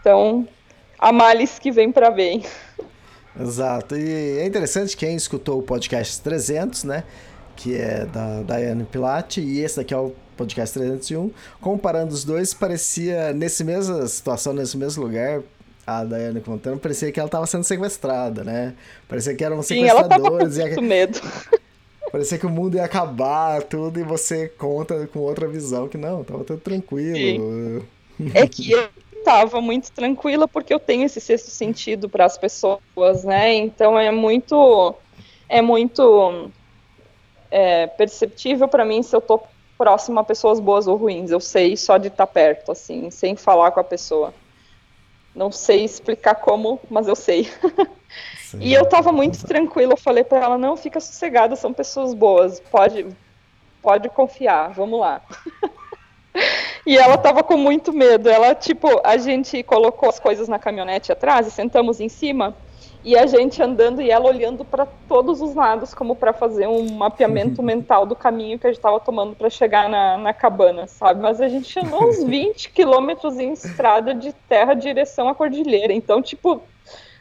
Então, 0.00 0.46
a 0.98 1.12
males 1.12 1.58
que 1.58 1.70
vem 1.70 1.90
para 1.90 2.10
bem. 2.10 2.42
Exato. 3.38 3.96
E 3.96 4.38
é 4.38 4.46
interessante 4.46 4.96
quem 4.96 5.16
escutou 5.16 5.58
o 5.58 5.62
podcast 5.62 6.20
300, 6.20 6.84
né? 6.84 7.04
Que 7.56 7.76
é 7.76 8.04
da 8.06 8.42
Daiane 8.42 8.84
Pilate, 8.84 9.40
e 9.40 9.60
esse 9.60 9.76
daqui 9.76 9.94
é 9.94 9.96
o 9.96 10.12
podcast 10.36 10.78
301. 10.78 11.30
Comparando 11.60 12.12
os 12.12 12.24
dois, 12.24 12.52
parecia, 12.52 13.32
nesse 13.32 13.64
mesma 13.64 14.06
situação, 14.06 14.52
nesse 14.52 14.76
mesmo 14.76 15.04
lugar, 15.04 15.42
a 15.86 16.04
Daiane 16.04 16.40
contando, 16.40 16.78
parecia 16.78 17.10
que 17.12 17.20
ela 17.20 17.28
estava 17.28 17.46
sendo 17.46 17.64
sequestrada, 17.64 18.42
né? 18.42 18.74
Parecia 19.08 19.34
que 19.34 19.44
eram 19.44 19.62
sequestradores. 19.62 20.54
Sim, 20.54 20.60
ela 20.60 20.68
tava 20.68 20.76
com 20.76 20.82
muito 20.82 20.82
medo. 20.82 21.20
Parecia 22.10 22.38
que 22.38 22.46
o 22.46 22.50
mundo 22.50 22.76
ia 22.76 22.84
acabar, 22.84 23.60
tudo, 23.64 23.98
e 23.98 24.04
você 24.04 24.46
conta 24.46 25.08
com 25.08 25.18
outra 25.18 25.48
visão, 25.48 25.88
que 25.88 25.98
não, 25.98 26.22
tava 26.22 26.44
tudo 26.44 26.60
tranquilo. 26.60 27.80
Sim. 27.80 27.82
É 28.32 28.46
que 28.46 28.70
estava 29.24 29.58
muito 29.60 29.90
tranquila 29.90 30.46
porque 30.46 30.72
eu 30.72 30.78
tenho 30.78 31.04
esse 31.04 31.18
sexto 31.18 31.50
sentido 31.50 32.08
para 32.10 32.26
as 32.26 32.36
pessoas, 32.36 33.24
né? 33.24 33.54
Então 33.54 33.98
é 33.98 34.10
muito 34.10 34.94
é 35.48 35.62
muito 35.62 36.50
é, 37.50 37.86
perceptível 37.86 38.68
para 38.68 38.84
mim 38.84 39.02
se 39.02 39.16
eu 39.16 39.20
tô 39.20 39.40
próximo 39.78 40.20
a 40.20 40.24
pessoas 40.24 40.60
boas 40.60 40.86
ou 40.86 40.96
ruins. 40.96 41.30
Eu 41.30 41.40
sei 41.40 41.76
só 41.76 41.96
de 41.96 42.08
estar 42.08 42.26
tá 42.26 42.32
perto, 42.32 42.70
assim, 42.70 43.10
sem 43.10 43.34
falar 43.34 43.70
com 43.70 43.80
a 43.80 43.84
pessoa. 43.84 44.34
Não 45.34 45.50
sei 45.50 45.84
explicar 45.84 46.36
como, 46.36 46.78
mas 46.90 47.08
eu 47.08 47.16
sei. 47.16 47.50
e 48.60 48.72
eu 48.72 48.82
estava 48.82 49.10
muito 49.10 49.44
tranquila. 49.44 49.94
Eu 49.94 49.96
falei 49.96 50.22
para 50.22 50.38
ela: 50.38 50.58
não, 50.58 50.76
fica 50.76 51.00
sossegada, 51.00 51.56
são 51.56 51.72
pessoas 51.72 52.14
boas. 52.14 52.60
Pode, 52.60 53.06
pode 53.82 54.08
confiar. 54.10 54.72
Vamos 54.74 55.00
lá. 55.00 55.22
E 56.86 56.96
ela 56.96 57.16
tava 57.16 57.42
com 57.42 57.56
muito 57.56 57.92
medo. 57.92 58.28
Ela, 58.28 58.54
tipo, 58.54 58.88
a 59.04 59.16
gente 59.16 59.62
colocou 59.62 60.08
as 60.08 60.18
coisas 60.18 60.48
na 60.48 60.58
caminhonete 60.58 61.10
atrás 61.12 61.46
e 61.46 61.50
sentamos 61.50 62.00
em 62.00 62.08
cima. 62.08 62.54
E 63.02 63.16
a 63.18 63.26
gente 63.26 63.62
andando 63.62 64.00
e 64.00 64.10
ela 64.10 64.26
olhando 64.26 64.64
para 64.64 64.86
todos 65.06 65.42
os 65.42 65.54
lados, 65.54 65.92
como 65.92 66.16
para 66.16 66.32
fazer 66.32 66.66
um 66.66 66.94
mapeamento 66.94 67.60
mental 67.62 68.06
do 68.06 68.16
caminho 68.16 68.58
que 68.58 68.66
a 68.66 68.70
gente 68.70 68.78
estava 68.78 68.98
tomando 68.98 69.36
para 69.36 69.50
chegar 69.50 69.90
na, 69.90 70.16
na 70.16 70.32
cabana, 70.32 70.86
sabe? 70.86 71.20
Mas 71.20 71.38
a 71.40 71.48
gente 71.48 71.78
andou 71.78 72.08
uns 72.08 72.22
20 72.24 72.70
quilômetros 72.70 73.38
em 73.38 73.52
estrada 73.52 74.14
de 74.14 74.32
terra 74.48 74.72
direção 74.72 75.28
à 75.28 75.34
cordilheira. 75.34 75.92
Então, 75.92 76.22
tipo, 76.22 76.62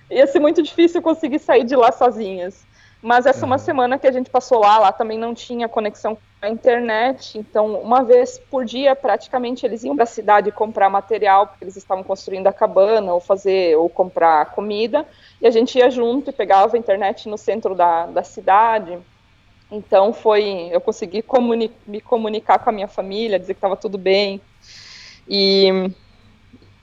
ia 0.10 0.26
ser 0.26 0.40
muito 0.40 0.64
difícil 0.64 1.02
conseguir 1.02 1.40
sair 1.40 1.66
de 1.66 1.76
lá 1.76 1.92
sozinhas. 1.92 2.66
Mas 3.04 3.26
essa 3.26 3.44
é 3.44 3.46
uma 3.46 3.58
semana 3.58 4.00
que 4.00 4.08
a 4.08 4.12
gente 4.14 4.30
passou 4.30 4.62
lá, 4.62 4.80
lá 4.80 4.90
também 4.94 5.18
não 5.18 5.34
tinha 5.34 5.68
conexão 5.68 6.16
com 6.16 6.46
a 6.46 6.48
internet, 6.48 7.38
então 7.38 7.76
uma 7.82 8.02
vez 8.02 8.40
por 8.40 8.64
dia 8.64 8.96
praticamente 8.96 9.66
eles 9.66 9.84
iam 9.84 9.94
para 9.94 10.06
a 10.06 10.08
cidade 10.08 10.54
comprar 10.54 10.90
material, 10.90 11.48
porque 11.48 11.66
eles 11.66 11.76
estavam 11.76 12.02
construindo 12.02 12.48
a 12.48 12.54
cabana, 12.54 13.14
ou 13.14 13.20
fazer, 13.20 13.76
ou 13.76 13.90
comprar 13.90 14.52
comida, 14.52 15.06
e 15.42 15.46
a 15.46 15.52
gente 15.52 15.78
ia 15.78 15.92
junto 15.92 16.30
e 16.30 16.34
pegava 16.34 16.78
a 16.78 16.80
internet 16.80 17.28
no 17.28 17.38
centro 17.38 17.76
da, 17.76 18.06
da 18.06 18.24
cidade. 18.24 18.98
Então 19.70 20.14
foi, 20.14 20.70
eu 20.72 20.80
consegui 20.80 21.22
comuni 21.22 21.70
me 21.86 22.00
comunicar 22.00 22.58
com 22.60 22.70
a 22.70 22.74
minha 22.74 22.88
família, 22.88 23.38
dizer 23.38 23.54
que 23.54 23.58
estava 23.58 23.76
tudo 23.76 23.98
bem. 23.98 24.40
E, 25.28 25.92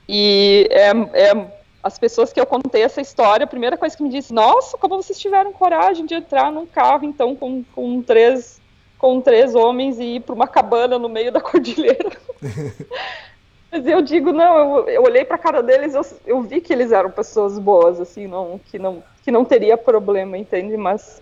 e 0.07 0.67
é, 0.69 0.91
é 1.29 1.60
as 1.83 1.97
pessoas 1.97 2.31
que 2.31 2.39
eu 2.39 2.45
contei 2.45 2.83
essa 2.83 3.01
história, 3.01 3.43
a 3.43 3.47
primeira 3.47 3.77
coisa 3.77 3.95
que 3.95 4.03
me 4.03 4.09
disse, 4.09 4.33
nossa, 4.33 4.77
como 4.77 5.01
vocês 5.01 5.19
tiveram 5.19 5.51
coragem 5.51 6.05
de 6.05 6.13
entrar 6.13 6.51
num 6.51 6.65
carro, 6.65 7.05
então, 7.05 7.35
com, 7.35 7.63
com 7.63 8.01
três, 8.01 8.61
com 8.97 9.19
três 9.19 9.55
homens 9.55 9.99
e 9.99 10.15
ir 10.15 10.19
para 10.21 10.35
uma 10.35 10.47
cabana 10.47 10.99
no 10.99 11.09
meio 11.09 11.31
da 11.33 11.41
cordilheira. 11.41 12.11
Mas 13.71 13.87
eu 13.87 14.01
digo, 14.01 14.33
não, 14.33 14.57
eu, 14.57 14.87
eu 14.89 15.03
olhei 15.03 15.23
para 15.23 15.37
a 15.37 15.39
cara 15.39 15.63
deles, 15.63 15.93
eu, 15.93 16.05
eu 16.25 16.41
vi 16.41 16.59
que 16.59 16.73
eles 16.73 16.91
eram 16.91 17.09
pessoas 17.09 17.57
boas, 17.57 18.01
assim, 18.01 18.27
não, 18.27 18.59
que, 18.59 18.77
não, 18.77 19.01
que 19.23 19.31
não 19.31 19.45
teria 19.45 19.77
problema, 19.77 20.37
entende? 20.37 20.75
Mas 20.75 21.21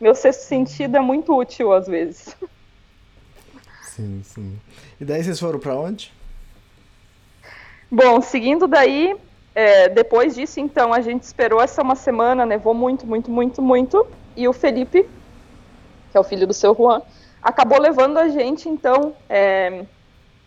meu 0.00 0.14
sexto 0.14 0.42
sentido 0.42 0.96
é 0.96 1.00
muito 1.00 1.36
útil 1.36 1.72
às 1.72 1.86
vezes. 1.86 2.36
Sim, 3.84 4.22
sim. 4.22 4.56
E 5.00 5.04
daí 5.04 5.24
vocês 5.24 5.40
foram 5.40 5.58
para 5.58 5.74
onde? 5.74 6.12
Bom, 7.90 8.20
seguindo 8.20 8.68
daí, 8.68 9.16
é, 9.58 9.88
depois 9.88 10.36
disso, 10.36 10.60
então, 10.60 10.94
a 10.94 11.00
gente 11.00 11.24
esperou 11.24 11.60
essa 11.60 11.82
uma 11.82 11.96
semana, 11.96 12.46
nevou 12.46 12.72
muito, 12.72 13.04
muito, 13.04 13.28
muito, 13.28 13.60
muito, 13.60 14.06
e 14.36 14.46
o 14.46 14.52
Felipe, 14.52 15.02
que 16.12 16.16
é 16.16 16.20
o 16.20 16.22
filho 16.22 16.46
do 16.46 16.54
seu 16.54 16.72
Juan, 16.76 17.02
acabou 17.42 17.80
levando 17.80 18.18
a 18.18 18.28
gente, 18.28 18.68
então, 18.68 19.16
é, 19.28 19.84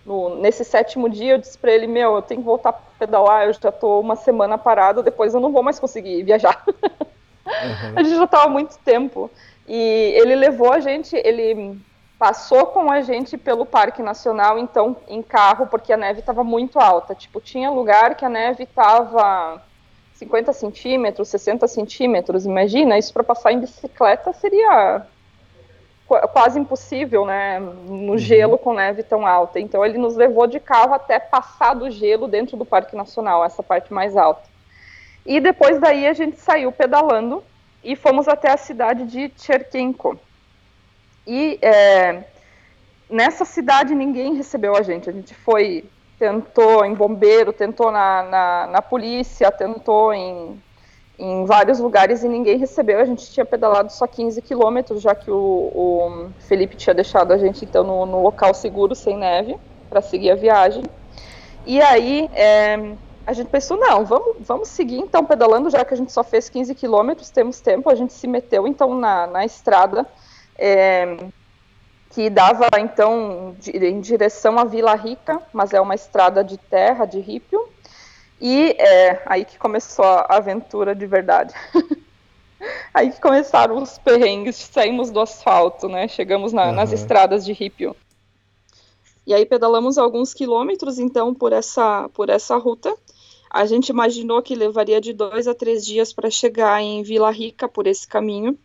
no, 0.05 0.37
nesse 0.37 0.63
sétimo 0.63 1.09
dia, 1.09 1.33
eu 1.33 1.37
disse 1.37 1.57
para 1.57 1.73
ele, 1.73 1.87
meu, 1.87 2.15
eu 2.15 2.21
tenho 2.21 2.39
que 2.39 2.45
voltar 2.45 2.69
a 2.69 2.73
pedalar, 2.73 3.47
eu 3.47 3.53
já 3.53 3.67
estou 3.67 3.99
uma 3.99 4.15
semana 4.15 4.57
parado, 4.57 5.03
depois 5.03 5.33
eu 5.33 5.41
não 5.41 5.51
vou 5.51 5.61
mais 5.61 5.77
conseguir 5.77 6.23
viajar. 6.23 6.63
Uhum. 7.43 7.93
a 7.95 8.03
gente 8.03 8.15
já 8.15 8.23
estava 8.23 8.45
há 8.45 8.49
muito 8.49 8.77
tempo. 8.77 9.29
E 9.67 10.13
ele 10.15 10.35
levou 10.35 10.71
a 10.71 10.79
gente, 10.79 11.15
ele 11.17 11.75
passou 12.21 12.67
com 12.67 12.91
a 12.91 13.01
gente 13.01 13.35
pelo 13.35 13.65
Parque 13.65 14.03
Nacional, 14.03 14.59
então, 14.59 14.95
em 15.07 15.23
carro, 15.23 15.65
porque 15.65 15.91
a 15.91 15.97
neve 15.97 16.19
estava 16.19 16.43
muito 16.43 16.77
alta. 16.79 17.15
Tipo, 17.15 17.41
tinha 17.41 17.71
lugar 17.71 18.13
que 18.13 18.23
a 18.23 18.29
neve 18.29 18.61
estava 18.61 19.59
50 20.13 20.53
centímetros, 20.53 21.29
60 21.29 21.67
centímetros. 21.67 22.45
Imagina, 22.45 22.95
isso 22.95 23.11
para 23.11 23.23
passar 23.23 23.53
em 23.53 23.59
bicicleta 23.59 24.31
seria 24.33 25.01
quase 26.31 26.59
impossível, 26.59 27.25
né? 27.25 27.59
No 27.59 28.11
uhum. 28.11 28.17
gelo 28.19 28.55
com 28.59 28.75
neve 28.75 29.01
tão 29.01 29.25
alta. 29.25 29.59
Então, 29.59 29.83
ele 29.83 29.97
nos 29.97 30.15
levou 30.15 30.45
de 30.45 30.59
carro 30.59 30.93
até 30.93 31.17
passar 31.17 31.73
do 31.73 31.89
gelo 31.89 32.27
dentro 32.27 32.55
do 32.55 32.65
Parque 32.65 32.95
Nacional, 32.95 33.43
essa 33.43 33.63
parte 33.63 33.91
mais 33.91 34.15
alta. 34.15 34.43
E 35.25 35.39
depois 35.39 35.79
daí 35.79 36.05
a 36.05 36.13
gente 36.13 36.37
saiu 36.37 36.71
pedalando 36.71 37.43
e 37.83 37.95
fomos 37.95 38.27
até 38.27 38.51
a 38.51 38.57
cidade 38.57 39.05
de 39.05 39.31
Cherkenko. 39.35 40.19
E 41.25 41.59
é, 41.61 42.23
nessa 43.09 43.45
cidade 43.45 43.93
ninguém 43.93 44.35
recebeu 44.35 44.75
a 44.75 44.81
gente. 44.81 45.09
A 45.09 45.13
gente 45.13 45.33
foi, 45.33 45.83
tentou 46.17 46.83
em 46.85 46.93
bombeiro, 46.93 47.53
tentou 47.53 47.91
na, 47.91 48.23
na, 48.23 48.67
na 48.67 48.81
polícia, 48.81 49.51
tentou 49.51 50.13
em, 50.13 50.61
em 51.19 51.45
vários 51.45 51.79
lugares 51.79 52.23
e 52.23 52.29
ninguém 52.29 52.57
recebeu. 52.57 52.99
A 52.99 53.05
gente 53.05 53.29
tinha 53.31 53.45
pedalado 53.45 53.91
só 53.91 54.07
15 54.07 54.41
quilômetros, 54.41 55.01
já 55.01 55.13
que 55.13 55.29
o, 55.29 55.35
o, 55.35 56.29
Felipe 56.39 56.75
tinha 56.75 56.93
deixado 56.93 57.33
a 57.33 57.37
gente 57.37 57.65
então 57.65 57.83
no, 57.83 58.05
no 58.05 58.23
local 58.23 58.53
seguro, 58.53 58.95
sem 58.95 59.17
neve, 59.17 59.57
para 59.89 60.01
seguir 60.01 60.31
a 60.31 60.35
viagem. 60.35 60.83
E 61.65 61.79
aí 61.79 62.27
é, 62.33 62.95
a 63.27 63.33
gente 63.33 63.49
pensou, 63.49 63.77
não, 63.77 64.03
vamos, 64.03 64.37
vamos 64.39 64.69
seguir 64.69 64.97
então 64.97 65.23
pedalando, 65.23 65.69
já 65.69 65.85
que 65.85 65.93
a 65.93 65.97
gente 65.97 66.11
só 66.11 66.23
fez 66.23 66.49
15 66.49 66.73
quilômetros, 66.73 67.29
temos 67.29 67.61
tempo, 67.61 67.89
a 67.89 67.95
gente 67.95 68.13
se 68.13 68.25
meteu 68.25 68.67
então 68.67 68.95
na, 68.95 69.27
na 69.27 69.45
estrada 69.45 70.07
é, 70.61 71.17
que 72.11 72.29
dava 72.29 72.69
então 72.79 73.55
em 73.73 73.99
direção 73.99 74.59
à 74.59 74.63
Vila 74.63 74.93
Rica, 74.93 75.41
mas 75.51 75.73
é 75.73 75.81
uma 75.81 75.95
estrada 75.95 76.43
de 76.43 76.57
terra, 76.57 77.05
de 77.05 77.19
rípio, 77.19 77.67
e 78.39 78.75
é 78.77 79.23
aí 79.25 79.43
que 79.43 79.57
começou 79.57 80.05
a 80.05 80.27
aventura 80.29 80.93
de 80.93 81.07
verdade. 81.07 81.53
aí 82.93 83.11
que 83.11 83.19
começaram 83.19 83.81
os 83.81 83.97
perrengues, 83.97 84.55
saímos 84.55 85.09
do 85.09 85.19
asfalto, 85.19 85.89
né, 85.89 86.07
chegamos 86.07 86.53
na, 86.53 86.67
uhum. 86.67 86.73
nas 86.73 86.91
estradas 86.91 87.43
de 87.43 87.53
rípio. 87.53 87.95
E 89.25 89.33
aí 89.33 89.45
pedalamos 89.45 89.97
alguns 89.97 90.33
quilômetros, 90.33 90.99
então, 90.99 91.33
por 91.33 91.53
essa, 91.53 92.09
por 92.09 92.29
essa 92.29 92.57
ruta. 92.57 92.95
A 93.49 93.65
gente 93.65 93.89
imaginou 93.89 94.41
que 94.41 94.55
levaria 94.55 94.99
de 95.01 95.13
dois 95.13 95.47
a 95.47 95.53
três 95.53 95.85
dias 95.85 96.13
para 96.13 96.29
chegar 96.29 96.81
em 96.81 97.03
Vila 97.03 97.31
Rica 97.31 97.67
por 97.67 97.85
esse 97.85 98.07
caminho. 98.07 98.57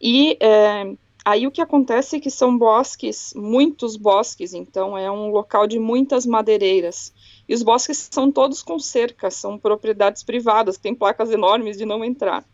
E 0.00 0.38
é, 0.40 0.94
aí 1.24 1.46
o 1.46 1.50
que 1.50 1.60
acontece 1.60 2.16
é 2.16 2.20
que 2.20 2.30
são 2.30 2.56
bosques, 2.56 3.32
muitos 3.34 3.96
bosques, 3.96 4.54
então 4.54 4.96
é 4.96 5.10
um 5.10 5.30
local 5.30 5.66
de 5.66 5.78
muitas 5.78 6.26
madeireiras. 6.26 7.12
E 7.48 7.54
os 7.54 7.62
bosques 7.62 8.08
são 8.10 8.30
todos 8.30 8.62
com 8.62 8.78
cerca, 8.78 9.30
são 9.30 9.58
propriedades 9.58 10.22
privadas, 10.22 10.78
tem 10.78 10.94
placas 10.94 11.30
enormes 11.30 11.76
de 11.76 11.84
não 11.84 12.04
entrar. 12.04 12.44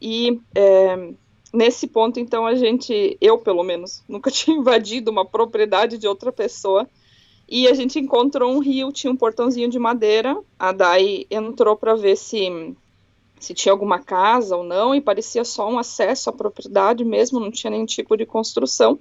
E 0.00 0.40
é, 0.54 1.12
nesse 1.52 1.86
ponto, 1.86 2.20
então, 2.20 2.46
a 2.46 2.54
gente, 2.54 3.16
eu 3.20 3.38
pelo 3.38 3.62
menos, 3.62 4.02
nunca 4.08 4.30
tinha 4.30 4.56
invadido 4.56 5.10
uma 5.10 5.24
propriedade 5.24 5.98
de 5.98 6.06
outra 6.06 6.32
pessoa. 6.32 6.88
E 7.50 7.66
a 7.66 7.72
gente 7.72 7.98
encontrou 7.98 8.52
um 8.52 8.58
rio, 8.58 8.92
tinha 8.92 9.10
um 9.10 9.16
portãozinho 9.16 9.70
de 9.70 9.78
madeira. 9.78 10.38
A 10.58 10.70
Dai 10.70 11.24
entrou 11.30 11.74
para 11.76 11.94
ver 11.94 12.16
se 12.16 12.76
se 13.44 13.54
tinha 13.54 13.72
alguma 13.72 13.98
casa 13.98 14.56
ou 14.56 14.62
não, 14.62 14.94
e 14.94 15.00
parecia 15.00 15.44
só 15.44 15.68
um 15.68 15.78
acesso 15.78 16.30
à 16.30 16.32
propriedade 16.32 17.04
mesmo, 17.04 17.40
não 17.40 17.50
tinha 17.50 17.70
nenhum 17.70 17.86
tipo 17.86 18.16
de 18.16 18.26
construção. 18.26 18.98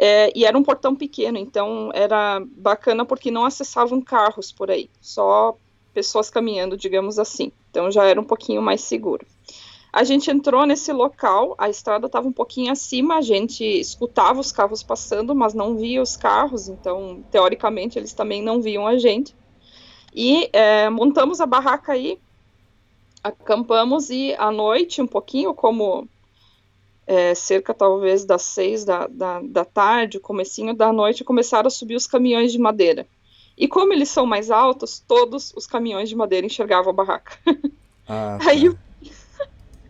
É, 0.00 0.32
e 0.34 0.44
era 0.44 0.56
um 0.56 0.62
portão 0.62 0.94
pequeno, 0.94 1.38
então 1.38 1.90
era 1.92 2.40
bacana 2.56 3.04
porque 3.04 3.30
não 3.30 3.44
acessavam 3.44 4.00
carros 4.00 4.52
por 4.52 4.70
aí, 4.70 4.88
só 5.00 5.56
pessoas 5.92 6.30
caminhando, 6.30 6.76
digamos 6.76 7.18
assim. 7.18 7.50
Então 7.70 7.90
já 7.90 8.04
era 8.04 8.20
um 8.20 8.24
pouquinho 8.24 8.62
mais 8.62 8.80
seguro. 8.82 9.26
A 9.92 10.04
gente 10.04 10.30
entrou 10.30 10.66
nesse 10.66 10.92
local, 10.92 11.54
a 11.58 11.68
estrada 11.68 12.06
estava 12.06 12.28
um 12.28 12.32
pouquinho 12.32 12.70
acima, 12.70 13.16
a 13.16 13.22
gente 13.22 13.64
escutava 13.64 14.38
os 14.38 14.52
carros 14.52 14.82
passando, 14.82 15.34
mas 15.34 15.54
não 15.54 15.76
via 15.76 16.02
os 16.02 16.16
carros, 16.16 16.68
então, 16.68 17.24
teoricamente, 17.30 17.98
eles 17.98 18.12
também 18.12 18.42
não 18.42 18.60
viam 18.60 18.86
a 18.86 18.98
gente. 18.98 19.34
E 20.14 20.48
é, 20.52 20.88
montamos 20.90 21.40
a 21.40 21.46
barraca 21.46 21.92
aí, 21.92 22.18
acampamos 23.28 24.10
e 24.10 24.34
à 24.34 24.50
noite, 24.50 25.00
um 25.00 25.06
pouquinho, 25.06 25.54
como 25.54 26.08
é, 27.06 27.34
cerca 27.34 27.72
talvez 27.72 28.24
das 28.24 28.42
seis 28.42 28.84
da, 28.84 29.06
da, 29.06 29.40
da 29.40 29.64
tarde, 29.64 30.20
comecinho 30.20 30.74
da 30.74 30.92
noite, 30.92 31.24
começaram 31.24 31.68
a 31.68 31.70
subir 31.70 31.96
os 31.96 32.06
caminhões 32.06 32.52
de 32.52 32.58
madeira. 32.58 33.06
E 33.56 33.66
como 33.66 33.92
eles 33.92 34.08
são 34.08 34.26
mais 34.26 34.50
altos, 34.50 35.02
todos 35.06 35.52
os 35.56 35.66
caminhões 35.66 36.08
de 36.08 36.16
madeira 36.16 36.46
enxergavam 36.46 36.90
a 36.90 36.94
barraca. 36.94 37.36
Ah, 38.06 38.38
tá. 38.40 38.50
Aí 38.50 38.70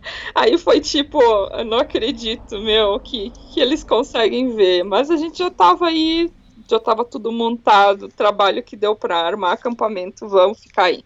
Aí 0.34 0.58
foi 0.58 0.80
tipo, 0.80 1.20
eu 1.20 1.64
não 1.64 1.78
acredito, 1.78 2.58
meu, 2.60 2.98
que, 3.00 3.30
que 3.52 3.60
eles 3.60 3.84
conseguem 3.84 4.54
ver. 4.54 4.84
Mas 4.84 5.10
a 5.10 5.16
gente 5.16 5.38
já 5.38 5.50
tava 5.50 5.86
aí, 5.86 6.30
já 6.68 6.78
tava 6.78 7.04
tudo 7.04 7.32
montado, 7.32 8.08
trabalho 8.08 8.62
que 8.62 8.76
deu 8.76 8.94
para 8.94 9.18
armar 9.18 9.52
acampamento, 9.52 10.28
vamos 10.28 10.60
ficar 10.60 10.84
aí. 10.84 11.04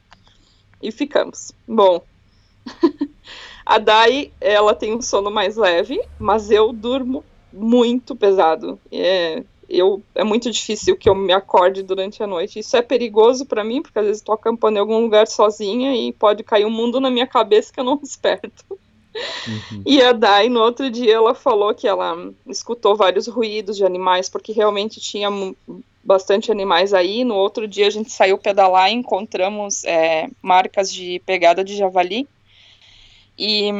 E 0.83 0.91
ficamos. 0.91 1.53
Bom, 1.66 2.03
a 3.65 3.79
Dai, 3.79 4.33
ela 4.41 4.75
tem 4.75 4.95
um 4.95 5.03
sono 5.03 5.31
mais 5.31 5.57
leve, 5.57 6.01
mas 6.19 6.51
eu 6.51 6.73
durmo 6.73 7.25
muito 7.53 8.17
pesado. 8.17 8.79
É, 8.91 9.43
eu, 9.69 10.03
é 10.15 10.23
muito 10.23 10.51
difícil 10.51 10.97
que 10.97 11.09
eu 11.09 11.15
me 11.15 11.33
acorde 11.33 11.83
durante 11.83 12.23
a 12.23 12.27
noite. 12.27 12.59
Isso 12.59 12.77
é 12.77 12.83
perigoso 12.83 13.47
para 13.47 13.65
mim, 13.65 13.81
porque 13.81 13.99
às 13.99 14.05
vezes 14.05 14.21
estou 14.21 14.35
acampando 14.35 14.77
em 14.77 14.81
algum 14.81 15.01
lugar 15.01 15.27
sozinha 15.27 15.97
e 15.97 16.13
pode 16.13 16.43
cair 16.43 16.67
um 16.67 16.71
mundo 16.71 17.01
na 17.01 17.11
minha 17.11 17.27
cabeça 17.27 17.73
que 17.73 17.81
eu 17.81 17.85
não 17.85 17.97
desperto. 18.03 18.65
Uhum. 19.47 19.83
E 19.85 20.01
a 20.03 20.13
Dai, 20.13 20.49
no 20.49 20.61
outro 20.61 20.91
dia, 20.91 21.15
ela 21.15 21.35
falou 21.35 21.75
que 21.75 21.87
ela 21.87 22.33
escutou 22.47 22.97
vários 22.97 23.27
ruídos 23.27 23.77
de 23.77 23.85
animais, 23.85 24.29
porque 24.29 24.53
realmente 24.53 25.01
tinha 25.01 25.29
bastante 26.03 26.51
animais 26.51 26.95
aí. 26.95 27.25
No 27.25 27.35
outro 27.35 27.69
dia, 27.69 27.87
a 27.87 27.91
gente 27.91 28.11
saiu 28.11 28.39
pedalar 28.39 28.91
e 28.91 28.95
encontramos 28.95 29.85
é, 29.85 30.29
marcas 30.41 30.93
de 30.93 31.21
pegada 31.25 31.63
de 31.65 31.77
javali. 31.77 32.29
E 33.39 33.70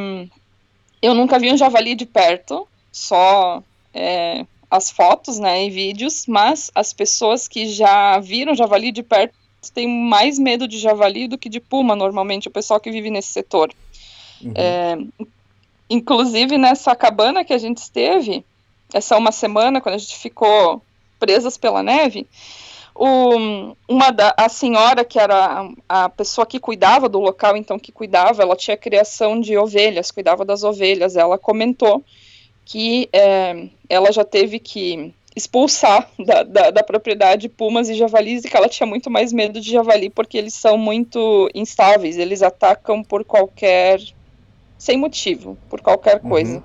eu 1.01 1.13
nunca 1.13 1.39
vi 1.39 1.51
um 1.51 1.57
javali 1.57 1.95
de 1.95 2.05
perto, 2.05 2.67
só 2.91 3.61
é, 3.93 4.45
as 4.69 4.89
fotos 4.89 5.37
né, 5.37 5.65
e 5.65 5.69
vídeos, 5.69 6.25
mas 6.27 6.71
as 6.73 6.93
pessoas 6.93 7.47
que 7.47 7.67
já 7.67 8.19
viram 8.19 8.55
javali 8.55 8.91
de 8.91 9.03
perto 9.03 9.35
têm 9.73 9.87
mais 9.87 10.37
medo 10.37 10.67
de 10.67 10.77
javali 10.77 11.27
do 11.27 11.37
que 11.37 11.47
de 11.47 11.59
puma, 11.59 11.95
normalmente, 11.95 12.47
o 12.47 12.51
pessoal 12.51 12.79
que 12.79 12.91
vive 12.91 13.09
nesse 13.09 13.29
setor. 13.29 13.73
Uhum. 14.41 14.53
É, 14.55 14.97
inclusive 15.89 16.57
nessa 16.57 16.95
cabana 16.95 17.45
que 17.45 17.53
a 17.53 17.57
gente 17.57 17.77
esteve, 17.77 18.43
essa 18.93 19.17
uma 19.17 19.31
semana, 19.31 19.79
quando 19.79 19.95
a 19.95 19.99
gente 19.99 20.17
ficou 20.17 20.81
presas 21.19 21.57
pela 21.57 21.81
neve, 21.81 22.27
o, 22.95 23.75
uma 23.87 24.11
da, 24.11 24.33
a 24.37 24.47
senhora 24.47 25.03
que 25.03 25.19
era 25.19 25.67
a, 25.89 26.05
a, 26.05 26.09
pessoa 26.09 26.45
que 26.45 26.59
cuidava 26.59 27.09
do 27.09 27.19
local, 27.19 27.57
então 27.57 27.79
que 27.79 27.91
cuidava, 27.91 28.43
ela 28.43 28.55
tinha 28.55 28.77
criação 28.77 29.39
de 29.39 29.57
ovelhas, 29.57 30.11
cuidava 30.11 30.45
das 30.45 30.63
ovelhas. 30.63 31.15
Ela 31.15 31.37
comentou 31.37 32.03
que 32.65 33.09
é, 33.11 33.67
ela 33.89 34.11
já 34.11 34.23
teve 34.23 34.59
que 34.59 35.13
expulsar 35.35 36.07
da, 36.23 36.43
da, 36.43 36.69
da, 36.69 36.83
propriedade 36.83 37.49
pumas 37.49 37.89
e 37.89 37.95
javalis 37.95 38.45
e 38.45 38.49
que 38.49 38.55
ela 38.55 38.69
tinha 38.69 38.85
muito 38.85 39.09
mais 39.09 39.33
medo 39.33 39.59
de 39.59 39.71
javali 39.71 40.09
porque 40.09 40.37
eles 40.37 40.53
são 40.53 40.77
muito 40.77 41.49
instáveis, 41.55 42.17
eles 42.17 42.43
atacam 42.43 43.03
por 43.03 43.25
qualquer 43.25 43.99
sem 44.77 44.97
motivo, 44.97 45.57
por 45.69 45.81
qualquer 45.81 46.21
uhum. 46.23 46.29
coisa. 46.29 46.63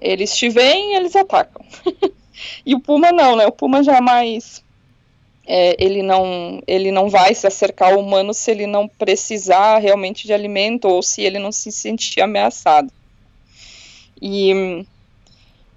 Eles 0.00 0.34
te 0.34 0.48
veem, 0.48 0.94
eles 0.94 1.14
atacam. 1.14 1.64
e 2.64 2.74
o 2.74 2.80
puma 2.80 3.10
não, 3.10 3.36
né? 3.36 3.46
O 3.46 3.52
puma 3.52 3.82
já 3.82 3.96
é 3.96 4.00
mais 4.00 4.62
é, 5.50 5.74
ele 5.82 6.02
não 6.02 6.62
ele 6.66 6.92
não 6.92 7.08
vai 7.08 7.34
se 7.34 7.46
acercar 7.46 7.94
ao 7.94 8.00
humano 8.00 8.34
se 8.34 8.50
ele 8.50 8.66
não 8.66 8.86
precisar 8.86 9.78
realmente 9.78 10.26
de 10.26 10.34
alimento 10.34 10.86
ou 10.86 11.02
se 11.02 11.22
ele 11.22 11.38
não 11.38 11.50
se 11.50 11.72
sentir 11.72 12.20
ameaçado. 12.20 12.92
E 14.20 14.84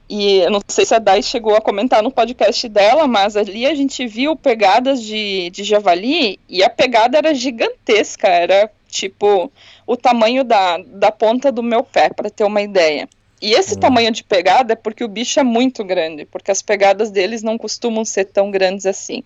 e 0.09 0.39
eu 0.39 0.51
não 0.51 0.59
sei 0.67 0.85
se 0.85 0.93
a 0.93 0.99
Dai 0.99 1.23
chegou 1.23 1.55
a 1.55 1.61
comentar 1.61 2.03
no 2.03 2.11
podcast 2.11 2.67
dela, 2.67 3.07
mas 3.07 3.37
ali 3.37 3.65
a 3.65 3.73
gente 3.73 4.05
viu 4.05 4.35
pegadas 4.35 5.01
de, 5.01 5.49
de 5.51 5.63
javali 5.63 6.37
e 6.49 6.61
a 6.61 6.69
pegada 6.69 7.17
era 7.17 7.33
gigantesca, 7.33 8.27
era 8.27 8.69
tipo 8.89 9.49
o 9.87 9.95
tamanho 9.95 10.43
da, 10.43 10.79
da 10.79 11.13
ponta 11.13 11.49
do 11.49 11.63
meu 11.63 11.81
pé, 11.81 12.09
para 12.09 12.29
ter 12.29 12.43
uma 12.43 12.61
ideia. 12.61 13.07
E 13.41 13.53
esse 13.53 13.75
hum. 13.75 13.79
tamanho 13.79 14.11
de 14.11 14.21
pegada 14.21 14.73
é 14.73 14.75
porque 14.75 15.01
o 15.01 15.07
bicho 15.07 15.39
é 15.39 15.43
muito 15.43 15.81
grande, 15.81 16.25
porque 16.25 16.51
as 16.51 16.61
pegadas 16.61 17.09
deles 17.09 17.41
não 17.41 17.57
costumam 17.57 18.03
ser 18.03 18.25
tão 18.25 18.51
grandes 18.51 18.85
assim. 18.85 19.23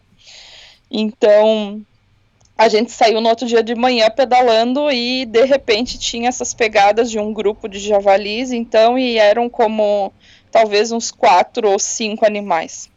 Então, 0.98 1.86
a 2.58 2.70
gente 2.70 2.90
saiu 2.90 3.20
no 3.20 3.28
outro 3.28 3.46
dia 3.46 3.62
de 3.62 3.76
manhã 3.76 4.10
pedalando 4.10 4.90
e 4.90 5.26
de 5.26 5.44
repente 5.44 6.00
tinha 6.00 6.30
essas 6.30 6.54
pegadas 6.54 7.12
de 7.12 7.20
um 7.20 7.34
grupo 7.34 7.68
de 7.68 7.80
javalis, 7.80 8.54
então, 8.54 8.98
e 8.98 9.18
eram 9.18 9.50
como 9.50 10.14
talvez 10.50 10.94
uns 10.94 11.12
quatro 11.12 11.70
ou 11.70 11.78
cinco 11.78 12.26
animais. 12.26 12.90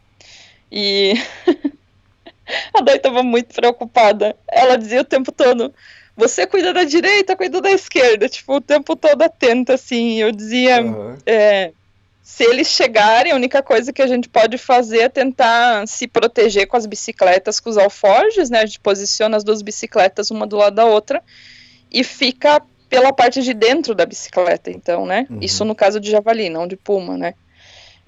E 0.70 1.14
a 2.72 2.80
Dai 2.82 2.98
estava 2.98 3.24
muito 3.24 3.52
preocupada. 3.52 4.36
Ela 4.46 4.78
dizia 4.78 5.00
o 5.00 5.04
tempo 5.04 5.32
todo: 5.32 5.74
você 6.16 6.46
cuida 6.46 6.72
da 6.72 6.84
direita, 6.84 7.34
cuida 7.34 7.60
da 7.60 7.72
esquerda, 7.72 8.28
tipo, 8.28 8.54
o 8.54 8.60
tempo 8.60 8.94
todo 8.94 9.22
atenta, 9.22 9.74
assim. 9.74 10.20
Eu 10.20 10.30
dizia: 10.30 10.82
uhum. 10.82 11.16
é, 11.26 11.72
se 12.28 12.44
eles 12.44 12.68
chegarem, 12.68 13.32
a 13.32 13.34
única 13.34 13.62
coisa 13.62 13.90
que 13.90 14.02
a 14.02 14.06
gente 14.06 14.28
pode 14.28 14.58
fazer 14.58 14.98
é 14.98 15.08
tentar 15.08 15.88
se 15.88 16.06
proteger 16.06 16.66
com 16.66 16.76
as 16.76 16.84
bicicletas, 16.84 17.58
com 17.58 17.70
os 17.70 17.78
alforjes, 17.78 18.50
né? 18.50 18.60
A 18.60 18.66
gente 18.66 18.80
posiciona 18.80 19.34
as 19.34 19.42
duas 19.42 19.62
bicicletas 19.62 20.30
uma 20.30 20.46
do 20.46 20.58
lado 20.58 20.76
da 20.76 20.84
outra 20.84 21.22
e 21.90 22.04
fica 22.04 22.62
pela 22.86 23.14
parte 23.14 23.42
de 23.42 23.54
dentro 23.54 23.94
da 23.94 24.04
bicicleta, 24.04 24.70
então, 24.70 25.06
né? 25.06 25.26
Uhum. 25.30 25.38
Isso 25.40 25.64
no 25.64 25.74
caso 25.74 25.98
de 25.98 26.10
javali, 26.10 26.50
não 26.50 26.66
de 26.66 26.76
puma, 26.76 27.16
né? 27.16 27.32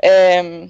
É, 0.02 0.68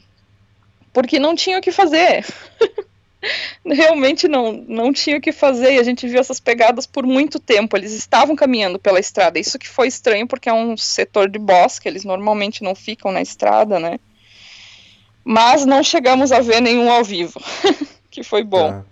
porque 0.92 1.18
não 1.18 1.34
tinha 1.34 1.58
o 1.58 1.60
que 1.60 1.72
fazer. 1.72 2.24
Realmente 3.64 4.26
não, 4.26 4.52
não 4.52 4.92
tinha 4.92 5.16
o 5.16 5.20
que 5.20 5.32
fazer 5.32 5.74
e 5.74 5.78
a 5.78 5.82
gente 5.82 6.06
viu 6.08 6.20
essas 6.20 6.40
pegadas 6.40 6.86
por 6.86 7.06
muito 7.06 7.38
tempo. 7.38 7.76
Eles 7.76 7.92
estavam 7.92 8.34
caminhando 8.34 8.78
pela 8.78 9.00
estrada. 9.00 9.38
Isso 9.38 9.58
que 9.58 9.68
foi 9.68 9.88
estranho 9.88 10.26
porque 10.26 10.48
é 10.48 10.52
um 10.52 10.76
setor 10.76 11.28
de 11.28 11.38
bosque, 11.38 11.88
eles 11.88 12.04
normalmente 12.04 12.62
não 12.62 12.74
ficam 12.74 13.12
na 13.12 13.20
estrada, 13.20 13.78
né? 13.78 13.98
Mas 15.22 15.66
não 15.66 15.82
chegamos 15.82 16.32
a 16.32 16.40
ver 16.40 16.60
nenhum 16.60 16.90
ao 16.90 17.04
vivo, 17.04 17.40
que 18.10 18.22
foi 18.22 18.42
bom. 18.42 18.70
Ah. 18.70 18.84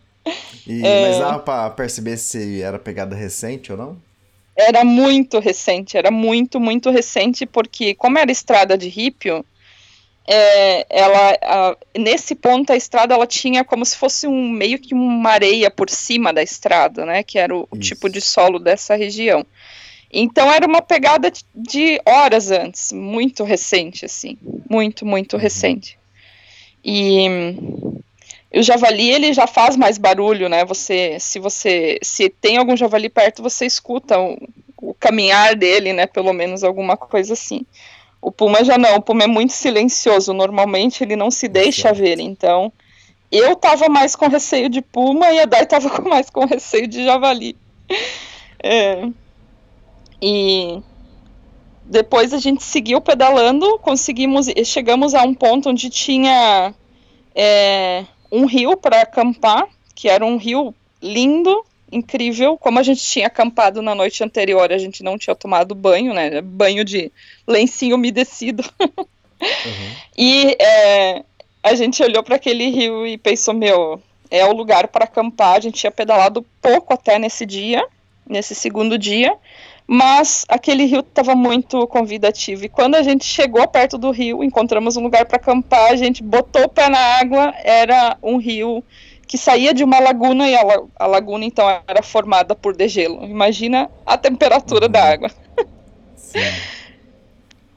E, 0.67 0.87
é... 0.87 1.09
Mas 1.09 1.19
dava 1.19 1.39
pra 1.39 1.71
perceber 1.71 2.19
se 2.19 2.61
era 2.61 2.79
pegada 2.79 3.17
recente 3.17 3.73
ou 3.73 3.79
não? 3.79 4.09
Era 4.55 4.85
muito 4.85 5.39
recente, 5.39 5.97
era 5.97 6.11
muito, 6.11 6.59
muito 6.59 6.91
recente, 6.91 7.47
porque 7.47 7.95
como 7.95 8.19
era 8.19 8.31
estrada 8.31 8.77
de 8.77 8.89
rípio, 8.89 9.45
é, 10.31 10.85
ela, 10.91 11.39
a, 11.41 11.77
nesse 11.97 12.35
ponto 12.35 12.71
a 12.71 12.77
estrada 12.77 13.15
ela 13.15 13.27
tinha 13.27 13.65
como 13.65 13.83
se 13.83 13.97
fosse 13.97 14.27
um 14.27 14.51
meio 14.51 14.79
que 14.79 14.93
uma 14.93 15.31
areia 15.31 15.71
por 15.71 15.89
cima 15.89 16.35
da 16.35 16.43
estrada, 16.43 17.07
né, 17.07 17.23
que 17.23 17.39
era 17.39 17.57
o, 17.57 17.67
tipo 17.79 18.11
de 18.11 18.21
solo 18.21 18.59
dessa 18.59 18.95
região. 18.95 19.45
Então 20.13 20.53
era 20.53 20.67
uma 20.67 20.83
pegada 20.83 21.33
de 21.55 21.99
horas 22.05 22.51
antes, 22.51 22.93
muito 22.93 23.43
recente, 23.43 24.05
assim, 24.05 24.37
muito, 24.69 25.07
muito 25.07 25.35
uhum. 25.37 25.41
recente. 25.41 25.99
E 26.85 27.27
o 28.55 28.63
javali 28.63 29.11
ele 29.11 29.33
já 29.33 29.47
faz 29.47 29.77
mais 29.77 29.97
barulho, 29.97 30.49
né? 30.49 30.65
Você, 30.65 31.19
se 31.21 31.39
você, 31.39 31.99
se 32.03 32.29
tem 32.29 32.59
algum 32.59 32.77
javali 32.77 33.09
perto, 33.09 33.43
você 33.43 33.67
escuta 33.67 34.19
o, 34.19 34.39
o 34.81 34.95
caminhar 34.95 35.55
dele, 35.55 35.93
né? 35.93 36.07
Pelo 36.07 36.33
menos 36.33 36.65
alguma 36.65 36.97
coisa 36.97 37.35
assim. 37.35 37.67
O 38.21 38.33
Puma 38.33 38.65
já 38.65 38.77
não, 38.77 38.97
o 38.97 39.03
Puma 39.03 39.25
é 39.25 39.27
muito 39.27 39.53
silencioso, 39.53 40.33
normalmente 40.33 41.05
ele 41.05 41.15
não 41.15 41.31
se 41.31 41.47
deixa 41.49 41.93
ver, 41.93 42.19
então 42.19 42.73
eu 43.31 43.55
tava 43.55 43.89
mais 43.89 44.17
com 44.17 44.29
receio 44.29 44.69
de 44.69 44.83
Puma 44.83 45.31
e 45.31 45.41
a 45.41 45.45
Dai 45.45 45.67
tava 45.67 45.89
com 45.91 46.09
mais 46.09 46.31
com 46.31 46.45
receio 46.45 46.89
de 46.89 47.05
Javali. 47.05 47.57
É, 48.63 49.09
e 50.21 50.83
depois 51.85 52.35
a 52.35 52.39
gente 52.39 52.63
seguiu 52.63 53.01
pedalando, 53.01 53.79
conseguimos, 53.79 54.47
chegamos 54.65 55.15
a 55.15 55.23
um 55.23 55.33
ponto 55.33 55.71
onde 55.71 55.89
tinha 55.89 56.75
é, 57.35 58.05
um 58.31 58.45
rio 58.47 58.77
para 58.77 59.03
acampar, 59.03 59.67
que 59.95 60.09
era 60.09 60.25
um 60.25 60.37
rio 60.37 60.75
lindo, 61.01 61.65
incrível. 61.91 62.57
Como 62.57 62.79
a 62.79 62.83
gente 62.83 63.03
tinha 63.03 63.27
acampado 63.27 63.83
na 63.83 63.95
noite 63.95 64.23
anterior, 64.23 64.73
a 64.73 64.79
gente 64.79 65.03
não 65.03 65.19
tinha 65.19 65.35
tomado 65.35 65.75
banho, 65.75 66.15
né? 66.15 66.41
Banho 66.41 66.85
de 66.85 67.13
lencinho 67.47 67.97
umedecido. 67.97 68.65
Uhum. 69.41 69.95
e 70.19 70.57
é, 70.61 71.23
a 71.63 71.73
gente 71.77 72.03
olhou 72.03 72.25
para 72.25 72.35
aquele 72.35 72.71
rio 72.71 73.07
e 73.07 73.17
pensou: 73.17 73.55
meu, 73.55 74.03
é 74.31 74.45
o 74.45 74.53
lugar 74.53 74.89
para 74.89 75.05
acampar. 75.05 75.57
A 75.57 75.61
gente 75.61 75.79
tinha 75.79 75.93
pedalado 75.93 76.45
pouco 76.61 76.93
até 76.93 77.19
nesse 77.19 77.47
dia, 77.47 77.87
nesse 78.27 78.55
segundo 78.55 78.99
dia. 78.99 79.37
Mas 79.87 80.45
aquele 80.49 80.85
rio 80.85 81.01
estava 81.01 81.35
muito 81.35 81.87
convidativo. 81.87 82.65
E 82.65 82.69
quando 82.69 82.95
a 82.95 83.03
gente 83.03 83.25
chegou 83.25 83.67
perto 83.67 83.97
do 83.97 84.11
rio, 84.11 84.45
encontramos 84.45 84.99
um 84.99 85.03
lugar 85.03 85.25
para 85.25 85.37
acampar, 85.37 85.93
a 85.93 85.97
gente 85.97 86.23
botou 86.23 86.65
o 86.65 86.69
pé 86.69 86.91
na 86.91 86.99
água, 86.99 87.55
era 87.65 88.19
um 88.23 88.37
rio 88.37 88.85
que 89.29 89.37
saía 89.37 89.75
de 89.75 89.85
uma 89.85 90.01
laguna 90.01 90.49
e 90.49 90.57
a, 90.57 90.63
a 90.99 91.07
laguna 91.07 91.45
então 91.45 91.69
era 91.87 92.03
formada 92.03 92.55
por 92.55 92.75
degelo. 92.75 93.27
Imagina 93.27 93.91
a 94.07 94.17
temperatura 94.17 94.87
uhum. 94.87 94.93
da 94.93 95.05
água. 95.05 95.31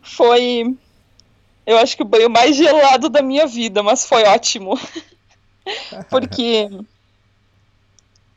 foi, 0.02 0.74
eu 1.66 1.78
acho 1.78 1.98
que 1.98 2.04
o 2.04 2.06
banho 2.06 2.30
mais 2.30 2.56
gelado 2.56 3.10
da 3.10 3.22
minha 3.22 3.46
vida, 3.46 3.84
mas 3.84 4.06
foi 4.06 4.24
ótimo. 4.24 4.80
Porque 6.10 6.70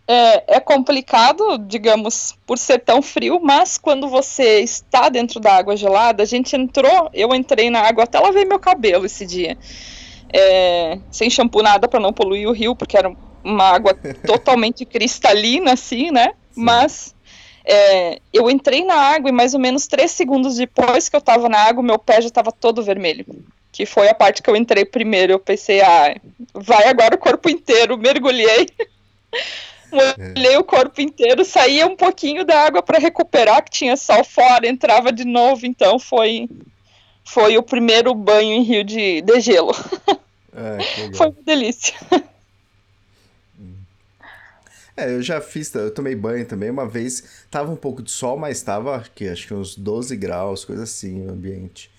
é, 0.08 0.56
é, 0.56 0.60
complicado, 0.60 1.56
digamos, 1.56 2.36
por 2.44 2.58
ser 2.58 2.80
tão 2.80 3.00
frio, 3.00 3.40
mas 3.40 3.78
quando 3.78 4.08
você 4.08 4.60
está 4.60 5.08
dentro 5.08 5.38
da 5.38 5.54
água 5.54 5.76
gelada, 5.76 6.24
a 6.24 6.26
gente 6.26 6.56
entrou, 6.56 7.08
eu 7.14 7.32
entrei 7.32 7.70
na 7.70 7.80
água, 7.80 8.04
até 8.04 8.18
lavei 8.18 8.44
meu 8.44 8.58
cabelo 8.58 9.06
esse 9.06 9.24
dia 9.24 9.56
é, 10.32 10.98
sem 11.10 11.30
shampoo 11.30 11.62
nada 11.62 11.88
para 11.88 12.00
não 12.00 12.12
poluir 12.12 12.48
o 12.48 12.52
rio, 12.52 12.74
porque 12.74 12.96
era 12.96 13.14
uma 13.42 13.64
água 13.64 13.94
totalmente 14.26 14.84
cristalina, 14.84 15.72
assim, 15.72 16.10
né? 16.10 16.28
Sim. 16.28 16.62
Mas 16.62 17.14
é, 17.64 18.20
eu 18.32 18.50
entrei 18.50 18.84
na 18.84 18.94
água 18.96 19.28
e 19.28 19.32
mais 19.32 19.54
ou 19.54 19.60
menos 19.60 19.86
três 19.86 20.10
segundos 20.10 20.56
depois 20.56 21.08
que 21.08 21.16
eu 21.16 21.20
estava 21.20 21.48
na 21.48 21.58
água, 21.58 21.82
meu 21.82 21.98
pé 21.98 22.20
já 22.20 22.28
estava 22.28 22.52
todo 22.52 22.82
vermelho. 22.82 23.24
Que 23.72 23.84
foi 23.84 24.08
a 24.08 24.14
parte 24.14 24.40
que 24.40 24.48
eu 24.48 24.54
entrei 24.54 24.84
primeiro. 24.84 25.32
Eu 25.32 25.38
pensei, 25.38 25.80
ah, 25.80 26.14
vai 26.54 26.86
agora 26.86 27.16
o 27.16 27.18
corpo 27.18 27.48
inteiro. 27.48 27.98
Mergulhei. 27.98 28.68
Molhei 29.94 30.54
é. 30.54 30.58
o 30.58 30.64
corpo 30.64 31.00
inteiro, 31.00 31.44
saía 31.44 31.86
um 31.86 31.96
pouquinho 31.96 32.44
da 32.44 32.62
água 32.62 32.82
para 32.82 32.98
recuperar, 32.98 33.62
que 33.62 33.70
tinha 33.70 33.96
sol 33.96 34.24
fora, 34.24 34.66
entrava 34.66 35.12
de 35.12 35.24
novo, 35.24 35.66
então 35.66 35.98
foi 35.98 36.48
foi 37.24 37.56
o 37.56 37.62
primeiro 37.62 38.14
banho 38.14 38.52
em 38.52 38.62
rio 38.62 38.84
de, 38.84 39.20
de 39.22 39.40
gelo. 39.40 39.72
É, 40.56 41.12
Foi 41.14 41.26
uma 41.26 41.42
delícia. 41.44 41.96
É, 44.96 45.12
eu 45.12 45.20
já 45.20 45.40
fiz, 45.40 45.74
eu 45.74 45.90
tomei 45.90 46.14
banho 46.14 46.46
também 46.46 46.70
uma 46.70 46.86
vez. 46.86 47.24
Tava 47.50 47.72
um 47.72 47.76
pouco 47.76 48.02
de 48.02 48.12
sol, 48.12 48.38
mas 48.38 48.62
tava 48.62 49.04
que 49.14 49.26
acho 49.26 49.48
que 49.48 49.54
uns 49.54 49.74
12 49.74 50.16
graus, 50.16 50.64
coisa 50.64 50.84
assim, 50.84 51.26
o 51.26 51.32
ambiente. 51.32 51.90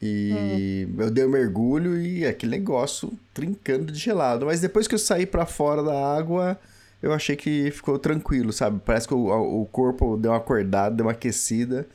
E 0.00 0.86
hum. 0.90 1.02
eu 1.02 1.10
dei 1.10 1.24
um 1.24 1.30
mergulho 1.30 1.98
e 1.98 2.26
aquele 2.26 2.52
negócio 2.52 3.12
trincando 3.32 3.90
de 3.90 3.98
gelado. 3.98 4.44
Mas 4.44 4.60
depois 4.60 4.86
que 4.86 4.94
eu 4.94 4.98
saí 4.98 5.24
para 5.24 5.46
fora 5.46 5.82
da 5.82 6.14
água, 6.14 6.60
eu 7.00 7.12
achei 7.12 7.36
que 7.36 7.70
ficou 7.70 7.98
tranquilo, 7.98 8.52
sabe? 8.52 8.80
Parece 8.84 9.08
que 9.08 9.14
o, 9.14 9.62
o 9.62 9.64
corpo 9.66 10.16
deu 10.18 10.32
uma 10.32 10.38
acordada, 10.38 10.94
deu 10.94 11.06
uma 11.06 11.12
aquecida. 11.12 11.86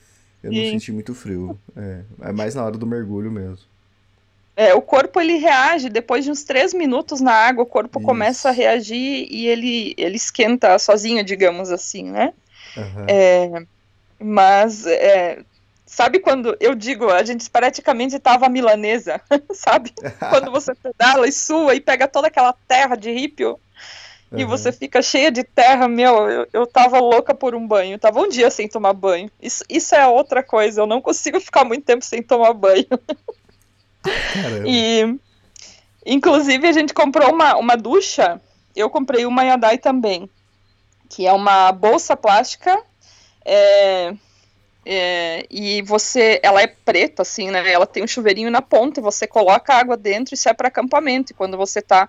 Eu 0.43 0.51
não 0.51 0.61
senti 0.61 0.91
muito 0.91 1.13
frio. 1.15 1.57
É, 1.75 2.01
é 2.21 2.31
mais 2.31 2.55
na 2.55 2.63
hora 2.63 2.77
do 2.77 2.85
mergulho 2.85 3.31
mesmo. 3.31 3.65
É, 4.55 4.73
o 4.73 4.81
corpo 4.81 5.21
ele 5.21 5.37
reage 5.37 5.87
depois 5.87 6.25
de 6.25 6.31
uns 6.31 6.43
três 6.43 6.73
minutos 6.73 7.21
na 7.21 7.31
água, 7.31 7.63
o 7.63 7.67
corpo 7.67 7.99
Isso. 7.99 8.05
começa 8.07 8.49
a 8.49 8.51
reagir 8.51 9.27
e 9.29 9.47
ele, 9.47 9.93
ele 9.97 10.15
esquenta 10.15 10.79
sozinho, 10.79 11.23
digamos 11.23 11.69
assim, 11.69 12.09
né? 12.09 12.33
Uhum. 12.75 13.05
É, 13.07 13.63
mas 14.19 14.87
é, 14.87 15.43
sabe 15.85 16.17
quando 16.17 16.57
eu 16.59 16.73
digo, 16.73 17.07
a 17.07 17.23
gente 17.23 17.47
praticamente 17.51 18.15
estava 18.15 18.49
milanesa, 18.49 19.21
sabe? 19.53 19.93
quando 20.31 20.51
você 20.51 20.73
pedala 20.73 21.27
e 21.27 21.31
sua 21.31 21.75
e 21.75 21.79
pega 21.79 22.07
toda 22.07 22.27
aquela 22.27 22.53
terra 22.67 22.95
de 22.95 23.11
rípio 23.11 23.59
uhum. 24.31 24.39
e 24.39 24.45
você 24.45 24.71
fica 24.71 25.01
cheia 25.01 25.31
de 25.31 25.43
terra, 25.43 25.87
meu, 25.87 26.29
eu, 26.29 26.47
eu 26.53 26.67
tava 26.67 26.99
louca 26.99 27.33
por 27.33 27.55
um 27.55 27.67
banho, 27.67 27.99
tava 27.99 28.19
um 28.19 28.29
dia 28.29 28.49
sem 28.49 28.67
tomar 28.67 28.93
banho. 28.93 29.29
Isso, 29.41 29.63
isso 29.69 29.95
é 29.95 30.07
outra 30.07 30.43
coisa, 30.43 30.81
eu 30.81 30.87
não 30.87 31.01
consigo 31.01 31.39
ficar 31.41 31.63
muito 31.63 31.85
tempo 31.85 32.03
sem 32.03 32.21
tomar 32.21 32.53
banho. 32.53 32.87
Caramba. 34.33 34.63
E, 34.67 35.17
inclusive, 36.05 36.67
a 36.67 36.71
gente 36.71 36.93
comprou 36.93 37.31
uma, 37.31 37.55
uma 37.57 37.75
ducha. 37.75 38.41
Eu 38.75 38.89
comprei 38.89 39.25
uma 39.25 39.43
Yadai 39.43 39.77
também, 39.77 40.29
que 41.09 41.25
é 41.25 41.33
uma 41.33 41.71
bolsa 41.71 42.15
plástica. 42.15 42.81
É, 43.43 44.13
é, 44.85 45.45
e 45.49 45.81
você, 45.81 46.39
ela 46.41 46.61
é 46.61 46.67
preta, 46.67 47.21
assim, 47.21 47.51
né? 47.51 47.69
Ela 47.69 47.85
tem 47.85 48.03
um 48.03 48.07
chuveirinho 48.07 48.49
na 48.49 48.61
ponta, 48.61 49.01
você 49.01 49.27
coloca 49.27 49.73
água 49.73 49.97
dentro 49.97 50.33
e 50.33 50.37
sai 50.37 50.53
para 50.53 50.69
acampamento. 50.69 51.31
E 51.31 51.35
quando 51.35 51.57
você 51.57 51.81
tá, 51.81 52.07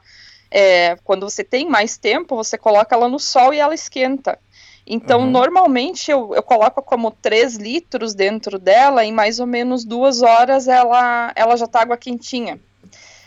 é, 0.50 0.96
quando 1.04 1.28
você 1.28 1.44
tem 1.44 1.68
mais 1.68 1.96
tempo, 1.96 2.36
você 2.36 2.56
coloca 2.56 2.94
ela 2.94 3.08
no 3.08 3.18
sol 3.18 3.52
e 3.52 3.58
ela 3.58 3.74
esquenta. 3.74 4.38
Então, 4.86 5.20
Uhum. 5.20 5.30
normalmente 5.30 6.10
eu, 6.10 6.34
eu 6.34 6.42
coloco 6.42 6.82
como 6.82 7.10
3 7.10 7.56
litros 7.56 8.14
dentro 8.14 8.58
dela, 8.58 9.04
e 9.04 9.12
mais 9.12 9.38
ou 9.38 9.46
menos 9.46 9.84
duas 9.84 10.22
horas 10.22 10.66
ela, 10.66 11.30
ela 11.36 11.56
já 11.56 11.66
tá 11.66 11.82
água 11.82 11.96
quentinha. 11.96 12.58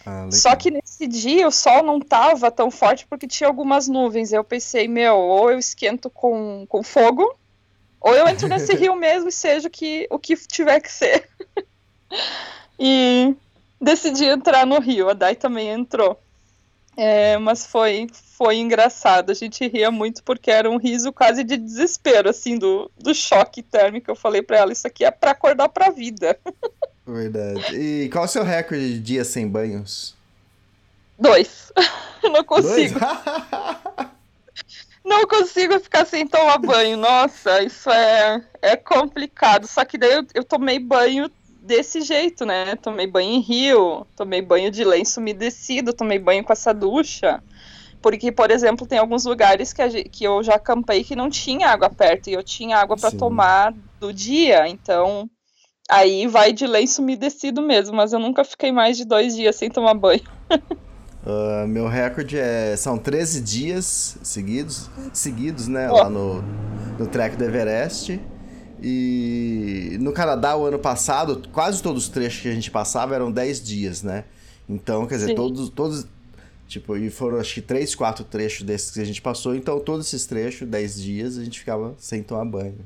Ah. 0.04 0.28
Só 0.32 0.56
que 0.56 0.72
nesse 0.72 1.06
dia 1.06 1.48
o 1.48 1.52
sol 1.52 1.84
não 1.84 2.00
tava 2.00 2.50
tão 2.50 2.72
forte 2.72 3.06
porque 3.08 3.28
tinha 3.28 3.48
algumas 3.48 3.88
nuvens. 3.88 4.34
Eu 4.34 4.44
pensei, 4.44 4.88
meu, 4.88 5.16
ou 5.16 5.52
eu 5.52 5.60
esquento 5.60 6.10
com, 6.10 6.66
com 6.68 6.82
fogo, 6.82 7.32
ou 8.00 8.16
eu 8.16 8.28
entro 8.28 8.48
nesse 8.48 8.74
rio 8.76 8.96
mesmo 8.96 9.30
e 9.30 9.32
seja 9.32 9.68
o 9.68 9.72
que, 9.72 10.08
o 10.10 10.18
que 10.18 10.36
tiver 10.36 10.80
que 10.80 10.92
ser. 10.92 11.30
e 12.80 13.36
decidi 13.80 14.26
entrar 14.26 14.66
no 14.66 14.80
rio. 14.80 15.10
A 15.10 15.14
Dai 15.14 15.36
também 15.36 15.70
entrou. 15.70 16.20
É, 16.98 17.38
mas 17.38 17.66
foi, 17.66 18.08
foi 18.38 18.58
engraçado. 18.58 19.32
A 19.32 19.34
gente 19.34 19.68
ria 19.68 19.90
muito 19.90 20.24
porque 20.24 20.52
era 20.52 20.70
um 20.70 20.78
riso 20.78 21.12
quase 21.14 21.44
de 21.44 21.58
desespero, 21.58 22.30
assim, 22.30 22.58
do, 22.58 22.92
do 22.98 23.14
choque 23.14 23.64
térmico. 23.64 24.12
Eu 24.12 24.16
falei 24.16 24.42
pra 24.42 24.58
ela: 24.58 24.74
Isso 24.74 24.86
aqui 24.86 25.06
é 25.06 25.12
pra 25.12 25.32
acordar 25.32 25.70
pra 25.70 25.90
vida. 25.90 26.38
Verdade. 27.06 27.76
E 27.76 28.10
qual 28.10 28.26
é 28.26 28.28
o 28.28 28.30
seu 28.30 28.44
recorde 28.44 28.94
de 28.94 29.00
dias 29.00 29.28
sem 29.28 29.48
banhos? 29.48 30.16
Dois. 31.18 31.72
Não 32.24 32.44
Dois? 32.44 32.46
consigo. 32.46 33.00
Não 35.04 35.28
consigo 35.28 35.80
ficar 35.80 36.06
sem 36.06 36.28
tomar 36.28 36.60
banho. 36.60 36.96
Nossa, 36.98 37.64
isso 37.64 37.90
é, 37.90 38.44
é 38.62 38.76
complicado. 38.76 39.66
Só 39.68 39.84
que 39.84 39.98
daí 39.98 40.14
eu, 40.14 40.26
eu 40.36 40.44
tomei 40.44 40.78
banho 40.78 41.30
desse 41.62 42.02
jeito, 42.02 42.46
né? 42.46 42.76
Tomei 42.76 43.08
banho 43.08 43.32
em 43.32 43.40
rio, 43.40 44.06
tomei 44.16 44.42
banho 44.42 44.72
de 44.72 44.84
lenço 44.84 45.20
umedecido, 45.20 45.94
tomei 45.94 46.18
banho 46.20 46.44
com 46.44 46.52
essa 46.52 46.74
ducha. 46.74 47.42
Porque, 48.02 48.32
por 48.32 48.50
exemplo, 48.50 48.88
tem 48.88 48.98
alguns 48.98 49.26
lugares 49.26 49.72
que, 49.72 49.82
a 49.82 49.88
ge- 49.88 50.04
que 50.06 50.24
eu 50.24 50.42
já 50.42 50.56
acampei 50.56 51.04
que 51.04 51.16
não 51.16 51.30
tinha 51.30 51.68
água 51.70 51.90
perto 51.90 52.30
e 52.30 52.34
eu 52.34 52.42
tinha 52.44 52.78
água 52.78 52.98
para 52.98 53.10
tomar 53.20 53.74
do 54.00 54.12
dia. 54.12 54.68
Então, 54.68 55.30
aí 55.88 56.26
vai 56.26 56.52
de 56.52 56.66
lenço 56.66 57.02
umedecido 57.02 57.62
mesmo. 57.62 57.96
Mas 57.96 58.12
eu 58.12 58.18
nunca 58.20 58.44
fiquei 58.44 58.72
mais 58.72 58.98
de 58.98 59.06
dois 59.06 59.36
dias 59.36 59.56
sem 59.56 59.70
tomar 59.70 59.94
banho. 59.94 60.24
Ah, 61.24 61.66
meu 61.68 61.88
recorde 61.88 62.36
é, 62.40 62.76
são 62.76 62.98
13 62.98 63.42
dias 63.42 64.18
seguidos, 64.24 64.90
seguidos, 65.14 65.68
né, 65.68 65.88
lá 65.92 66.10
no, 66.10 66.42
no 66.98 67.06
trek 67.06 67.36
do 67.36 67.44
Everest. 67.44 68.20
E 68.82 69.98
no 70.00 70.12
Canadá, 70.12 70.56
o 70.56 70.66
ano 70.66 70.80
passado, 70.80 71.44
quase 71.52 71.82
todos 71.84 72.04
os 72.04 72.10
trechos 72.10 72.42
que 72.42 72.48
a 72.50 72.54
gente 72.54 72.72
passava 72.72 73.14
eram 73.14 73.32
10 73.32 73.64
dias, 73.64 74.02
né? 74.02 74.26
Então, 74.68 75.06
quer 75.06 75.16
dizer, 75.16 75.28
Sim. 75.28 75.36
todos, 75.36 75.70
todos, 75.70 76.08
tipo, 76.68 76.98
e 76.98 77.10
foram 77.10 77.40
acho 77.40 77.54
que 77.54 77.62
3, 77.62 77.94
4 77.94 78.24
trechos 78.26 78.64
desses 78.64 78.90
que 78.90 79.00
a 79.00 79.06
gente 79.06 79.22
passou. 79.22 79.54
Então, 79.54 79.80
todos 79.80 80.08
esses 80.08 80.26
trechos, 80.26 80.68
10 80.68 81.02
dias, 81.02 81.38
a 81.38 81.44
gente 81.44 81.60
ficava 81.60 81.94
sem 82.00 82.24
tomar 82.24 82.46
banho. 82.46 82.80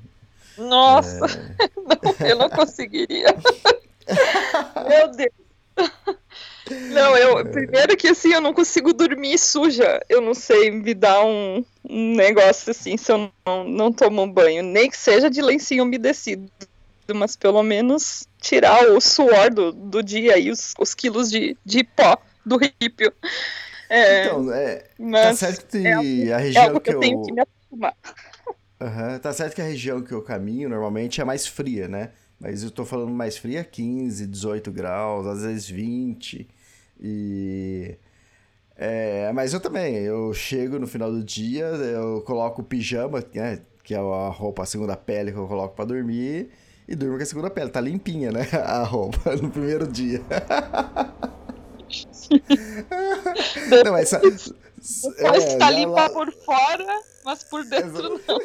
Nossa, 0.58 1.28
não, 1.76 2.28
eu 2.28 2.38
não 2.38 2.50
conseguiria. 2.50 3.28
Meu 4.90 5.12
Deus. 5.12 5.46
Não, 6.72 7.16
eu 7.16 7.46
primeiro 7.46 7.96
que 7.96 8.08
assim 8.08 8.34
eu 8.34 8.42
não 8.42 8.54
consigo 8.54 8.94
dormir 8.94 9.38
suja. 9.38 10.00
Eu 10.10 10.22
não 10.22 10.34
sei, 10.34 10.72
me 10.72 10.94
dá 10.94 11.24
um, 11.24 11.64
um 11.88 12.16
negócio 12.16 12.72
assim 12.72 12.98
se 12.98 13.12
eu 13.12 13.32
não, 13.46 13.64
não 13.64 13.92
tomo 13.92 14.24
um 14.24 14.32
banho, 14.32 14.64
nem 14.64 14.90
que 14.90 14.98
seja 14.98 15.30
de 15.30 15.42
lencinho 15.42 15.84
umedecido, 15.84 16.50
mas 17.14 17.36
pelo 17.36 17.62
menos 17.62 18.28
tirar 18.42 18.90
o 18.90 19.00
suor 19.00 19.54
do, 19.54 19.72
do 19.72 20.02
dia 20.02 20.38
e 20.38 20.50
os, 20.50 20.74
os 20.80 20.96
quilos 20.96 21.30
de, 21.30 21.56
de 21.64 21.84
pó 21.84 22.18
do 22.46 22.58
ripio. 22.58 23.14
É, 23.88 24.26
Então, 24.26 24.52
é, 24.52 24.84
tá 25.22 25.36
certo 25.36 25.68
que 25.68 25.88
é 25.88 26.34
a 26.34 26.40
é 26.40 26.44
região 26.44 26.64
algo 26.64 26.82
que 26.82 26.90
eu 26.90 26.94
eu... 26.94 27.00
tenho 27.00 27.22
que 27.24 27.32
me 27.32 27.42
acostumar. 27.42 27.96
Aham, 28.82 29.20
Tá 29.20 29.32
certo 29.32 29.56
que 29.56 29.62
a 29.62 29.66
região 29.66 30.02
que 30.02 30.12
eu 30.12 30.22
caminho 30.22 30.68
normalmente 30.68 31.22
é 31.22 31.24
mais 31.24 31.48
fria, 31.48 31.88
né? 31.88 32.12
Mas 32.40 32.64
eu 32.64 32.72
tô 32.72 32.86
falando 32.86 33.12
mais 33.12 33.38
fria 33.38 33.64
15, 33.64 34.28
18 34.28 34.72
graus, 34.72 35.26
às 35.26 35.42
vezes 35.44 35.70
20. 35.70 36.48
E. 37.00 37.96
É, 38.78 39.32
mas 39.34 39.54
eu 39.54 39.60
também, 39.62 39.96
eu 39.96 40.34
chego 40.34 40.78
no 40.78 40.86
final 40.88 41.10
do 41.12 41.24
dia, 41.24 41.66
eu 41.66 42.22
coloco 42.24 42.62
o 42.62 42.66
pijama, 42.66 43.24
né? 43.34 43.62
Que 43.84 43.94
é 43.94 43.98
a 43.98 44.28
roupa, 44.30 44.64
a 44.64 44.66
segunda 44.66 44.98
pele 44.98 45.32
que 45.32 45.38
eu 45.38 45.48
coloco 45.48 45.76
pra 45.76 45.86
dormir, 45.86 46.50
e 46.88 46.96
durmo 46.96 47.16
com 47.18 47.24
a 47.24 47.26
segunda 47.26 47.50
pele. 47.50 47.70
Tá 47.70 47.80
limpinha, 47.80 48.32
né? 48.32 48.48
A 48.66 48.84
roupa 48.84 49.36
no 49.38 49.50
primeiro 49.50 49.88
dia. 49.88 50.22
Não, 53.84 53.92
mas. 53.94 54.12
é, 54.14 54.20
Depois 54.20 54.54
tá 55.56 55.60
já 55.60 55.70
limpa 55.72 55.92
lá- 55.94 56.10
por 56.10 56.32
fora, 56.44 57.02
mas 57.24 57.44
por 57.44 57.64
dentro 57.66 58.20
não. 58.28 58.40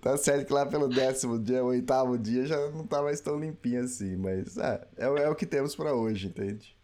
Tá 0.00 0.16
certo 0.16 0.46
que 0.46 0.52
lá 0.52 0.64
pelo 0.66 0.88
décimo 0.88 1.38
dia, 1.38 1.64
oitavo 1.64 2.16
dia, 2.18 2.46
já 2.46 2.70
não 2.70 2.86
tá 2.86 3.02
mais 3.02 3.20
tão 3.20 3.38
limpinho 3.38 3.82
assim, 3.82 4.16
mas 4.16 4.56
é, 4.56 4.86
é, 4.96 5.08
o- 5.08 5.16
é 5.18 5.28
o 5.28 5.34
que 5.34 5.46
temos 5.46 5.74
pra 5.74 5.94
hoje, 5.94 6.28
entende? 6.28 6.76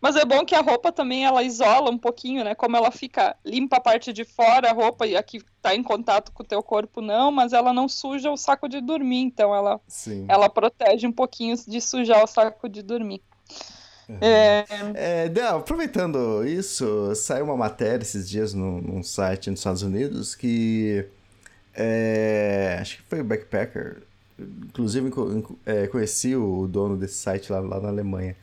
Mas 0.00 0.14
é 0.14 0.24
bom 0.24 0.44
que 0.44 0.54
a 0.54 0.60
roupa 0.60 0.92
também 0.92 1.24
ela 1.24 1.42
isola 1.42 1.90
um 1.90 1.98
pouquinho, 1.98 2.44
né? 2.44 2.54
Como 2.54 2.76
ela 2.76 2.90
fica 2.90 3.34
limpa 3.44 3.76
a 3.76 3.80
parte 3.80 4.12
de 4.12 4.24
fora, 4.24 4.70
a 4.70 4.72
roupa 4.72 5.06
e 5.06 5.16
aqui 5.16 5.42
tá 5.62 5.74
em 5.74 5.82
contato 5.82 6.32
com 6.32 6.42
o 6.42 6.46
teu 6.46 6.62
corpo 6.62 7.00
não, 7.00 7.32
mas 7.32 7.52
ela 7.52 7.72
não 7.72 7.88
suja 7.88 8.30
o 8.30 8.36
saco 8.36 8.68
de 8.68 8.80
dormir, 8.80 9.22
então 9.22 9.54
ela 9.54 9.80
Sim. 9.88 10.26
ela 10.28 10.48
protege 10.50 11.06
um 11.06 11.12
pouquinho 11.12 11.56
de 11.66 11.80
sujar 11.80 12.22
o 12.22 12.26
saco 12.26 12.68
de 12.68 12.82
dormir. 12.82 13.22
É, 14.20 14.64
É, 14.94 15.28
Del, 15.28 15.56
aproveitando 15.58 16.44
isso, 16.46 17.14
saiu 17.14 17.44
uma 17.46 17.56
matéria 17.56 18.02
esses 18.04 18.28
dias 18.28 18.54
num, 18.54 18.80
num 18.80 19.02
site 19.02 19.50
nos 19.50 19.60
Estados 19.60 19.82
Unidos 19.82 20.34
que 20.34 21.08
é, 21.76 22.78
acho 22.80 22.96
que 22.96 23.02
foi 23.08 23.20
o 23.20 23.24
Backpacker, 23.24 23.98
inclusive 24.38 25.12
é, 25.64 25.86
conheci 25.86 26.34
o 26.34 26.66
dono 26.66 26.96
desse 26.96 27.14
site 27.14 27.52
lá, 27.52 27.60
lá 27.60 27.80
na 27.80 27.88
Alemanha. 27.88 28.34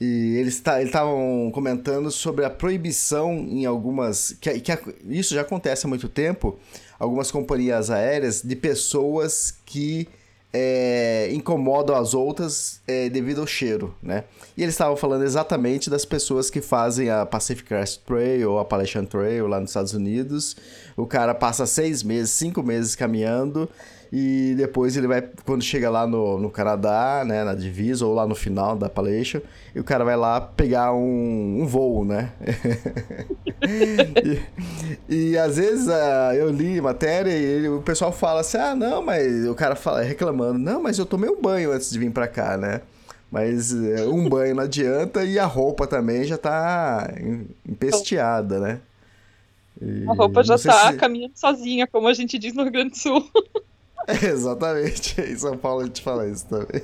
E 0.00 0.36
eles 0.36 0.58
ta- 0.60 0.78
eles 0.80 0.88
estavam 0.88 1.50
comentando 1.54 2.10
sobre 2.10 2.44
a 2.44 2.50
proibição 2.50 3.32
em 3.34 3.64
algumas. 3.66 4.32
Que, 4.40 4.58
que 4.60 4.72
isso 5.04 5.32
já 5.34 5.42
acontece 5.42 5.86
há 5.86 5.88
muito 5.88 6.08
tempo. 6.08 6.58
Algumas 6.98 7.30
companhias 7.30 7.88
aéreas 7.88 8.42
de 8.42 8.56
pessoas 8.56 9.54
que 9.64 10.08
é, 10.52 11.30
incomodam 11.32 11.96
as 11.96 12.12
outras 12.12 12.80
é, 12.86 13.08
devido 13.08 13.40
ao 13.40 13.46
cheiro, 13.46 13.94
né? 14.02 14.24
E 14.56 14.62
eles 14.62 14.74
estavam 14.74 14.96
falando 14.96 15.24
exatamente 15.24 15.88
das 15.88 16.04
pessoas 16.04 16.50
que 16.50 16.60
fazem 16.60 17.08
a 17.08 17.24
Pacific 17.24 17.66
Crest 17.66 18.02
Trail 18.04 18.50
ou 18.50 18.58
a 18.58 18.62
Appalachian 18.62 19.04
Trail 19.04 19.46
lá 19.46 19.58
nos 19.58 19.70
Estados 19.70 19.94
Unidos. 19.94 20.56
O 20.96 21.06
cara 21.06 21.34
passa 21.34 21.64
seis 21.64 22.02
meses, 22.02 22.30
cinco 22.32 22.62
meses 22.62 22.94
caminhando 22.94 23.68
e 24.12 24.54
depois 24.58 24.96
ele 24.96 25.06
vai, 25.06 25.22
quando 25.46 25.62
chega 25.62 25.88
lá 25.88 26.06
no, 26.06 26.38
no 26.38 26.50
Canadá, 26.50 27.24
né, 27.26 27.42
na 27.44 27.54
divisa 27.54 28.04
ou 28.04 28.12
lá 28.14 28.26
no 28.26 28.34
final 28.34 28.76
da 28.76 28.86
Appalachian, 28.86 29.40
e 29.74 29.80
o 29.80 29.84
cara 29.84 30.04
vai 30.04 30.16
lá 30.16 30.38
pegar 30.40 30.92
um, 30.92 31.62
um 31.62 31.66
voo, 31.66 32.04
né? 32.04 32.30
e, 35.08 35.32
e 35.32 35.38
às 35.38 35.56
vezes 35.56 35.88
ah, 35.88 36.34
eu 36.34 36.50
li 36.50 36.80
matéria 36.80 37.30
e 37.30 37.42
ele- 37.42 37.68
o 37.68 37.82
pessoal 37.82 38.12
fala 38.12 38.40
assim: 38.40 38.58
ah, 38.58 38.74
não, 38.74 39.02
mas 39.02 39.46
o 39.46 39.54
cara 39.54 39.74
fala 39.76 40.02
reclamando: 40.02 40.58
não, 40.58 40.82
mas 40.82 40.98
eu 40.98 41.06
tomei 41.06 41.30
um 41.30 41.40
banho 41.40 41.72
antes 41.72 41.90
de 41.90 41.98
vir 41.98 42.10
pra 42.10 42.28
cá, 42.28 42.56
né? 42.56 42.80
Mas 43.30 43.72
eh, 43.72 44.04
um 44.06 44.28
banho 44.28 44.54
não 44.54 44.64
adianta 44.64 45.24
e 45.24 45.38
a 45.38 45.46
roupa 45.46 45.86
também 45.86 46.24
já 46.24 46.36
tá 46.36 47.10
em- 47.18 47.46
empesteada, 47.66 48.58
né? 48.60 48.80
E 49.80 50.04
a 50.06 50.12
roupa 50.12 50.44
já 50.44 50.58
tá 50.58 50.90
se- 50.92 50.96
caminhando 50.98 51.32
sozinha, 51.36 51.86
como 51.86 52.08
a 52.08 52.12
gente 52.14 52.38
diz 52.38 52.52
no 52.54 52.62
Rio 52.62 52.72
Grande 52.72 52.90
do 52.90 52.98
Sul. 52.98 53.24
Exatamente, 54.22 55.20
em 55.22 55.36
São 55.36 55.56
Paulo 55.56 55.82
a 55.82 55.84
gente 55.84 56.02
fala 56.02 56.26
isso 56.28 56.46
também. 56.46 56.82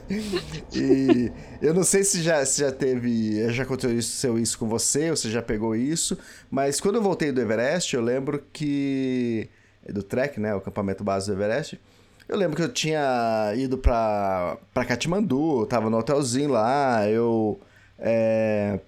E 0.72 1.32
eu 1.60 1.74
não 1.74 1.82
sei 1.82 2.04
se 2.04 2.22
já, 2.22 2.44
se 2.46 2.60
já 2.60 2.70
teve, 2.70 3.50
já 3.52 3.64
aconteceu 3.64 4.38
isso 4.38 4.58
com 4.58 4.68
você, 4.68 5.10
ou 5.10 5.16
você 5.16 5.30
já 5.30 5.42
pegou 5.42 5.74
isso, 5.74 6.16
mas 6.50 6.80
quando 6.80 6.96
eu 6.96 7.02
voltei 7.02 7.32
do 7.32 7.40
Everest, 7.40 7.94
eu 7.94 8.02
lembro 8.02 8.42
que. 8.52 9.48
Do 9.88 10.02
trek, 10.02 10.38
né? 10.38 10.54
O 10.54 10.58
acampamento 10.58 11.02
base 11.02 11.26
do 11.26 11.32
Everest. 11.32 11.80
Eu 12.28 12.36
lembro 12.36 12.56
que 12.56 12.62
eu 12.62 12.68
tinha 12.72 13.54
ido 13.56 13.78
pra, 13.78 14.58
pra 14.74 14.84
Katmandu, 14.84 15.64
tava 15.66 15.88
no 15.88 15.96
hotelzinho 15.98 16.50
lá, 16.50 17.08
eu. 17.08 17.58
é, 17.98 18.78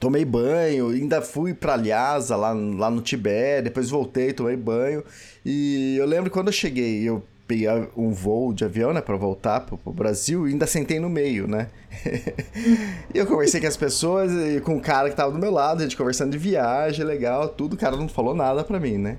Tomei 0.00 0.24
banho, 0.24 0.90
ainda 0.90 1.20
fui 1.22 1.54
pra 1.54 1.74
Lhasa, 1.74 2.36
lá, 2.36 2.52
lá 2.52 2.90
no 2.90 3.00
Tibete, 3.00 3.62
depois 3.64 3.88
voltei, 3.90 4.32
tomei 4.32 4.56
banho. 4.56 5.02
E 5.44 5.96
eu 5.98 6.06
lembro 6.06 6.30
quando 6.30 6.48
eu 6.48 6.52
cheguei, 6.52 7.02
eu 7.08 7.22
peguei 7.48 7.66
um 7.96 8.12
voo 8.12 8.52
de 8.52 8.62
avião, 8.62 8.92
né, 8.92 9.00
pra 9.00 9.16
voltar 9.16 9.60
pro, 9.60 9.78
pro 9.78 9.90
Brasil 9.90 10.46
e 10.46 10.52
ainda 10.52 10.66
sentei 10.66 11.00
no 11.00 11.08
meio, 11.08 11.48
né? 11.48 11.68
e 13.12 13.18
eu 13.18 13.26
conversei 13.26 13.58
com 13.58 13.66
as 13.66 13.76
pessoas 13.76 14.30
e 14.30 14.60
com 14.60 14.76
o 14.76 14.80
cara 14.80 15.08
que 15.08 15.16
tava 15.16 15.32
do 15.32 15.38
meu 15.38 15.50
lado, 15.50 15.80
a 15.80 15.82
gente 15.82 15.96
conversando 15.96 16.30
de 16.30 16.38
viagem, 16.38 17.04
legal, 17.04 17.48
tudo, 17.48 17.72
o 17.72 17.76
cara 17.76 17.96
não 17.96 18.06
falou 18.06 18.34
nada 18.34 18.62
pra 18.62 18.78
mim, 18.78 18.98
né? 18.98 19.16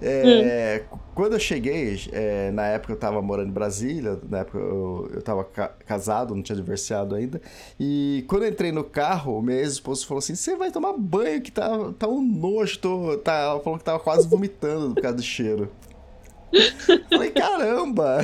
É, 0.00 0.84
hum. 0.92 0.98
Quando 1.14 1.32
eu 1.32 1.40
cheguei, 1.40 2.00
é, 2.12 2.52
na 2.52 2.66
época 2.66 2.92
eu 2.92 2.96
tava 2.96 3.20
morando 3.20 3.48
em 3.48 3.52
Brasília, 3.52 4.18
na 4.28 4.38
época 4.38 4.58
eu, 4.58 5.10
eu 5.14 5.20
tava 5.20 5.42
ca 5.42 5.68
casado, 5.84 6.34
não 6.34 6.42
tinha 6.42 6.54
divorciado 6.54 7.16
ainda. 7.16 7.42
E 7.78 8.24
quando 8.28 8.44
eu 8.44 8.48
entrei 8.48 8.70
no 8.70 8.84
carro, 8.84 9.36
o 9.36 9.42
meu 9.42 9.56
ex-esposo 9.56 10.06
falou 10.06 10.20
assim: 10.20 10.36
Você 10.36 10.54
vai 10.54 10.70
tomar 10.70 10.92
banho, 10.96 11.42
que 11.42 11.50
tá, 11.50 11.68
tá 11.98 12.06
um 12.06 12.22
nojo. 12.22 12.78
Tô, 12.78 13.18
tá, 13.18 13.34
ela 13.34 13.60
falou 13.60 13.78
que 13.78 13.84
tava 13.84 13.98
quase 13.98 14.28
vomitando 14.28 14.94
por 14.94 15.02
causa 15.02 15.16
do 15.16 15.22
cheiro. 15.22 15.68
Falei, 17.10 17.30
caramba! 17.30 18.18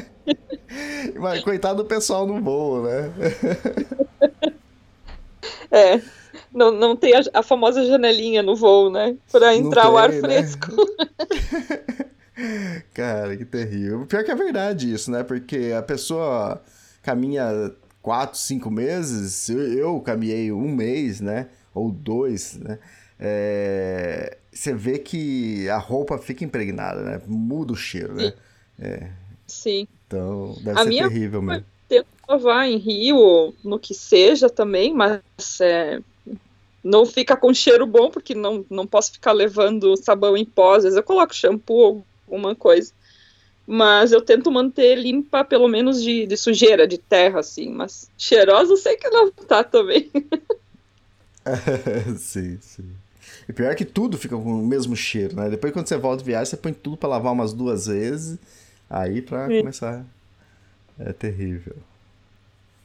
Mas 1.18 1.42
coitado 1.42 1.82
do 1.82 1.88
pessoal 1.88 2.26
no 2.26 2.40
voo, 2.40 2.82
né? 2.82 3.12
É 5.72 6.00
não, 6.52 6.70
não 6.72 6.96
tem 6.96 7.14
a, 7.14 7.20
a, 7.34 7.42
famosa 7.42 7.86
janelinha 7.86 8.42
no 8.42 8.56
voo, 8.56 8.90
né? 8.90 9.16
Pra 9.30 9.54
entrar 9.54 9.82
tem, 9.82 9.90
o 9.90 9.98
ar 9.98 10.10
né? 10.10 10.20
fresco. 10.20 10.68
Cara, 12.94 13.36
que 13.36 13.44
terrível. 13.44 14.06
Pior 14.06 14.24
que 14.24 14.30
é 14.30 14.34
verdade 14.34 14.92
isso, 14.92 15.10
né? 15.10 15.22
Porque 15.22 15.72
a 15.76 15.82
pessoa 15.82 16.60
caminha 17.02 17.72
quatro, 18.02 18.38
cinco 18.38 18.70
meses, 18.70 19.48
eu, 19.48 19.60
eu 19.60 20.00
caminhei 20.00 20.50
um 20.50 20.68
mês, 20.68 21.20
né? 21.20 21.48
Ou 21.74 21.90
dois, 21.90 22.56
né? 22.56 22.78
É... 23.18 24.38
Você 24.60 24.74
vê 24.74 24.98
que 24.98 25.70
a 25.70 25.78
roupa 25.78 26.18
fica 26.18 26.44
impregnada, 26.44 27.02
né? 27.02 27.22
Muda 27.26 27.72
o 27.72 27.76
cheiro, 27.76 28.12
né? 28.12 28.28
Sim. 28.28 28.34
É. 28.78 29.10
Sim. 29.46 29.88
Então, 30.06 30.54
deve 30.60 30.78
a 30.78 30.82
ser 30.82 30.88
minha 30.90 31.08
terrível 31.08 31.40
mesmo. 31.40 31.64
Tento 31.88 32.06
lavar 32.28 32.68
em 32.68 32.76
Rio, 32.76 33.54
no 33.64 33.78
que 33.78 33.94
seja 33.94 34.50
também, 34.50 34.92
mas 34.92 35.22
é, 35.62 36.02
não 36.84 37.06
fica 37.06 37.38
com 37.38 37.54
cheiro 37.54 37.86
bom, 37.86 38.10
porque 38.10 38.34
não, 38.34 38.62
não 38.68 38.86
posso 38.86 39.12
ficar 39.12 39.32
levando 39.32 39.96
sabão 39.96 40.36
em 40.36 40.44
pó. 40.44 40.74
Às 40.74 40.82
vezes 40.82 40.98
eu 40.98 41.02
coloco 41.02 41.34
shampoo, 41.34 42.04
alguma 42.26 42.54
coisa. 42.54 42.92
Mas 43.66 44.12
eu 44.12 44.20
tento 44.20 44.52
manter 44.52 44.94
limpa, 44.94 45.42
pelo 45.42 45.68
menos 45.68 46.02
de, 46.02 46.26
de 46.26 46.36
sujeira, 46.36 46.86
de 46.86 46.98
terra, 46.98 47.40
assim. 47.40 47.70
Mas 47.70 48.10
cheirosa 48.18 48.74
eu 48.74 48.76
sei 48.76 48.98
que 48.98 49.08
não 49.08 49.30
tá 49.30 49.64
também. 49.64 50.10
sim, 52.18 52.58
sim. 52.60 52.99
E 53.50 53.52
pior 53.52 53.72
é 53.72 53.74
que 53.74 53.84
tudo 53.84 54.16
fica 54.16 54.36
com 54.36 54.62
o 54.62 54.64
mesmo 54.64 54.94
cheiro, 54.94 55.34
né? 55.34 55.50
Depois 55.50 55.72
quando 55.72 55.88
você 55.88 55.96
volta 55.96 56.18
de 56.18 56.24
viagem, 56.24 56.46
você 56.46 56.56
põe 56.56 56.72
tudo 56.72 56.96
para 56.96 57.08
lavar 57.08 57.32
umas 57.32 57.52
duas 57.52 57.88
vezes. 57.88 58.38
Aí 58.88 59.20
pra 59.20 59.48
sim. 59.48 59.58
começar. 59.58 60.04
É 60.96 61.12
terrível. 61.12 61.74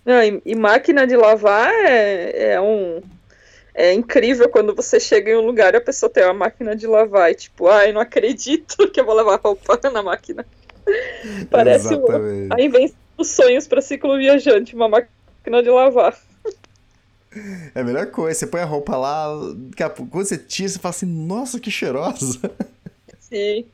Não, 0.03 0.23
e, 0.23 0.41
e, 0.43 0.55
máquina 0.55 1.05
de 1.05 1.15
lavar 1.15 1.71
é, 1.71 2.53
é 2.53 2.61
um, 2.61 2.99
é 3.75 3.93
incrível 3.93 4.49
quando 4.49 4.73
você 4.73 4.99
chega 4.99 5.29
em 5.29 5.35
um 5.35 5.45
lugar 5.45 5.75
e 5.75 5.77
a 5.77 5.81
pessoa 5.81 6.09
tem 6.09 6.23
uma 6.23 6.33
máquina 6.33 6.75
de 6.75 6.87
lavar 6.87 7.29
e 7.29 7.35
tipo, 7.35 7.67
ai, 7.67 7.91
não 7.91 8.01
acredito 8.01 8.75
que 8.89 8.99
eu 8.99 9.05
vou 9.05 9.13
lavar 9.13 9.39
roupa 9.39 9.79
na 9.93 10.01
máquina. 10.01 10.43
Parece 11.51 11.93
uma, 11.93 12.55
a 12.55 12.59
invenção 12.59 12.97
dos 13.15 13.29
sonhos 13.29 13.67
para 13.67 13.81
ciclo 13.81 14.17
viajante, 14.17 14.75
uma 14.75 14.89
máquina 14.89 15.61
de 15.61 15.69
lavar. 15.69 16.17
É 17.73 17.81
a 17.81 17.83
melhor 17.83 18.07
coisa, 18.07 18.39
você 18.39 18.47
põe 18.47 18.61
a 18.61 18.65
roupa 18.65 18.95
lá, 18.95 19.27
quando 20.09 20.25
você 20.25 20.37
tira, 20.37 20.69
você 20.69 20.79
fala 20.79 20.95
assim, 20.95 21.05
nossa, 21.05 21.59
que 21.59 21.69
cheirosa. 21.69 22.39
Sim. 23.19 23.65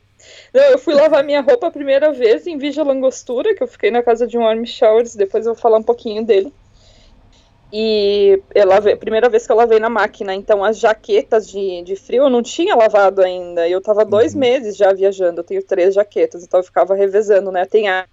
Não, 0.54 0.64
eu 0.64 0.80
fui 0.80 0.94
lavar 0.94 1.24
minha 1.24 1.42
roupa 1.42 1.68
a 1.68 1.72
primeira 1.72 2.12
vez 2.12 2.46
em 2.48 2.58
Vigia 2.58 2.84
Langostura, 2.84 3.56
que 3.56 3.64
eu 3.64 3.68
fiquei 3.68 3.92
na 3.92 4.04
casa 4.04 4.28
de 4.28 4.38
um 4.38 4.46
Army 4.46 4.68
Showers, 4.68 5.16
depois 5.16 5.46
eu 5.46 5.54
vou 5.54 5.62
falar 5.62 5.78
um 5.78 5.84
pouquinho 5.84 6.26
dele. 6.26 6.54
E 7.74 8.42
eu 8.54 8.68
lavei, 8.68 8.96
primeira 8.98 9.30
vez 9.30 9.46
que 9.46 9.52
eu 9.52 9.56
lavei 9.56 9.80
na 9.80 9.90
máquina, 9.90 10.36
então 10.36 10.62
as 10.62 10.78
jaquetas 10.78 11.48
de, 11.50 11.82
de 11.84 11.96
frio 11.96 12.24
eu 12.24 12.30
não 12.30 12.44
tinha 12.44 12.76
lavado 12.76 13.22
ainda. 13.22 13.68
Eu 13.68 13.80
tava 13.80 14.04
dois 14.04 14.34
uhum. 14.34 14.42
meses 14.42 14.76
já 14.76 14.92
viajando, 14.92 15.40
eu 15.40 15.44
tenho 15.44 15.64
três 15.64 15.96
jaquetas, 15.96 16.44
então 16.44 16.60
eu 16.60 16.64
ficava 16.66 16.94
revezando, 16.96 17.50
né? 17.50 17.66
Tem 17.66 17.88
a, 17.88 18.06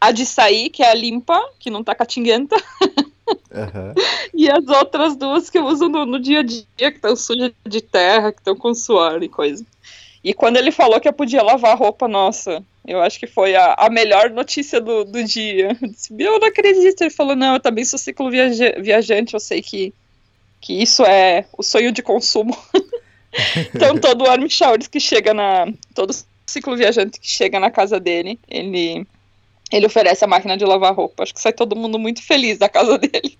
a 0.00 0.10
de 0.10 0.26
sair, 0.26 0.68
que 0.68 0.82
é 0.82 0.90
a 0.90 0.94
limpa, 0.94 1.40
que 1.60 1.70
não 1.70 1.84
tá 1.84 1.94
catinguenta. 1.94 2.56
Uhum. 3.50 3.94
e 4.34 4.50
as 4.50 4.66
outras 4.68 5.16
duas 5.16 5.50
que 5.50 5.58
eu 5.58 5.66
uso 5.66 5.88
no, 5.88 6.04
no 6.06 6.18
dia 6.18 6.40
a 6.40 6.42
dia, 6.42 6.64
que 6.76 6.84
estão 6.96 7.14
sujas 7.14 7.52
de 7.66 7.80
terra, 7.80 8.32
que 8.32 8.40
estão 8.40 8.56
com 8.56 8.74
suor 8.74 9.22
e 9.22 9.28
coisa. 9.28 9.64
E 10.24 10.32
quando 10.32 10.56
ele 10.56 10.70
falou 10.70 11.00
que 11.00 11.08
eu 11.08 11.12
podia 11.12 11.42
lavar 11.42 11.72
a 11.72 11.76
roupa, 11.76 12.06
nossa, 12.06 12.62
eu 12.86 13.00
acho 13.00 13.18
que 13.18 13.26
foi 13.26 13.54
a, 13.54 13.74
a 13.74 13.90
melhor 13.90 14.30
notícia 14.30 14.80
do, 14.80 15.04
do 15.04 15.22
dia. 15.24 15.76
Eu, 15.80 15.88
disse, 15.88 16.14
eu 16.16 16.38
não 16.38 16.48
acredito. 16.48 17.02
Ele 17.02 17.10
falou, 17.10 17.34
não, 17.34 17.54
eu 17.54 17.60
também 17.60 17.84
sou 17.84 17.98
ciclo 17.98 18.30
viaja 18.30 18.74
viajante, 18.78 19.34
eu 19.34 19.40
sei 19.40 19.60
que, 19.60 19.92
que 20.60 20.80
isso 20.80 21.04
é 21.04 21.44
o 21.56 21.62
sonho 21.62 21.90
de 21.92 22.02
consumo. 22.02 22.56
então 23.74 23.98
todo 23.98 24.26
Army 24.26 24.50
Showers 24.50 24.86
que 24.86 25.00
chega 25.00 25.34
na. 25.34 25.66
Todo 25.94 26.14
ciclo 26.46 26.76
viajante 26.76 27.18
que 27.18 27.28
chega 27.28 27.58
na 27.58 27.70
casa 27.70 27.98
dele, 27.98 28.38
ele, 28.48 29.06
ele 29.76 29.86
oferece 29.86 30.24
a 30.24 30.28
máquina 30.28 30.56
de 30.56 30.64
lavar 30.64 30.94
roupa. 30.94 31.22
Acho 31.22 31.34
que 31.34 31.40
sai 31.40 31.52
todo 31.52 31.76
mundo 31.76 31.98
muito 31.98 32.22
feliz 32.22 32.58
da 32.58 32.68
casa 32.68 32.98
dele. 32.98 33.38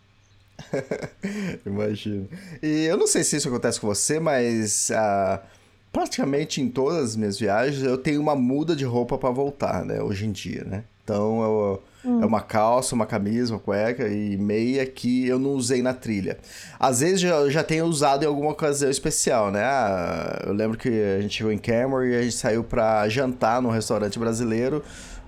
Imagino. 1.67 2.29
E 2.63 2.85
eu 2.85 2.97
não 2.97 3.07
sei 3.07 3.25
se 3.25 3.37
isso 3.37 3.49
acontece 3.49 3.81
com 3.81 3.87
você, 3.87 4.21
mas. 4.21 4.91
Uh 4.91 5.63
praticamente 5.93 6.61
em 6.61 6.69
todas 6.69 7.11
as 7.11 7.17
minhas 7.17 7.39
viagens 7.39 7.83
eu 7.83 7.99
tenho 7.99 8.21
uma 8.21 8.35
muda 8.35 8.75
de 8.75 8.85
roupa 8.85 9.19
para 9.19 9.31
voltar, 9.31 9.85
né? 9.85 10.01
Hoje 10.03 10.27
em 10.27 10.33
dia, 10.33 10.65
né? 10.65 10.85
Então 11.05 11.43
eu, 11.43 11.83
hum. 12.05 12.23
é 12.23 12.27
uma 12.27 12.41
calça, 12.41 12.95
uma 12.95 13.05
camisa, 13.05 13.53
uma 13.53 13.61
cueca 13.61 14.09
e 14.09 14.37
meia 14.37 14.87
que 14.87 15.27
eu 15.27 15.39
não 15.39 15.51
usei 15.51 15.83
na 15.83 15.93
trilha. 15.93 16.39
Às 16.79 17.01
vezes 17.01 17.21
já, 17.21 17.49
já 17.51 17.63
tenho 17.63 17.85
usado 17.85 18.23
em 18.23 18.27
alguma 18.27 18.51
ocasião 18.51 18.91
especial, 18.91 19.51
né? 19.51 19.63
Ah, 19.63 20.45
eu 20.47 20.55
lembro 20.55 20.79
que 20.79 20.89
a 20.89 21.21
gente 21.21 21.37
chegou 21.37 21.53
em 21.53 21.59
Cameron 21.59 22.05
e 22.05 22.17
a 22.17 22.23
gente 22.23 22.37
saiu 22.37 22.65
para 22.65 23.07
jantar 23.09 23.61
num 23.61 23.71
restaurante 23.71 24.19
brasileiro 24.19 24.83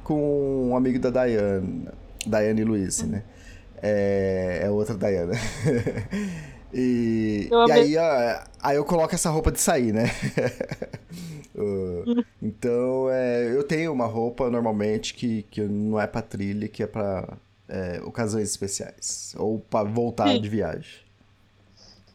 com 0.04 0.70
um 0.70 0.76
amigo 0.76 0.98
da 0.98 1.10
Diane, 1.10 1.88
Diane 2.26 2.64
Luiz, 2.64 3.02
né? 3.02 3.24
É, 3.82 4.60
é 4.62 4.70
outra 4.70 4.94
Diana. 4.94 5.32
E, 6.76 7.48
e 7.68 7.72
aí, 7.72 7.94
aí 8.60 8.76
eu 8.76 8.84
coloco 8.84 9.14
essa 9.14 9.30
roupa 9.30 9.52
de 9.52 9.60
sair, 9.60 9.92
né? 9.92 10.10
uh, 11.54 12.24
então, 12.42 13.08
é, 13.08 13.54
eu 13.54 13.62
tenho 13.62 13.92
uma 13.92 14.06
roupa 14.06 14.50
normalmente 14.50 15.14
que, 15.14 15.44
que 15.52 15.60
não 15.60 16.00
é 16.00 16.06
pra 16.08 16.20
trilha, 16.20 16.66
que 16.66 16.82
é 16.82 16.86
pra 16.88 17.38
é, 17.68 18.00
ocasiões 18.04 18.50
especiais. 18.50 19.36
Ou 19.38 19.60
pra 19.60 19.84
voltar 19.84 20.30
Sim. 20.30 20.40
de 20.40 20.48
viagem. 20.48 21.03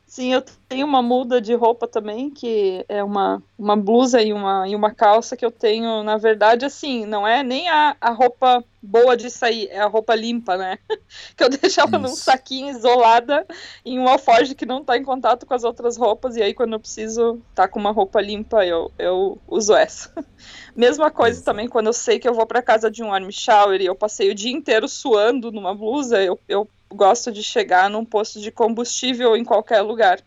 Sim, 0.10 0.34
eu 0.34 0.44
tenho 0.68 0.88
uma 0.88 1.04
muda 1.04 1.40
de 1.40 1.54
roupa 1.54 1.88
também, 1.88 2.32
que 2.32 2.84
é 2.90 3.04
uma, 3.04 3.44
uma 3.56 3.78
blusa 3.78 4.20
e 4.20 4.34
uma, 4.34 4.68
e 4.68 4.76
uma 4.76 4.92
calça 4.92 5.38
que 5.38 5.46
eu 5.46 5.52
tenho, 5.52 6.02
na 6.02 6.18
verdade, 6.18 6.66
assim, 6.66 7.06
não 7.06 7.28
é 7.28 7.44
nem 7.44 7.70
a, 7.70 7.96
a 8.02 8.10
roupa 8.10 8.66
boa 8.82 9.16
de 9.16 9.30
sair, 9.30 9.68
é 9.70 9.80
a 9.80 9.86
roupa 9.86 10.16
limpa, 10.16 10.58
né? 10.58 10.80
que 11.38 11.44
eu 11.44 11.50
deixo 11.50 11.80
ela 11.80 11.92
Isso. 11.92 12.00
num 12.00 12.16
saquinho 12.16 12.72
isolada 12.72 13.46
em 13.86 14.00
um 14.00 14.08
alforje 14.08 14.56
que 14.56 14.66
não 14.66 14.84
tá 14.84 14.98
em 14.98 15.04
contato 15.04 15.46
com 15.46 15.54
as 15.54 15.64
outras 15.64 15.96
roupas, 15.96 16.36
e 16.36 16.42
aí 16.42 16.56
quando 16.56 16.74
eu 16.74 16.80
preciso 16.80 17.40
tá 17.54 17.68
com 17.68 17.80
uma 17.80 17.92
roupa 17.92 18.20
limpa, 18.20 18.66
eu, 18.66 18.92
eu 18.98 19.40
uso 19.48 19.76
essa. 19.76 20.12
Mesma 20.76 21.12
coisa 21.12 21.36
Isso. 21.36 21.46
também 21.46 21.68
quando 21.68 21.86
eu 21.86 21.94
sei 21.94 22.18
que 22.18 22.28
eu 22.28 22.34
vou 22.34 22.48
para 22.48 22.64
casa 22.64 22.90
de 22.90 23.04
um 23.04 23.14
army 23.14 23.32
shower 23.32 23.80
e 23.80 23.86
eu 23.86 23.94
passei 23.94 24.32
o 24.32 24.36
dia 24.36 24.52
inteiro 24.52 24.88
suando 24.88 25.52
numa 25.52 25.76
blusa, 25.76 26.20
eu, 26.20 26.40
eu 26.48 26.68
gosto 26.92 27.32
de 27.32 27.44
chegar 27.44 27.90
num 27.90 28.06
posto 28.06 28.40
de 28.40 28.52
combustível 28.52 29.36
em 29.36 29.44
qualquer 29.44 29.82
lugar 29.82 30.20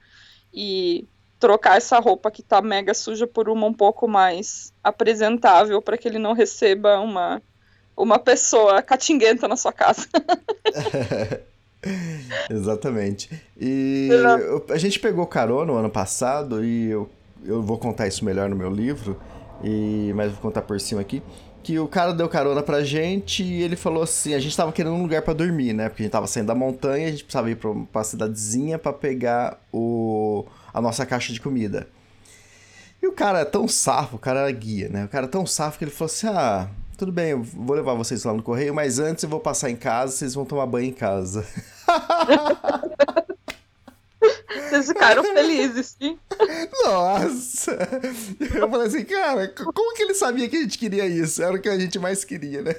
e 0.52 1.06
trocar 1.38 1.76
essa 1.76 1.98
roupa 1.98 2.30
que 2.30 2.42
tá 2.42 2.62
mega 2.62 2.94
suja 2.94 3.26
por 3.26 3.48
uma 3.48 3.66
um 3.66 3.74
pouco 3.74 4.06
mais 4.06 4.72
apresentável 4.82 5.82
para 5.82 5.98
que 5.98 6.06
ele 6.06 6.18
não 6.18 6.32
receba 6.32 7.00
uma 7.00 7.42
uma 7.94 8.18
pessoa 8.18 8.80
catinguenta 8.80 9.46
na 9.46 9.56
sua 9.56 9.72
casa. 9.72 10.08
Exatamente. 12.50 13.30
E 13.60 14.08
eu, 14.10 14.64
a 14.70 14.78
gente 14.78 14.98
pegou 15.00 15.26
carona 15.26 15.72
no 15.72 15.78
ano 15.78 15.90
passado 15.90 16.64
e 16.64 16.90
eu, 16.90 17.08
eu 17.44 17.62
vou 17.62 17.78
contar 17.78 18.06
isso 18.06 18.24
melhor 18.24 18.48
no 18.48 18.56
meu 18.56 18.70
livro, 18.70 19.20
e 19.62 20.12
mas 20.14 20.32
vou 20.32 20.40
contar 20.40 20.62
por 20.62 20.80
cima 20.80 21.00
aqui 21.00 21.22
que 21.62 21.78
o 21.78 21.86
cara 21.86 22.12
deu 22.12 22.28
carona 22.28 22.62
pra 22.62 22.82
gente 22.82 23.42
e 23.42 23.62
ele 23.62 23.76
falou 23.76 24.02
assim, 24.02 24.34
a 24.34 24.38
gente 24.38 24.56
tava 24.56 24.72
querendo 24.72 24.94
um 24.94 25.02
lugar 25.02 25.22
para 25.22 25.34
dormir, 25.34 25.72
né? 25.72 25.88
Porque 25.88 26.02
a 26.02 26.04
gente 26.04 26.12
tava 26.12 26.26
saindo 26.26 26.46
da 26.48 26.54
montanha, 26.54 27.08
a 27.08 27.10
gente 27.10 27.24
precisava 27.24 27.50
ir 27.50 27.56
pra, 27.56 27.70
pra 27.92 28.04
cidadezinha 28.04 28.78
para 28.78 28.92
pegar 28.92 29.60
o, 29.72 30.44
a 30.74 30.80
nossa 30.80 31.06
caixa 31.06 31.32
de 31.32 31.40
comida. 31.40 31.88
E 33.00 33.06
o 33.06 33.12
cara 33.12 33.40
é 33.40 33.44
tão 33.44 33.66
safo, 33.66 34.16
o 34.16 34.18
cara 34.18 34.40
era 34.40 34.50
guia, 34.52 34.88
né? 34.88 35.04
O 35.04 35.08
cara 35.08 35.26
é 35.26 35.28
tão 35.28 35.46
safo 35.46 35.78
que 35.78 35.84
ele 35.84 35.90
falou 35.90 36.06
assim, 36.06 36.26
ah, 36.28 36.68
tudo 36.96 37.10
bem, 37.10 37.30
eu 37.30 37.42
vou 37.42 37.74
levar 37.74 37.94
vocês 37.94 38.22
lá 38.24 38.32
no 38.32 38.42
correio, 38.42 38.74
mas 38.74 38.98
antes 38.98 39.24
eu 39.24 39.30
vou 39.30 39.40
passar 39.40 39.70
em 39.70 39.76
casa, 39.76 40.12
vocês 40.12 40.34
vão 40.34 40.44
tomar 40.44 40.66
banho 40.66 40.88
em 40.88 40.92
casa. 40.92 41.44
Vocês 44.54 44.88
ficaram 44.88 45.24
felizes, 45.24 45.96
sim. 46.00 46.18
Nossa! 46.84 47.78
Eu 48.54 48.68
falei 48.68 48.86
assim, 48.86 49.04
cara, 49.04 49.48
como 49.48 49.94
que 49.94 50.02
ele 50.02 50.14
sabia 50.14 50.48
que 50.48 50.56
a 50.56 50.60
gente 50.60 50.78
queria 50.78 51.06
isso? 51.06 51.42
Era 51.42 51.54
o 51.54 51.60
que 51.60 51.68
a 51.68 51.78
gente 51.78 51.98
mais 51.98 52.24
queria, 52.24 52.62
né? 52.62 52.74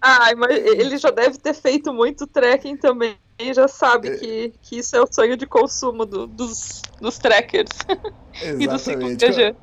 Ai, 0.00 0.34
mas 0.34 0.56
ele 0.56 0.96
já 0.98 1.10
deve 1.10 1.38
ter 1.38 1.54
feito 1.54 1.92
muito 1.92 2.26
trekking 2.26 2.76
também. 2.76 3.16
E 3.38 3.52
já 3.52 3.68
sabe 3.68 4.16
que, 4.16 4.52
que 4.62 4.78
isso 4.78 4.96
é 4.96 5.00
o 5.00 5.08
sonho 5.10 5.36
de 5.36 5.46
consumo 5.46 6.06
do, 6.06 6.26
dos, 6.26 6.80
dos 7.00 7.18
trekkers. 7.18 7.70
e 8.58 8.66
do 8.66 8.74
Exatamente. 8.74 9.54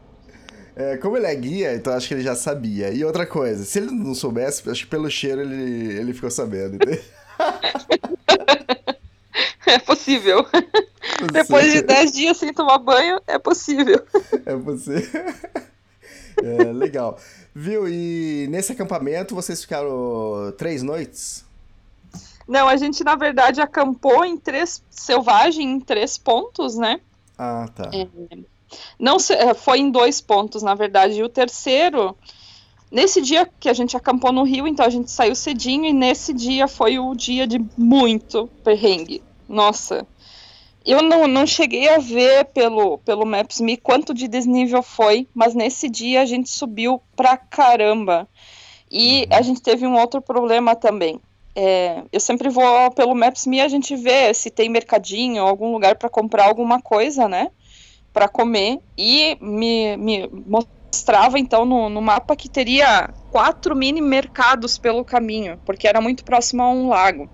É, 0.76 0.98
como 0.98 1.18
ele 1.18 1.28
é 1.28 1.36
guia, 1.36 1.76
então 1.76 1.94
acho 1.94 2.08
que 2.08 2.16
ele 2.16 2.24
já 2.24 2.36
sabia. 2.36 2.92
E 2.92 3.06
outra 3.06 3.26
coisa, 3.26 3.64
se 3.64 3.80
ele 3.80 3.92
não 3.92 4.16
soubesse, 4.16 4.68
acho 4.70 4.84
que 4.84 4.90
pelo 4.90 5.10
cheiro 5.10 5.42
ele, 5.42 6.00
ele 6.00 6.14
ficou 6.14 6.32
sabendo. 6.32 6.78
é 9.66 9.80
possível. 9.80 10.46
Depois 11.32 11.72
de 11.72 11.82
10 11.82 12.12
dias 12.12 12.38
sem 12.38 12.54
tomar 12.54 12.78
banho, 12.78 13.20
é 13.28 13.38
possível. 13.38 14.04
É 14.46 14.56
possível. 14.56 15.34
É, 16.36 16.74
legal. 16.74 17.20
Viu? 17.54 17.88
E 17.88 18.48
nesse 18.50 18.72
acampamento 18.72 19.36
vocês 19.36 19.62
ficaram 19.62 20.52
três 20.58 20.82
noites? 20.82 21.46
Não, 22.48 22.68
a 22.68 22.76
gente 22.76 23.04
na 23.04 23.16
verdade 23.16 23.62
acampou 23.62 24.26
em 24.26 24.36
três 24.36 24.84
selvagem 24.90 25.74
em 25.74 25.80
três 25.80 26.18
pontos, 26.18 26.76
né? 26.76 27.00
Ah, 27.38 27.70
tá. 27.76 27.92
É, 27.94 28.08
não 29.00 29.18
é, 29.30 29.54
foi 29.54 29.80
em 29.80 29.92
dois 29.92 30.22
pontos, 30.22 30.64
na 30.64 30.74
verdade. 30.74 31.20
E 31.20 31.24
o 31.24 31.30
terceiro, 31.30 32.18
nesse 32.94 33.20
dia 33.22 33.50
que 33.60 33.68
a 33.68 33.74
gente 33.74 33.98
acampou 33.98 34.32
no 34.32 34.44
Rio, 34.44 34.68
então 34.68 34.86
a 34.86 34.90
gente 34.90 35.10
saiu 35.10 35.34
cedinho 35.34 35.86
e 35.86 35.92
nesse 35.92 36.32
dia 36.32 36.68
foi 36.68 37.00
o 37.00 37.16
dia 37.16 37.48
de 37.48 37.60
muito 37.76 38.48
perrengue. 38.64 39.24
Nossa. 39.50 40.06
Eu 40.86 41.02
não, 41.02 41.28
não 41.28 41.48
cheguei 41.48 41.90
a 41.90 41.98
ver 41.98 42.46
pelo, 42.46 43.00
pelo 43.00 43.26
Maps.me 43.26 43.78
quanto 43.78 44.14
de 44.14 44.28
desnível 44.28 44.84
foi, 44.84 45.28
mas 45.34 45.56
nesse 45.56 45.90
dia 45.90 46.22
a 46.22 46.26
gente 46.26 46.50
subiu 46.50 47.02
pra 47.16 47.36
caramba. 47.36 48.28
E 48.92 49.26
a 49.32 49.42
gente 49.42 49.62
teve 49.62 49.88
um 49.88 49.98
outro 49.98 50.22
problema 50.22 50.76
também. 50.76 51.20
É, 51.56 52.04
eu 52.12 52.20
sempre 52.20 52.50
vou 52.50 52.92
pelo 52.92 53.16
Maps.me, 53.16 53.62
a 53.62 53.68
gente 53.68 53.96
vê 53.96 54.34
se 54.34 54.52
tem 54.52 54.70
mercadinho, 54.70 55.44
algum 55.44 55.72
lugar 55.72 55.96
para 55.96 56.10
comprar 56.10 56.46
alguma 56.46 56.82
coisa, 56.82 57.28
né? 57.28 57.50
Para 58.12 58.28
comer. 58.28 58.80
E 58.98 59.38
me, 59.40 59.98
me 59.98 60.30
mostrava, 60.94 61.40
então, 61.40 61.66
no, 61.66 61.90
no, 61.90 62.02
mapa 62.02 62.36
que 62.36 62.48
teria 62.48 63.10
quatro 63.32 63.76
mini 63.76 64.00
mercados 64.00 64.78
pelo 64.78 65.04
caminho, 65.04 65.60
porque 65.66 65.88
era 65.88 66.00
muito 66.00 66.24
próximo 66.24 66.62
a 66.62 66.70
um 66.70 66.88
lago. 66.88 67.28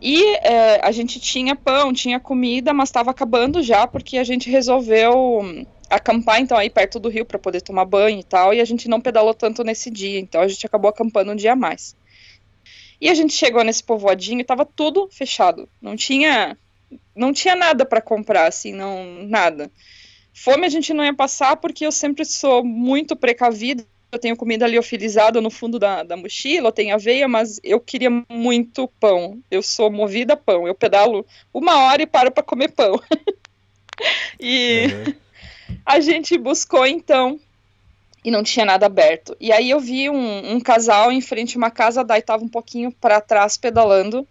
E 0.00 0.24
é, 0.36 0.80
a 0.82 0.90
gente 0.90 1.20
tinha 1.20 1.54
pão, 1.54 1.92
tinha 1.92 2.18
comida, 2.18 2.72
mas 2.72 2.88
estava 2.88 3.10
acabando 3.10 3.62
já, 3.62 3.86
porque 3.86 4.16
a 4.16 4.24
gente 4.24 4.48
resolveu 4.48 5.42
acampar, 5.90 6.40
então, 6.40 6.56
aí 6.56 6.70
perto 6.70 6.98
do 6.98 7.10
rio 7.10 7.26
para 7.26 7.38
poder 7.38 7.60
tomar 7.60 7.84
banho 7.84 8.18
e 8.18 8.24
tal, 8.24 8.54
e 8.54 8.60
a 8.60 8.64
gente 8.64 8.88
não 8.88 9.00
pedalou 9.00 9.34
tanto 9.34 9.62
nesse 9.62 9.90
dia, 9.90 10.18
então 10.18 10.40
a 10.40 10.48
gente 10.48 10.64
acabou 10.64 10.88
acampando 10.88 11.32
um 11.32 11.36
dia 11.36 11.52
a 11.52 11.56
mais. 11.56 11.94
E 12.98 13.10
a 13.10 13.14
gente 13.14 13.34
chegou 13.34 13.62
nesse 13.62 13.84
povoadinho 13.84 14.40
e 14.40 14.44
tava 14.44 14.64
tudo 14.64 15.06
fechado. 15.12 15.68
Não 15.82 15.94
tinha 15.96 16.56
não 17.14 17.32
tinha 17.32 17.54
nada 17.54 17.84
para 17.84 18.00
comprar, 18.00 18.46
assim, 18.46 18.72
não 18.72 19.26
nada. 19.26 19.70
Fome 20.38 20.66
a 20.66 20.68
gente 20.68 20.92
não 20.92 21.02
ia 21.02 21.14
passar 21.14 21.56
porque 21.56 21.86
eu 21.86 21.90
sempre 21.90 22.22
sou 22.22 22.62
muito 22.62 23.16
precavida. 23.16 23.82
Eu 24.12 24.18
tenho 24.18 24.36
comida 24.36 24.66
liofilizada 24.66 25.40
no 25.40 25.48
fundo 25.48 25.78
da, 25.78 26.02
da 26.02 26.14
mochila, 26.14 26.68
eu 26.68 26.72
tenho 26.72 26.94
aveia, 26.94 27.26
mas 27.26 27.58
eu 27.64 27.80
queria 27.80 28.10
muito 28.28 28.86
pão. 29.00 29.40
Eu 29.50 29.62
sou 29.62 29.90
movida 29.90 30.34
a 30.34 30.36
pão. 30.36 30.68
Eu 30.68 30.74
pedalo 30.74 31.26
uma 31.54 31.84
hora 31.84 32.02
e 32.02 32.06
paro 32.06 32.30
para 32.30 32.42
comer 32.42 32.68
pão. 32.68 33.00
e 34.38 34.84
uhum. 34.84 35.14
a 35.86 36.00
gente 36.00 36.36
buscou 36.36 36.86
então 36.86 37.40
e 38.22 38.30
não 38.30 38.42
tinha 38.42 38.66
nada 38.66 38.84
aberto. 38.84 39.34
E 39.40 39.50
aí 39.50 39.70
eu 39.70 39.80
vi 39.80 40.10
um, 40.10 40.52
um 40.52 40.60
casal 40.60 41.10
em 41.10 41.22
frente 41.22 41.56
a 41.56 41.58
uma 41.58 41.70
casa, 41.70 42.04
daí 42.04 42.20
tava 42.20 42.44
um 42.44 42.48
pouquinho 42.48 42.92
para 42.92 43.22
trás 43.22 43.56
pedalando, 43.56 44.28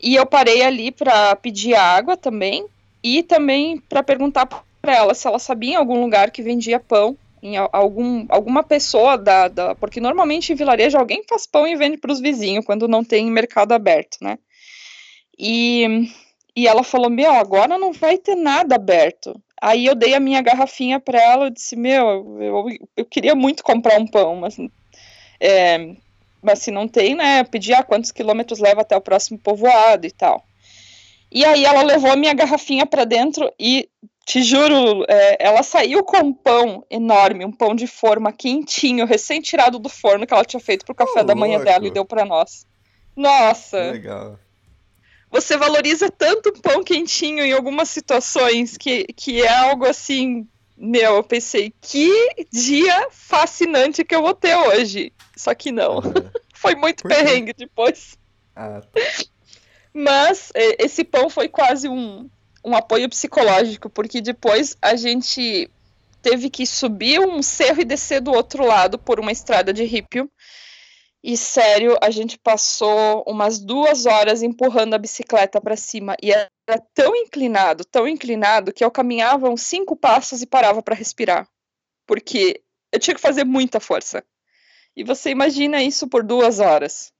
e 0.00 0.14
eu 0.14 0.24
parei 0.26 0.62
ali 0.62 0.92
para 0.92 1.34
pedir 1.34 1.74
água 1.74 2.16
também, 2.16 2.66
e 3.02 3.22
também 3.22 3.78
para 3.78 4.02
perguntar 4.02 4.46
para 4.80 4.96
ela 4.96 5.14
se 5.14 5.26
ela 5.26 5.38
sabia 5.38 5.72
em 5.72 5.76
algum 5.76 6.00
lugar 6.00 6.30
que 6.30 6.42
vendia 6.42 6.80
pão, 6.80 7.16
em 7.42 7.56
algum, 7.56 8.26
alguma 8.28 8.62
pessoa 8.62 9.16
da, 9.16 9.48
da 9.48 9.74
porque 9.74 10.00
normalmente 10.00 10.52
em 10.52 10.56
vilarejo 10.56 10.98
alguém 10.98 11.22
faz 11.28 11.46
pão 11.46 11.66
e 11.66 11.76
vende 11.76 11.96
para 11.96 12.12
os 12.12 12.20
vizinhos 12.20 12.64
quando 12.64 12.86
não 12.86 13.02
tem 13.02 13.30
mercado 13.30 13.72
aberto, 13.72 14.18
né? 14.20 14.38
E, 15.38 16.10
e 16.54 16.68
ela 16.68 16.82
falou: 16.82 17.08
Meu, 17.08 17.32
agora 17.32 17.78
não 17.78 17.92
vai 17.92 18.18
ter 18.18 18.34
nada 18.34 18.74
aberto. 18.74 19.40
Aí 19.60 19.84
eu 19.84 19.94
dei 19.94 20.14
a 20.14 20.20
minha 20.20 20.40
garrafinha 20.40 20.98
para 20.98 21.20
ela, 21.20 21.46
eu 21.46 21.50
disse, 21.50 21.76
meu, 21.76 22.40
eu, 22.40 22.66
eu 22.96 23.04
queria 23.04 23.34
muito 23.34 23.62
comprar 23.62 24.00
um 24.00 24.06
pão, 24.06 24.36
mas, 24.36 24.56
é, 25.38 25.94
mas 26.40 26.60
se 26.60 26.70
não 26.70 26.88
tem, 26.88 27.14
né, 27.14 27.40
eu 27.40 27.44
pedi 27.44 27.74
ah, 27.74 27.82
quantos 27.82 28.10
quilômetros 28.10 28.58
leva 28.58 28.80
até 28.80 28.96
o 28.96 29.02
próximo 29.02 29.38
povoado 29.38 30.06
e 30.06 30.10
tal. 30.10 30.42
E 31.30 31.44
aí 31.44 31.64
ela 31.64 31.82
levou 31.82 32.10
a 32.10 32.16
minha 32.16 32.32
garrafinha 32.32 32.86
para 32.86 33.04
dentro 33.04 33.52
e, 33.60 33.86
te 34.30 34.44
juro, 34.44 35.04
é, 35.08 35.36
ela 35.40 35.62
saiu 35.64 36.04
com 36.04 36.18
um 36.18 36.32
pão 36.32 36.86
enorme, 36.88 37.44
um 37.44 37.50
pão 37.50 37.74
de 37.74 37.88
forma 37.88 38.32
quentinho, 38.32 39.04
recém-tirado 39.04 39.76
do 39.78 39.88
forno 39.88 40.24
que 40.24 40.32
ela 40.32 40.44
tinha 40.44 40.60
feito 40.60 40.84
pro 40.84 40.94
café 40.94 41.22
oh, 41.22 41.24
da 41.24 41.34
manhã 41.34 41.56
louco. 41.56 41.64
dela 41.64 41.86
e 41.86 41.90
deu 41.90 42.04
para 42.04 42.24
nós. 42.24 42.64
Nossa! 43.16 43.90
Legal 43.90 44.38
você 45.30 45.56
valoriza 45.56 46.10
tanto 46.10 46.48
o 46.48 46.60
pão 46.60 46.82
quentinho 46.82 47.44
em 47.44 47.52
algumas 47.52 47.88
situações 47.88 48.76
que, 48.76 49.04
que 49.14 49.40
é 49.40 49.48
algo 49.48 49.86
assim. 49.86 50.46
Meu, 50.76 51.16
eu 51.16 51.22
pensei, 51.22 51.72
que 51.80 52.10
dia 52.50 53.08
fascinante 53.10 54.02
que 54.02 54.14
eu 54.14 54.22
vou 54.22 54.34
ter 54.34 54.56
hoje. 54.56 55.12
Só 55.36 55.54
que 55.54 55.70
não. 55.70 55.96
Uhum. 55.98 56.30
foi 56.52 56.74
muito 56.74 57.04
perrengue 57.04 57.52
depois. 57.52 58.18
Ah, 58.56 58.80
tá. 58.80 59.00
Mas 59.92 60.50
é, 60.54 60.84
esse 60.84 61.04
pão 61.04 61.30
foi 61.30 61.48
quase 61.48 61.88
um, 61.88 62.28
um 62.64 62.74
apoio 62.74 63.08
psicológico, 63.08 63.88
porque 63.88 64.20
depois 64.20 64.76
a 64.80 64.94
gente 64.96 65.70
teve 66.22 66.50
que 66.50 66.66
subir 66.66 67.20
um 67.20 67.42
cerro 67.42 67.80
e 67.80 67.84
descer 67.84 68.20
do 68.20 68.32
outro 68.32 68.64
lado 68.64 68.98
por 68.98 69.18
uma 69.18 69.32
estrada 69.32 69.72
de 69.72 69.84
rípio. 69.84 70.30
E 71.22 71.36
sério, 71.36 71.98
a 72.00 72.10
gente 72.10 72.38
passou 72.38 73.22
umas 73.26 73.58
duas 73.58 74.06
horas 74.06 74.42
empurrando 74.42 74.94
a 74.94 74.98
bicicleta 74.98 75.60
para 75.60 75.76
cima 75.76 76.16
e 76.22 76.32
era 76.32 76.50
tão 76.94 77.14
inclinado, 77.14 77.84
tão 77.84 78.08
inclinado 78.08 78.72
que 78.72 78.82
eu 78.82 78.90
caminhava 78.90 79.50
uns 79.50 79.62
cinco 79.62 79.94
passos 79.94 80.40
e 80.40 80.46
parava 80.46 80.82
para 80.82 80.94
respirar, 80.94 81.46
porque 82.06 82.62
eu 82.90 82.98
tinha 82.98 83.14
que 83.14 83.20
fazer 83.20 83.44
muita 83.44 83.78
força. 83.78 84.24
E 84.96 85.04
você 85.04 85.30
imagina 85.30 85.82
isso 85.82 86.08
por 86.08 86.22
duas 86.22 86.58
horas. 86.58 87.12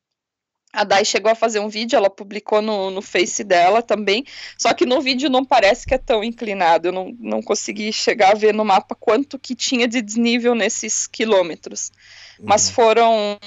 A 0.73 0.85
Dai 0.85 1.05
chegou 1.05 1.31
a 1.31 1.35
fazer 1.35 1.59
um 1.59 1.69
vídeo, 1.69 1.97
ela 1.97 2.09
publicou 2.09 2.63
no, 2.63 2.91
no 2.91 3.03
Face 3.03 3.43
dela 3.43 3.83
também, 3.83 4.25
só 4.57 4.73
que 4.73 4.87
no 4.87 5.01
vídeo 5.01 5.29
não 5.29 5.45
parece 5.45 5.85
que 5.85 5.95
é 5.95 5.99
tão 5.99 6.23
inclinado, 6.23 6.89
eu 6.89 6.93
não, 6.93 7.15
não 7.19 7.43
consegui 7.43 7.93
chegar 7.93 8.31
a 8.31 8.39
ver 8.39 8.55
no 8.55 8.65
mapa 8.65 8.95
quanto 8.95 9.39
que 9.39 9.55
tinha 9.55 9.89
de 9.89 10.01
desnível 10.01 10.55
nesses 10.55 11.09
quilômetros. 11.09 11.91
Uhum. 12.39 12.47
Mas 12.49 12.71
foram 12.71 13.39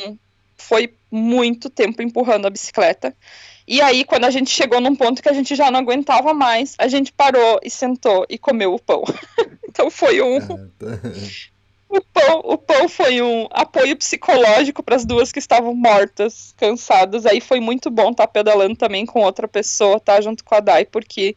foi 0.58 0.94
muito 1.12 1.70
tempo 1.70 2.02
empurrando 2.02 2.48
a 2.48 2.50
bicicleta. 2.50 3.16
E 3.68 3.82
aí, 3.82 4.04
quando 4.04 4.26
a 4.26 4.30
gente 4.30 4.50
chegou 4.50 4.82
num 4.82 4.96
ponto 4.96 5.22
que 5.22 5.30
a 5.30 5.34
gente 5.34 5.56
já 5.56 5.72
não 5.72 5.80
aguentava 5.80 6.34
mais, 6.34 6.76
a 6.78 6.88
gente 6.88 7.12
parou 7.14 7.60
e 7.64 7.70
sentou 7.70 8.26
e 8.30 8.38
comeu 8.38 8.74
o 8.74 8.80
pão. 8.80 9.04
então 9.68 9.90
foi 9.90 10.22
um. 10.22 10.40
O, 11.96 12.02
pão, 12.02 12.40
o 12.44 12.58
pão 12.58 12.90
foi 12.90 13.22
um 13.22 13.48
apoio 13.52 13.96
psicológico 13.96 14.82
para 14.82 14.96
as 14.96 15.06
duas 15.06 15.32
que 15.32 15.38
estavam 15.38 15.76
mortas, 15.76 16.52
cansadas. 16.58 17.24
Aí 17.24 17.40
foi 17.40 17.60
muito 17.60 17.92
bom 17.92 18.10
estar 18.10 18.26
tá 18.26 18.34
pedalando 18.34 18.76
também 18.76 19.06
com 19.06 19.22
outra 19.22 19.48
pessoa, 19.48 20.00
tá? 20.00 20.20
Junto 20.20 20.44
com 20.44 20.56
a 20.56 20.60
Dai, 20.60 20.86
porque 20.86 21.36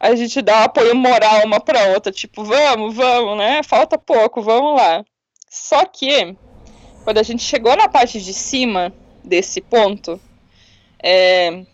a 0.00 0.12
gente 0.16 0.42
dá 0.42 0.64
apoio 0.64 0.96
moral 0.96 1.44
uma 1.44 1.60
para 1.60 1.90
outra, 1.90 2.10
tipo, 2.10 2.42
vamos, 2.42 2.96
vamos, 2.96 3.38
né? 3.38 3.62
Falta 3.62 3.96
pouco, 3.96 4.42
vamos 4.42 4.76
lá. 4.76 5.04
Só 5.48 5.84
que 5.84 6.36
quando 7.04 7.18
a 7.18 7.22
gente 7.22 7.44
chegou 7.44 7.76
na 7.76 7.88
parte 7.88 8.20
de 8.20 8.34
cima 8.34 8.92
desse 9.22 9.60
ponto, 9.60 10.20
é, 11.00 11.64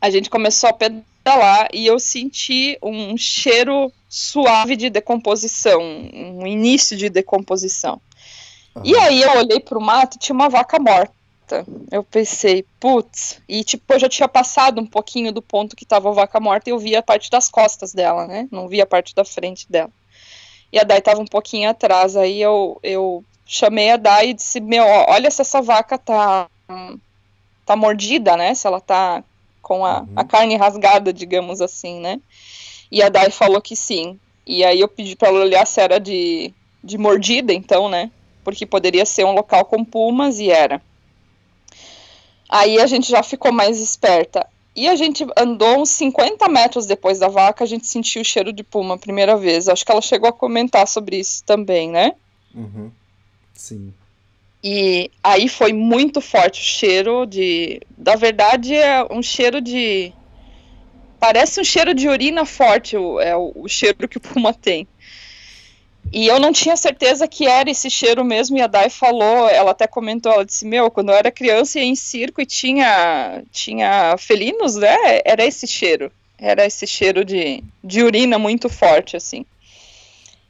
a 0.00 0.10
gente 0.10 0.28
começou 0.28 0.68
a 0.68 0.72
pedalar 0.72 1.68
e 1.72 1.86
eu 1.86 2.00
senti 2.00 2.76
um 2.82 3.16
cheiro 3.16 3.92
suave 4.16 4.76
de 4.76 4.88
decomposição, 4.88 5.78
um 5.82 6.46
início 6.46 6.96
de 6.96 7.10
decomposição. 7.10 8.00
Uhum. 8.74 8.80
E 8.82 8.96
aí 8.96 9.20
eu 9.20 9.36
olhei 9.36 9.60
para 9.60 9.76
o 9.76 9.80
mato 9.80 10.16
e 10.16 10.18
tinha 10.18 10.34
uma 10.34 10.48
vaca 10.48 10.78
morta. 10.78 11.66
Eu 11.90 12.02
pensei, 12.02 12.64
putz, 12.80 13.42
e 13.46 13.62
tipo, 13.62 13.92
eu 13.92 13.98
já 13.98 14.08
tinha 14.08 14.26
passado 14.26 14.80
um 14.80 14.86
pouquinho 14.86 15.30
do 15.32 15.42
ponto 15.42 15.76
que 15.76 15.84
estava 15.84 16.08
a 16.08 16.14
vaca 16.14 16.40
morta 16.40 16.70
e 16.70 16.72
eu 16.72 16.78
via 16.78 17.00
a 17.00 17.02
parte 17.02 17.30
das 17.30 17.50
costas 17.50 17.92
dela, 17.92 18.26
né? 18.26 18.48
Não 18.50 18.66
via 18.66 18.84
a 18.84 18.86
parte 18.86 19.14
da 19.14 19.22
frente 19.22 19.70
dela. 19.70 19.90
E 20.72 20.78
a 20.78 20.82
Dai 20.82 20.98
estava 20.98 21.20
um 21.20 21.26
pouquinho 21.26 21.68
atrás, 21.68 22.16
aí 22.16 22.40
eu, 22.40 22.80
eu 22.82 23.22
chamei 23.44 23.90
a 23.90 23.98
Dai 23.98 24.30
e 24.30 24.34
disse, 24.34 24.60
meu, 24.60 24.82
olha 24.82 25.30
se 25.30 25.42
essa 25.42 25.60
vaca 25.60 25.98
tá, 25.98 26.48
tá 27.66 27.76
mordida, 27.76 28.34
né? 28.34 28.54
Se 28.54 28.66
ela 28.66 28.80
tá 28.80 29.22
com 29.60 29.84
a, 29.84 30.00
uhum. 30.00 30.08
a 30.16 30.24
carne 30.24 30.56
rasgada, 30.56 31.12
digamos 31.12 31.60
assim, 31.60 32.00
né? 32.00 32.18
E 32.90 33.02
a 33.02 33.08
Dai 33.08 33.30
falou 33.30 33.60
que 33.60 33.76
sim. 33.76 34.18
E 34.46 34.64
aí 34.64 34.80
eu 34.80 34.88
pedi 34.88 35.16
para 35.16 35.28
ela 35.28 35.40
olhar 35.40 35.66
se 35.66 35.80
era 35.80 35.98
de, 35.98 36.52
de 36.82 36.96
mordida, 36.96 37.52
então, 37.52 37.88
né? 37.88 38.10
Porque 38.44 38.64
poderia 38.64 39.04
ser 39.04 39.24
um 39.24 39.32
local 39.32 39.64
com 39.64 39.84
pumas 39.84 40.38
e 40.38 40.50
era. 40.50 40.80
Aí 42.48 42.80
a 42.80 42.86
gente 42.86 43.10
já 43.10 43.22
ficou 43.22 43.52
mais 43.52 43.80
esperta. 43.80 44.46
E 44.74 44.88
a 44.88 44.94
gente 44.94 45.26
andou 45.36 45.80
uns 45.80 45.90
50 45.90 46.48
metros 46.48 46.86
depois 46.86 47.18
da 47.18 47.28
vaca, 47.28 47.64
a 47.64 47.66
gente 47.66 47.86
sentiu 47.86 48.20
o 48.20 48.24
cheiro 48.24 48.52
de 48.52 48.62
puma 48.62 48.94
a 48.94 48.98
primeira 48.98 49.36
vez. 49.36 49.68
Acho 49.68 49.84
que 49.84 49.90
ela 49.90 50.02
chegou 50.02 50.28
a 50.28 50.32
comentar 50.32 50.86
sobre 50.86 51.18
isso 51.18 51.42
também, 51.44 51.90
né? 51.90 52.12
Uhum. 52.54 52.90
Sim. 53.54 53.94
E 54.62 55.10
aí 55.24 55.48
foi 55.48 55.72
muito 55.72 56.20
forte 56.20 56.60
o 56.60 56.64
cheiro 56.64 57.24
de. 57.24 57.80
Da 57.96 58.16
verdade, 58.16 58.74
é 58.74 59.06
um 59.10 59.22
cheiro 59.22 59.60
de. 59.60 60.12
Parece 61.18 61.60
um 61.60 61.64
cheiro 61.64 61.94
de 61.94 62.08
urina 62.08 62.44
forte, 62.44 62.96
o, 62.96 63.20
é 63.20 63.36
o, 63.36 63.52
o 63.54 63.68
cheiro 63.68 64.08
que 64.08 64.18
o 64.18 64.20
puma 64.20 64.52
tem. 64.52 64.86
E 66.12 66.26
eu 66.26 66.38
não 66.38 66.52
tinha 66.52 66.76
certeza 66.76 67.26
que 67.26 67.46
era 67.46 67.70
esse 67.70 67.90
cheiro 67.90 68.24
mesmo, 68.24 68.56
e 68.56 68.62
a 68.62 68.66
Dai 68.66 68.88
falou, 68.88 69.48
ela 69.48 69.72
até 69.72 69.86
comentou, 69.86 70.32
ela 70.32 70.44
disse, 70.44 70.64
meu, 70.64 70.90
quando 70.90 71.10
eu 71.10 71.16
era 71.16 71.32
criança 71.32 71.80
ia 71.80 71.84
em 71.84 71.96
circo 71.96 72.40
e 72.40 72.46
tinha, 72.46 73.42
tinha 73.50 74.16
felinos, 74.18 74.76
né, 74.76 75.20
era 75.24 75.44
esse 75.44 75.66
cheiro, 75.66 76.12
era 76.38 76.64
esse 76.64 76.86
cheiro 76.86 77.24
de, 77.24 77.62
de 77.82 78.02
urina 78.02 78.38
muito 78.38 78.68
forte, 78.68 79.16
assim. 79.16 79.44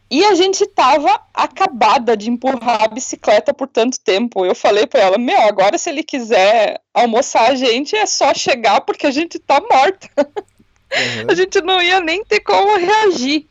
E 0.09 0.25
a 0.25 0.35
gente 0.35 0.65
tava 0.67 1.21
acabada 1.35 2.17
de 2.17 2.31
empurrar 2.31 2.85
a 2.85 2.89
bicicleta 2.89 3.53
por 3.53 3.67
tanto 3.67 3.99
tempo. 3.99 4.47
Eu 4.47 4.55
falei 4.55 4.87
para 4.87 5.01
ela: 5.01 5.19
Meu, 5.19 5.41
agora 5.43 5.77
se 5.77 5.91
ele 5.91 6.05
quiser 6.05 6.81
almoçar 6.95 7.51
a 7.51 7.57
gente, 7.57 7.97
é 7.97 8.07
só 8.07 8.33
chegar 8.33 8.83
porque 8.83 9.05
a 9.05 9.11
gente 9.11 9.37
tá 9.41 9.61
morta. 9.61 10.09
Uhum. 10.93 11.31
a 11.31 11.35
gente 11.35 11.61
não 11.61 11.83
ia 11.83 12.01
nem 12.01 12.25
ter 12.25 12.41
como 12.41 12.77
reagir 12.77 13.47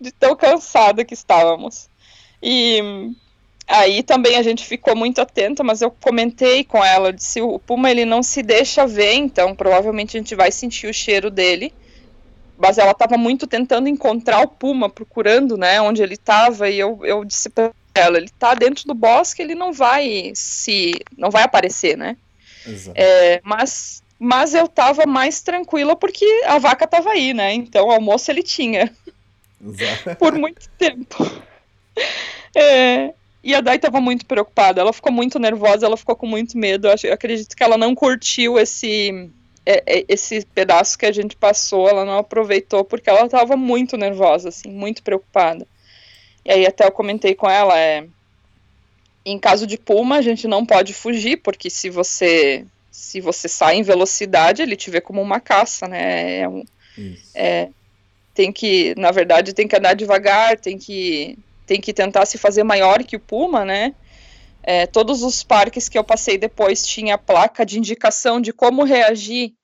de 0.00 0.10
tão 0.10 0.34
cansada 0.34 1.04
que 1.04 1.14
estávamos. 1.14 1.88
E 2.42 3.12
aí 3.68 4.02
também 4.02 4.36
a 4.36 4.42
gente 4.42 4.64
ficou 4.64 4.96
muito 4.96 5.20
atenta, 5.20 5.62
mas 5.62 5.82
eu 5.82 5.90
comentei 5.90 6.64
com 6.64 6.82
ela: 6.82 7.12
disse, 7.12 7.40
o 7.40 7.58
puma 7.58 7.90
ele 7.90 8.04
não 8.04 8.22
se 8.22 8.42
deixa 8.42 8.86
ver, 8.86 9.14
então 9.14 9.54
provavelmente 9.54 10.16
a 10.16 10.20
gente 10.20 10.34
vai 10.34 10.50
sentir 10.50 10.88
o 10.88 10.94
cheiro 10.94 11.30
dele 11.30 11.72
mas 12.60 12.76
ela 12.76 12.90
estava 12.90 13.16
muito 13.16 13.46
tentando 13.46 13.88
encontrar 13.88 14.42
o 14.42 14.48
puma, 14.48 14.90
procurando, 14.90 15.56
né, 15.56 15.80
onde 15.80 16.02
ele 16.02 16.14
estava, 16.14 16.68
e 16.68 16.78
eu, 16.78 17.00
eu 17.04 17.24
disse 17.24 17.48
para 17.48 17.72
ela, 17.94 18.18
ele 18.18 18.26
está 18.26 18.54
dentro 18.54 18.86
do 18.86 18.94
bosque, 18.94 19.40
ele 19.40 19.54
não 19.54 19.72
vai 19.72 20.30
se, 20.34 21.00
não 21.16 21.30
vai 21.30 21.42
aparecer, 21.42 21.96
né, 21.96 22.18
é, 22.94 23.40
mas, 23.42 24.02
mas 24.20 24.52
eu 24.54 24.66
estava 24.66 25.06
mais 25.06 25.40
tranquila 25.40 25.96
porque 25.96 26.26
a 26.46 26.58
vaca 26.58 26.84
estava 26.84 27.10
aí, 27.10 27.32
né, 27.32 27.54
então 27.54 27.88
o 27.88 27.90
almoço 27.90 28.30
ele 28.30 28.42
tinha, 28.42 28.94
por 30.18 30.34
muito 30.34 30.68
tempo, 30.78 31.16
é, 32.54 33.14
e 33.42 33.54
a 33.54 33.62
Dai 33.62 33.76
estava 33.76 34.00
muito 34.00 34.26
preocupada, 34.26 34.82
ela 34.82 34.92
ficou 34.92 35.10
muito 35.10 35.38
nervosa, 35.38 35.86
ela 35.86 35.96
ficou 35.96 36.14
com 36.14 36.26
muito 36.26 36.58
medo, 36.58 36.86
eu, 36.86 37.12
acredito 37.12 37.56
que 37.56 37.62
ela 37.62 37.78
não 37.78 37.94
curtiu 37.94 38.58
esse 38.58 39.30
é, 39.64 39.82
é, 39.86 40.04
esse 40.08 40.44
pedaço 40.46 40.98
que 40.98 41.06
a 41.06 41.12
gente 41.12 41.36
passou, 41.36 41.88
ela 41.88 42.04
não 42.04 42.18
aproveitou 42.18 42.84
porque 42.84 43.08
ela 43.08 43.24
estava 43.24 43.56
muito 43.56 43.96
nervosa, 43.96 44.48
assim, 44.48 44.70
muito 44.70 45.02
preocupada. 45.02 45.66
E 46.44 46.50
aí 46.50 46.66
até 46.66 46.86
eu 46.86 46.92
comentei 46.92 47.34
com 47.34 47.48
ela, 47.48 47.78
é, 47.78 48.06
em 49.24 49.38
caso 49.38 49.66
de 49.66 49.78
puma 49.78 50.16
a 50.16 50.22
gente 50.22 50.48
não 50.48 50.64
pode 50.64 50.92
fugir 50.94 51.38
porque 51.38 51.70
se 51.70 51.90
você 51.90 52.64
se 52.90 53.20
você 53.20 53.48
sai 53.48 53.76
em 53.76 53.82
velocidade 53.82 54.62
ele 54.62 54.76
te 54.76 54.90
vê 54.90 55.00
como 55.00 55.22
uma 55.22 55.40
caça, 55.40 55.86
né? 55.86 56.40
É, 56.40 56.48
um, 56.48 56.64
é, 57.34 57.68
tem 58.34 58.52
que, 58.52 58.94
na 58.96 59.10
verdade, 59.10 59.52
tem 59.52 59.68
que 59.68 59.76
andar 59.76 59.94
devagar, 59.94 60.58
tem 60.58 60.78
que 60.78 61.38
tem 61.66 61.80
que 61.80 61.92
tentar 61.92 62.26
se 62.26 62.36
fazer 62.36 62.64
maior 62.64 63.04
que 63.04 63.14
o 63.14 63.20
puma, 63.20 63.64
né? 63.64 63.94
É, 64.62 64.86
todos 64.86 65.22
os 65.22 65.42
parques 65.42 65.88
que 65.88 65.96
eu 65.96 66.04
passei 66.04 66.36
depois 66.36 66.84
tinha 66.84 67.16
placa 67.16 67.64
de 67.64 67.78
indicação 67.78 68.40
de 68.40 68.52
como 68.52 68.82
reagir 68.84 69.54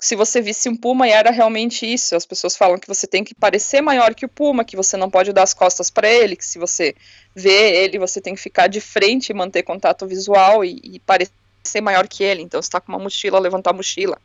se 0.00 0.16
você 0.16 0.40
visse 0.40 0.68
um 0.68 0.76
puma 0.76 1.08
e 1.08 1.12
era 1.12 1.30
realmente 1.30 1.90
isso. 1.90 2.14
As 2.14 2.26
pessoas 2.26 2.56
falam 2.56 2.78
que 2.78 2.88
você 2.88 3.06
tem 3.06 3.24
que 3.24 3.34
parecer 3.34 3.80
maior 3.80 4.14
que 4.14 4.26
o 4.26 4.28
puma, 4.28 4.64
que 4.64 4.76
você 4.76 4.96
não 4.96 5.08
pode 5.08 5.32
dar 5.32 5.44
as 5.44 5.54
costas 5.54 5.90
para 5.90 6.10
ele, 6.10 6.36
que 6.36 6.44
se 6.44 6.58
você 6.58 6.94
vê 7.34 7.84
ele, 7.84 7.98
você 7.98 8.20
tem 8.20 8.34
que 8.34 8.40
ficar 8.40 8.66
de 8.66 8.80
frente 8.80 9.30
e 9.30 9.34
manter 9.34 9.62
contato 9.62 10.06
visual 10.06 10.64
e, 10.64 10.78
e 10.82 11.00
parecer 11.00 11.32
maior 11.80 12.06
que 12.06 12.22
ele. 12.22 12.42
Então, 12.42 12.60
se 12.60 12.68
está 12.68 12.80
com 12.80 12.92
uma 12.92 12.98
mochila, 12.98 13.38
levantar 13.38 13.70
a 13.70 13.74
mochila. 13.74 14.18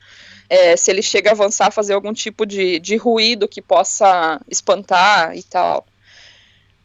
É, 0.50 0.76
se 0.76 0.92
ele 0.92 1.02
chega 1.02 1.30
a 1.30 1.34
avançar, 1.34 1.72
fazer 1.72 1.94
algum 1.94 2.14
tipo 2.14 2.46
de, 2.46 2.80
de 2.80 2.98
ruído 2.98 3.48
que 3.48 3.62
possa 3.62 4.42
espantar 4.50 5.36
e 5.36 5.44
tal. 5.44 5.86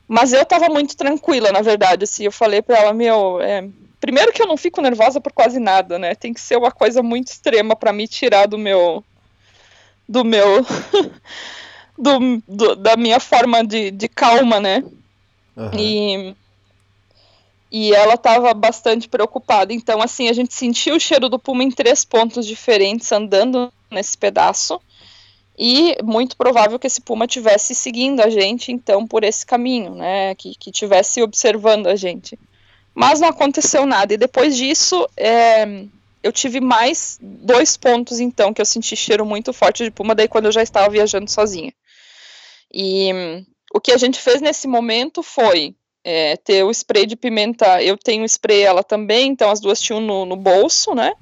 Mas 0.06 0.32
eu 0.32 0.44
tava 0.44 0.68
muito 0.68 0.96
tranquila, 0.96 1.50
na 1.50 1.62
verdade, 1.62 2.04
assim, 2.04 2.24
eu 2.24 2.32
falei 2.32 2.60
pra 2.60 2.76
ela, 2.76 2.92
meu, 2.92 3.40
é, 3.40 3.66
primeiro 4.00 4.32
que 4.32 4.42
eu 4.42 4.46
não 4.46 4.56
fico 4.56 4.82
nervosa 4.82 5.20
por 5.20 5.32
quase 5.32 5.58
nada, 5.58 5.98
né, 5.98 6.14
tem 6.14 6.34
que 6.34 6.40
ser 6.40 6.58
uma 6.58 6.70
coisa 6.70 7.02
muito 7.02 7.28
extrema 7.28 7.74
para 7.74 7.92
me 7.92 8.06
tirar 8.06 8.46
do 8.46 8.58
meu, 8.58 9.02
do 10.06 10.22
meu, 10.22 10.60
do, 11.96 12.42
do, 12.46 12.76
da 12.76 12.98
minha 12.98 13.18
forma 13.18 13.64
de, 13.64 13.90
de 13.90 14.06
calma, 14.06 14.60
né, 14.60 14.84
uhum. 15.56 15.70
e, 15.78 16.36
e 17.76 17.92
ela 17.92 18.16
tava 18.16 18.54
bastante 18.54 19.08
preocupada, 19.08 19.72
então, 19.72 20.00
assim, 20.00 20.28
a 20.28 20.32
gente 20.32 20.54
sentiu 20.54 20.94
o 20.94 21.00
cheiro 21.00 21.28
do 21.28 21.40
puma 21.40 21.64
em 21.64 21.72
três 21.72 22.04
pontos 22.04 22.46
diferentes, 22.46 23.10
andando 23.10 23.72
nesse 23.90 24.16
pedaço, 24.16 24.80
e 25.58 25.96
muito 26.04 26.36
provável 26.36 26.78
que 26.78 26.86
esse 26.86 27.00
puma 27.00 27.26
tivesse 27.26 27.74
seguindo 27.74 28.20
a 28.20 28.30
gente, 28.30 28.70
então, 28.70 29.04
por 29.04 29.24
esse 29.24 29.44
caminho, 29.44 29.92
né? 29.96 30.36
Que, 30.36 30.54
que 30.54 30.70
tivesse 30.70 31.20
observando 31.20 31.88
a 31.88 31.96
gente. 31.96 32.38
Mas 32.94 33.18
não 33.18 33.26
aconteceu 33.26 33.84
nada. 33.84 34.14
E 34.14 34.16
depois 34.16 34.56
disso, 34.56 35.08
é, 35.16 35.66
eu 36.22 36.30
tive 36.30 36.60
mais 36.60 37.18
dois 37.20 37.76
pontos, 37.76 38.20
então, 38.20 38.54
que 38.54 38.60
eu 38.60 38.66
senti 38.66 38.94
cheiro 38.94 39.26
muito 39.26 39.52
forte 39.52 39.82
de 39.82 39.90
puma, 39.90 40.14
daí 40.14 40.28
quando 40.28 40.44
eu 40.44 40.52
já 40.52 40.62
estava 40.62 40.88
viajando 40.88 41.28
sozinha. 41.28 41.74
E 42.72 43.10
o 43.74 43.80
que 43.80 43.90
a 43.90 43.96
gente 43.96 44.20
fez 44.20 44.40
nesse 44.40 44.68
momento 44.68 45.24
foi 45.24 45.74
é, 46.04 46.36
ter 46.36 46.62
o 46.62 46.70
spray 46.70 47.06
de 47.06 47.16
pimenta. 47.16 47.82
Eu 47.82 47.96
tenho 47.96 48.24
spray, 48.24 48.62
ela 48.62 48.84
também, 48.84 49.30
então 49.30 49.50
as 49.50 49.60
duas 49.60 49.80
tinham 49.80 50.00
no, 50.00 50.26
no 50.26 50.36
bolso, 50.36 50.94
né? 50.94 51.14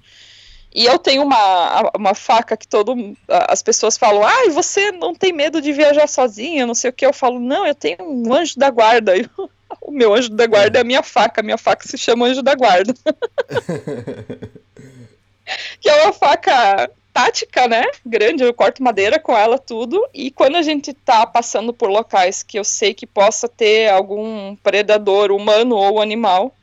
E 0.74 0.86
eu 0.86 0.98
tenho 0.98 1.22
uma, 1.22 1.90
uma 1.94 2.14
faca 2.14 2.56
que 2.56 2.66
todo 2.66 3.14
as 3.28 3.62
pessoas 3.62 3.98
falam, 3.98 4.26
ah, 4.26 4.48
você 4.50 4.90
não 4.90 5.14
tem 5.14 5.30
medo 5.32 5.60
de 5.60 5.70
viajar 5.70 6.08
sozinha, 6.08 6.66
não 6.66 6.74
sei 6.74 6.88
o 6.88 6.92
que. 6.92 7.04
Eu 7.04 7.12
falo, 7.12 7.38
não, 7.38 7.66
eu 7.66 7.74
tenho 7.74 7.98
um 8.00 8.32
anjo 8.32 8.58
da 8.58 8.70
guarda. 8.70 9.12
o 9.82 9.90
meu 9.90 10.14
anjo 10.14 10.30
da 10.30 10.46
guarda 10.46 10.78
é 10.78 10.80
a 10.80 10.84
minha 10.84 11.02
faca, 11.02 11.42
a 11.42 11.44
minha 11.44 11.58
faca 11.58 11.86
se 11.86 11.98
chama 11.98 12.26
anjo 12.26 12.42
da 12.42 12.54
guarda. 12.54 12.94
que 15.78 15.90
é 15.90 16.04
uma 16.04 16.12
faca 16.14 16.90
tática, 17.12 17.68
né? 17.68 17.84
Grande, 18.04 18.42
eu 18.42 18.54
corto 18.54 18.82
madeira 18.82 19.18
com 19.18 19.36
ela 19.36 19.58
tudo. 19.58 20.04
E 20.14 20.30
quando 20.30 20.56
a 20.56 20.62
gente 20.62 20.92
tá 20.92 21.26
passando 21.26 21.72
por 21.72 21.90
locais 21.90 22.42
que 22.42 22.58
eu 22.58 22.64
sei 22.64 22.94
que 22.94 23.06
possa 23.06 23.48
ter 23.48 23.90
algum 23.90 24.56
predador 24.56 25.30
humano 25.30 25.76
ou 25.76 26.00
animal, 26.00 26.54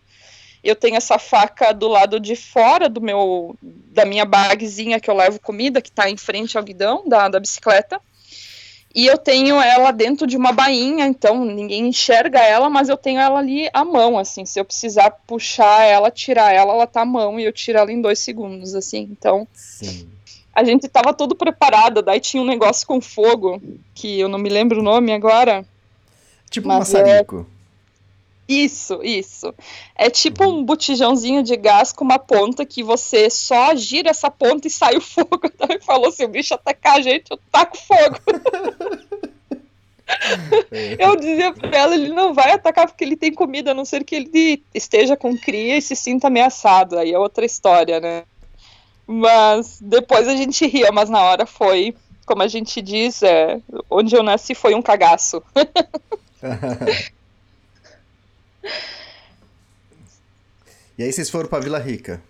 eu 0.64 0.76
tenho 0.76 0.98
essa 0.98 1.18
faca 1.20 1.72
do 1.72 1.88
lado 1.88 2.20
de 2.20 2.36
fora 2.36 2.90
do 2.90 3.00
meu 3.00 3.56
da 3.62 4.06
minha 4.06 4.26
bagzinha 4.26 5.00
que 5.00 5.10
eu 5.10 5.16
levo 5.16 5.40
comida, 5.40 5.82
que 5.82 5.90
está 5.90 6.10
em 6.10 6.18
frente 6.18 6.58
ao 6.58 6.64
guidão 6.64 7.04
da, 7.08 7.30
da 7.30 7.40
bicicleta. 7.40 8.02
E 8.94 9.06
eu 9.06 9.20
tenho 9.20 9.62
ela 9.62 9.92
dentro 9.92 10.26
de 10.26 10.36
uma 10.36 10.52
bainha, 10.52 11.06
então 11.06 11.46
ninguém 11.46 11.88
enxerga 11.88 12.40
ela, 12.40 12.72
mas 12.72 12.90
eu 12.90 12.98
tenho 12.98 13.20
ela 13.20 13.38
ali 13.38 13.70
à 13.72 13.86
mão, 13.86 14.18
assim. 14.18 14.46
Se 14.46 14.60
eu 14.60 14.66
precisar 14.66 15.12
puxar 15.28 15.84
ela, 15.84 16.10
tirar 16.10 16.52
ela, 16.52 16.74
ela 16.74 16.88
tá 16.88 17.02
à 17.02 17.06
mão 17.06 17.40
e 17.40 17.46
eu 17.46 17.54
tiro 17.54 17.78
ela 17.78 17.92
em 17.92 18.02
dois 18.02 18.18
segundos, 18.18 18.74
assim. 18.74 19.08
Então, 19.12 19.48
Sim. 19.54 20.10
A 20.54 20.64
gente 20.64 20.88
tava 20.88 21.14
todo 21.14 21.36
preparado. 21.36 22.02
Daí 22.02 22.20
tinha 22.20 22.42
um 22.42 22.46
negócio 22.46 22.86
com 22.86 23.02
fogo, 23.02 23.62
que 23.94 24.20
eu 24.20 24.28
não 24.28 24.40
me 24.40 24.50
lembro 24.50 24.80
o 24.80 24.84
nome 24.84 25.12
agora. 25.14 25.66
Tipo 26.50 26.68
um 26.68 26.78
maçarico. 26.78 27.46
É... 27.56 27.60
Isso, 28.50 29.00
isso. 29.04 29.54
É 29.96 30.10
tipo 30.10 30.44
um 30.44 30.64
botijãozinho 30.64 31.44
de 31.44 31.56
gás 31.56 31.92
com 31.92 32.04
uma 32.04 32.18
ponta 32.18 32.66
que 32.66 32.82
você 32.82 33.30
só 33.30 33.76
gira 33.76 34.10
essa 34.10 34.32
ponta 34.32 34.68
e 34.68 34.72
sai 34.72 34.98
o 34.98 35.02
fogo. 35.02 35.42
Então 35.54 35.68
ele 35.70 35.82
falou: 35.82 36.12
se 36.12 36.26
o 36.26 36.28
bicho 36.28 36.56
atacar 36.56 36.98
a 36.98 37.02
gente, 37.02 37.30
eu 37.30 37.40
taco 37.52 37.78
fogo. 37.78 38.18
eu 40.98 41.16
dizia 41.16 41.54
pra 41.54 41.78
ela: 41.78 41.94
ele 41.94 42.10
não 42.10 42.34
vai 42.34 42.54
atacar 42.54 42.88
porque 42.88 43.04
ele 43.04 43.16
tem 43.16 43.32
comida, 43.32 43.70
a 43.70 43.74
não 43.76 43.86
ser 43.86 44.04
que 44.04 44.16
ele 44.16 44.64
esteja 44.74 45.16
com 45.16 45.38
cria 45.38 45.78
e 45.78 45.82
se 45.82 45.96
sinta 45.96 46.26
ameaçado. 46.26 46.98
Aí 46.98 47.12
é 47.12 47.20
outra 47.20 47.46
história, 47.46 48.00
né? 48.00 48.24
Mas 49.12 49.80
depois 49.82 50.28
a 50.28 50.36
gente 50.36 50.68
ria, 50.68 50.92
mas 50.92 51.10
na 51.10 51.20
hora 51.20 51.44
foi, 51.44 51.96
como 52.28 52.44
a 52.44 52.48
gente 52.48 52.80
diz, 52.80 53.24
é, 53.24 53.60
onde 53.90 54.16
eu 54.16 54.22
nasci 54.22 54.54
foi 54.54 54.76
um 54.76 54.84
cagaço. 54.84 55.42
E 60.98 61.04
aí 61.04 61.14
vocês 61.14 61.30
foram 61.30 61.48
para 61.48 61.64
Vila 61.64 61.80
Rica? 61.80 62.22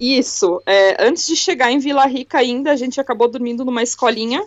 Isso. 0.00 0.60
É, 0.66 1.00
antes 1.00 1.24
de 1.24 1.36
chegar 1.36 1.70
em 1.70 1.78
Vila 1.78 2.04
Rica 2.06 2.38
ainda, 2.38 2.72
a 2.72 2.76
gente 2.76 3.00
acabou 3.00 3.28
dormindo 3.28 3.64
numa 3.64 3.84
escolinha 3.84 4.44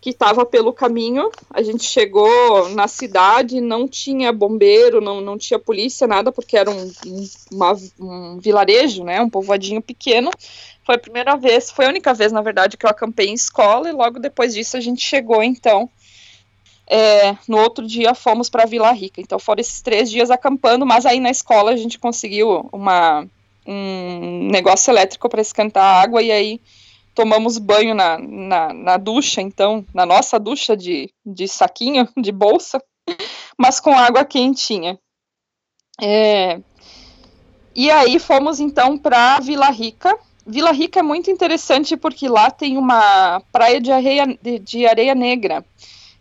que 0.00 0.10
estava 0.10 0.46
pelo 0.46 0.72
caminho. 0.72 1.30
A 1.50 1.62
gente 1.62 1.84
chegou 1.84 2.68
na 2.70 2.88
cidade, 2.88 3.60
não 3.60 3.86
tinha 3.86 4.32
bombeiro, 4.32 5.00
não, 5.00 5.20
não 5.20 5.36
tinha 5.36 5.58
polícia, 5.58 6.06
nada, 6.06 6.32
porque 6.32 6.56
era 6.56 6.70
um, 6.70 6.92
um, 7.06 7.28
uma, 7.52 7.76
um 8.00 8.38
vilarejo, 8.38 9.04
né, 9.04 9.20
um 9.20 9.28
povoadinho 9.28 9.82
pequeno. 9.82 10.30
Foi 10.84 10.94
a 10.94 10.98
primeira 10.98 11.36
vez, 11.36 11.70
foi 11.70 11.84
a 11.84 11.90
única 11.90 12.14
vez, 12.14 12.32
na 12.32 12.40
verdade, 12.40 12.76
que 12.76 12.86
eu 12.86 12.90
acampei 12.90 13.28
em 13.28 13.34
escola, 13.34 13.88
e 13.88 13.92
logo 13.92 14.18
depois 14.18 14.54
disso 14.54 14.76
a 14.76 14.80
gente 14.80 15.02
chegou, 15.02 15.42
então, 15.42 15.88
é, 16.86 17.36
no 17.46 17.58
outro 17.58 17.86
dia 17.86 18.14
fomos 18.14 18.48
para 18.48 18.64
Vila 18.64 18.90
Rica. 18.92 19.20
Então 19.20 19.38
foram 19.38 19.60
esses 19.60 19.82
três 19.82 20.10
dias 20.10 20.30
acampando, 20.30 20.86
mas 20.86 21.04
aí 21.04 21.20
na 21.20 21.30
escola 21.30 21.72
a 21.72 21.76
gente 21.76 21.98
conseguiu 21.98 22.68
uma, 22.72 23.26
um 23.66 24.48
negócio 24.50 24.90
elétrico 24.90 25.28
para 25.28 25.42
esquentar 25.42 25.84
a 25.84 26.00
água, 26.00 26.22
e 26.22 26.32
aí 26.32 26.60
tomamos 27.14 27.58
banho 27.58 27.94
na, 27.94 28.18
na, 28.18 28.72
na, 28.72 28.96
ducha, 28.96 29.40
então, 29.40 29.84
na 29.94 30.06
nossa 30.06 30.38
ducha 30.38 30.76
de, 30.76 31.12
de 31.24 31.48
saquinho, 31.48 32.08
de 32.16 32.32
bolsa, 32.32 32.82
mas 33.58 33.80
com 33.80 33.92
água 33.92 34.24
quentinha. 34.24 34.98
É, 36.00 36.60
e 37.74 37.90
aí 37.90 38.18
fomos 38.18 38.60
então 38.60 38.98
para 38.98 39.38
Vila 39.40 39.70
Rica. 39.70 40.16
Vila 40.46 40.72
Rica 40.72 41.00
é 41.00 41.02
muito 41.02 41.30
interessante 41.30 41.96
porque 41.96 42.28
lá 42.28 42.50
tem 42.50 42.76
uma 42.76 43.40
praia 43.52 43.80
de 43.80 43.92
areia, 43.92 44.26
de, 44.42 44.58
de 44.58 44.86
areia 44.86 45.14
negra. 45.14 45.64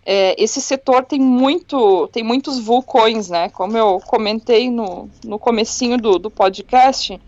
É, 0.05 0.35
esse 0.41 0.61
setor 0.61 1.05
tem 1.05 1.19
muito, 1.19 2.07
tem 2.07 2.23
muitos 2.23 2.59
vulcões, 2.59 3.29
né? 3.29 3.49
Como 3.49 3.77
eu 3.77 3.99
comentei 3.99 4.69
no, 4.69 5.09
no 5.23 5.37
comecinho 5.37 5.97
do, 5.97 6.17
do 6.17 6.31
podcast, 6.31 7.19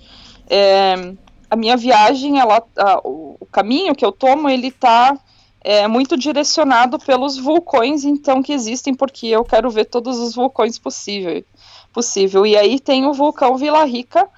é, 0.49 1.13
a 1.51 1.55
minha 1.57 1.75
viagem, 1.75 2.39
ela, 2.39 2.63
a, 2.77 3.01
o, 3.03 3.45
caminho 3.51 3.93
que 3.93 4.05
eu 4.05 4.11
tomo, 4.13 4.47
ele 4.47 4.67
está 4.67 5.19
é, 5.61 5.85
muito 5.85 6.15
direcionado 6.15 6.97
pelos 6.97 7.37
vulcões, 7.37 8.05
então, 8.05 8.41
que 8.41 8.53
existem, 8.53 8.95
porque 8.95 9.27
eu 9.27 9.43
quero 9.43 9.69
ver 9.69 9.83
todos 9.83 10.17
os 10.17 10.33
vulcões 10.33 10.79
possível. 10.79 11.43
possível. 11.91 12.45
E 12.45 12.55
aí 12.55 12.79
tem 12.79 13.05
o 13.05 13.13
vulcão 13.13 13.57
Vila 13.57 13.83
Rica, 13.83 14.29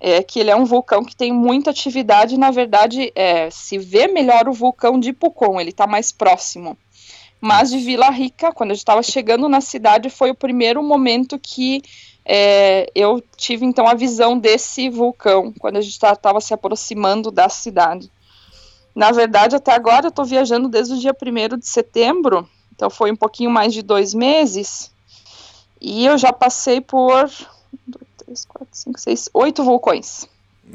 é, 0.00 0.22
que 0.22 0.40
ele 0.40 0.50
é 0.50 0.56
um 0.56 0.64
vulcão 0.64 1.04
que 1.04 1.14
tem 1.14 1.30
muita 1.30 1.68
atividade, 1.68 2.38
na 2.38 2.50
verdade, 2.50 3.12
é, 3.14 3.50
se 3.50 3.78
vê 3.78 4.08
melhor 4.08 4.48
o 4.48 4.54
vulcão 4.54 4.98
de 4.98 5.12
Pucon, 5.12 5.60
ele 5.60 5.70
está 5.70 5.86
mais 5.86 6.10
próximo. 6.10 6.74
Mas 7.38 7.70
de 7.70 7.76
Vila 7.76 8.08
Rica, 8.08 8.50
quando 8.50 8.70
eu 8.70 8.76
estava 8.76 9.02
chegando 9.02 9.46
na 9.46 9.60
cidade, 9.60 10.08
foi 10.08 10.30
o 10.30 10.34
primeiro 10.34 10.82
momento 10.82 11.38
que 11.38 11.82
é, 12.24 12.90
eu 12.94 13.22
tive 13.36 13.64
então 13.64 13.86
a 13.86 13.94
visão 13.94 14.38
desse 14.38 14.88
vulcão 14.88 15.52
quando 15.58 15.76
a 15.76 15.80
gente 15.80 15.92
estava 15.92 16.16
tá, 16.16 16.40
se 16.40 16.54
aproximando 16.54 17.30
da 17.30 17.48
cidade. 17.48 18.10
Na 18.94 19.10
verdade, 19.10 19.56
até 19.56 19.72
agora 19.72 20.06
eu 20.06 20.10
estou 20.10 20.24
viajando 20.24 20.68
desde 20.68 20.94
o 20.94 20.98
dia 20.98 21.14
1 21.14 21.58
de 21.58 21.66
setembro, 21.66 22.48
então 22.74 22.90
foi 22.90 23.10
um 23.10 23.16
pouquinho 23.16 23.50
mais 23.50 23.72
de 23.72 23.82
dois 23.82 24.12
meses, 24.12 24.90
e 25.80 26.06
eu 26.06 26.16
já 26.16 26.32
passei 26.32 26.80
por 26.80 27.28
três, 28.18 28.44
quatro, 28.44 28.68
cinco, 28.70 29.00
seis, 29.00 29.28
oito 29.34 29.64
vulcões. 29.64 30.26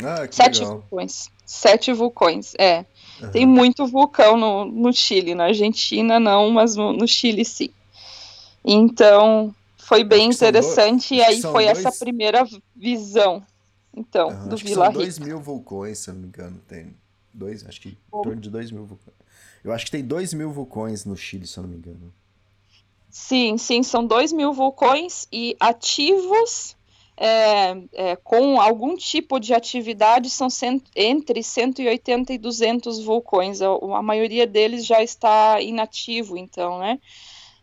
Ah, 0.03 0.27
que 0.27 0.35
Sete 0.35 0.59
legal. 0.59 0.75
vulcões. 0.75 1.29
Sete 1.45 1.93
vulcões, 1.93 2.53
é. 2.57 2.85
Uhum. 3.21 3.31
Tem 3.31 3.45
muito 3.45 3.87
vulcão 3.87 4.35
no, 4.37 4.65
no 4.65 4.93
Chile, 4.93 5.33
na 5.33 5.45
Argentina 5.45 6.19
não, 6.19 6.51
mas 6.51 6.75
no, 6.75 6.91
no 6.91 7.07
Chile 7.07 7.45
sim. 7.45 7.69
Então, 8.63 9.55
foi 9.87 10.03
bem 10.03 10.29
interessante 10.29 11.15
dois- 11.15 11.19
e 11.19 11.21
aí 11.23 11.41
foi 11.41 11.65
dois- 11.65 11.77
essa 11.79 11.91
primeira 11.91 12.43
visão, 12.75 13.43
então, 13.95 14.29
Aham, 14.31 14.49
do 14.49 14.57
Vila 14.57 14.89
são 14.89 14.91
Rica. 14.91 14.99
2 14.99 15.19
mil 15.19 15.39
vulcões, 15.39 15.99
se 15.99 16.09
eu 16.09 16.13
não 16.13 16.21
me 16.21 16.27
engano. 16.27 16.61
Tem 16.67 16.95
dois, 17.33 17.65
acho 17.65 17.81
que 17.81 17.89
em 17.89 17.97
torno 18.21 18.41
de 18.41 18.49
2 18.49 18.71
mil 18.71 18.85
vulcões. 18.85 19.15
Eu 19.63 19.71
acho 19.71 19.85
que 19.85 19.91
tem 19.91 20.03
2 20.03 20.33
mil 20.33 20.51
vulcões 20.51 21.05
no 21.05 21.15
Chile, 21.15 21.47
se 21.47 21.57
eu 21.57 21.63
não 21.63 21.69
me 21.69 21.77
engano. 21.77 22.13
Sim, 23.09 23.57
sim, 23.57 23.81
são 23.83 24.05
2 24.05 24.31
mil 24.31 24.53
vulcões 24.53 25.27
e 25.31 25.55
ativos 25.59 26.75
é, 27.19 27.75
é, 27.93 28.15
com 28.17 28.61
algum 28.61 28.95
tipo 28.95 29.39
de 29.39 29.51
atividade 29.53 30.29
são 30.29 30.49
cent- 30.51 30.85
entre 30.95 31.41
180 31.41 32.31
e 32.33 32.37
200 32.37 32.99
vulcões. 33.03 33.59
A, 33.61 33.67
a 33.69 34.01
maioria 34.03 34.45
deles 34.45 34.85
já 34.85 35.01
está 35.01 35.59
inativo, 35.61 36.37
então, 36.37 36.77
né? 36.77 36.99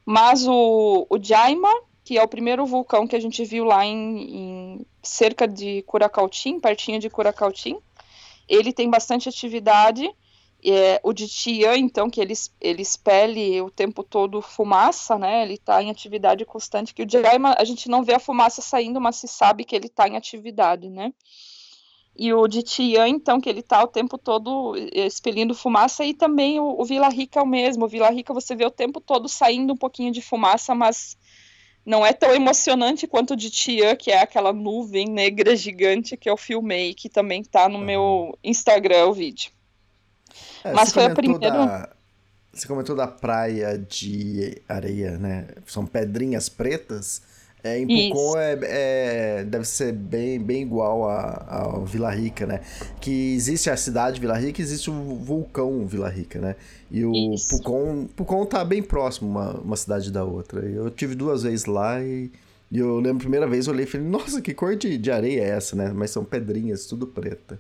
Mas 0.05 0.47
o, 0.47 1.07
o 1.09 1.19
Jaima, 1.23 1.71
que 2.05 2.19
é 2.19 2.23
o 2.23 2.29
primeiro 2.29 2.67
vulcão 2.67 3.07
que 3.07 3.17
a 3.17 3.21
gente 3.21 3.43
viu 3.45 3.65
lá 3.65 3.85
em, 3.85 4.37
em 4.37 4.87
cerca 5.03 5.49
de 5.49 5.83
Curacautim, 5.83 6.61
pertinho 6.61 7.01
de 7.01 7.09
Curacautim, 7.09 7.79
ele 8.47 8.73
tem 8.73 8.91
bastante 8.91 9.29
atividade. 9.29 10.09
É, 10.67 10.99
o 11.03 11.13
de 11.13 11.29
Tian, 11.29 11.77
então, 11.77 12.09
que 12.09 12.19
ele, 12.19 12.33
ele 12.59 12.81
expele 12.81 13.61
o 13.61 13.71
tempo 13.71 14.03
todo 14.03 14.41
fumaça, 14.41 15.19
né? 15.19 15.43
Ele 15.43 15.55
está 15.55 15.83
em 15.83 15.91
atividade 15.91 16.43
constante. 16.47 16.95
Que 16.95 17.03
o 17.03 17.09
Jaima, 17.09 17.55
a 17.59 17.65
gente 17.65 17.87
não 17.89 18.03
vê 18.03 18.15
a 18.15 18.19
fumaça 18.19 18.63
saindo, 18.63 18.99
mas 18.99 19.17
se 19.17 19.29
sabe 19.29 19.65
que 19.65 19.77
ele 19.77 19.89
está 19.89 20.09
em 20.09 20.17
atividade, 20.17 20.89
né? 20.89 21.13
E 22.17 22.33
o 22.33 22.47
de 22.49 22.63
Tian, 22.63 23.09
então, 23.09 23.41
que 23.41 23.49
ele 23.49 23.61
está 23.61 23.83
o 23.83 23.89
tempo 23.89 24.17
todo 24.17 24.75
eh, 24.77 25.07
expelindo 25.07 25.55
fumaça, 25.55 26.03
e 26.03 26.15
também 26.15 26.59
o, 26.59 26.81
o 26.81 26.85
Vila 26.85 27.11
Rica 27.11 27.41
é 27.41 27.43
o 27.43 27.47
mesmo. 27.47 27.85
O 27.85 27.89
Vila 27.89 28.09
Rica 28.09 28.33
você 28.33 28.55
vê 28.55 28.65
o 28.65 28.71
tempo 28.71 29.03
todo 29.03 29.29
saindo 29.29 29.75
um 29.75 29.77
pouquinho 29.77 30.13
de 30.13 30.23
fumaça, 30.23 30.75
mas 30.75 31.19
não 31.85 32.05
é 32.05 32.13
tão 32.13 32.35
emocionante 32.35 33.07
quanto 33.07 33.35
o 33.35 33.37
de 33.37 33.51
Tian, 33.51 33.95
que 33.97 34.11
é 34.11 34.21
aquela 34.21 34.53
nuvem 34.53 35.07
negra 35.09 35.55
gigante 35.55 36.17
que 36.17 36.29
eu 36.31 36.37
filmei, 36.37 36.95
que 36.95 37.09
também 37.09 37.43
está 37.43 37.69
no 37.69 37.79
meu 37.79 38.39
Instagram 38.43 39.07
o 39.07 39.13
vídeo. 39.13 39.51
É, 40.65 40.73
Mas 40.73 40.93
foi 40.93 41.05
a 41.05 41.11
primeira- 41.11 41.51
Da, 41.51 41.89
você 42.53 42.67
comentou 42.67 42.97
da 42.97 43.07
praia 43.07 43.77
de 43.79 44.63
areia, 44.69 45.19
né? 45.19 45.49
São 45.67 45.85
pedrinhas 45.85 46.49
pretas. 46.49 47.21
É, 47.65 47.79
em. 47.79 47.87
Pucón 47.87 48.37
é, 48.39 48.59
é- 48.63 49.45
deve 49.45 49.65
ser 49.65 49.93
bem, 49.93 50.39
bem 50.39 50.61
igual 50.63 51.09
a, 51.09 51.47
ao 51.49 51.85
Vila 51.87 52.11
Rica, 52.11 52.47
né? 52.47 52.61
Que 53.01 53.35
existe 53.35 53.71
a 53.71 53.77
cidade 53.77 54.21
Vila 54.21 54.37
Rica 54.37 54.61
e 54.61 54.65
existe 54.65 54.91
o 54.91 54.93
vulcão 55.17 55.87
Vila 55.87 56.11
Rica, 56.11 56.39
né? 56.39 56.57
E 56.91 57.03
o 57.07 57.13
Isso. 57.35 57.57
Pucón, 57.57 58.07
Pucón 58.15 58.45
tá 58.45 58.63
bem 58.63 58.83
próximo 58.83 59.31
uma, 59.31 59.53
uma 59.61 59.77
cidade 59.77 60.13
da 60.13 60.23
outra. 60.23 60.61
Eu 60.61 60.91
tive 60.91 61.15
duas 61.15 61.43
vezes 61.43 61.65
lá 61.65 62.03
e, 62.03 62.31
e 62.71 62.79
eu 62.79 62.97
lembro 62.97 63.17
a 63.17 63.21
primeira 63.21 63.47
vez 63.47 63.67
eu 63.67 63.73
olhei 63.73 63.87
e 63.87 63.89
falei, 63.89 64.07
nossa, 64.07 64.43
que 64.43 64.53
cor 64.53 64.77
de, 64.77 64.99
de 64.99 65.11
areia 65.11 65.41
é 65.41 65.49
essa, 65.49 65.75
né? 65.75 65.91
Mas 65.95 66.11
são 66.11 66.23
pedrinhas, 66.23 66.85
tudo 66.85 67.07
preta. 67.07 67.59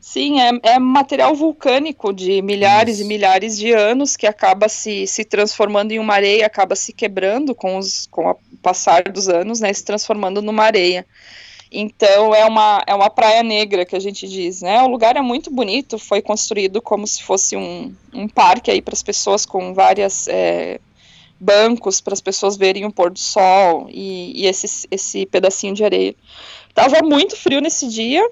Sim, 0.00 0.40
é, 0.40 0.50
é 0.62 0.78
material 0.78 1.34
vulcânico 1.34 2.12
de 2.12 2.42
milhares 2.42 2.96
Isso. 2.96 3.04
e 3.04 3.08
milhares 3.08 3.58
de 3.58 3.72
anos 3.72 4.16
que 4.16 4.26
acaba 4.26 4.68
se, 4.68 5.06
se 5.06 5.24
transformando 5.24 5.92
em 5.92 5.98
uma 5.98 6.14
areia, 6.14 6.46
acaba 6.46 6.76
se 6.76 6.92
quebrando 6.92 7.54
com, 7.54 7.78
os, 7.78 8.06
com 8.06 8.30
o 8.30 8.36
passar 8.62 9.04
dos 9.04 9.28
anos, 9.28 9.60
né, 9.60 9.72
se 9.72 9.84
transformando 9.84 10.42
numa 10.42 10.64
areia. 10.64 11.06
Então 11.70 12.34
é 12.34 12.44
uma, 12.44 12.82
é 12.86 12.94
uma 12.94 13.10
praia 13.10 13.42
negra 13.42 13.84
que 13.84 13.96
a 13.96 14.00
gente 14.00 14.28
diz, 14.28 14.62
né? 14.62 14.80
O 14.82 14.86
lugar 14.86 15.16
é 15.16 15.20
muito 15.20 15.50
bonito, 15.50 15.98
foi 15.98 16.22
construído 16.22 16.80
como 16.80 17.04
se 17.04 17.20
fosse 17.20 17.56
um, 17.56 17.92
um 18.12 18.28
parque 18.28 18.70
aí 18.70 18.80
para 18.80 18.94
as 18.94 19.02
pessoas 19.02 19.44
com 19.44 19.74
várias 19.74 20.28
é, 20.28 20.78
bancos 21.40 22.00
para 22.00 22.14
as 22.14 22.20
pessoas 22.20 22.56
verem 22.56 22.84
o 22.84 22.92
pôr 22.92 23.10
do 23.10 23.18
sol 23.18 23.86
e, 23.90 24.42
e 24.42 24.46
esse, 24.46 24.86
esse 24.90 25.26
pedacinho 25.26 25.74
de 25.74 25.84
areia. 25.84 26.14
Tava 26.72 27.02
muito 27.02 27.36
frio 27.36 27.60
nesse 27.60 27.88
dia, 27.88 28.26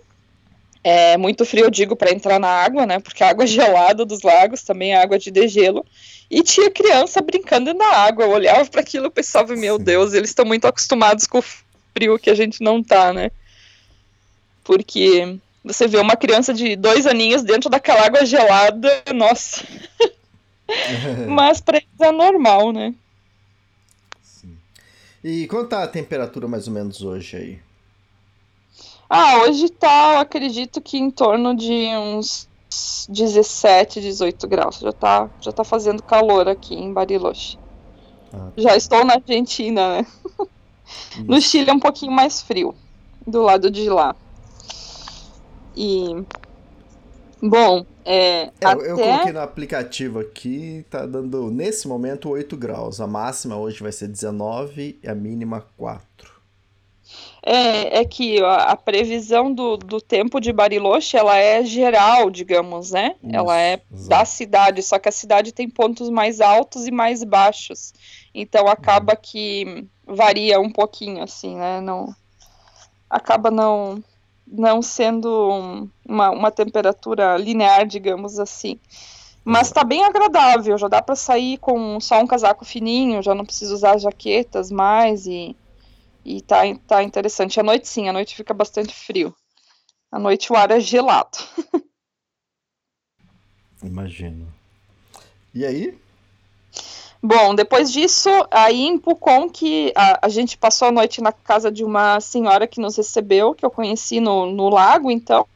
é 0.84 1.16
muito 1.16 1.44
frio, 1.44 1.66
eu 1.66 1.70
digo, 1.70 1.94
para 1.94 2.12
entrar 2.12 2.38
na 2.38 2.48
água, 2.48 2.84
né? 2.86 2.98
Porque 2.98 3.22
a 3.22 3.30
água 3.30 3.46
gelada 3.46 4.04
dos 4.04 4.22
lagos 4.22 4.62
também 4.62 4.92
é 4.92 5.02
água 5.02 5.18
de 5.18 5.30
degelo. 5.30 5.84
E 6.30 6.42
tinha 6.42 6.70
criança 6.70 7.20
brincando 7.20 7.74
na 7.74 7.86
água. 7.86 8.24
Eu 8.24 8.30
olhava 8.30 8.68
para 8.68 8.80
aquilo 8.80 9.06
e 9.06 9.10
pensava, 9.10 9.54
meu 9.54 9.76
Sim. 9.76 9.84
Deus, 9.84 10.14
eles 10.14 10.30
estão 10.30 10.44
muito 10.44 10.66
acostumados 10.66 11.26
com 11.26 11.38
o 11.38 11.44
frio 11.94 12.18
que 12.18 12.30
a 12.30 12.34
gente 12.34 12.62
não 12.62 12.82
tá, 12.82 13.12
né? 13.12 13.30
Porque 14.64 15.38
você 15.64 15.86
vê 15.86 15.98
uma 15.98 16.16
criança 16.16 16.52
de 16.52 16.74
dois 16.74 17.06
aninhos 17.06 17.42
dentro 17.42 17.70
daquela 17.70 18.04
água 18.04 18.24
gelada, 18.24 18.90
nossa. 19.14 19.64
Mas 21.28 21.60
para 21.60 21.76
eles 21.78 22.00
é 22.00 22.10
normal, 22.10 22.72
né? 22.72 22.94
Sim. 24.22 24.56
E 25.22 25.46
quanto 25.46 25.68
tá 25.68 25.82
a 25.82 25.88
temperatura 25.88 26.48
mais 26.48 26.66
ou 26.66 26.72
menos 26.72 27.02
hoje 27.02 27.36
aí? 27.36 27.71
Ah, 29.14 29.42
hoje 29.42 29.68
tá, 29.68 30.14
eu 30.14 30.20
acredito 30.20 30.80
que 30.80 30.96
em 30.96 31.10
torno 31.10 31.54
de 31.54 31.86
uns 31.94 32.48
17, 33.10 34.00
18 34.00 34.48
graus. 34.48 34.78
Já 34.78 34.90
tá, 34.90 35.28
já 35.38 35.52
tá 35.52 35.62
fazendo 35.62 36.02
calor 36.02 36.48
aqui 36.48 36.74
em 36.74 36.94
Bariloche. 36.94 37.58
Ah. 38.32 38.48
Já 38.56 38.74
estou 38.74 39.04
na 39.04 39.16
Argentina, 39.16 39.98
né? 39.98 40.06
No 41.26 41.42
Chile 41.42 41.68
é 41.68 41.74
um 41.74 41.78
pouquinho 41.78 42.12
mais 42.12 42.40
frio, 42.40 42.74
do 43.26 43.42
lado 43.42 43.70
de 43.70 43.90
lá. 43.90 44.16
E. 45.76 46.24
Bom, 47.42 47.84
é. 48.06 48.50
É, 48.60 48.66
até... 48.66 48.90
Eu 48.90 48.96
coloquei 48.96 49.32
no 49.32 49.40
aplicativo 49.40 50.20
aqui, 50.20 50.86
tá 50.88 51.04
dando 51.04 51.50
nesse 51.50 51.86
momento 51.86 52.30
8 52.30 52.56
graus. 52.56 52.98
A 52.98 53.06
máxima 53.06 53.56
hoje 53.58 53.82
vai 53.82 53.92
ser 53.92 54.08
19 54.08 54.98
e 55.02 55.06
a 55.08 55.14
mínima 55.14 55.66
4. 55.76 56.31
É, 57.44 57.98
é 58.00 58.04
que 58.04 58.40
a, 58.40 58.54
a 58.70 58.76
previsão 58.76 59.52
do, 59.52 59.76
do 59.76 60.00
tempo 60.00 60.40
de 60.40 60.52
Bariloche, 60.52 61.16
ela 61.16 61.36
é 61.36 61.64
geral, 61.64 62.30
digamos, 62.30 62.92
né? 62.92 63.16
Isso, 63.22 63.34
ela 63.34 63.60
é 63.60 63.80
exato. 63.92 64.08
da 64.08 64.24
cidade, 64.24 64.82
só 64.82 64.98
que 64.98 65.08
a 65.08 65.12
cidade 65.12 65.50
tem 65.52 65.68
pontos 65.68 66.08
mais 66.08 66.40
altos 66.40 66.86
e 66.86 66.92
mais 66.92 67.24
baixos. 67.24 67.92
Então 68.32 68.68
acaba 68.68 69.16
que 69.16 69.86
varia 70.06 70.60
um 70.60 70.70
pouquinho, 70.70 71.22
assim, 71.22 71.56
né? 71.56 71.80
Não, 71.80 72.14
acaba 73.10 73.50
não, 73.50 74.02
não 74.46 74.80
sendo 74.80 75.28
um- 75.50 75.90
uma, 76.08 76.30
uma 76.30 76.50
temperatura 76.50 77.36
linear, 77.36 77.86
digamos 77.86 78.38
assim. 78.38 78.78
Mas 79.44 79.72
tá 79.72 79.82
bem 79.82 80.04
agradável, 80.04 80.78
já 80.78 80.86
dá 80.86 81.02
para 81.02 81.16
sair 81.16 81.58
com 81.58 81.98
só 82.00 82.20
um 82.20 82.26
casaco 82.28 82.64
fininho, 82.64 83.20
já 83.20 83.34
não 83.34 83.44
precisa 83.44 83.74
usar 83.74 83.98
jaquetas 83.98 84.70
mais 84.70 85.26
e, 85.26 85.56
e 86.24 86.40
tá, 86.40 86.62
tá 86.86 87.02
interessante. 87.02 87.58
À 87.58 87.62
noite 87.62 87.88
sim, 87.88 88.08
à 88.08 88.12
noite 88.12 88.34
fica 88.34 88.54
bastante 88.54 88.94
frio. 88.94 89.34
À 90.10 90.18
noite 90.18 90.52
o 90.52 90.56
ar 90.56 90.70
é 90.70 90.80
gelado. 90.80 91.38
Imagino. 93.82 94.46
E 95.54 95.64
aí? 95.66 95.98
Bom, 97.22 97.54
depois 97.54 97.92
disso, 97.92 98.28
aí 98.50 98.82
em 98.82 98.98
Pucon, 98.98 99.48
que 99.48 99.92
a, 99.94 100.26
a 100.26 100.28
gente 100.28 100.58
passou 100.58 100.88
a 100.88 100.92
noite 100.92 101.20
na 101.20 101.30
casa 101.30 101.70
de 101.70 101.84
uma 101.84 102.20
senhora 102.20 102.66
que 102.66 102.80
nos 102.80 102.96
recebeu, 102.96 103.54
que 103.54 103.64
eu 103.64 103.70
conheci 103.70 104.18
no, 104.20 104.50
no 104.50 104.68
lago, 104.68 105.08
então 105.10 105.46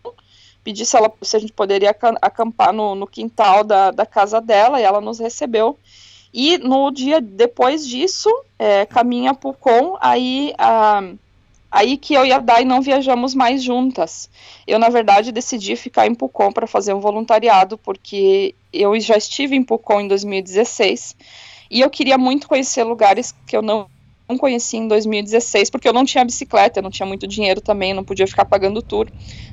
pedi 0.63 0.87
se, 0.87 0.97
ela, 0.97 1.13
se 1.23 1.37
a 1.37 1.41
gente 1.41 1.53
poderia 1.53 1.91
aca- 1.91 2.19
acampar 2.23 2.73
no, 2.73 2.95
no 2.95 3.07
quintal 3.07 3.65
da, 3.65 3.91
da 3.91 4.07
casa 4.07 4.41
dela, 4.41 4.81
e 4.81 4.85
ela 4.85 5.01
nos 5.01 5.19
recebeu. 5.19 5.79
E 6.33 6.59
no 6.59 6.91
dia 6.91 7.21
depois 7.21 7.87
disso, 7.87 8.29
é, 8.59 8.85
caminha 8.87 9.35
Pucon, 9.35 9.97
aí, 10.01 10.53
a, 10.59 11.03
aí 11.71 11.97
que 11.97 12.15
eu 12.15 12.25
e 12.25 12.33
a 12.33 12.39
Dai 12.39 12.65
não 12.65 12.81
viajamos 12.81 13.35
mais 13.35 13.63
juntas. 13.63 14.29
Eu, 14.67 14.79
na 14.79 14.89
verdade, 14.89 15.33
decidi 15.33 15.77
ficar 15.77 16.07
em 16.07 16.15
Pucon 16.15 16.53
para 16.53 16.67
fazer 16.67 16.95
um 16.95 17.01
voluntariado, 17.01 17.79
porque 17.79 18.55
eu 18.73 18.99
já 19.01 19.17
estive 19.17 19.57
em 19.57 19.63
Pucon 19.63 20.03
em 20.03 20.09
2016, 20.09 21.17
e 21.71 21.81
eu 21.81 21.91
queria 21.91 22.19
muito 22.19 22.49
conhecer 22.49 22.85
lugares 22.85 23.35
que 23.47 23.57
eu 23.57 23.63
não, 23.63 23.89
não 24.29 24.37
conheci 24.37 24.77
em 24.77 24.89
2016, 24.89 25.71
porque 25.71 25.89
eu 25.89 25.93
não 25.93 26.05
tinha 26.05 26.25
bicicleta, 26.25 26.79
eu 26.79 26.83
não 26.83 26.91
tinha 26.91 27.07
muito 27.07 27.27
dinheiro 27.27 27.61
também, 27.61 27.95
não 27.95 28.05
podia 28.05 28.27
ficar 28.27 28.45
pagando 28.45 28.83
tour. 28.83 29.09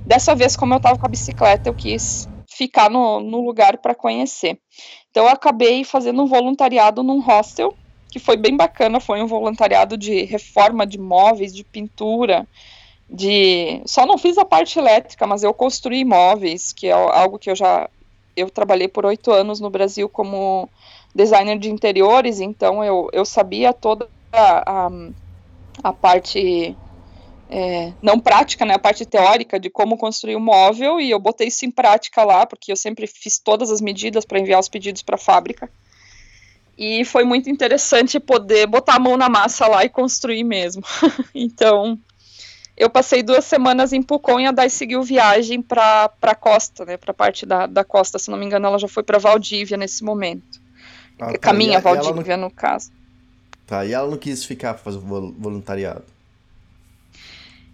Dessa 0.05 0.35
vez, 0.35 0.55
como 0.55 0.73
eu 0.73 0.77
estava 0.77 0.97
com 0.97 1.05
a 1.05 1.09
bicicleta, 1.09 1.69
eu 1.69 1.73
quis 1.73 2.27
ficar 2.55 2.89
no, 2.89 3.19
no 3.19 3.41
lugar 3.41 3.77
para 3.77 3.95
conhecer. 3.95 4.59
Então, 5.09 5.25
eu 5.25 5.29
acabei 5.29 5.83
fazendo 5.83 6.21
um 6.21 6.27
voluntariado 6.27 7.03
num 7.03 7.19
hostel, 7.19 7.75
que 8.09 8.19
foi 8.19 8.37
bem 8.37 8.55
bacana, 8.55 8.99
foi 8.99 9.21
um 9.21 9.27
voluntariado 9.27 9.97
de 9.97 10.23
reforma 10.23 10.85
de 10.85 10.99
móveis, 10.99 11.53
de 11.53 11.63
pintura, 11.63 12.47
de... 13.09 13.81
Só 13.85 14.05
não 14.05 14.17
fiz 14.17 14.37
a 14.37 14.45
parte 14.45 14.77
elétrica, 14.77 15.25
mas 15.25 15.43
eu 15.43 15.53
construí 15.53 16.05
móveis, 16.05 16.71
que 16.71 16.87
é 16.87 16.91
algo 16.91 17.39
que 17.39 17.49
eu 17.49 17.55
já... 17.55 17.89
Eu 18.35 18.49
trabalhei 18.49 18.87
por 18.87 19.05
oito 19.05 19.31
anos 19.31 19.59
no 19.59 19.69
Brasil 19.69 20.09
como 20.09 20.67
designer 21.13 21.59
de 21.59 21.69
interiores, 21.69 22.39
então 22.39 22.83
eu, 22.83 23.07
eu 23.13 23.23
sabia 23.25 23.71
toda 23.71 24.09
a, 24.31 24.87
a, 24.87 24.91
a 25.83 25.93
parte 25.93 26.75
é, 27.55 27.93
não 28.01 28.19
prática, 28.19 28.65
né, 28.65 28.73
a 28.73 28.79
parte 28.79 29.05
teórica 29.05 29.59
de 29.59 29.69
como 29.69 29.95
construir 29.95 30.35
um 30.35 30.39
móvel, 30.39 30.99
e 30.99 31.11
eu 31.11 31.19
botei 31.19 31.49
isso 31.49 31.63
em 31.65 31.69
prática 31.69 32.23
lá, 32.23 32.47
porque 32.47 32.71
eu 32.71 32.75
sempre 32.75 33.05
fiz 33.05 33.37
todas 33.37 33.69
as 33.69 33.79
medidas 33.79 34.25
para 34.25 34.39
enviar 34.39 34.59
os 34.59 34.67
pedidos 34.67 35.03
para 35.03 35.15
a 35.15 35.19
fábrica. 35.19 35.69
E 36.75 37.05
foi 37.05 37.23
muito 37.23 37.51
interessante 37.51 38.19
poder 38.19 38.65
botar 38.65 38.95
a 38.95 38.99
mão 38.99 39.15
na 39.15 39.29
massa 39.29 39.67
lá 39.67 39.85
e 39.85 39.89
construir 39.89 40.43
mesmo. 40.43 40.81
então, 41.35 41.99
eu 42.75 42.89
passei 42.89 43.21
duas 43.21 43.45
semanas 43.45 43.93
em 43.93 44.01
Pucon 44.01 44.39
e 44.39 44.47
a 44.47 44.51
Dai 44.51 44.71
seguiu 44.71 45.03
viagem 45.03 45.61
para 45.61 46.09
a 46.23 46.33
costa, 46.35 46.83
né, 46.85 46.97
para 46.97 47.11
a 47.11 47.13
parte 47.13 47.45
da, 47.45 47.67
da 47.67 47.83
costa, 47.83 48.17
se 48.17 48.31
não 48.31 48.37
me 48.39 48.45
engano, 48.47 48.65
ela 48.65 48.79
já 48.79 48.87
foi 48.87 49.03
para 49.03 49.19
Valdívia 49.19 49.77
nesse 49.77 50.03
momento. 50.03 50.59
Ah, 51.19 51.31
tá, 51.33 51.37
Caminha 51.37 51.77
a- 51.77 51.81
ela 51.81 51.95
não- 51.97 52.03
Valdívia, 52.03 52.35
no 52.35 52.49
caso. 52.49 52.91
Tá, 53.67 53.85
e 53.85 53.93
ela 53.93 54.09
não 54.09 54.17
quis 54.17 54.43
ficar 54.43 54.73
fazendo 54.73 55.05
vol- 55.05 55.31
voluntariado. 55.37 56.12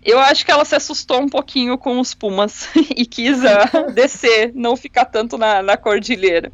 Eu 0.04 0.18
acho 0.20 0.46
que 0.46 0.52
ela 0.52 0.64
se 0.64 0.76
assustou 0.76 1.22
um 1.22 1.28
pouquinho 1.28 1.78
com 1.78 2.00
os 2.00 2.14
pumas 2.14 2.70
e 2.96 3.06
quis 3.06 3.44
ah, 3.44 3.88
descer, 3.94 4.54
não 4.56 4.76
ficar 4.76 5.06
tanto 5.06 5.38
na, 5.38 5.62
na 5.62 5.78
cordilheira. 5.78 6.52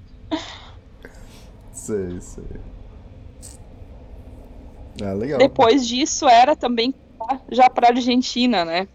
Sei, 1.71 2.19
sei. 2.19 2.43
Ah, 5.03 5.13
legal. 5.13 5.37
Depois 5.37 5.87
disso 5.87 6.27
era 6.27 6.55
também 6.55 6.93
já 7.51 7.69
para 7.69 7.89
Argentina, 7.89 8.65
né? 8.65 8.87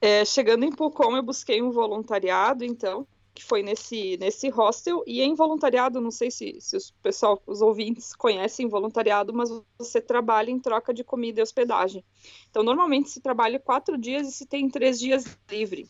É, 0.00 0.24
chegando 0.24 0.64
em 0.64 0.70
Pucón, 0.70 1.16
eu 1.16 1.22
busquei 1.22 1.62
um 1.62 1.70
voluntariado, 1.70 2.64
então, 2.64 3.06
que 3.36 3.44
foi 3.44 3.62
nesse, 3.62 4.16
nesse 4.16 4.48
hostel. 4.48 5.04
E 5.06 5.20
em 5.20 5.34
voluntariado, 5.34 6.00
não 6.00 6.10
sei 6.10 6.30
se, 6.30 6.56
se 6.58 6.74
os 6.74 6.90
pessoal, 7.02 7.40
os 7.46 7.60
ouvintes 7.60 8.16
conhecem 8.16 8.66
voluntariado, 8.66 9.32
mas 9.34 9.50
você 9.78 10.00
trabalha 10.00 10.50
em 10.50 10.58
troca 10.58 10.92
de 10.94 11.04
comida 11.04 11.38
e 11.38 11.42
hospedagem. 11.42 12.02
Então, 12.50 12.62
normalmente 12.62 13.10
se 13.10 13.20
trabalha 13.20 13.60
quatro 13.60 13.98
dias 13.98 14.26
e 14.26 14.32
se 14.32 14.46
tem 14.46 14.70
três 14.70 14.98
dias 14.98 15.38
livre. 15.50 15.86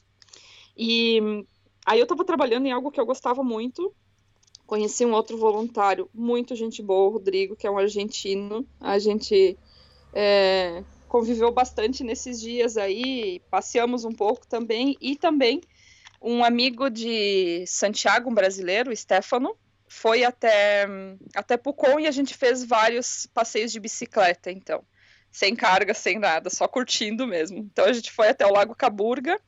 E 0.76 1.20
aí 1.86 2.00
eu 2.00 2.02
estava 2.02 2.24
trabalhando 2.24 2.66
em 2.66 2.72
algo 2.72 2.90
que 2.90 3.00
eu 3.00 3.06
gostava 3.06 3.44
muito. 3.44 3.94
Conheci 4.66 5.06
um 5.06 5.12
outro 5.12 5.38
voluntário, 5.38 6.10
muito 6.12 6.56
gente 6.56 6.82
boa, 6.82 7.08
o 7.08 7.12
Rodrigo, 7.12 7.54
que 7.54 7.68
é 7.68 7.70
um 7.70 7.78
argentino. 7.78 8.66
A 8.80 8.98
gente 8.98 9.56
é, 10.12 10.82
conviveu 11.08 11.52
bastante 11.52 12.02
nesses 12.02 12.40
dias 12.40 12.76
aí, 12.76 13.40
passeamos 13.48 14.04
um 14.04 14.12
pouco 14.12 14.44
também. 14.48 14.96
E 15.00 15.14
também 15.14 15.60
um 16.26 16.42
amigo 16.44 16.90
de 16.90 17.64
Santiago, 17.68 18.28
um 18.28 18.34
brasileiro, 18.34 18.94
Stefano, 18.94 19.56
foi 19.86 20.24
até, 20.24 20.84
até 21.36 21.56
Pucón 21.56 22.00
e 22.00 22.08
a 22.08 22.10
gente 22.10 22.34
fez 22.34 22.64
vários 22.64 23.28
passeios 23.32 23.70
de 23.70 23.78
bicicleta, 23.78 24.50
então. 24.50 24.84
Sem 25.30 25.54
carga, 25.54 25.94
sem 25.94 26.18
nada, 26.18 26.50
só 26.50 26.66
curtindo 26.66 27.28
mesmo. 27.28 27.58
Então 27.58 27.84
a 27.84 27.92
gente 27.92 28.10
foi 28.10 28.28
até 28.28 28.44
o 28.44 28.52
Lago 28.52 28.74
Caburga, 28.74 29.40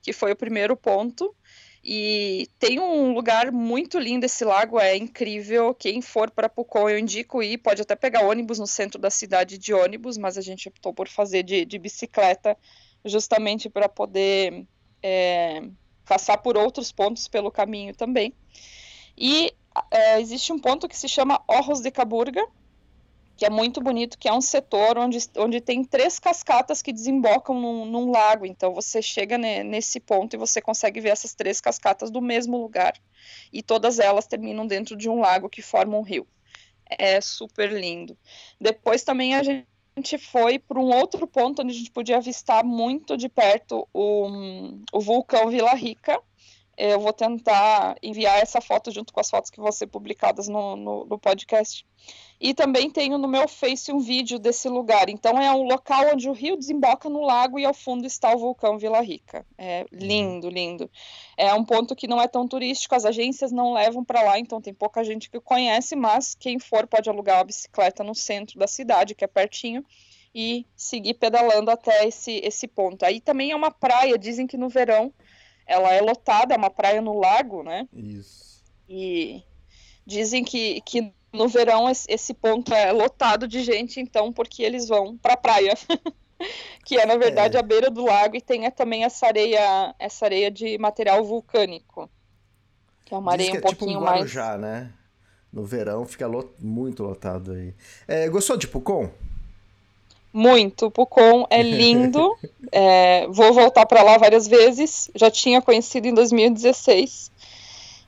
que 0.00 0.14
foi 0.14 0.32
o 0.32 0.36
primeiro 0.36 0.74
ponto. 0.74 1.36
E 1.84 2.48
tem 2.58 2.80
um 2.80 3.12
lugar 3.12 3.52
muito 3.52 3.98
lindo 3.98 4.24
esse 4.24 4.46
lago, 4.46 4.80
é 4.80 4.96
incrível. 4.96 5.74
Quem 5.74 6.00
for 6.00 6.30
para 6.30 6.48
Pucón, 6.48 6.88
eu 6.88 6.98
indico 6.98 7.42
ir. 7.42 7.58
Pode 7.58 7.82
até 7.82 7.94
pegar 7.94 8.22
ônibus 8.22 8.58
no 8.58 8.66
centro 8.66 8.98
da 8.98 9.10
cidade 9.10 9.58
de 9.58 9.74
ônibus, 9.74 10.16
mas 10.16 10.38
a 10.38 10.40
gente 10.40 10.68
optou 10.68 10.94
por 10.94 11.06
fazer 11.06 11.42
de, 11.42 11.66
de 11.66 11.78
bicicleta, 11.78 12.56
justamente 13.04 13.68
para 13.68 13.90
poder 13.90 14.66
é, 15.02 15.60
passar 16.04 16.38
por 16.38 16.56
outros 16.56 16.92
pontos 16.92 17.28
pelo 17.28 17.50
caminho 17.50 17.94
também. 17.94 18.34
E 19.16 19.52
é, 19.90 20.20
existe 20.20 20.52
um 20.52 20.58
ponto 20.58 20.88
que 20.88 20.96
se 20.96 21.08
chama 21.08 21.42
Orros 21.48 21.80
de 21.80 21.90
Caburga, 21.90 22.46
que 23.36 23.44
é 23.44 23.50
muito 23.50 23.80
bonito, 23.80 24.16
que 24.16 24.28
é 24.28 24.32
um 24.32 24.40
setor 24.40 24.96
onde, 24.96 25.18
onde 25.36 25.60
tem 25.60 25.84
três 25.84 26.20
cascatas 26.20 26.80
que 26.80 26.92
desembocam 26.92 27.60
num, 27.60 27.84
num 27.84 28.10
lago. 28.10 28.46
Então 28.46 28.72
você 28.72 29.02
chega 29.02 29.36
ne, 29.36 29.64
nesse 29.64 29.98
ponto 29.98 30.34
e 30.34 30.38
você 30.38 30.60
consegue 30.60 31.00
ver 31.00 31.10
essas 31.10 31.34
três 31.34 31.60
cascatas 31.60 32.10
do 32.10 32.22
mesmo 32.22 32.56
lugar. 32.56 32.94
E 33.52 33.62
todas 33.62 33.98
elas 33.98 34.26
terminam 34.26 34.66
dentro 34.66 34.96
de 34.96 35.08
um 35.08 35.18
lago 35.18 35.48
que 35.48 35.62
forma 35.62 35.96
um 35.96 36.02
rio. 36.02 36.26
É 36.86 37.20
super 37.20 37.72
lindo. 37.72 38.16
Depois 38.60 39.02
também 39.02 39.34
a 39.34 39.42
gente 39.42 39.66
foi 40.18 40.58
para 40.58 40.78
um 40.78 40.92
outro 40.92 41.26
ponto 41.26 41.62
onde 41.62 41.72
a 41.72 41.78
gente 41.78 41.90
podia 41.90 42.16
avistar 42.16 42.64
muito 42.64 43.16
de 43.16 43.28
perto 43.28 43.88
o, 43.92 44.28
o 44.92 45.00
vulcão 45.00 45.48
Vila 45.50 45.74
Rica. 45.74 46.20
Eu 46.76 47.00
vou 47.00 47.12
tentar 47.12 47.96
enviar 48.02 48.38
essa 48.38 48.60
foto 48.60 48.90
junto 48.90 49.12
com 49.12 49.20
as 49.20 49.30
fotos 49.30 49.50
que 49.50 49.60
vão 49.60 49.70
ser 49.70 49.86
publicadas 49.86 50.48
no, 50.48 50.76
no, 50.76 51.04
no 51.04 51.18
podcast. 51.18 51.86
E 52.40 52.52
também 52.52 52.90
tenho 52.90 53.16
no 53.16 53.28
meu 53.28 53.48
Face 53.48 53.92
um 53.92 53.98
vídeo 53.98 54.38
desse 54.38 54.68
lugar. 54.68 55.08
Então 55.08 55.40
é 55.40 55.50
um 55.52 55.62
local 55.62 56.12
onde 56.12 56.28
o 56.28 56.32
rio 56.32 56.56
desemboca 56.56 57.08
no 57.08 57.22
lago 57.22 57.58
e 57.58 57.64
ao 57.64 57.72
fundo 57.72 58.06
está 58.06 58.34
o 58.34 58.38
vulcão 58.38 58.76
Vila 58.76 59.00
Rica. 59.00 59.46
É 59.56 59.86
lindo, 59.90 60.48
lindo. 60.48 60.90
É 61.36 61.54
um 61.54 61.64
ponto 61.64 61.94
que 61.94 62.06
não 62.06 62.20
é 62.20 62.28
tão 62.28 62.46
turístico, 62.46 62.94
as 62.94 63.04
agências 63.04 63.52
não 63.52 63.72
levam 63.72 64.04
para 64.04 64.22
lá, 64.22 64.38
então 64.38 64.60
tem 64.60 64.74
pouca 64.74 65.02
gente 65.04 65.30
que 65.30 65.40
conhece, 65.40 65.96
mas 65.96 66.34
quem 66.34 66.58
for 66.58 66.86
pode 66.86 67.08
alugar 67.08 67.38
uma 67.38 67.44
bicicleta 67.44 68.04
no 68.04 68.14
centro 68.14 68.58
da 68.58 68.66
cidade, 68.66 69.14
que 69.14 69.24
é 69.24 69.28
pertinho, 69.28 69.84
e 70.34 70.66
seguir 70.76 71.14
pedalando 71.14 71.70
até 71.70 72.06
esse, 72.08 72.40
esse 72.42 72.66
ponto. 72.66 73.04
Aí 73.04 73.20
também 73.20 73.52
é 73.52 73.56
uma 73.56 73.70
praia, 73.70 74.18
dizem 74.18 74.46
que 74.46 74.56
no 74.56 74.68
verão 74.68 75.12
ela 75.66 75.92
é 75.92 76.00
lotada, 76.00 76.54
é 76.54 76.56
uma 76.56 76.70
praia 76.70 77.00
no 77.00 77.18
lago, 77.18 77.62
né? 77.62 77.88
Isso. 77.92 78.62
E 78.88 79.42
dizem 80.06 80.44
que, 80.44 80.80
que 80.82 81.12
no 81.32 81.48
verão 81.48 81.90
esse 81.90 82.34
ponto 82.34 82.72
é 82.72 82.92
lotado 82.92 83.48
de 83.48 83.62
gente, 83.62 83.98
então, 84.00 84.32
porque 84.32 84.62
eles 84.62 84.86
vão 84.88 85.16
para 85.16 85.34
a 85.34 85.36
praia, 85.38 85.74
que 86.84 86.96
é 86.98 87.06
na 87.06 87.16
verdade 87.16 87.56
É. 87.56 87.60
a 87.60 87.62
beira 87.62 87.90
do 87.90 88.04
lago 88.04 88.36
e 88.36 88.40
tem 88.40 88.66
é, 88.66 88.70
também 88.70 89.04
essa 89.04 89.26
areia, 89.26 89.94
essa 89.98 90.24
areia 90.26 90.50
de 90.50 90.76
material 90.78 91.24
vulcânico, 91.24 92.08
que 93.04 93.14
é 93.14 93.18
uma 93.18 93.32
areia 93.32 93.50
que 93.50 93.56
um 93.56 93.60
é 93.60 93.62
tipo 93.62 93.76
pouquinho 93.76 93.98
um 94.00 94.02
mais. 94.04 94.16
Guarujá, 94.20 94.58
né? 94.58 94.92
No 95.52 95.64
verão 95.64 96.04
fica 96.04 96.26
lo- 96.26 96.52
muito 96.58 97.02
lotado 97.02 97.52
aí. 97.52 97.74
É, 98.08 98.28
gostou 98.28 98.56
de 98.56 98.66
Pucon? 98.68 99.08
Muito. 100.34 100.90
Pucon 100.90 101.46
é 101.48 101.62
lindo. 101.62 102.36
é, 102.72 103.28
vou 103.28 103.52
voltar 103.52 103.86
para 103.86 104.02
lá 104.02 104.18
várias 104.18 104.48
vezes. 104.48 105.08
Já 105.14 105.30
tinha 105.30 105.62
conhecido 105.62 106.08
em 106.08 106.12
2016. 106.12 107.30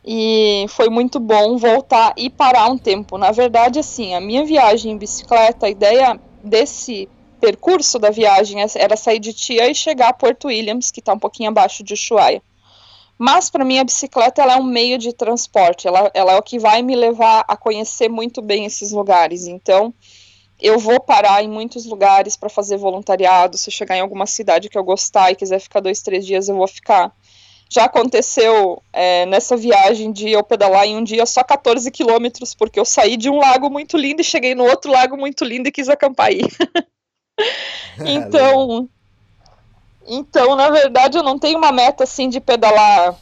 E 0.05 0.66
foi 0.69 0.89
muito 0.89 1.20
bom 1.20 1.57
voltar 1.57 2.12
e 2.16 2.28
parar 2.28 2.69
um 2.69 2.77
tempo. 2.77 3.16
Na 3.16 3.31
verdade, 3.31 3.78
assim, 3.78 4.12
a 4.15 4.20
minha 4.20 4.44
viagem 4.44 4.93
em 4.93 4.98
bicicleta, 4.98 5.66
a 5.66 5.70
ideia 5.70 6.20
desse 6.43 7.09
percurso 7.40 7.98
da 7.98 8.11
viagem 8.11 8.59
era 8.74 8.97
sair 8.97 9.20
de 9.20 9.32
Tia 9.32 9.70
e 9.70 9.74
chegar 9.74 10.09
a 10.09 10.12
Porto 10.12 10.48
Williams, 10.48 10.90
que 10.90 10.98
está 10.98 11.12
um 11.12 11.19
pouquinho 11.19 11.51
abaixo 11.51 11.85
de 11.85 11.94
Ushuaia. 11.94 12.43
Mas 13.19 13.51
para 13.51 13.65
mim 13.65 13.78
a 13.78 13.85
bicicleta 13.85 14.43
ela 14.43 14.55
é 14.55 14.57
um 14.57 14.65
meio 14.65 14.98
de 14.98 15.12
transporte, 15.12 15.89
ela, 15.89 16.11
ela 16.12 16.32
é 16.32 16.36
o 16.36 16.43
que 16.43 16.59
vai 16.59 16.82
me 16.82 16.94
levar 16.94 17.44
a 17.48 17.57
conhecer 17.57 18.09
muito 18.09 18.43
bem 18.43 18.65
esses 18.65 18.90
lugares. 18.93 19.47
Então 19.47 19.94
eu 20.61 20.78
vou 20.78 20.99
parar 21.01 21.43
em 21.43 21.49
muitos 21.49 21.85
lugares 21.85 22.37
para 22.37 22.49
fazer 22.49 22.77
voluntariado. 22.77 23.59
Se 23.59 23.70
chegar 23.70 23.97
em 23.97 24.01
alguma 24.01 24.27
cidade 24.27 24.69
que 24.69 24.78
eu 24.78 24.85
gostar 24.85 25.31
e 25.31 25.37
quiser 25.37 25.61
ficar 25.61 25.81
dois, 25.81 26.03
três 26.03 26.24
dias, 26.24 26.49
eu 26.49 26.57
vou 26.57 26.66
ficar. 26.66 27.12
Já 27.69 27.85
aconteceu 27.85 28.83
é, 28.93 29.27
nessa 29.27 29.57
viagem 29.57 30.12
de 30.12 30.31
eu 30.31 30.43
pedalar 30.43 30.87
em 30.87 30.97
um 30.97 31.03
dia 31.03 31.27
só 31.27 31.43
14 31.43 31.91
quilômetros, 31.91 32.55
porque 32.55 32.78
eu 32.78 32.85
saí 32.85 33.16
de 33.16 33.28
um 33.28 33.39
lago 33.39 33.69
muito 33.69 33.97
lindo 33.97 34.20
e 34.20 34.24
cheguei 34.24 34.55
no 34.55 34.65
outro 34.65 34.91
lago 34.91 35.16
muito 35.16 35.45
lindo 35.45 35.69
e 35.69 35.73
quis 35.73 35.89
acampar 35.89 36.28
aí. 36.28 36.41
então, 38.07 38.89
então, 40.07 40.55
na 40.55 40.70
verdade, 40.70 41.19
eu 41.19 41.23
não 41.23 41.39
tenho 41.39 41.59
uma 41.59 41.73
meta 41.73 42.05
assim 42.05 42.28
de 42.28 42.41
pedalar 42.41 43.16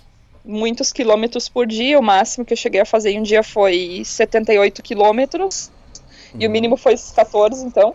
muitos 0.44 0.92
quilômetros 0.92 1.48
por 1.48 1.66
dia. 1.66 1.98
O 1.98 2.02
máximo 2.02 2.44
que 2.44 2.52
eu 2.52 2.56
cheguei 2.56 2.82
a 2.82 2.86
fazer 2.86 3.12
em 3.12 3.20
um 3.20 3.22
dia 3.22 3.42
foi 3.42 4.02
78 4.04 4.82
quilômetros. 4.82 5.70
E 6.38 6.46
o 6.46 6.50
mínimo 6.50 6.76
foi 6.76 6.96
14, 6.96 7.64
então. 7.64 7.94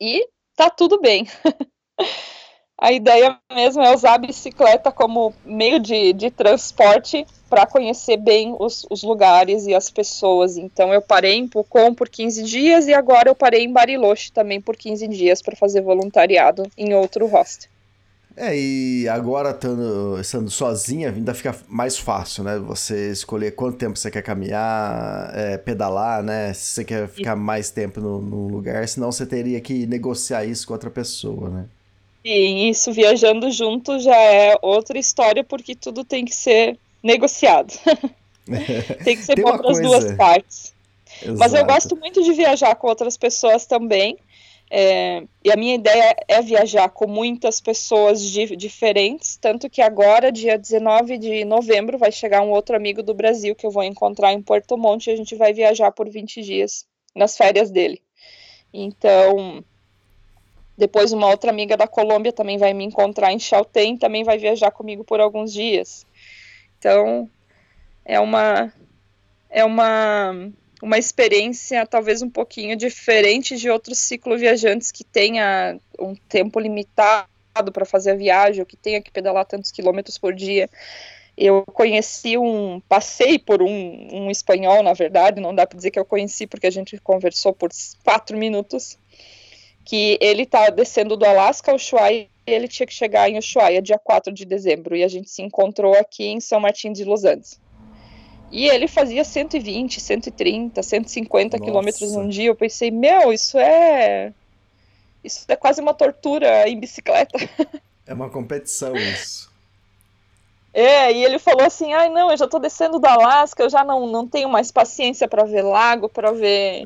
E 0.00 0.28
tá 0.54 0.68
tudo 0.68 1.00
bem. 1.00 1.26
a 2.78 2.92
ideia 2.92 3.38
mesmo 3.50 3.82
é 3.82 3.94
usar 3.94 4.14
a 4.14 4.18
bicicleta 4.18 4.92
como 4.92 5.32
meio 5.44 5.80
de, 5.80 6.12
de 6.12 6.30
transporte 6.30 7.26
para 7.48 7.66
conhecer 7.66 8.18
bem 8.18 8.54
os, 8.58 8.86
os, 8.90 9.02
lugares 9.02 9.66
e 9.66 9.74
as 9.74 9.90
pessoas. 9.90 10.58
Então 10.58 10.92
eu 10.92 11.00
parei 11.00 11.34
em 11.34 11.48
Pucon 11.48 11.94
por 11.94 12.08
15 12.08 12.42
dias 12.42 12.86
e 12.86 12.94
agora 12.94 13.30
eu 13.30 13.34
parei 13.34 13.64
em 13.64 13.72
Bariloche 13.72 14.30
também 14.32 14.60
por 14.60 14.76
15 14.76 15.08
dias 15.08 15.40
para 15.40 15.56
fazer 15.56 15.80
voluntariado 15.80 16.64
em 16.76 16.92
outro 16.94 17.26
hostel. 17.26 17.70
É, 18.36 18.54
e 18.54 19.08
agora 19.08 19.54
tando, 19.54 20.20
estando 20.20 20.50
sozinha, 20.50 21.08
ainda 21.08 21.32
fica 21.32 21.56
mais 21.66 21.96
fácil, 21.96 22.44
né? 22.44 22.58
Você 22.58 23.10
escolher 23.10 23.52
quanto 23.52 23.78
tempo 23.78 23.96
você 23.98 24.10
quer 24.10 24.20
caminhar, 24.20 25.30
é, 25.34 25.56
pedalar, 25.56 26.22
né? 26.22 26.52
Se 26.52 26.74
você 26.74 26.84
quer 26.84 27.08
ficar 27.08 27.34
mais 27.34 27.70
tempo 27.70 27.98
no, 27.98 28.20
no, 28.20 28.48
lugar, 28.48 28.86
senão 28.86 29.10
você 29.10 29.24
teria 29.24 29.58
que 29.58 29.86
negociar 29.86 30.44
isso 30.44 30.66
com 30.66 30.74
outra 30.74 30.90
pessoa, 30.90 31.48
né? 31.48 31.64
Sim, 32.26 32.68
isso 32.68 32.92
viajando 32.92 33.50
junto 33.50 33.98
já 34.00 34.16
é 34.16 34.58
outra 34.60 34.98
história, 34.98 35.42
porque 35.42 35.74
tudo 35.74 36.04
tem 36.04 36.22
que 36.22 36.34
ser 36.34 36.78
negociado. 37.02 37.72
tem 39.02 39.16
que 39.16 39.22
ser 39.22 39.40
bom 39.40 39.56
para 39.56 39.70
as 39.70 39.80
duas 39.80 40.12
partes. 40.12 40.74
Exato. 41.22 41.38
Mas 41.38 41.54
eu 41.54 41.64
gosto 41.64 41.96
muito 41.96 42.22
de 42.22 42.32
viajar 42.34 42.74
com 42.74 42.86
outras 42.86 43.16
pessoas 43.16 43.64
também. 43.64 44.18
É, 44.68 45.22
e 45.44 45.52
a 45.52 45.56
minha 45.56 45.76
ideia 45.76 46.16
é 46.26 46.42
viajar 46.42 46.88
com 46.88 47.06
muitas 47.06 47.60
pessoas 47.60 48.20
di 48.20 48.56
diferentes, 48.56 49.36
tanto 49.36 49.70
que 49.70 49.80
agora, 49.80 50.32
dia 50.32 50.58
19 50.58 51.18
de 51.18 51.44
novembro, 51.44 51.98
vai 51.98 52.10
chegar 52.10 52.42
um 52.42 52.50
outro 52.50 52.74
amigo 52.74 53.02
do 53.02 53.14
Brasil 53.14 53.54
que 53.54 53.64
eu 53.64 53.70
vou 53.70 53.84
encontrar 53.84 54.32
em 54.32 54.42
Porto 54.42 54.76
Monte 54.76 55.08
e 55.08 55.12
a 55.12 55.16
gente 55.16 55.36
vai 55.36 55.52
viajar 55.52 55.92
por 55.92 56.08
20 56.08 56.42
dias 56.42 56.84
nas 57.14 57.36
férias 57.36 57.70
dele. 57.70 58.02
Então, 58.74 59.64
depois 60.76 61.12
uma 61.12 61.28
outra 61.28 61.50
amiga 61.50 61.76
da 61.76 61.86
Colômbia 61.86 62.32
também 62.32 62.58
vai 62.58 62.74
me 62.74 62.84
encontrar 62.84 63.32
em 63.32 63.38
Chaltén, 63.38 63.96
também 63.96 64.24
vai 64.24 64.36
viajar 64.36 64.72
comigo 64.72 65.04
por 65.04 65.20
alguns 65.20 65.52
dias. 65.52 66.04
Então, 66.78 67.30
é 68.04 68.20
uma 68.20 68.72
é 69.48 69.64
uma 69.64 70.50
uma 70.86 70.98
experiência 70.98 71.84
talvez 71.84 72.22
um 72.22 72.30
pouquinho 72.30 72.76
diferente 72.76 73.56
de 73.56 73.68
outros 73.68 73.98
cicloviajantes 73.98 74.92
que 74.92 75.02
tenha 75.02 75.80
um 75.98 76.14
tempo 76.14 76.60
limitado 76.60 77.72
para 77.72 77.84
fazer 77.84 78.12
a 78.12 78.14
viagem, 78.14 78.60
ou 78.60 78.66
que 78.66 78.76
tenha 78.76 79.02
que 79.02 79.10
pedalar 79.10 79.44
tantos 79.46 79.72
quilômetros 79.72 80.16
por 80.16 80.32
dia. 80.32 80.70
Eu 81.36 81.64
conheci 81.64 82.38
um, 82.38 82.80
passei 82.88 83.36
por 83.36 83.62
um, 83.62 83.68
um 84.12 84.30
espanhol, 84.30 84.80
na 84.84 84.92
verdade, 84.92 85.40
não 85.40 85.52
dá 85.52 85.66
para 85.66 85.76
dizer 85.76 85.90
que 85.90 85.98
eu 85.98 86.04
conheci 86.04 86.46
porque 86.46 86.68
a 86.68 86.72
gente 86.72 86.96
conversou 86.98 87.52
por 87.52 87.70
quatro 88.04 88.38
minutos, 88.38 88.96
que 89.84 90.16
ele 90.20 90.44
está 90.44 90.70
descendo 90.70 91.16
do 91.16 91.24
Alasca 91.24 91.72
ao 91.72 91.76
Ushuaia 91.76 92.28
e 92.46 92.50
ele 92.52 92.68
tinha 92.68 92.86
que 92.86 92.94
chegar 92.94 93.28
em 93.28 93.38
Ushuaia 93.38 93.82
dia 93.82 93.98
4 93.98 94.32
de 94.32 94.44
dezembro, 94.44 94.94
e 94.94 95.02
a 95.02 95.08
gente 95.08 95.28
se 95.30 95.42
encontrou 95.42 95.94
aqui 95.94 96.26
em 96.26 96.38
São 96.38 96.60
Martin 96.60 96.92
de 96.92 97.02
Los 97.02 97.24
Angeles. 97.24 97.65
E 98.50 98.68
ele 98.68 98.86
fazia 98.86 99.24
120, 99.24 100.00
130, 100.00 100.82
150 100.82 101.58
quilômetros 101.58 102.12
num 102.12 102.28
dia. 102.28 102.48
Eu 102.48 102.54
pensei, 102.54 102.90
meu, 102.90 103.32
isso 103.32 103.58
é. 103.58 104.32
Isso 105.22 105.44
é 105.48 105.56
quase 105.56 105.80
uma 105.80 105.92
tortura 105.92 106.68
em 106.68 106.78
bicicleta. 106.78 107.38
É 108.06 108.14
uma 108.14 108.30
competição 108.30 108.94
isso. 108.94 109.50
É, 110.72 111.10
e 111.10 111.24
ele 111.24 111.38
falou 111.38 111.64
assim: 111.64 111.94
ai 111.94 112.10
não, 112.10 112.30
eu 112.30 112.36
já 112.36 112.46
tô 112.46 112.58
descendo 112.58 112.98
do 112.98 113.06
Alasca, 113.06 113.62
eu 113.62 113.70
já 113.70 113.82
não, 113.82 114.06
não 114.06 114.28
tenho 114.28 114.46
mais 114.48 114.70
paciência 114.70 115.26
para 115.26 115.42
ver 115.42 115.62
lago, 115.62 116.06
para 116.06 116.32
ver. 116.32 116.84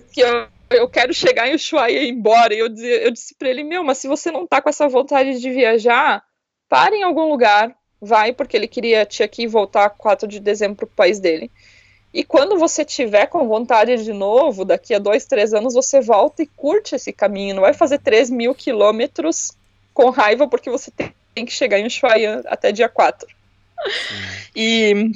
que 0.10 0.20
eu, 0.20 0.48
eu 0.70 0.88
quero 0.88 1.12
chegar 1.12 1.46
em 1.46 1.54
Ushuaia 1.54 2.00
e 2.00 2.06
ir 2.06 2.10
embora. 2.10 2.54
E 2.54 2.58
eu, 2.58 2.74
eu 2.74 3.10
disse 3.10 3.34
para 3.34 3.50
ele: 3.50 3.62
meu, 3.62 3.84
mas 3.84 3.98
se 3.98 4.08
você 4.08 4.30
não 4.30 4.46
tá 4.46 4.62
com 4.62 4.70
essa 4.70 4.88
vontade 4.88 5.38
de 5.38 5.50
viajar, 5.50 6.24
pare 6.70 6.96
em 6.96 7.02
algum 7.02 7.28
lugar, 7.28 7.76
vai 8.00 8.32
porque 8.32 8.56
ele 8.56 8.68
queria 8.68 9.06
que 9.06 9.46
voltar 9.46 9.90
4 9.90 10.28
de 10.28 10.40
dezembro 10.40 10.76
para 10.76 10.84
o 10.84 10.96
país 10.96 11.18
dele. 11.18 11.50
E 12.12 12.24
quando 12.24 12.58
você 12.58 12.84
tiver 12.84 13.26
com 13.26 13.46
vontade 13.46 14.02
de 14.02 14.12
novo, 14.12 14.64
daqui 14.64 14.94
a 14.94 14.98
dois, 14.98 15.26
três 15.26 15.52
anos, 15.52 15.74
você 15.74 16.00
volta 16.00 16.42
e 16.42 16.46
curte 16.46 16.94
esse 16.94 17.12
caminho. 17.12 17.54
Não 17.54 17.62
vai 17.62 17.74
fazer 17.74 17.98
3 17.98 18.30
mil 18.30 18.54
quilômetros 18.54 19.52
com 19.92 20.08
raiva 20.08 20.48
porque 20.48 20.70
você 20.70 20.90
tem 21.34 21.44
que 21.44 21.52
chegar 21.52 21.78
em 21.78 21.86
Ushuaia 21.86 22.42
até 22.46 22.72
dia 22.72 22.88
4. 22.88 23.28
E, 24.54 25.12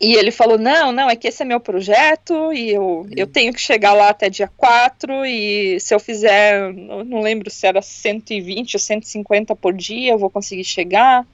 e 0.00 0.14
ele 0.14 0.32
falou: 0.32 0.58
não, 0.58 0.90
não, 0.90 1.08
é 1.08 1.14
que 1.14 1.28
esse 1.28 1.42
é 1.42 1.44
meu 1.44 1.60
projeto 1.60 2.52
e 2.52 2.70
eu, 2.70 3.06
eu 3.16 3.28
tenho 3.28 3.52
que 3.52 3.60
chegar 3.60 3.92
lá 3.92 4.08
até 4.08 4.28
dia 4.28 4.50
4. 4.56 5.24
E 5.24 5.78
se 5.78 5.94
eu 5.94 6.00
fizer, 6.00 6.72
não 6.72 7.20
lembro 7.20 7.50
se 7.50 7.66
era 7.68 7.80
120 7.80 8.74
ou 8.74 8.80
150 8.80 9.54
por 9.54 9.72
dia, 9.72 10.10
eu 10.10 10.18
vou 10.18 10.28
conseguir 10.28 10.64
chegar. 10.64 11.24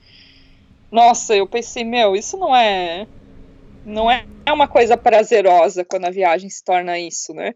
Nossa, 0.91 1.37
eu 1.37 1.47
pensei, 1.47 1.85
meu, 1.85 2.17
isso 2.17 2.37
não 2.37 2.55
é. 2.55 3.07
Não 3.85 4.11
é 4.11 4.25
uma 4.51 4.69
coisa 4.69 4.97
prazerosa 4.97 5.85
quando 5.85 6.07
a 6.07 6.11
viagem 6.11 6.49
se 6.51 6.63
torna 6.63 6.99
isso, 6.99 7.33
né? 7.33 7.55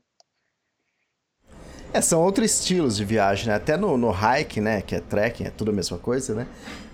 É, 1.93 2.01
são 2.01 2.23
outros 2.23 2.51
estilos 2.51 2.97
de 2.97 3.05
viagem, 3.05 3.49
né? 3.49 3.55
Até 3.55 3.77
no, 3.77 3.99
no 3.99 4.11
hike, 4.11 4.61
né? 4.61 4.81
Que 4.81 4.97
é 4.97 5.01
trekking, 5.01 5.45
é 5.45 5.51
tudo 5.51 5.71
a 5.71 5.75
mesma 5.75 5.99
coisa, 5.99 6.35
né? 6.35 6.47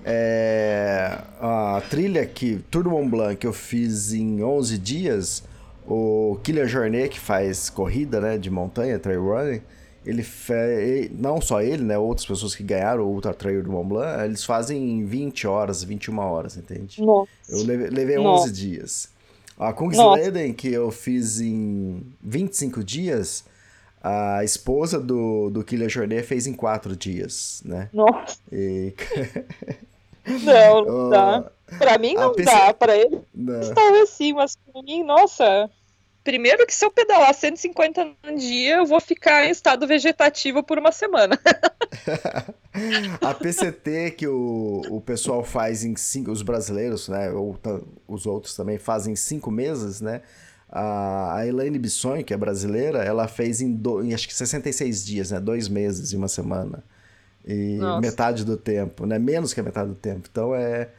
É, 0.04 1.18
a 1.40 1.82
trilha 1.88 2.26
que 2.26 2.58
Tour 2.70 2.82
du 2.82 2.90
Mont 2.90 3.08
Blanc 3.08 3.36
que 3.36 3.46
eu 3.46 3.52
fiz 3.52 4.12
em 4.12 4.42
11 4.42 4.78
dias, 4.78 5.44
o 5.86 6.38
Killer 6.42 6.66
Journey 6.66 7.08
que 7.08 7.20
faz 7.20 7.70
corrida, 7.70 8.20
né? 8.20 8.38
De 8.38 8.50
montanha, 8.50 8.98
trail 8.98 9.22
running, 9.22 9.62
ele 10.08 11.10
não 11.12 11.38
só 11.38 11.60
ele, 11.60 11.84
né, 11.84 11.98
outras 11.98 12.26
pessoas 12.26 12.54
que 12.54 12.62
ganharam 12.62 13.04
o 13.04 13.08
Ultra 13.08 13.34
Trail 13.34 13.62
do 13.62 13.70
Mont 13.70 13.86
Blanc, 13.86 14.24
eles 14.24 14.42
fazem 14.42 15.04
20 15.04 15.46
horas, 15.46 15.84
21 15.84 16.18
horas, 16.18 16.56
entende? 16.56 17.02
Nossa. 17.02 17.28
Eu 17.46 17.62
levei, 17.64 17.90
levei 17.90 18.16
Nossa. 18.16 18.44
11 18.44 18.52
dias. 18.52 19.10
A 19.58 19.72
Kungsleden, 19.72 20.54
que 20.54 20.72
eu 20.72 20.90
fiz 20.90 21.40
em 21.40 22.02
25 22.22 22.82
dias, 22.82 23.44
a 24.02 24.42
esposa 24.42 24.98
do, 24.98 25.50
do 25.50 25.62
Killer 25.62 25.90
Jornet 25.90 26.22
fez 26.22 26.46
em 26.46 26.54
4 26.54 26.96
dias, 26.96 27.60
né? 27.64 27.90
Nossa. 27.92 28.38
E... 28.50 28.94
não, 30.42 30.84
não 30.86 31.10
dá. 31.10 31.50
Pra 31.76 31.98
mim 31.98 32.14
não 32.14 32.32
PC... 32.32 32.50
dá, 32.50 32.72
pra 32.72 32.96
ele 32.96 33.20
não. 33.34 33.74
talvez 33.74 34.08
sim, 34.08 34.32
mas 34.32 34.56
pra 34.56 34.82
mim, 34.82 35.02
nossa, 35.02 35.68
Primeiro 36.28 36.66
que 36.66 36.74
se 36.74 36.84
eu 36.84 36.90
pedalar 36.90 37.32
150 37.32 38.04
no 38.04 38.36
dia, 38.36 38.76
eu 38.76 38.84
vou 38.84 39.00
ficar 39.00 39.46
em 39.46 39.50
estado 39.50 39.86
vegetativo 39.86 40.62
por 40.62 40.78
uma 40.78 40.92
semana. 40.92 41.40
a 43.22 43.32
PCT 43.32 44.10
que 44.10 44.28
o, 44.28 44.82
o 44.90 45.00
pessoal 45.00 45.42
faz 45.42 45.84
em 45.84 45.96
cinco, 45.96 46.30
os 46.30 46.42
brasileiros, 46.42 47.08
né, 47.08 47.30
ou 47.30 47.58
os 48.06 48.26
outros 48.26 48.54
também 48.54 48.76
fazem 48.76 49.14
em 49.14 49.16
cinco 49.16 49.50
meses, 49.50 50.02
né? 50.02 50.20
A, 50.70 51.46
Elaine 51.46 51.78
Bisson, 51.78 52.22
que 52.22 52.34
é 52.34 52.36
brasileira, 52.36 53.02
ela 53.02 53.26
fez 53.26 53.62
em, 53.62 53.72
do, 53.72 54.04
em 54.04 54.12
acho 54.12 54.28
que 54.28 54.34
66 54.34 55.06
dias, 55.06 55.30
né? 55.30 55.40
Dois 55.40 55.66
meses 55.66 56.12
e 56.12 56.16
uma 56.16 56.28
semana. 56.28 56.84
E 57.42 57.78
Nossa. 57.78 58.02
metade 58.02 58.44
do 58.44 58.58
tempo, 58.58 59.06
né? 59.06 59.18
Menos 59.18 59.54
que 59.54 59.60
a 59.60 59.62
metade 59.62 59.88
do 59.88 59.94
tempo. 59.96 60.28
Então 60.30 60.54
é 60.54 60.90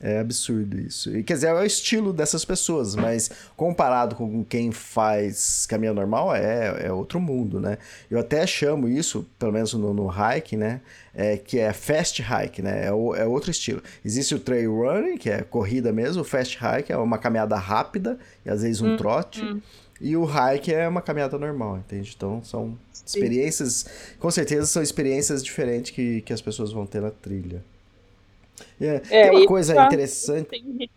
É 0.00 0.18
absurdo 0.18 0.78
isso. 0.78 1.16
E, 1.16 1.22
quer 1.22 1.34
dizer, 1.34 1.46
é 1.48 1.54
o 1.54 1.64
estilo 1.64 2.12
dessas 2.12 2.44
pessoas, 2.44 2.94
mas 2.94 3.30
comparado 3.56 4.14
com 4.14 4.44
quem 4.44 4.70
faz 4.70 5.64
caminho 5.66 5.94
normal, 5.94 6.34
é, 6.34 6.86
é 6.86 6.92
outro 6.92 7.18
mundo, 7.18 7.58
né? 7.58 7.78
Eu 8.10 8.18
até 8.18 8.46
chamo 8.46 8.88
isso, 8.88 9.26
pelo 9.38 9.52
menos 9.52 9.72
no, 9.72 9.94
no 9.94 10.06
hike, 10.06 10.54
né? 10.54 10.82
É, 11.14 11.38
que 11.38 11.58
é 11.58 11.72
fast 11.72 12.22
hike, 12.22 12.60
né? 12.60 12.86
É, 12.86 12.92
o, 12.92 13.14
é 13.14 13.24
outro 13.24 13.50
estilo. 13.50 13.82
Existe 14.04 14.34
o 14.34 14.38
trail 14.38 14.74
running, 14.74 15.16
que 15.16 15.30
é 15.30 15.42
corrida 15.42 15.90
mesmo, 15.92 16.20
o 16.20 16.24
fast 16.24 16.58
hike 16.58 16.92
é 16.92 16.96
uma 16.98 17.16
caminhada 17.16 17.56
rápida 17.56 18.18
e 18.44 18.50
às 18.50 18.60
vezes 18.60 18.82
um 18.82 18.92
hum, 18.92 18.96
trote. 18.98 19.42
Hum. 19.42 19.62
E 19.98 20.14
o 20.14 20.26
hike 20.26 20.74
é 20.74 20.86
uma 20.86 21.00
caminhada 21.00 21.38
normal, 21.38 21.78
entende? 21.78 22.12
Então 22.14 22.44
são 22.44 22.76
experiências, 23.06 23.86
com 24.18 24.30
certeza 24.30 24.66
são 24.66 24.82
experiências 24.82 25.42
diferentes 25.42 25.90
que, 25.90 26.20
que 26.20 26.34
as 26.34 26.42
pessoas 26.42 26.70
vão 26.70 26.84
ter 26.84 27.00
na 27.00 27.10
trilha. 27.10 27.64
É, 28.80 28.86
é, 28.86 29.00
tem 29.00 29.30
uma 29.30 29.46
coisa 29.46 29.74
tá... 29.74 29.86
interessante. 29.86 30.48
Tem... 30.48 30.90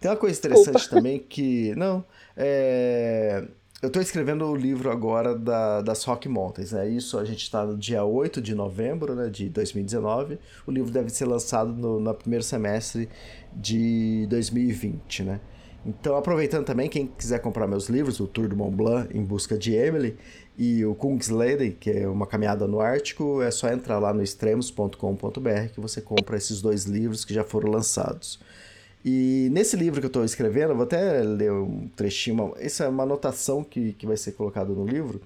tem 0.00 0.10
uma 0.10 0.16
coisa 0.16 0.38
interessante 0.38 0.74
Desculpa. 0.74 0.96
também 0.96 1.18
que. 1.18 1.74
Não. 1.76 2.04
É... 2.36 3.44
Eu 3.80 3.86
estou 3.86 4.02
escrevendo 4.02 4.44
o 4.44 4.56
livro 4.56 4.90
agora 4.90 5.38
da, 5.38 5.80
das 5.82 6.02
Rock 6.02 6.28
Mountains, 6.28 6.72
né? 6.72 6.88
Isso 6.88 7.16
a 7.16 7.24
gente 7.24 7.44
está 7.44 7.64
no 7.64 7.76
dia 7.76 8.02
8 8.02 8.40
de 8.42 8.52
novembro 8.52 9.14
né, 9.14 9.28
de 9.28 9.48
2019. 9.48 10.36
O 10.66 10.72
livro 10.72 10.90
deve 10.90 11.10
ser 11.10 11.26
lançado 11.26 11.72
no, 11.72 12.00
no 12.00 12.12
primeiro 12.12 12.44
semestre 12.44 13.08
de 13.52 14.26
2020, 14.28 15.22
né? 15.22 15.40
Então, 15.86 16.16
aproveitando 16.16 16.64
também, 16.64 16.88
quem 16.88 17.06
quiser 17.06 17.38
comprar 17.38 17.68
meus 17.68 17.88
livros, 17.88 18.18
o 18.18 18.26
Tour 18.26 18.48
do 18.48 18.56
Mont 18.56 18.74
Blanc 18.74 19.16
em 19.16 19.22
busca 19.22 19.56
de 19.56 19.72
Emily, 19.72 20.16
e 20.58 20.84
o 20.84 20.92
Kungsleden, 20.92 21.70
que 21.70 21.88
é 21.88 22.08
uma 22.08 22.26
caminhada 22.26 22.66
no 22.66 22.80
Ártico, 22.80 23.40
é 23.40 23.50
só 23.50 23.68
entrar 23.68 24.00
lá 24.00 24.12
no 24.12 24.20
extremos.com.br 24.24 25.68
que 25.72 25.80
você 25.80 26.00
compra 26.00 26.36
esses 26.36 26.60
dois 26.60 26.84
livros 26.84 27.24
que 27.24 27.32
já 27.32 27.44
foram 27.44 27.70
lançados. 27.70 28.40
E 29.04 29.48
nesse 29.52 29.76
livro 29.76 30.00
que 30.00 30.06
eu 30.06 30.08
estou 30.08 30.24
escrevendo, 30.24 30.74
vou 30.74 30.82
até 30.82 31.22
ler 31.22 31.52
um 31.52 31.88
trechinho, 31.94 32.54
isso 32.60 32.82
é 32.82 32.88
uma 32.88 33.04
anotação 33.04 33.62
que, 33.62 33.92
que 33.92 34.04
vai 34.04 34.16
ser 34.16 34.32
colocada 34.32 34.72
no 34.72 34.84
livro, 34.84 35.22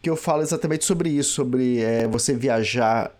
que 0.00 0.08
eu 0.08 0.14
falo 0.14 0.40
exatamente 0.40 0.84
sobre 0.84 1.10
isso, 1.10 1.32
sobre 1.32 1.80
é, 1.80 2.06
você 2.06 2.32
viajar 2.32 3.12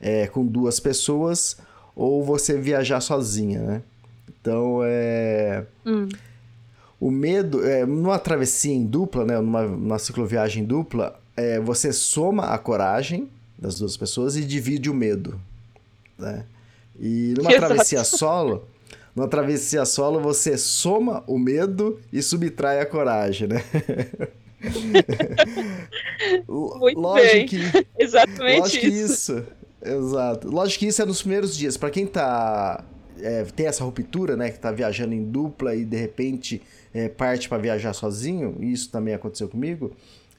é, 0.00 0.28
com 0.28 0.46
duas 0.46 0.78
pessoas 0.78 1.56
ou 1.96 2.22
você 2.22 2.56
viajar 2.56 3.00
sozinha, 3.00 3.60
né? 3.60 3.82
Então, 4.28 4.78
é... 4.84 5.64
Hum 5.84 6.08
o 7.04 7.10
medo, 7.10 7.62
é, 7.62 7.84
numa 7.84 8.18
travessia 8.18 8.72
em 8.72 8.82
dupla, 8.82 9.26
né, 9.26 9.38
numa, 9.38 9.66
numa 9.66 9.98
cicloviagem 9.98 10.64
dupla, 10.64 11.20
é, 11.36 11.60
você 11.60 11.92
soma 11.92 12.46
a 12.46 12.56
coragem 12.56 13.28
das 13.58 13.78
duas 13.78 13.94
pessoas 13.94 14.36
e 14.36 14.40
divide 14.42 14.88
o 14.88 14.94
medo, 14.94 15.38
né? 16.18 16.46
E 16.98 17.34
numa 17.36 17.50
Exato. 17.50 17.66
travessia 17.66 18.04
solo, 18.04 18.66
numa 19.14 19.28
travessia 19.28 19.84
solo 19.84 20.18
você 20.18 20.56
soma 20.56 21.22
o 21.26 21.38
medo 21.38 22.00
e 22.10 22.22
subtrai 22.22 22.80
a 22.80 22.86
coragem, 22.86 23.48
né? 23.48 23.62
Muito 26.48 26.98
lógico 26.98 27.34
bem. 27.34 27.46
Que, 27.46 27.58
Exatamente 28.02 28.60
lógico 28.60 28.86
isso. 28.86 29.34
Que 29.34 29.40
isso. 29.40 29.46
Exato. 29.82 30.50
Lógico 30.50 30.80
que 30.80 30.86
isso 30.86 31.02
é 31.02 31.04
nos 31.04 31.20
primeiros 31.20 31.54
dias. 31.54 31.76
Para 31.76 31.90
quem 31.90 32.06
tá 32.06 32.82
é, 33.20 33.44
tem 33.44 33.66
essa 33.66 33.84
ruptura, 33.84 34.36
né, 34.36 34.50
que 34.50 34.58
tá 34.58 34.70
viajando 34.70 35.14
em 35.14 35.22
dupla 35.24 35.74
e 35.74 35.84
de 35.84 35.96
repente 35.96 36.62
é, 36.94 37.08
parte 37.08 37.48
para 37.48 37.58
viajar 37.58 37.92
sozinho, 37.92 38.56
e 38.60 38.72
isso 38.72 38.90
também 38.90 39.12
aconteceu 39.12 39.48
comigo, 39.48 39.94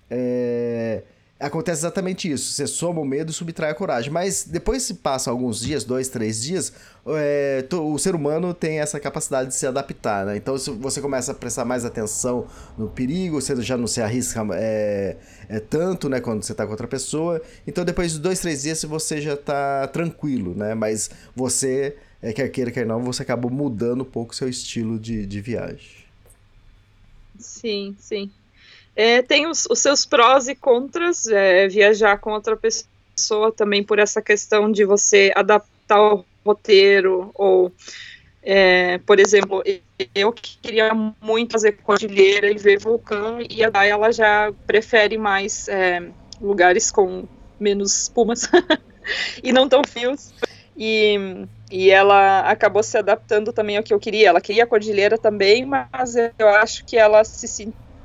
é, 0.10 1.04
acontece 1.40 1.82
exatamente 1.82 2.32
isso. 2.32 2.54
Você 2.54 2.66
soma 2.66 3.02
o 3.02 3.06
medo 3.06 3.32
e 3.32 3.34
subtrai 3.34 3.72
a 3.72 3.76
coragem. 3.76 4.12
Mas 4.12 4.46
depois 4.46 4.84
se 4.84 4.96
passa 4.96 5.30
alguns 5.30 5.60
dias, 5.60 5.84
dois, 5.84 6.08
três 6.08 6.42
dias, 6.42 6.74
é, 7.06 7.66
o 7.74 7.98
ser 7.98 8.16
humano 8.16 8.54
tem 8.54 8.80
essa 8.80 9.00
capacidade 9.00 9.50
de 9.50 9.56
se 9.56 9.68
adaptar, 9.68 10.26
né? 10.26 10.38
Então 10.38 10.58
você 10.58 11.02
começa 11.02 11.32
a 11.32 11.36
prestar 11.36 11.66
mais 11.66 11.86
atenção 11.86 12.48
no 12.78 12.88
perigo, 12.88 13.42
você 13.42 13.56
já 13.62 13.78
não 13.78 13.88
se 13.88 14.02
arrisca 14.02 14.46
é, 14.54 15.18
é 15.50 15.60
tanto, 15.60 16.10
né? 16.10 16.20
Quando 16.20 16.44
você 16.44 16.54
está 16.54 16.66
com 16.66 16.72
outra 16.72 16.88
pessoa. 16.88 17.42
Então 17.68 17.84
depois 17.84 18.14
de 18.14 18.20
dois, 18.20 18.40
três 18.40 18.64
dias 18.64 18.84
você 18.84 19.22
já 19.22 19.34
está 19.34 19.88
tranquilo, 19.88 20.56
né? 20.56 20.74
Mas 20.74 21.10
você, 21.36 21.98
é, 22.22 22.32
quer 22.34 22.48
queira, 22.50 22.72
quer 22.72 22.86
não, 22.86 23.04
você 23.04 23.22
acabou 23.24 23.52
mudando 23.52 24.02
um 24.02 24.06
pouco 24.06 24.36
seu 24.36 24.48
estilo 24.48 24.98
de, 24.98 25.26
de 25.26 25.42
viagem. 25.42 26.05
Sim, 27.40 27.96
sim. 28.00 28.32
É, 28.96 29.22
tem 29.22 29.48
os, 29.48 29.66
os, 29.70 29.80
seus 29.80 30.06
prós 30.06 30.48
e 30.48 30.56
contras, 30.56 31.28
é, 31.28 31.68
viajar 31.68 32.18
com 32.18 32.32
outra 32.32 32.56
pessoa 32.56 33.52
também 33.52 33.84
por 33.84 34.00
essa 34.00 34.22
questão 34.22 34.72
de 34.72 34.86
você 34.86 35.32
adaptar 35.36 36.02
o 36.02 36.26
roteiro, 36.46 37.32
ou, 37.34 37.72
é, 38.42 38.98
por 39.00 39.20
exemplo, 39.20 39.62
eu 40.14 40.32
queria 40.32 40.94
muito 41.22 41.52
fazer 41.52 41.74
cordilheira 41.74 42.50
e 42.50 42.58
ver 42.58 42.80
vulcão, 42.80 43.40
e 43.50 43.64
a 43.64 43.70
Day, 43.70 43.90
ela 43.90 44.12
já 44.12 44.54
prefere 44.66 45.18
mais 45.18 45.68
é, 45.68 46.10
lugares 46.40 46.90
com 46.90 47.26
menos 47.60 48.04
espumas 48.04 48.50
e 49.44 49.52
não 49.52 49.68
tão 49.68 49.82
fios. 49.84 50.34
E, 50.78 51.46
e 51.72 51.90
ela 51.90 52.42
acabou 52.42 52.84
se 52.84 52.98
adaptando 52.98 53.52
também 53.52 53.78
ao 53.78 53.84
que 53.84 53.94
eu 53.94 54.00
queria. 54.00 54.30
Ela 54.30 54.42
queria 54.42 54.64
a 54.64 54.68
cordilheira 54.68 55.18
também, 55.18 55.66
mas 55.66 56.16
eu 56.16 56.50
acho 56.50 56.86
que 56.86 56.98
ela 56.98 57.24
se, 57.24 57.48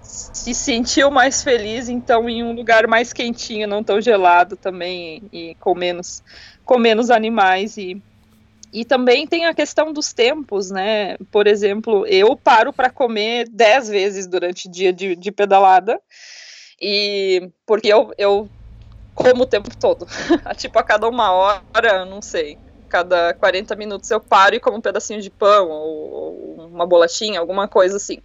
se 0.02 0.54
sentiu 0.54 1.10
mais 1.10 1.42
feliz, 1.42 1.88
então, 1.88 2.28
em 2.28 2.42
um 2.42 2.52
lugar 2.52 2.86
mais 2.86 3.12
quentinho, 3.12 3.68
não 3.68 3.84
tão 3.84 4.00
gelado 4.00 4.56
também, 4.56 5.28
e 5.32 5.54
com 5.60 5.74
menos, 5.74 6.22
com 6.64 6.78
menos 6.78 7.10
animais. 7.10 7.76
E, 7.76 8.02
e 8.72 8.84
também 8.84 9.26
tem 9.26 9.44
a 9.44 9.54
questão 9.54 9.92
dos 9.92 10.12
tempos, 10.12 10.70
né? 10.70 11.16
Por 11.30 11.46
exemplo, 11.46 12.06
eu 12.06 12.34
paro 12.36 12.72
para 12.72 12.90
comer 12.90 13.46
dez 13.50 13.88
vezes 13.88 14.26
durante 14.26 14.68
o 14.68 14.70
dia 14.70 14.92
de, 14.92 15.14
de 15.14 15.30
pedalada, 15.30 16.00
e 16.80 17.50
porque 17.66 17.88
eu, 17.88 18.10
eu 18.16 18.48
como 19.14 19.42
o 19.42 19.46
tempo 19.46 19.68
todo. 19.78 20.06
tipo, 20.56 20.78
a 20.78 20.82
cada 20.82 21.06
uma 21.06 21.30
hora, 21.32 22.06
não 22.06 22.22
sei. 22.22 22.56
Cada 22.90 23.32
40 23.34 23.74
minutos 23.76 24.10
eu 24.10 24.20
paro 24.20 24.56
e 24.56 24.60
como 24.60 24.76
um 24.76 24.80
pedacinho 24.80 25.22
de 25.22 25.30
pão 25.30 25.68
ou, 25.68 26.10
ou 26.10 26.66
uma 26.66 26.86
bolachinha, 26.86 27.40
alguma 27.40 27.68
coisa 27.68 27.96
assim. 27.96 28.18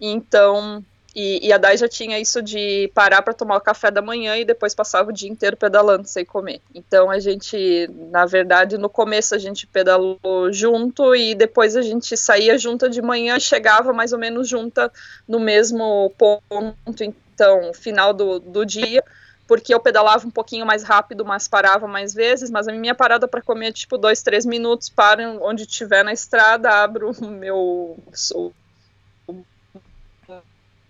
Então, 0.00 0.84
e, 1.18 1.48
e, 1.48 1.52
a 1.52 1.56
Dai 1.56 1.78
já 1.78 1.88
tinha 1.88 2.20
isso 2.20 2.42
de 2.42 2.90
parar 2.94 3.22
para 3.22 3.32
tomar 3.32 3.56
o 3.56 3.60
café 3.60 3.90
da 3.90 4.02
manhã 4.02 4.36
e 4.36 4.44
depois 4.44 4.74
passava 4.74 5.08
o 5.08 5.12
dia 5.12 5.30
inteiro 5.30 5.56
pedalando 5.56 6.06
sem 6.06 6.26
comer. 6.26 6.60
Então 6.74 7.10
a 7.10 7.18
gente, 7.18 7.88
na 8.10 8.26
verdade, 8.26 8.76
no 8.76 8.90
começo 8.90 9.34
a 9.34 9.38
gente 9.38 9.66
pedalou 9.66 10.18
junto 10.52 11.14
e 11.14 11.34
depois 11.34 11.74
a 11.74 11.80
gente 11.80 12.14
saía 12.18 12.58
junta 12.58 12.90
de 12.90 13.00
manhã 13.00 13.38
e 13.38 13.40
chegava 13.40 13.94
mais 13.94 14.12
ou 14.12 14.18
menos 14.18 14.46
junta 14.46 14.92
no 15.26 15.40
mesmo 15.40 16.12
ponto. 16.18 17.02
Então, 17.02 17.72
final 17.72 18.12
do, 18.12 18.38
do 18.38 18.66
dia 18.66 19.02
porque 19.46 19.72
eu 19.72 19.80
pedalava 19.80 20.26
um 20.26 20.30
pouquinho 20.30 20.66
mais 20.66 20.82
rápido, 20.82 21.24
mas 21.24 21.46
parava 21.46 21.86
mais 21.86 22.12
vezes, 22.12 22.50
mas 22.50 22.66
a 22.66 22.72
minha 22.72 22.94
parada 22.94 23.28
para 23.28 23.42
comer 23.42 23.68
é 23.68 23.72
tipo 23.72 23.96
dois, 23.96 24.22
três 24.22 24.44
minutos, 24.44 24.88
paro 24.88 25.22
onde 25.42 25.62
estiver 25.62 26.04
na 26.04 26.12
estrada, 26.12 26.68
abro 26.68 27.12
o 27.12 27.26
meu, 27.26 27.96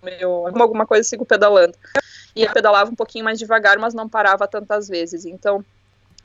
meu 0.03 0.47
alguma 0.47 0.87
coisa 0.87 1.07
sigo 1.07 1.27
pedalando. 1.27 1.77
E 2.35 2.43
eu 2.43 2.53
pedalava 2.53 2.91
um 2.91 2.95
pouquinho 2.95 3.25
mais 3.25 3.39
devagar, 3.39 3.79
mas 3.79 3.95
não 3.95 4.09
parava 4.09 4.47
tantas 4.47 4.89
vezes. 4.89 5.25
Então, 5.25 5.65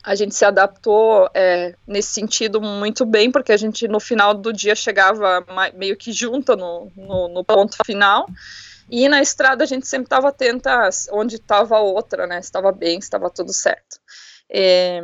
a 0.04 0.16
gente 0.16 0.34
se 0.34 0.44
adaptou 0.44 1.30
é, 1.34 1.76
nesse 1.86 2.10
sentido 2.10 2.60
muito 2.60 3.06
bem, 3.06 3.32
porque 3.32 3.52
a 3.52 3.58
gente 3.58 3.88
no 3.88 4.00
final 4.00 4.34
do 4.34 4.52
dia 4.52 4.76
chegava 4.76 5.46
meio 5.76 5.96
que 5.96 6.12
junta 6.12 6.56
no, 6.56 6.92
no, 6.96 7.28
no 7.28 7.44
ponto 7.44 7.78
final. 7.86 8.28
E 8.92 9.08
na 9.08 9.22
estrada 9.22 9.64
a 9.64 9.68
gente 9.68 9.88
sempre 9.88 10.08
estava 10.08 10.28
atenta 10.28 10.90
onde 11.14 11.38
estava 11.38 11.78
a 11.78 11.80
outra, 11.80 12.28
né? 12.28 12.40
Estava 12.40 12.74
bem, 12.74 13.00
estava 13.00 13.30
tudo 13.30 13.54
certo. 13.54 13.98
É, 14.50 15.02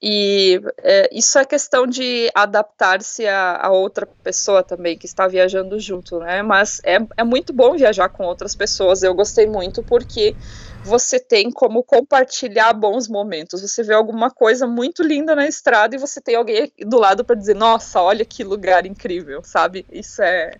e 0.00 0.60
é, 0.78 1.08
isso 1.12 1.36
é 1.36 1.44
questão 1.44 1.84
de 1.84 2.30
adaptar-se 2.32 3.26
a, 3.26 3.66
a, 3.66 3.70
outra 3.72 4.06
pessoa 4.06 4.62
também 4.62 4.96
que 4.96 5.06
está 5.06 5.26
viajando 5.26 5.80
junto, 5.80 6.20
né? 6.20 6.42
Mas 6.42 6.80
é, 6.84 6.98
é 7.16 7.24
muito 7.24 7.52
bom 7.52 7.76
viajar 7.76 8.08
com 8.08 8.24
outras 8.24 8.54
pessoas. 8.54 9.02
Eu 9.02 9.12
gostei 9.14 9.48
muito 9.48 9.82
porque 9.82 10.36
você 10.84 11.18
tem 11.18 11.50
como 11.50 11.82
compartilhar 11.82 12.72
bons 12.72 13.08
momentos. 13.08 13.62
Você 13.62 13.82
vê 13.82 13.94
alguma 13.94 14.30
coisa 14.30 14.64
muito 14.64 15.02
linda 15.02 15.34
na 15.34 15.48
estrada 15.48 15.96
e 15.96 15.98
você 15.98 16.20
tem 16.20 16.36
alguém 16.36 16.72
do 16.86 16.98
lado 16.98 17.24
para 17.24 17.34
dizer: 17.34 17.56
Nossa, 17.56 18.00
olha 18.00 18.24
que 18.24 18.44
lugar 18.44 18.86
incrível, 18.86 19.42
sabe? 19.42 19.84
Isso 19.90 20.22
é 20.22 20.52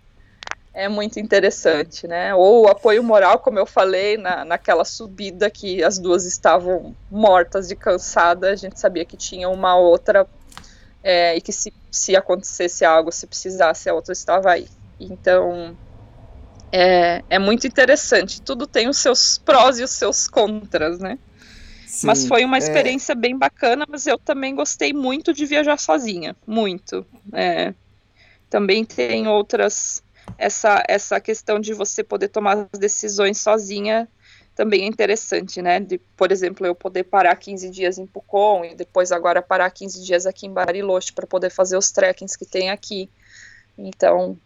é 0.73 0.87
muito 0.87 1.19
interessante, 1.19 2.07
né? 2.07 2.33
Ou 2.35 2.63
o 2.63 2.67
apoio 2.67 3.03
moral, 3.03 3.39
como 3.39 3.59
eu 3.59 3.65
falei, 3.65 4.17
na, 4.17 4.45
naquela 4.45 4.85
subida 4.85 5.49
que 5.49 5.83
as 5.83 5.97
duas 5.97 6.25
estavam 6.25 6.95
mortas 7.09 7.67
de 7.67 7.75
cansada, 7.75 8.51
a 8.51 8.55
gente 8.55 8.79
sabia 8.79 9.05
que 9.05 9.17
tinha 9.17 9.49
uma 9.49 9.75
outra 9.75 10.27
é, 11.03 11.35
e 11.35 11.41
que 11.41 11.51
se, 11.51 11.73
se 11.91 12.15
acontecesse 12.15 12.85
algo, 12.85 13.11
se 13.11 13.25
precisasse, 13.25 13.89
a 13.89 13.93
outra 13.93 14.13
estava 14.13 14.51
aí. 14.51 14.67
Então, 14.99 15.75
é, 16.71 17.23
é 17.29 17.39
muito 17.39 17.65
interessante. 17.65 18.41
Tudo 18.41 18.67
tem 18.67 18.87
os 18.87 18.97
seus 18.97 19.37
prós 19.37 19.79
e 19.79 19.83
os 19.83 19.91
seus 19.91 20.27
contras, 20.27 20.99
né? 20.99 21.17
Sim, 21.87 22.05
mas 22.05 22.27
foi 22.27 22.45
uma 22.45 22.57
é. 22.57 22.59
experiência 22.59 23.13
é... 23.13 23.15
bem 23.15 23.35
bacana, 23.35 23.85
mas 23.89 24.05
eu 24.05 24.19
também 24.19 24.53
gostei 24.53 24.93
muito 24.93 25.33
de 25.33 25.45
viajar 25.45 25.77
sozinha, 25.77 26.35
muito. 26.45 27.05
É, 27.33 27.73
também 28.49 28.85
tem 28.85 29.27
outras 29.27 30.03
essa 30.37 30.83
essa 30.87 31.19
questão 31.19 31.59
de 31.59 31.73
você 31.73 32.03
poder 32.03 32.29
tomar 32.29 32.67
as 32.71 32.79
decisões 32.79 33.39
sozinha 33.39 34.07
também 34.59 34.83
é 34.83 34.87
interessante, 34.87 35.61
né? 35.61 35.79
De, 35.79 35.97
por 36.17 36.33
exemplo, 36.33 36.67
eu 36.67 36.75
poder 36.75 37.05
parar 37.05 37.33
15 37.33 37.69
dias 37.69 37.97
em 37.97 38.05
Pucon 38.05 38.65
e 38.65 38.75
depois 38.75 39.09
agora 39.09 39.41
parar 39.41 39.71
15 39.71 40.03
dias 40.03 40.25
aqui 40.25 40.47
em 40.47 40.51
Bariloche 40.51 41.13
para 41.13 41.25
poder 41.25 41.49
fazer 41.49 41.77
os 41.77 41.91
trekkings 41.91 42.37
que 42.37 42.45
tem 42.45 42.69
aqui. 42.69 43.09
Então, 43.77 44.37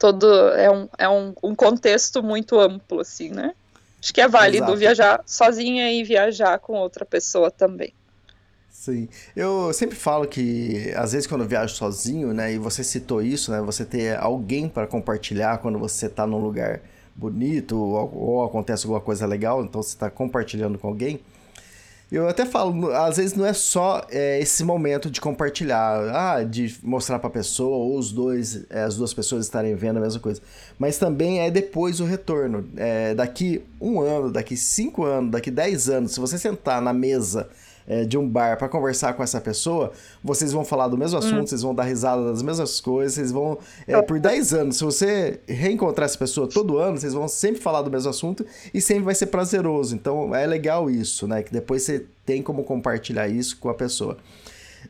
todo 0.00 0.26
é 0.54 0.68
um, 0.68 0.88
é 0.98 1.08
um, 1.08 1.32
um 1.44 1.54
contexto 1.54 2.24
muito 2.24 2.58
amplo, 2.58 2.98
assim, 2.98 3.30
né? 3.30 3.54
Acho 4.02 4.12
que 4.12 4.20
é 4.20 4.26
válido 4.26 4.64
Exato. 4.64 4.78
viajar 4.78 5.22
sozinha 5.24 5.92
e 5.92 6.02
viajar 6.02 6.58
com 6.58 6.74
outra 6.74 7.04
pessoa 7.04 7.52
também. 7.52 7.92
Sim. 8.70 9.08
Eu 9.34 9.72
sempre 9.72 9.96
falo 9.96 10.26
que, 10.26 10.92
às 10.96 11.12
vezes, 11.12 11.26
quando 11.26 11.42
eu 11.42 11.48
viajo 11.48 11.74
sozinho, 11.74 12.32
né, 12.32 12.52
e 12.52 12.58
você 12.58 12.84
citou 12.84 13.20
isso, 13.20 13.50
né, 13.50 13.60
você 13.60 13.84
ter 13.84 14.16
alguém 14.18 14.68
para 14.68 14.86
compartilhar 14.86 15.58
quando 15.58 15.78
você 15.78 16.06
está 16.06 16.26
num 16.26 16.38
lugar 16.38 16.80
bonito 17.14 17.76
ou, 17.76 18.14
ou, 18.14 18.44
acontece 18.44 18.86
alguma 18.86 19.00
coisa 19.00 19.26
legal, 19.26 19.64
então 19.64 19.82
você 19.82 19.94
está 19.94 20.08
compartilhando 20.08 20.78
com 20.78 20.86
alguém. 20.86 21.20
Eu 22.10 22.26
até 22.26 22.46
falo, 22.46 22.90
às 22.92 23.18
vezes 23.18 23.36
não 23.36 23.44
é 23.44 23.52
só 23.52 24.06
é, 24.08 24.40
esse 24.40 24.64
momento 24.64 25.10
de 25.10 25.20
compartilhar, 25.20 26.08
ah, 26.14 26.42
de 26.42 26.74
mostrar 26.82 27.18
para 27.18 27.28
a 27.28 27.32
pessoa 27.32 27.76
ou 27.76 27.98
os 27.98 28.10
dois, 28.12 28.64
é, 28.70 28.82
as 28.82 28.96
duas 28.96 29.12
pessoas 29.12 29.44
estarem 29.44 29.74
vendo 29.74 29.98
a 29.98 30.00
mesma 30.00 30.18
coisa, 30.18 30.40
mas 30.78 30.96
também 30.96 31.40
é 31.40 31.50
depois 31.50 32.00
o 32.00 32.06
retorno. 32.06 32.66
É, 32.76 33.14
daqui 33.14 33.62
um 33.78 34.00
ano, 34.00 34.30
daqui 34.30 34.56
cinco 34.56 35.04
anos, 35.04 35.32
daqui 35.32 35.50
dez 35.50 35.90
anos, 35.90 36.12
se 36.12 36.20
você 36.20 36.38
sentar 36.38 36.80
na 36.80 36.94
mesa 36.94 37.46
é, 37.88 38.04
de 38.04 38.18
um 38.18 38.28
bar 38.28 38.58
para 38.58 38.68
conversar 38.68 39.14
com 39.14 39.22
essa 39.22 39.40
pessoa, 39.40 39.92
vocês 40.22 40.52
vão 40.52 40.62
falar 40.62 40.88
do 40.88 40.98
mesmo 40.98 41.16
hum. 41.16 41.20
assunto, 41.20 41.42
hum. 41.42 41.46
vocês 41.46 41.62
vão 41.62 41.74
dar 41.74 41.84
risada 41.84 42.22
das 42.24 42.42
mesmas 42.42 42.80
coisas, 42.80 43.14
vocês 43.14 43.32
vão. 43.32 43.58
É, 43.86 44.00
por 44.02 44.20
10 44.20 44.52
anos, 44.52 44.76
se 44.76 44.84
você 44.84 45.40
reencontrar 45.48 46.04
essa 46.04 46.18
pessoa 46.18 46.46
todo 46.46 46.76
ano, 46.76 46.98
vocês 46.98 47.14
vão 47.14 47.26
sempre 47.26 47.62
falar 47.62 47.80
do 47.80 47.90
mesmo 47.90 48.10
assunto 48.10 48.44
e 48.74 48.80
sempre 48.80 49.04
vai 49.04 49.14
ser 49.14 49.26
prazeroso. 49.26 49.94
Então 49.94 50.34
é 50.34 50.46
legal 50.46 50.90
isso, 50.90 51.26
né? 51.26 51.42
Que 51.42 51.50
depois 51.50 51.82
você 51.82 52.04
tem 52.26 52.42
como 52.42 52.62
compartilhar 52.62 53.26
isso 53.26 53.56
com 53.58 53.70
a 53.70 53.74
pessoa. 53.74 54.18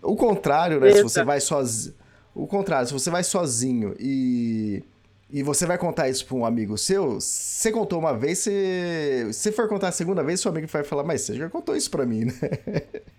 O 0.02 0.16
contrário, 0.16 0.80
né? 0.80 0.88
Eita. 0.88 0.98
Se 0.98 1.02
você 1.04 1.22
vai 1.22 1.40
sozinho. 1.40 1.94
O 2.34 2.46
contrário, 2.46 2.86
se 2.86 2.92
você 2.92 3.10
vai 3.10 3.22
sozinho 3.22 3.94
e 3.98 4.82
e 5.30 5.42
você 5.42 5.66
vai 5.66 5.76
contar 5.76 6.08
isso 6.08 6.24
para 6.26 6.36
um 6.36 6.44
amigo 6.44 6.78
seu, 6.78 7.20
você 7.20 7.70
contou 7.70 7.98
uma 7.98 8.16
vez, 8.16 8.38
se 8.38 9.28
se 9.32 9.52
for 9.52 9.68
contar 9.68 9.88
a 9.88 9.92
segunda 9.92 10.22
vez, 10.22 10.40
seu 10.40 10.50
amigo 10.50 10.66
vai 10.66 10.82
falar, 10.82 11.04
mas 11.04 11.20
você 11.22 11.34
já 11.34 11.48
contou 11.50 11.76
isso 11.76 11.90
para 11.90 12.06
mim, 12.06 12.24
né? 12.26 12.32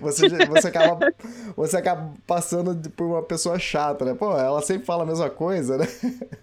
Você, 0.00 0.28
você, 0.46 0.68
acaba, 0.68 1.12
você 1.54 1.76
acaba 1.76 2.14
passando 2.26 2.90
por 2.90 3.04
uma 3.04 3.22
pessoa 3.22 3.58
chata, 3.58 4.02
né? 4.02 4.14
Pô, 4.14 4.34
ela 4.34 4.62
sempre 4.62 4.86
fala 4.86 5.02
a 5.02 5.06
mesma 5.06 5.28
coisa, 5.28 5.76
né? 5.76 5.86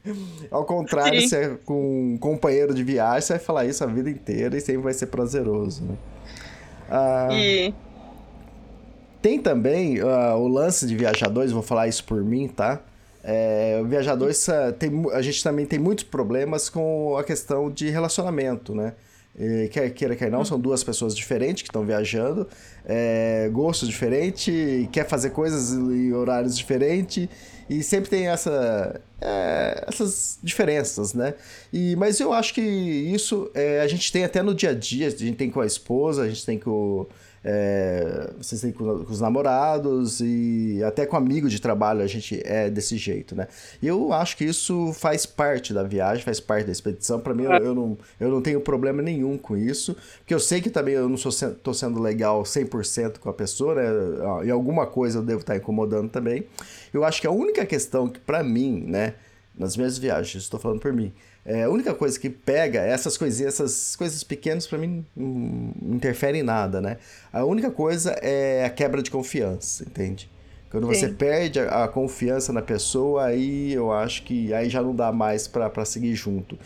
Ao 0.51 0.63
contrário, 0.63 1.19
Sim. 1.21 1.27
se 1.27 1.35
é 1.35 1.57
com 1.65 2.13
um 2.13 2.17
companheiro 2.19 2.71
de 2.71 2.83
viagem, 2.83 3.21
você 3.21 3.33
vai 3.33 3.39
falar 3.39 3.65
isso 3.65 3.83
a 3.83 3.87
vida 3.87 4.11
inteira 4.11 4.55
e 4.55 4.61
sempre 4.61 4.83
vai 4.83 4.93
ser 4.93 5.07
prazeroso, 5.07 5.83
né? 5.85 5.95
Ah, 6.87 7.29
e... 7.31 7.73
Tem 9.23 9.39
também 9.39 10.03
uh, 10.03 10.35
o 10.37 10.47
lance 10.47 10.85
de 10.85 10.95
viajadores, 10.95 11.51
vou 11.51 11.63
falar 11.63 11.87
isso 11.87 12.03
por 12.03 12.23
mim, 12.23 12.47
tá? 12.47 12.79
É, 13.27 13.79
o 13.81 13.85
viajador, 13.85 14.31
tem, 14.77 14.91
a 15.11 15.21
gente 15.21 15.43
também 15.43 15.65
tem 15.65 15.79
muitos 15.79 16.03
problemas 16.03 16.69
com 16.69 17.17
a 17.17 17.23
questão 17.23 17.71
de 17.71 17.89
relacionamento, 17.89 18.75
né? 18.75 18.93
E, 19.37 19.67
quer 19.69 19.89
queira, 19.89 20.15
quer 20.15 20.29
não, 20.29 20.45
são 20.45 20.59
duas 20.59 20.83
pessoas 20.83 21.15
diferentes 21.15 21.63
que 21.63 21.69
estão 21.69 21.83
viajando, 21.83 22.47
é, 22.85 23.49
gostos 23.51 23.89
diferentes, 23.89 24.53
quer 24.91 25.07
fazer 25.07 25.31
coisas 25.31 25.73
em 25.73 26.13
horários 26.13 26.55
diferentes, 26.55 27.27
e 27.67 27.81
sempre 27.81 28.11
tem 28.11 28.27
essa, 28.27 29.01
é, 29.19 29.85
essas 29.87 30.37
diferenças, 30.43 31.15
né? 31.15 31.33
E, 31.73 31.95
mas 31.95 32.19
eu 32.19 32.31
acho 32.31 32.53
que 32.53 32.61
isso 32.61 33.49
é, 33.55 33.81
a 33.81 33.87
gente 33.87 34.11
tem 34.11 34.23
até 34.23 34.43
no 34.43 34.53
dia 34.53 34.69
a 34.69 34.73
dia, 34.73 35.07
a 35.07 35.09
gente 35.09 35.35
tem 35.35 35.49
com 35.49 35.61
a 35.61 35.65
esposa, 35.65 36.21
a 36.21 36.29
gente 36.29 36.45
tem 36.45 36.59
com 36.59 37.07
é, 37.47 38.31
vocês 38.39 38.59
têm 38.59 38.71
com, 38.71 39.05
com, 39.05 39.13
os 39.13 39.21
namorados 39.21 40.19
e 40.19 40.81
até 40.83 41.05
com 41.05 41.15
amigos 41.15 41.51
de 41.51 41.61
trabalho 41.61 42.01
a 42.01 42.07
gente 42.07 42.41
é 42.43 42.71
desse 42.71 42.97
jeito, 42.97 43.35
né? 43.35 43.47
E 43.79 43.87
eu 43.87 44.11
acho 44.11 44.35
que 44.35 44.43
isso 44.43 44.91
faz 44.93 45.27
parte 45.27 45.71
da 45.71 45.83
viagem, 45.83 46.25
faz 46.25 46.39
parte 46.39 46.65
da 46.65 46.71
expedição. 46.71 47.19
Para 47.19 47.35
mim, 47.35 47.43
eu, 47.43 47.51
eu, 47.51 47.75
não, 47.75 47.97
eu 48.19 48.31
não 48.31 48.41
tenho 48.41 48.59
problema 48.59 48.99
nenhum 49.03 49.37
com 49.37 49.55
isso, 49.55 49.95
porque 50.17 50.33
eu 50.33 50.39
sei 50.39 50.59
que 50.59 50.71
também 50.71 50.95
eu 50.95 51.07
não 51.07 51.17
sou, 51.17 51.31
tô 51.51 51.71
sendo 51.71 52.01
legal 52.01 52.41
100% 52.41 53.19
com 53.19 53.29
a 53.29 53.33
pessoa, 53.33 53.75
né? 53.75 53.83
E 54.45 54.49
alguma 54.49 54.87
coisa 54.87 55.19
eu 55.19 55.23
devo 55.23 55.41
estar 55.41 55.55
incomodando 55.55 56.09
também. 56.09 56.47
Eu 56.91 57.03
acho 57.03 57.21
que 57.21 57.27
a 57.27 57.31
única 57.31 57.63
questão 57.63 58.07
que, 58.09 58.19
para 58.19 58.41
mim, 58.43 58.83
né, 58.87 59.13
nas 59.55 59.77
minhas 59.77 59.99
viagens, 59.99 60.43
estou 60.43 60.59
falando 60.59 60.79
por 60.79 60.91
mim, 60.91 61.13
é, 61.45 61.63
a 61.63 61.69
única 61.69 61.93
coisa 61.93 62.19
que 62.19 62.27
pega, 62.27 62.81
essas 62.81 63.15
coisinhas, 63.17 63.53
essas 63.53 63.95
coisas 63.95 64.23
pequenas 64.23 64.65
para 64.65 64.79
mim 64.79 65.05
não 65.15 65.95
interferem 65.95 66.41
em 66.41 66.43
nada, 66.43 66.81
né? 66.81 66.97
A 67.31 67.45
única 67.45 67.69
coisa 67.69 68.13
é 68.13 68.65
a 68.65 68.69
quebra 68.69 69.03
de 69.03 69.11
confiança, 69.11 69.83
entende? 69.83 70.27
Quando 70.71 70.87
Sim. 70.87 70.99
você 70.99 71.07
perde 71.09 71.59
a, 71.59 71.83
a, 71.83 71.87
confiança 71.87 72.51
na 72.51 72.63
pessoa, 72.63 73.25
aí 73.25 73.71
eu 73.71 73.91
acho 73.91 74.23
que 74.23 74.51
aí 74.55 74.69
já 74.71 74.81
não 74.81 74.95
dá 74.95 75.11
mais 75.11 75.47
para 75.47 75.85
seguir 75.85 76.15
junto. 76.15 76.57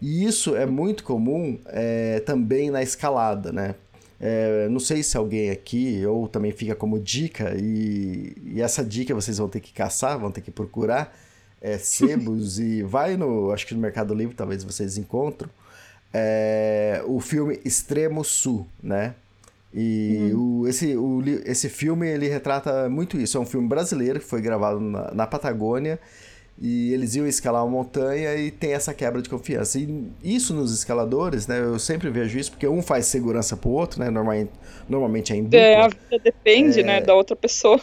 E 0.00 0.26
isso 0.26 0.54
é 0.54 0.66
muito 0.66 1.04
comum 1.04 1.58
é, 1.66 2.20
também 2.20 2.70
na 2.70 2.82
escalada, 2.82 3.50
né? 3.50 3.76
É, 4.20 4.68
não 4.68 4.78
sei 4.78 5.02
se 5.02 5.16
alguém 5.16 5.48
aqui 5.48 6.04
ou 6.04 6.28
também 6.28 6.52
fica 6.52 6.74
como 6.74 6.98
dica, 6.98 7.54
e, 7.56 8.36
e 8.44 8.60
essa 8.60 8.84
dica 8.84 9.14
vocês 9.14 9.38
vão 9.38 9.48
ter 9.48 9.60
que 9.60 9.72
caçar, 9.72 10.18
vão 10.18 10.30
ter 10.30 10.42
que 10.42 10.50
procurar 10.50 11.16
é, 11.60 11.78
sebos 11.78 12.58
e 12.58 12.82
vai 12.82 13.16
no, 13.16 13.50
acho 13.50 13.66
que 13.66 13.74
no 13.74 13.80
Mercado 13.80 14.14
Livre 14.14 14.34
talvez 14.34 14.62
vocês 14.64 14.96
encontram, 14.98 15.50
é, 16.12 17.02
o 17.06 17.20
filme 17.20 17.60
Extremo 17.64 18.24
Sul, 18.24 18.66
né? 18.82 19.14
E 19.72 20.30
uhum. 20.32 20.62
o, 20.62 20.68
esse, 20.68 20.96
o, 20.96 21.22
esse 21.44 21.68
filme 21.68 22.08
ele 22.08 22.26
retrata 22.28 22.88
muito 22.88 23.18
isso. 23.18 23.36
É 23.36 23.40
um 23.40 23.46
filme 23.46 23.68
brasileiro 23.68 24.18
que 24.18 24.24
foi 24.24 24.40
gravado 24.40 24.80
na, 24.80 25.12
na 25.12 25.26
Patagônia 25.26 25.98
e 26.60 26.92
eles 26.92 27.14
iam 27.14 27.26
escalar 27.26 27.64
uma 27.64 27.70
montanha 27.70 28.34
e 28.34 28.50
tem 28.50 28.72
essa 28.72 28.92
quebra 28.92 29.22
de 29.22 29.28
confiança. 29.28 29.78
E 29.78 30.10
isso 30.24 30.54
nos 30.54 30.72
escaladores, 30.72 31.46
né? 31.46 31.60
Eu 31.60 31.78
sempre 31.78 32.10
vejo 32.10 32.38
isso 32.38 32.50
porque 32.50 32.66
um 32.66 32.82
faz 32.82 33.06
segurança 33.06 33.56
pro 33.56 33.70
outro, 33.70 34.00
né? 34.00 34.10
Normalmente, 34.10 34.50
normalmente 34.88 35.32
é 35.32 35.36
em 35.36 35.44
dupla. 35.44 35.58
É, 35.58 35.76
a 35.76 35.88
vida 35.88 36.18
depende, 36.24 36.80
é... 36.80 36.82
né, 36.82 37.00
da 37.00 37.14
outra 37.14 37.36
pessoa. 37.36 37.80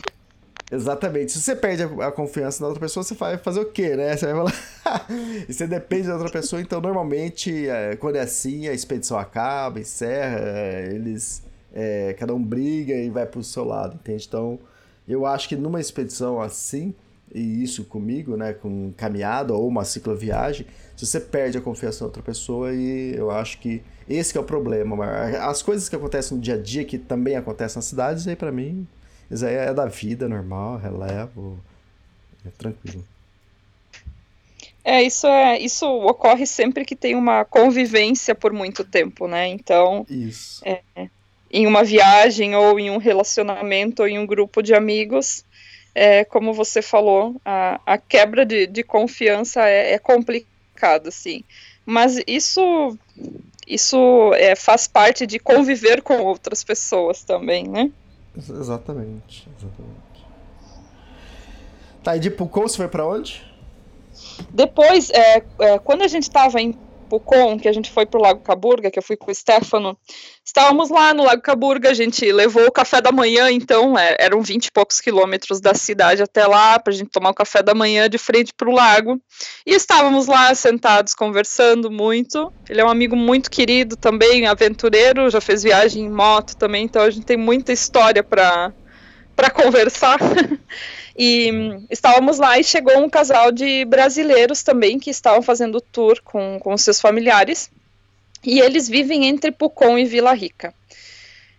Exatamente. 0.71 1.31
Se 1.31 1.41
você 1.41 1.55
perde 1.55 1.83
a, 1.83 2.07
a, 2.07 2.11
confiança 2.11 2.61
na 2.61 2.67
outra 2.67 2.81
pessoa, 2.81 3.03
você 3.03 3.13
vai 3.13 3.37
fazer 3.37 3.59
o 3.59 3.65
quê, 3.65 3.95
né? 3.95 4.17
Você 4.17 4.25
vai 4.33 4.35
falar. 4.35 5.07
e 5.47 5.53
você 5.53 5.67
depende 5.67 6.07
da 6.07 6.13
outra 6.13 6.29
pessoa, 6.29 6.61
então 6.61 6.81
normalmente, 6.81 7.67
é, 7.67 7.95
quando 7.95 8.15
é 8.15 8.21
assim, 8.21 8.67
a 8.67 8.73
expedição 8.73 9.17
acaba, 9.17 9.79
encerra, 9.79 10.39
é, 10.39 10.91
eles. 10.93 11.43
É, 11.77 12.15
cada 12.17 12.33
um 12.33 12.41
briga 12.41 12.93
e 12.95 13.09
vai 13.09 13.25
pro 13.25 13.43
seu 13.43 13.65
lado, 13.65 13.95
entende? 13.95 14.25
Então, 14.25 14.57
eu 15.05 15.25
acho 15.25 15.49
que 15.49 15.57
numa 15.57 15.81
expedição 15.81 16.41
assim, 16.41 16.95
e 17.33 17.61
isso 17.61 17.83
comigo, 17.83 18.37
né, 18.37 18.53
com 18.53 18.93
caminhada 18.95 19.53
ou 19.53 19.67
uma 19.67 19.83
cicloviagem, 19.83 20.65
se 20.95 21.05
você 21.05 21.19
perde 21.19 21.57
a 21.57 21.61
confiança 21.61 21.99
na 21.99 22.07
outra 22.07 22.23
pessoa, 22.23 22.73
e 22.73 23.13
eu 23.13 23.29
acho 23.29 23.59
que 23.59 23.83
esse 24.07 24.31
que 24.31 24.37
é 24.37 24.41
o 24.41 24.45
problema. 24.45 25.05
As 25.41 25.61
coisas 25.61 25.89
que 25.89 25.95
acontecem 25.97 26.37
no 26.37 26.41
dia 26.41 26.53
a 26.53 26.57
dia, 26.57 26.85
que 26.85 26.97
também 26.97 27.35
acontecem 27.35 27.75
nas 27.77 27.85
cidades, 27.85 28.25
aí 28.25 28.37
para 28.37 28.53
mim 28.53 28.87
isso 29.29 29.45
aí 29.45 29.55
é 29.55 29.73
da 29.73 29.85
vida 29.85 30.27
normal, 30.27 30.77
relevo, 30.77 31.59
é 32.45 32.49
tranquilo. 32.57 33.05
É, 34.83 35.01
isso 35.01 35.25
é, 35.25 35.59
isso 35.59 35.87
ocorre 35.87 36.45
sempre 36.45 36.85
que 36.85 36.95
tem 36.95 37.15
uma 37.15 37.43
convivência 37.43 38.35
por 38.35 38.53
muito 38.53 38.83
tempo, 38.83 39.27
né? 39.27 39.47
Então, 39.47 40.05
isso. 40.07 40.61
É, 40.63 40.81
em 41.49 41.65
uma 41.65 41.83
viagem 41.83 42.55
ou 42.55 42.79
em 42.79 42.91
um 42.91 42.97
relacionamento 42.97 44.03
ou 44.03 44.07
em 44.07 44.19
um 44.19 44.27
grupo 44.27 44.61
de 44.61 44.75
amigos, 44.75 45.43
é, 45.95 46.23
como 46.23 46.53
você 46.53 46.81
falou, 46.81 47.39
a, 47.43 47.79
a 47.85 47.97
quebra 47.97 48.45
de, 48.45 48.67
de 48.67 48.83
confiança 48.83 49.67
é, 49.67 49.93
é 49.93 49.97
complicado, 49.97 51.07
assim. 51.07 51.43
Mas 51.85 52.21
isso, 52.27 52.97
isso 53.65 54.33
é, 54.35 54.55
faz 54.55 54.87
parte 54.87 55.25
de 55.25 55.39
conviver 55.39 56.01
com 56.01 56.17
outras 56.17 56.63
pessoas 56.63 57.23
também, 57.23 57.67
né? 57.67 57.89
Exatamente, 58.37 59.47
exatamente. 59.57 60.25
Tá, 62.03 62.15
e 62.15 62.19
de 62.19 62.29
Pucon 62.29 62.63
você 62.63 62.77
foi 62.77 62.87
para 62.87 63.05
onde? 63.05 63.43
Depois, 64.51 65.09
é, 65.09 65.43
é, 65.59 65.79
quando 65.79 66.03
a 66.03 66.07
gente 66.07 66.23
estava 66.23 66.61
em 66.61 66.77
Pucon, 67.09 67.57
que 67.59 67.67
a 67.67 67.73
gente 67.73 67.91
foi 67.91 68.05
pro 68.05 68.21
Lago 68.21 68.41
Caburga, 68.41 68.91
que 68.91 68.99
eu 68.99 69.03
fui 69.03 69.15
com 69.15 69.31
o 69.31 69.35
Stefano, 69.35 69.97
estávamos 70.43 70.89
lá 70.89 71.13
no 71.13 71.23
Lago 71.23 71.41
Caburga, 71.41 71.89
a 71.89 71.93
gente 71.93 72.31
levou 72.31 72.65
o 72.65 72.71
café 72.71 73.01
da 73.01 73.11
manhã, 73.11 73.49
então 73.51 73.97
é, 73.97 74.15
eram 74.19 74.41
20 74.41 74.65
e 74.65 74.71
poucos 74.71 74.99
quilômetros 74.99 75.59
da 75.59 75.73
cidade 75.73 76.21
até 76.21 76.45
lá, 76.45 76.79
para 76.79 76.93
a 76.93 76.95
gente 76.95 77.09
tomar 77.09 77.29
o 77.29 77.33
café 77.33 77.61
da 77.61 77.73
manhã 77.73 78.09
de 78.09 78.17
frente 78.17 78.53
para 78.53 78.69
o 78.69 78.73
lago, 78.73 79.21
e 79.65 79.73
estávamos 79.73 80.27
lá 80.27 80.53
sentados 80.55 81.13
conversando 81.13 81.91
muito. 81.91 82.51
Ele 82.69 82.81
é 82.81 82.85
um 82.85 82.89
amigo 82.89 83.15
muito 83.15 83.49
querido 83.49 83.95
também, 83.95 84.47
aventureiro, 84.47 85.29
já 85.29 85.41
fez 85.41 85.63
viagem 85.63 86.05
em 86.05 86.09
moto 86.09 86.55
também, 86.55 86.85
então 86.85 87.01
a 87.01 87.09
gente 87.09 87.25
tem 87.25 87.37
muita 87.37 87.71
história 87.71 88.23
para 88.23 88.73
para 89.35 89.49
conversar. 89.49 90.17
E 91.17 91.49
estávamos 91.89 92.39
lá 92.39 92.59
e 92.59 92.63
chegou 92.63 92.97
um 92.99 93.09
casal 93.09 93.49
de 93.49 93.85
brasileiros 93.85 94.63
também 94.63 94.99
que 94.99 95.09
estavam 95.09 95.41
fazendo 95.41 95.79
tour 95.79 96.19
com, 96.21 96.59
com 96.59 96.77
seus 96.77 96.99
familiares. 96.99 97.71
E 98.43 98.59
eles 98.59 98.89
vivem 98.89 99.25
entre 99.25 99.49
Pucon 99.49 99.97
e 99.97 100.03
Vila 100.03 100.33
Rica. 100.33 100.73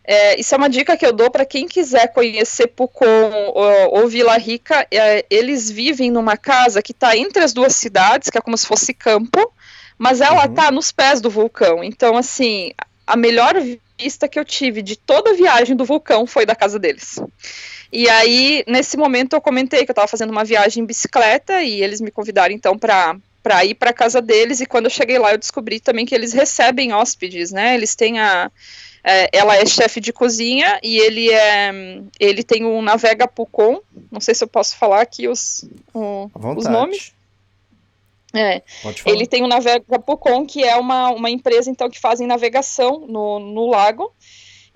É, 0.05 0.39
isso 0.39 0.55
é 0.55 0.59
uma 0.59 0.69
dica 0.69 0.97
que 0.97 1.05
eu 1.05 1.13
dou 1.13 1.31
para 1.31 1.45
quem 1.45 1.67
quiser 1.67 2.13
conhecer 2.13 2.69
Pucon 2.69 3.33
ou, 3.55 4.03
ou 4.03 4.09
Vila 4.09 4.37
Rica. 4.37 4.87
É, 4.91 5.25
eles 5.29 5.71
vivem 5.71 6.11
numa 6.11 6.37
casa 6.37 6.83
que 6.83 6.93
está 6.93 7.17
entre 7.17 7.43
as 7.43 7.53
duas 7.53 7.75
cidades, 7.75 8.31
que 8.31 8.39
é 8.39 8.41
como 8.43 8.57
se 8.57 8.67
fosse 8.67 8.93
campo, 8.93 9.53
mas 9.99 10.21
ela 10.21 10.45
está 10.45 10.67
uhum. 10.67 10.75
nos 10.75 10.93
pés 10.93 11.21
do 11.21 11.31
vulcão. 11.31 11.83
Então, 11.83 12.17
assim, 12.17 12.71
a 13.07 13.17
melhor 13.17 13.57
vista 13.99 14.29
que 14.29 14.39
eu 14.39 14.45
tive 14.45 14.83
de 14.83 14.97
toda 14.97 15.31
a 15.31 15.35
viagem 15.35 15.77
do 15.77 15.85
vulcão 15.85 16.27
foi 16.27 16.45
da 16.45 16.55
casa 16.55 16.79
deles. 16.79 17.19
E 17.93 18.09
aí, 18.09 18.65
nesse 18.67 18.97
momento, 18.97 19.35
eu 19.35 19.41
comentei 19.41 19.85
que 19.85 19.91
eu 19.91 19.93
estava 19.93 20.09
fazendo 20.09 20.31
uma 20.31 20.45
viagem 20.45 20.83
em 20.83 20.87
bicicleta 20.87 21.63
e 21.63 21.83
eles 21.83 22.01
me 22.01 22.11
convidaram 22.11 22.55
então 22.55 22.79
para 22.79 23.17
para 23.43 23.65
ir 23.65 23.77
para 23.77 23.93
casa 23.93 24.21
deles 24.21 24.61
e 24.61 24.67
quando 24.67 24.87
eu 24.87 24.91
cheguei 24.91 25.21
lá 25.21 25.31
eu 25.31 25.39
descobri 25.39 25.79
também 25.79 26.05
que 26.05 26.13
eles 26.13 26.33
recebem 26.33 26.93
hóspedes, 26.93 27.53
né? 27.53 27.77
Eles 27.77 27.95
têm 27.95 28.19
a 28.19 28.51
é, 29.05 29.29
ela 29.33 29.57
é 29.57 29.65
chefe 29.65 30.01
de 30.01 30.13
cozinha 30.13 30.81
e 30.83 30.99
ele 30.99 31.31
é 31.31 31.71
ele 32.19 32.43
tem 32.43 32.65
o 32.65 32.83
Navega 32.83 33.29
Pucon, 33.29 33.81
não 34.11 34.21
sei 34.21 34.35
se 34.35 34.43
eu 34.43 34.49
posso 34.49 34.77
falar 34.77 35.01
aqui 35.01 35.29
os, 35.29 35.65
o, 35.95 36.29
os 36.57 36.67
nomes. 36.67 37.13
É, 38.37 38.63
ele 39.05 39.27
tem 39.27 39.43
o 39.43 39.47
Navega 39.47 39.99
Pucon, 39.99 40.47
que 40.47 40.63
é 40.63 40.77
uma, 40.77 41.11
uma 41.11 41.31
empresa 41.31 41.71
então 41.71 41.89
que 41.89 41.99
fazem 41.99 42.27
navegação 42.27 43.07
no, 43.07 43.39
no 43.39 43.67
lago 43.67 44.13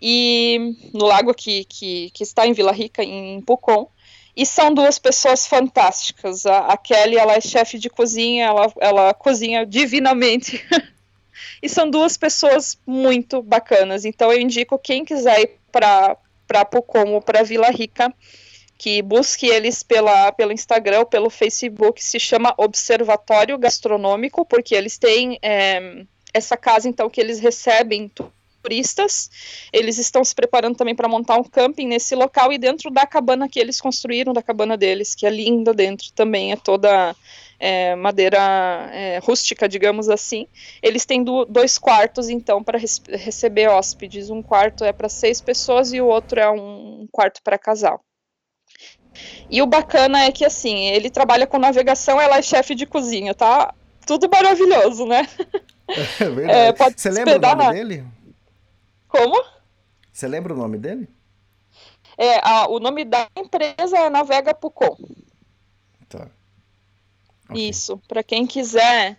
e 0.01 0.77
no 0.95 1.07
lago 1.07 1.35
que, 1.35 1.65
que, 1.65 2.11
que 2.11 2.23
está 2.23 2.47
em 2.47 2.53
Vila 2.53 2.73
Rica, 2.73 3.03
em 3.03 3.41
Pucon. 3.43 3.91
E 4.35 4.47
são 4.47 4.73
duas 4.73 4.99
pessoas 4.99 5.47
fantásticas. 5.47 6.47
A, 6.47 6.59
a 6.69 6.77
Kelly, 6.77 7.19
ela 7.19 7.35
é 7.35 7.41
chefe 7.41 7.78
de 7.78 7.91
cozinha, 7.91 8.47
ela, 8.47 8.73
ela 8.81 9.15
cozinha 9.15 9.66
divinamente. 9.66 10.65
e 11.62 11.69
são 11.69 11.91
duas 11.91 12.16
pessoas 12.16 12.78
muito 12.87 13.43
bacanas. 13.43 14.05
Então 14.05 14.32
eu 14.32 14.41
indico 14.41 14.78
quem 14.78 15.05
quiser 15.05 15.41
ir 15.41 15.59
para 15.70 16.65
Pucon 16.65 17.12
ou 17.12 17.20
para 17.20 17.43
Vila 17.43 17.70
Rica, 17.70 18.12
que 18.81 19.02
busque 19.02 19.47
eles 19.47 19.82
pela, 19.82 20.32
pelo 20.32 20.52
Instagram 20.52 21.01
ou 21.01 21.05
pelo 21.05 21.28
Facebook, 21.28 22.02
se 22.02 22.19
chama 22.19 22.55
Observatório 22.57 23.59
Gastronômico, 23.59 24.43
porque 24.43 24.74
eles 24.74 24.97
têm 24.97 25.39
é, 25.43 26.07
essa 26.32 26.57
casa, 26.57 26.89
então, 26.89 27.11
que 27.11 27.20
eles 27.20 27.40
recebem 27.40 28.11
turistas. 28.62 29.31
Eles 29.70 29.98
estão 29.98 30.24
se 30.24 30.35
preparando 30.35 30.78
também 30.78 30.94
para 30.94 31.11
montar 31.11 31.36
um 31.36 31.44
camping 31.44 31.86
nesse 31.86 32.15
local 32.15 32.55
e 32.55 32.57
dentro 32.57 32.90
da 32.90 33.07
cabana 33.07 33.51
que 33.51 33.61
eles 33.61 33.78
construíram, 33.78 34.32
da 34.32 34.43
cabana 34.43 34.78
deles, 34.78 35.15
que 35.15 35.27
é 35.27 35.31
linda 35.31 35.74
dentro 35.74 36.11
também, 36.15 36.52
é 36.52 36.57
toda 36.57 37.15
é, 37.59 37.94
madeira 37.94 38.39
é, 38.94 39.19
rústica, 39.19 39.69
digamos 39.69 40.09
assim. 40.09 40.47
Eles 40.82 41.05
têm 41.05 41.23
do, 41.23 41.44
dois 41.44 41.77
quartos, 41.77 42.31
então, 42.31 42.65
para 42.65 42.78
receber 42.78 43.69
hóspedes. 43.69 44.31
Um 44.31 44.40
quarto 44.40 44.86
é 44.86 44.93
para 44.94 45.11
seis 45.11 45.39
pessoas 45.39 45.93
e 45.93 46.01
o 46.01 46.07
outro 46.07 46.40
é 46.40 46.51
um, 46.51 47.02
um 47.02 47.09
quarto 47.12 47.43
para 47.43 47.59
casal. 47.59 48.02
E 49.51 49.61
o 49.61 49.66
bacana 49.66 50.24
é 50.24 50.32
que, 50.32 50.45
assim, 50.45 50.87
ele 50.87 51.11
trabalha 51.11 51.47
com 51.47 51.59
navegação, 51.59 52.20
ela 52.20 52.39
é 52.39 52.43
chefe 52.43 52.74
de 52.74 52.87
cozinha, 52.87 53.35
tá? 53.35 53.74
Tudo 54.07 54.28
maravilhoso, 54.28 55.07
né? 55.07 55.27
É 56.20 56.28
verdade. 56.28 56.53
É, 56.53 56.73
pode 56.73 57.01
Você 57.01 57.11
lembra 57.11 57.37
o 57.37 57.41
nome 57.41 57.65
na... 57.65 57.73
dele? 57.73 58.05
Como? 59.09 59.45
Você 60.12 60.28
lembra 60.28 60.55
o 60.55 60.57
nome 60.57 60.78
dele? 60.78 61.09
É, 62.16 62.39
a, 62.49 62.69
o 62.69 62.78
nome 62.78 63.05
da 63.05 63.27
empresa 63.37 63.99
é 63.99 64.09
Navega 64.09 64.55
Pucon. 64.55 64.97
Tá. 66.09 66.28
Okay. 67.49 67.69
Isso, 67.69 68.01
para 68.07 68.23
quem 68.23 68.47
quiser, 68.47 69.16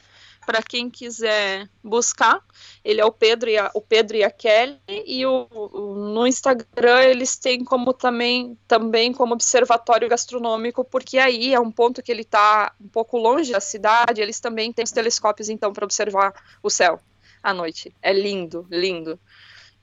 para 0.51 0.61
quem 0.61 0.89
quiser 0.89 1.69
buscar, 1.81 2.43
ele 2.83 2.99
é 2.99 3.05
o 3.05 3.11
Pedro 3.11 3.49
e 3.49 3.57
a, 3.57 3.71
o 3.73 3.79
Pedro 3.79 4.17
e 4.17 4.23
a 4.23 4.29
Kelly 4.29 4.77
e 4.89 5.25
o, 5.25 5.47
o, 5.49 5.95
no 5.95 6.27
Instagram 6.27 7.03
eles 7.03 7.37
têm 7.37 7.63
como 7.63 7.93
também 7.93 8.57
também 8.67 9.13
como 9.13 9.33
observatório 9.33 10.09
gastronômico, 10.09 10.83
porque 10.83 11.17
aí 11.17 11.53
é 11.53 11.59
um 11.59 11.71
ponto 11.71 12.03
que 12.03 12.11
ele 12.11 12.23
está 12.23 12.73
um 12.81 12.89
pouco 12.89 13.17
longe 13.17 13.53
da 13.53 13.61
cidade, 13.61 14.19
eles 14.19 14.41
também 14.41 14.73
têm 14.73 14.83
os 14.83 14.91
telescópios 14.91 15.47
então 15.47 15.71
para 15.71 15.85
observar 15.85 16.33
o 16.61 16.69
céu 16.69 16.99
à 17.41 17.53
noite. 17.53 17.95
É 18.01 18.11
lindo, 18.11 18.67
lindo. 18.69 19.17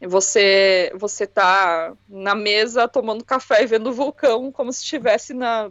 Você 0.02 0.92
você 0.94 1.26
tá 1.26 1.94
na 2.06 2.34
mesa 2.34 2.86
tomando 2.86 3.24
café 3.24 3.62
e 3.62 3.66
vendo 3.66 3.88
o 3.88 3.94
vulcão 3.94 4.52
como 4.52 4.70
se 4.70 4.82
estivesse 4.82 5.32
na 5.32 5.70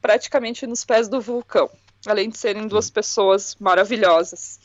praticamente 0.00 0.66
nos 0.66 0.86
pés 0.86 1.06
do 1.06 1.20
vulcão, 1.20 1.68
além 2.06 2.28
de 2.30 2.38
serem 2.38 2.66
duas 2.66 2.90
pessoas 2.90 3.56
maravilhosas. 3.58 4.58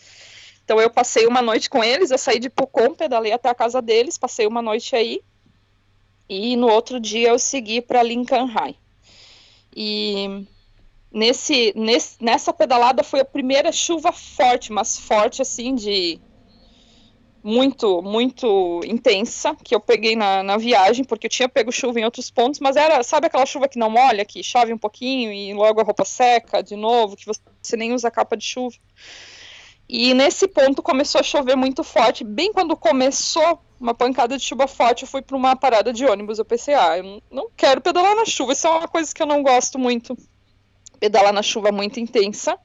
Então 0.64 0.80
eu 0.80 0.90
passei 0.90 1.26
uma 1.28 1.42
noite 1.42 1.70
com 1.70 1.84
eles, 1.84 2.12
eu 2.12 2.18
saí 2.18 2.40
de 2.40 2.50
Pucon, 2.50 2.96
pedalei 2.96 3.34
até 3.34 3.50
a 3.50 3.56
casa 3.56 3.82
deles, 3.82 4.18
passei 4.18 4.48
uma 4.48 4.62
noite 4.62 4.96
aí. 4.96 5.22
E 6.30 6.56
no 6.56 6.70
outro 6.70 7.00
dia 7.00 7.30
eu 7.30 7.40
segui 7.40 7.82
para 7.82 8.02
Lincoln 8.02 8.46
High. 8.46 8.76
E 9.76 10.48
nesse, 11.12 11.74
nesse, 11.76 12.24
nessa 12.24 12.54
pedalada 12.54 13.04
foi 13.04 13.20
a 13.20 13.26
primeira 13.26 13.72
chuva 13.72 14.12
forte, 14.12 14.72
mas 14.72 14.98
forte 14.98 15.42
assim 15.42 15.76
de 15.76 16.20
muito, 17.44 18.02
muito 18.02 18.82
intensa 18.86 19.54
que 19.62 19.76
eu 19.76 19.80
peguei 19.80 20.16
na, 20.16 20.42
na 20.42 20.56
viagem, 20.56 21.04
porque 21.04 21.28
eu 21.28 21.30
tinha 21.30 21.50
pego 21.50 21.72
chuva 21.72 22.00
em 22.00 22.06
outros 22.06 22.32
pontos, 22.32 22.62
mas 22.62 22.78
era, 22.78 23.04
sabe 23.04 23.28
aquela 23.28 23.46
chuva 23.46 23.68
que 23.68 23.78
não 23.78 23.90
molha, 23.90 24.24
que 24.24 24.42
chove 24.42 24.72
um 24.72 24.78
pouquinho 24.78 25.32
e 25.32 25.54
logo 25.54 25.82
a 25.82 25.84
roupa 25.84 26.06
seca 26.06 26.64
de 26.64 26.78
novo, 26.78 27.18
que 27.18 27.26
você 27.26 27.76
nem 27.76 27.94
usa 27.94 28.10
capa 28.10 28.38
de 28.38 28.46
chuva. 28.46 28.78
E 29.90 30.14
nesse 30.14 30.48
ponto 30.48 30.82
começou 30.82 31.20
a 31.20 31.24
chover 31.24 31.58
muito 31.58 31.84
forte. 31.84 32.24
Bem 32.24 32.54
quando 32.54 32.76
começou 32.78 33.62
uma 33.80 33.94
pancada 33.94 34.38
de 34.38 34.44
chuva 34.44 34.66
forte, 34.66 35.04
eu 35.04 35.08
fui 35.08 35.22
para 35.22 35.36
uma 35.36 35.56
parada 35.56 35.92
de 35.92 36.06
ônibus. 36.06 36.40
Eu 36.40 36.46
pensei, 36.46 36.74
ah, 36.74 36.98
eu 36.98 37.22
não 37.30 37.50
quero 37.56 37.82
pedalar 37.82 38.16
na 38.16 38.26
chuva. 38.26 38.54
Isso 38.54 38.66
é 38.66 38.70
uma 38.70 38.88
coisa 38.88 39.14
que 39.14 39.22
eu 39.22 39.28
não 39.28 39.44
gosto 39.44 39.78
muito. 39.78 40.18
Pedalar 41.00 41.34
na 41.34 41.44
chuva 41.44 41.72
muito 41.72 42.00
intensa. 42.00 42.58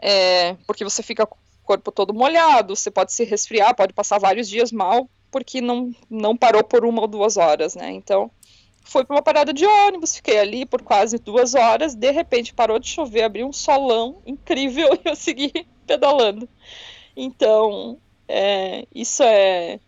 É, 0.00 0.54
porque 0.66 0.82
você 0.82 1.00
fica 1.00 1.28
corpo 1.62 1.92
todo 1.92 2.14
molhado, 2.14 2.76
você 2.76 2.90
pode 2.90 3.12
se 3.12 3.24
resfriar, 3.24 3.74
pode 3.74 3.92
passar 3.92 4.18
vários 4.18 4.48
dias 4.48 4.72
mal, 4.72 5.08
porque 5.30 5.60
não, 5.60 5.94
não 6.10 6.36
parou 6.36 6.62
por 6.62 6.84
uma 6.84 7.02
ou 7.02 7.08
duas 7.08 7.36
horas, 7.36 7.74
né? 7.74 7.90
Então, 7.90 8.30
fui 8.84 9.04
para 9.04 9.16
uma 9.16 9.22
parada 9.22 9.52
de 9.52 9.64
ônibus, 9.64 10.16
fiquei 10.16 10.38
ali 10.38 10.66
por 10.66 10.82
quase 10.82 11.18
duas 11.18 11.54
horas, 11.54 11.94
de 11.94 12.10
repente 12.10 12.52
parou 12.52 12.78
de 12.78 12.88
chover, 12.88 13.22
abriu 13.22 13.46
um 13.46 13.52
solão 13.52 14.20
incrível 14.26 14.88
e 15.04 15.08
eu 15.08 15.16
segui 15.16 15.66
pedalando. 15.86 16.48
Então, 17.16 17.98
é, 18.28 18.86
isso 18.94 19.22
é, 19.22 19.78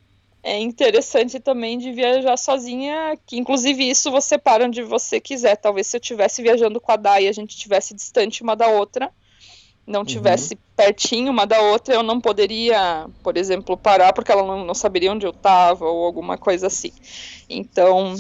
é 0.43 0.59
interessante 0.61 1.41
também 1.41 1.79
de 1.79 1.93
viajar 1.93 2.37
sozinha, 2.37 3.19
que 3.27 3.37
inclusive 3.37 3.89
isso 3.89 4.11
você 4.11 4.37
para 4.39 4.65
onde 4.65 4.83
você 4.83 5.21
quiser. 5.21 5.57
Talvez 5.57 5.87
se 5.87 5.97
eu 5.97 6.01
estivesse 6.01 6.43
viajando 6.43 6.81
com 6.81 6.93
a 6.93 6.97
Dai 6.97 7.25
e 7.25 7.29
a 7.29 7.33
gente 7.33 7.51
estivesse 7.51 7.95
distante 7.95 8.43
uma 8.43 8.55
da 8.55 8.69
outra, 8.69 9.11
não 9.87 10.01
uhum. 10.01 10.07
tivesse 10.07 10.55
uhum. 10.55 10.61
pertinho 10.77 11.31
uma 11.31 11.47
da 11.47 11.61
outra, 11.61 11.95
eu 11.95 12.03
não 12.03 12.21
poderia, 12.21 13.07
por 13.23 13.37
exemplo, 13.37 13.77
parar 13.77 14.13
porque 14.13 14.33
ela 14.33 14.43
não, 14.43 14.65
não 14.65 14.75
saberia 14.75 15.13
onde 15.13 15.27
eu 15.27 15.31
estava 15.31 15.85
ou 15.85 16.05
alguma 16.05 16.39
coisa 16.39 16.67
assim. 16.67 16.93
Então, 17.49 18.15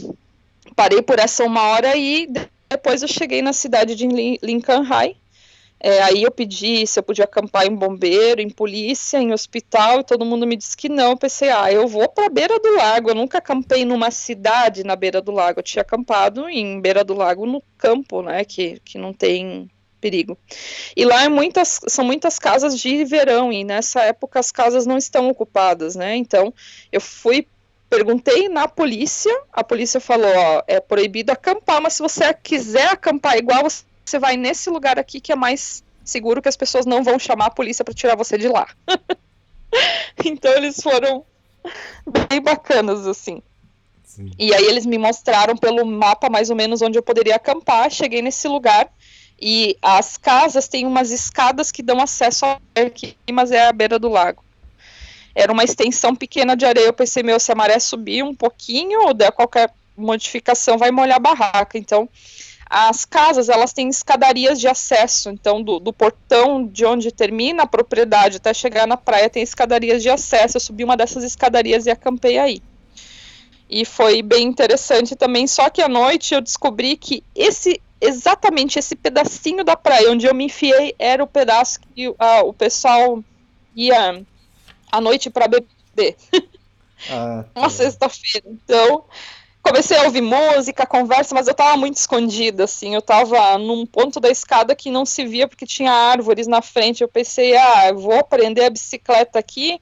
parei 0.76 1.02
por 1.02 1.18
essa 1.18 1.44
uma 1.44 1.62
hora 1.62 1.96
e 1.96 2.28
depois 2.68 3.02
eu 3.02 3.08
cheguei 3.08 3.42
na 3.42 3.52
cidade 3.52 3.94
de 3.94 4.06
Lincoln 4.42 4.82
High. 4.82 5.16
É, 5.80 6.02
aí 6.02 6.22
eu 6.22 6.30
pedi 6.30 6.86
se 6.86 6.98
eu 6.98 7.02
podia 7.02 7.26
acampar 7.26 7.66
em 7.66 7.74
bombeiro, 7.74 8.40
em 8.40 8.48
polícia, 8.48 9.18
em 9.18 9.34
hospital, 9.34 10.00
e 10.00 10.04
todo 10.04 10.24
mundo 10.24 10.46
me 10.46 10.56
disse 10.56 10.74
que 10.74 10.88
não. 10.88 11.10
Eu 11.10 11.16
pensei, 11.16 11.50
ah, 11.50 11.70
eu 11.70 11.86
vou 11.86 12.08
para 12.08 12.24
a 12.24 12.30
beira 12.30 12.58
do 12.58 12.74
lago. 12.76 13.10
Eu 13.10 13.14
nunca 13.14 13.36
acampei 13.36 13.84
numa 13.84 14.10
cidade 14.10 14.82
na 14.82 14.96
beira 14.96 15.20
do 15.20 15.30
lago. 15.30 15.60
Eu 15.60 15.62
tinha 15.62 15.82
acampado 15.82 16.48
em 16.48 16.80
beira 16.80 17.04
do 17.04 17.12
lago 17.12 17.44
no 17.44 17.62
campo, 17.76 18.22
né, 18.22 18.44
que, 18.46 18.80
que 18.82 18.96
não 18.96 19.12
tem 19.12 19.68
perigo. 20.04 20.36
E 20.94 21.02
lá 21.06 21.24
é 21.24 21.28
muitas, 21.30 21.80
são 21.88 22.04
muitas 22.04 22.38
casas 22.38 22.78
de 22.78 23.06
verão, 23.06 23.50
e 23.50 23.64
nessa 23.64 24.02
época 24.02 24.38
as 24.38 24.52
casas 24.52 24.84
não 24.84 24.98
estão 24.98 25.30
ocupadas, 25.30 25.96
né? 25.96 26.14
Então 26.14 26.52
eu 26.92 27.00
fui, 27.00 27.46
perguntei 27.88 28.50
na 28.50 28.68
polícia, 28.68 29.34
a 29.50 29.64
polícia 29.64 29.98
falou: 29.98 30.30
ó, 30.30 30.62
é 30.66 30.78
proibido 30.78 31.32
acampar, 31.32 31.80
mas 31.80 31.94
se 31.94 32.02
você 32.02 32.34
quiser 32.34 32.88
acampar 32.88 33.38
igual, 33.38 33.66
você 34.04 34.18
vai 34.18 34.36
nesse 34.36 34.68
lugar 34.68 34.98
aqui 34.98 35.22
que 35.22 35.32
é 35.32 35.36
mais 35.36 35.82
seguro 36.04 36.42
que 36.42 36.50
as 36.50 36.56
pessoas 36.56 36.84
não 36.84 37.02
vão 37.02 37.18
chamar 37.18 37.46
a 37.46 37.50
polícia 37.50 37.82
para 37.82 37.94
tirar 37.94 38.14
você 38.14 38.36
de 38.36 38.48
lá. 38.48 38.68
então 40.22 40.52
eles 40.52 40.82
foram 40.82 41.24
bem 42.28 42.42
bacanas, 42.42 43.06
assim. 43.06 43.42
Sim. 44.04 44.30
E 44.38 44.54
aí 44.54 44.66
eles 44.66 44.84
me 44.84 44.98
mostraram 44.98 45.56
pelo 45.56 45.84
mapa 45.84 46.28
mais 46.28 46.50
ou 46.50 46.54
menos 46.54 46.82
onde 46.82 46.98
eu 46.98 47.02
poderia 47.02 47.36
acampar. 47.36 47.90
Cheguei 47.90 48.20
nesse 48.20 48.46
lugar 48.46 48.88
e 49.40 49.76
as 49.82 50.16
casas 50.16 50.68
têm 50.68 50.86
umas 50.86 51.10
escadas 51.10 51.72
que 51.72 51.82
dão 51.82 52.00
acesso 52.00 52.46
ao 52.46 52.60
aqui, 52.74 53.16
mas 53.32 53.50
é 53.50 53.66
a 53.66 53.72
beira 53.72 53.98
do 53.98 54.08
lago. 54.08 54.44
Era 55.34 55.52
uma 55.52 55.64
extensão 55.64 56.14
pequena 56.14 56.56
de 56.56 56.64
areia. 56.64 56.86
Eu 56.86 56.92
pensei, 56.92 57.22
meu, 57.22 57.40
se 57.40 57.50
a 57.50 57.54
maré 57.54 57.78
subir 57.78 58.22
um 58.22 58.34
pouquinho 58.34 59.00
ou 59.06 59.14
der 59.14 59.32
qualquer 59.32 59.72
modificação, 59.96 60.78
vai 60.78 60.90
molhar 60.92 61.16
a 61.16 61.20
barraca. 61.20 61.76
Então, 61.76 62.08
as 62.70 63.04
casas, 63.04 63.48
elas 63.48 63.72
têm 63.72 63.88
escadarias 63.88 64.60
de 64.60 64.68
acesso. 64.68 65.30
Então, 65.30 65.60
do, 65.60 65.80
do 65.80 65.92
portão 65.92 66.64
de 66.64 66.84
onde 66.84 67.10
termina 67.10 67.64
a 67.64 67.66
propriedade 67.66 68.36
até 68.36 68.54
chegar 68.54 68.86
na 68.86 68.96
praia, 68.96 69.28
tem 69.28 69.42
escadarias 69.42 70.02
de 70.02 70.08
acesso. 70.08 70.56
Eu 70.56 70.60
subi 70.60 70.84
uma 70.84 70.96
dessas 70.96 71.24
escadarias 71.24 71.86
e 71.86 71.90
acampei 71.90 72.38
aí. 72.38 72.62
E 73.68 73.84
foi 73.84 74.22
bem 74.22 74.46
interessante 74.46 75.16
também, 75.16 75.46
só 75.46 75.70
que 75.70 75.82
à 75.82 75.88
noite 75.88 76.34
eu 76.34 76.40
descobri 76.40 76.96
que 76.96 77.24
esse 77.34 77.80
exatamente 78.06 78.78
esse 78.78 78.94
pedacinho 78.94 79.64
da 79.64 79.76
praia 79.76 80.10
onde 80.10 80.26
eu 80.26 80.34
me 80.34 80.44
enfiei 80.44 80.94
era 80.98 81.22
o 81.22 81.26
pedaço 81.26 81.80
que 81.80 82.08
uh, 82.08 82.14
o 82.44 82.52
pessoal 82.52 83.22
ia 83.74 84.22
à 84.90 85.00
noite 85.00 85.30
para 85.30 85.48
beber. 85.48 86.16
Ah, 87.10 87.44
tá. 87.54 87.60
Uma 87.60 87.70
sexta-feira. 87.70 88.46
Então, 88.48 89.04
comecei 89.62 89.96
a 89.96 90.04
ouvir 90.04 90.20
música, 90.20 90.86
conversa, 90.86 91.34
mas 91.34 91.48
eu 91.48 91.54
tava 91.54 91.76
muito 91.76 91.96
escondida, 91.96 92.64
assim. 92.64 92.94
Eu 92.94 93.02
tava 93.02 93.58
num 93.58 93.86
ponto 93.86 94.20
da 94.20 94.30
escada 94.30 94.74
que 94.76 94.90
não 94.90 95.04
se 95.04 95.24
via 95.24 95.48
porque 95.48 95.66
tinha 95.66 95.92
árvores 95.92 96.46
na 96.46 96.62
frente. 96.62 97.02
Eu 97.02 97.08
pensei, 97.08 97.56
ah, 97.56 97.88
eu 97.88 97.98
vou 97.98 98.18
aprender 98.18 98.64
a 98.64 98.70
bicicleta 98.70 99.38
aqui 99.38 99.80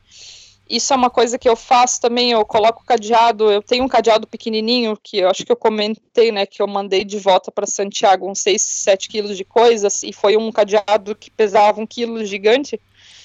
isso 0.69 0.93
é 0.93 0.97
uma 0.97 1.11
coisa 1.11 1.39
que 1.39 1.49
eu 1.49 1.57
faço 1.57 2.01
também, 2.01 2.31
eu 2.33 2.45
coloco 2.45 2.85
cadeado, 2.85 3.51
eu 3.51 3.63
tenho 3.63 3.85
um 3.85 3.89
cadeado 3.89 4.27
pequenininho, 4.27 4.99
que 5.03 5.19
eu 5.19 5.29
acho 5.29 5.45
que 5.45 5.53
eu 5.53 5.57
comentei, 5.57 6.33
né, 6.33 6.47
que 6.47 6.63
eu 6.63 6.67
mandei 6.67 7.05
de 7.05 7.19
volta 7.19 7.51
para 7.51 7.67
Santiago 7.67 8.31
uns 8.31 8.41
6, 8.41 8.63
7 8.63 9.09
quilos 9.09 9.37
de 9.37 9.45
coisas, 9.45 10.03
e 10.03 10.13
foi 10.13 10.37
um 10.37 10.51
cadeado 10.51 11.15
que 11.15 11.31
pesava 11.31 11.81
um 11.81 11.87
quilo 11.87 12.25
gigante, 12.25 12.81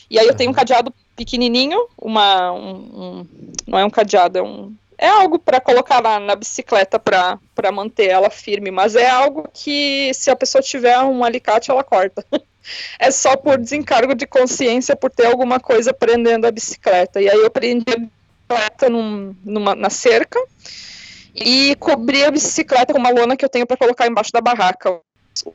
e 0.09 0.19
aí 0.19 0.27
eu 0.27 0.35
tenho 0.35 0.51
um 0.51 0.53
cadeado 0.53 0.93
pequenininho, 1.15 1.88
uma, 1.97 2.51
um, 2.51 2.72
um 2.72 3.27
não 3.65 3.80
é 3.80 3.85
um 3.85 3.89
cadeado, 3.89 4.39
é 4.39 4.41
um, 4.41 4.76
é 4.97 5.07
algo 5.07 5.38
para 5.38 5.61
colocar 5.61 6.01
na, 6.01 6.19
na 6.19 6.35
bicicleta 6.35 6.97
para 6.97 7.39
manter 7.72 8.09
ela 8.09 8.30
firme, 8.30 8.72
mas 8.72 8.95
é 8.95 9.07
algo 9.07 9.47
que 9.53 10.11
se 10.14 10.31
a 10.31 10.35
pessoa 10.35 10.61
tiver 10.61 10.97
um 10.99 11.23
alicate, 11.23 11.69
ela 11.69 11.84
corta. 11.84 12.26
é 12.99 13.11
só 13.11 13.35
por 13.35 13.57
desencargo 13.57 14.15
de 14.15 14.26
consciência 14.26 14.95
por 14.95 15.11
ter 15.11 15.26
alguma 15.26 15.60
coisa 15.60 15.94
prendendo 15.94 16.45
a 16.45 16.52
bicicleta. 16.52 17.22
E 17.22 17.30
aí 17.30 17.38
eu 17.38 17.49
prendi 17.49 17.85
a 17.91 17.98
bicicleta 17.98 18.89
num, 18.89 19.35
numa, 19.44 19.76
na 19.76 19.89
cerca 19.89 20.39
e 21.35 21.76
cobri 21.76 22.23
a 22.23 22.31
bicicleta 22.31 22.94
com 22.94 22.99
uma 22.99 23.11
lona 23.11 23.38
que 23.38 23.45
eu 23.45 23.49
tenho 23.49 23.68
para 23.68 23.77
colocar 23.77 24.07
embaixo 24.07 24.31
da 24.31 24.41
barraca. 24.41 24.99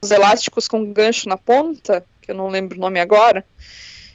Os 0.01 0.11
elásticos 0.11 0.69
com 0.69 0.93
gancho 0.93 1.29
na 1.29 1.37
ponta, 1.37 2.05
que 2.21 2.31
eu 2.31 2.35
não 2.35 2.49
lembro 2.49 2.79
o 2.79 2.81
nome 2.81 3.01
agora, 3.01 3.45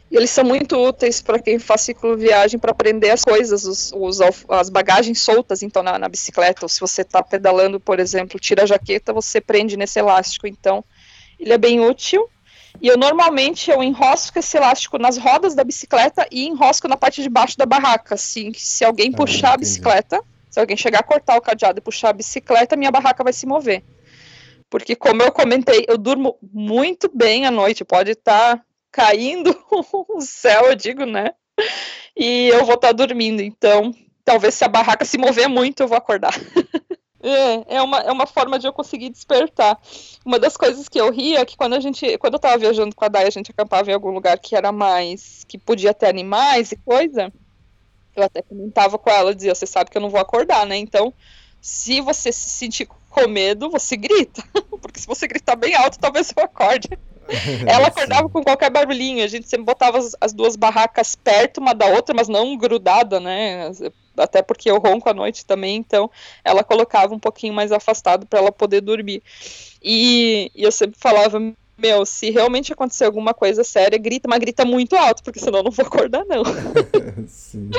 e 0.10 0.16
eles 0.16 0.30
são 0.30 0.44
muito 0.44 0.78
úteis 0.78 1.22
para 1.22 1.40
quem 1.40 1.60
faz 1.60 1.82
cicloviagem 1.82 2.58
para 2.58 2.74
prender 2.74 3.12
as 3.12 3.24
coisas, 3.24 3.66
os, 3.66 3.92
os, 3.94 4.20
as 4.48 4.70
bagagens 4.70 5.22
soltas, 5.22 5.62
então, 5.62 5.84
na, 5.84 6.00
na 6.00 6.08
bicicleta. 6.08 6.64
Ou 6.64 6.70
se 6.70 6.80
você 6.80 7.02
está 7.02 7.22
pedalando, 7.22 7.80
por 7.80 8.00
exemplo, 8.00 8.40
tira 8.40 8.64
a 8.64 8.66
jaqueta, 8.66 9.12
você 9.12 9.42
prende 9.42 9.76
nesse 9.76 10.00
elástico. 10.00 10.48
Então, 10.48 10.84
ele 11.38 11.52
é 11.52 11.58
bem 11.58 11.82
útil. 11.82 12.30
E 12.82 12.88
eu 12.88 12.98
normalmente 12.98 13.72
eu 13.72 13.82
enrosco 13.82 14.38
esse 14.38 14.58
elástico 14.58 14.98
nas 14.98 15.18
rodas 15.18 15.56
da 15.56 15.64
bicicleta 15.64 16.28
e 16.32 16.46
enrosco 16.48 16.88
na 16.88 16.98
parte 16.98 17.22
de 17.22 17.30
baixo 17.30 17.58
da 17.58 17.66
barraca, 17.66 18.16
assim, 18.16 18.52
que 18.52 18.62
se 18.62 18.86
alguém 18.86 19.12
ah, 19.14 19.18
puxar 19.18 19.54
a 19.54 19.58
bicicleta, 19.58 20.22
se 20.50 20.60
alguém 20.60 20.78
chegar 20.78 21.00
a 21.00 21.04
cortar 21.04 21.38
o 21.38 21.42
cadeado 21.42 21.80
e 21.80 21.82
puxar 21.82 22.10
a 22.10 22.14
bicicleta, 22.14 22.76
minha 22.76 22.92
barraca 22.92 23.24
vai 23.24 23.34
se 23.34 23.46
mover. 23.46 23.84
Porque 24.70 24.96
como 24.96 25.22
eu 25.22 25.32
comentei, 25.32 25.86
eu 25.88 25.98
durmo 25.98 26.38
muito 26.42 27.10
bem 27.14 27.46
à 27.46 27.52
noite, 27.52 27.86
pode 27.86 28.12
estar 28.12 28.58
tá 28.58 28.64
caindo 28.92 29.58
o 29.72 30.22
céu, 30.22 30.66
eu 30.66 30.76
digo, 30.76 31.06
né? 31.06 31.32
E 32.16 32.50
eu 32.50 32.66
vou 32.66 32.76
estar 32.76 32.90
tá 32.90 32.94
dormindo, 32.94 33.42
então 33.42 33.94
talvez 34.24 34.56
se 34.56 34.66
a 34.66 34.68
barraca 34.68 35.06
se 35.06 35.18
mover 35.18 35.48
muito, 35.48 35.82
eu 35.82 35.88
vou 35.88 35.98
acordar. 35.98 36.34
É, 37.22 37.78
é 37.78 37.82
uma, 37.82 38.00
é 38.00 38.12
uma 38.12 38.28
forma 38.28 38.60
de 38.60 38.68
eu 38.68 38.74
conseguir 38.74 39.10
despertar. 39.10 39.80
Uma 40.26 40.38
das 40.38 40.56
coisas 40.56 40.88
que 40.88 41.00
eu 41.00 41.12
ria 41.12 41.40
é 41.40 41.46
que 41.46 41.58
quando 41.58 41.74
a 41.74 41.80
gente, 41.80 42.18
quando 42.18 42.36
eu 42.36 42.40
tava 42.40 42.58
viajando 42.58 42.96
com 42.96 43.06
a 43.06 43.08
Dai, 43.08 43.26
a 43.26 43.32
gente 43.32 43.52
acampava 43.52 43.90
em 43.90 43.94
algum 43.94 44.12
lugar 44.12 44.38
que 44.38 44.56
era 44.56 44.72
mais, 44.72 45.44
que 45.48 45.58
podia 45.58 45.94
ter 45.94 46.08
animais 46.08 46.72
e 46.72 46.76
coisa, 46.78 47.32
eu 48.16 48.24
até 48.24 48.42
comentava 48.42 48.98
com 48.98 49.10
ela, 49.10 49.34
dizia, 49.34 49.56
você 49.56 49.66
sabe 49.66 49.90
que 49.90 49.98
eu 49.98 50.02
não 50.02 50.10
vou 50.10 50.20
acordar, 50.20 50.66
né? 50.66 50.78
Então, 50.78 51.14
se 51.62 52.02
você 52.02 52.32
se 52.32 52.50
sentir 52.50 52.88
com 53.10 53.28
medo, 53.28 53.70
você 53.70 53.98
grita, 53.98 54.44
porque 54.82 55.00
se 55.00 55.08
você 55.08 55.28
gritar 55.28 55.56
bem 55.56 55.76
alto, 55.76 56.00
talvez 56.00 56.34
eu 56.36 56.44
acorde. 56.44 56.90
Ela 57.68 57.88
acordava 57.88 58.30
com 58.30 58.42
qualquer 58.42 58.70
barulhinho, 58.70 59.24
a 59.24 59.28
gente 59.28 59.50
sempre 59.50 59.66
botava 59.66 59.98
as, 59.98 60.16
as, 60.22 60.34
duas 60.34 60.56
barracas 60.56 61.16
perto 61.16 61.60
uma 61.60 61.74
da 61.74 61.88
outra, 61.88 62.16
mas 62.16 62.30
não 62.30 62.58
grudada, 62.58 63.20
né? 63.20 63.70
Até 64.18 64.42
porque 64.42 64.70
eu 64.70 64.78
ronco 64.78 65.10
à 65.10 65.14
noite 65.14 65.46
também, 65.46 65.78
então 65.78 66.10
ela 66.44 66.64
colocava 66.64 67.14
um 67.14 67.20
pouquinho 67.20 67.54
mais 67.54 67.72
afastado 67.72 68.26
para 68.26 68.40
ela 68.40 68.52
poder 68.52 68.82
dormir. 68.82 69.22
E, 69.82 70.52
e 70.56 70.64
eu 70.64 70.72
sempre 70.72 70.98
falava, 71.00 71.40
meu, 71.78 72.06
se 72.06 72.30
realmente 72.30 72.74
acontecer 72.74 73.06
alguma 73.06 73.34
coisa 73.34 73.64
séria, 73.64 73.98
grita, 73.98 74.28
mas 74.28 74.40
grita 74.40 74.66
muito 74.66 74.96
alto, 74.96 75.24
porque 75.24 75.40
senão 75.40 75.60
eu 75.60 75.64
não 75.64 75.72
vou 75.72 75.86
acordar, 75.86 76.26
não. 76.26 76.44
Sim. 77.28 77.70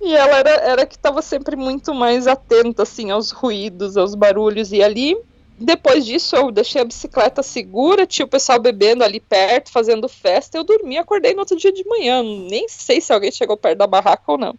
E 0.00 0.14
ela 0.14 0.38
era, 0.38 0.50
era 0.50 0.86
que 0.86 0.96
estava 0.96 1.22
sempre 1.22 1.56
muito 1.56 1.94
mais 1.94 2.26
atenta, 2.26 2.82
assim, 2.82 3.10
aos 3.10 3.30
ruídos, 3.30 3.96
aos 3.96 4.14
barulhos, 4.14 4.72
e 4.72 4.82
ali 4.82 5.16
depois 5.58 6.04
disso, 6.04 6.36
eu 6.36 6.50
deixei 6.50 6.82
a 6.82 6.84
bicicleta 6.84 7.42
segura, 7.42 8.06
tinha 8.06 8.26
o 8.26 8.28
pessoal 8.28 8.60
bebendo 8.60 9.02
ali 9.02 9.18
perto, 9.18 9.72
fazendo 9.72 10.06
festa. 10.06 10.58
Eu 10.58 10.64
dormi, 10.64 10.98
acordei 10.98 11.32
no 11.32 11.40
outro 11.40 11.56
dia 11.56 11.72
de 11.72 11.82
manhã. 11.86 12.22
Nem 12.22 12.68
sei 12.68 13.00
se 13.00 13.10
alguém 13.12 13.32
chegou 13.32 13.56
perto 13.56 13.78
da 13.78 13.86
barraca 13.86 14.24
ou 14.26 14.36
não. 14.36 14.54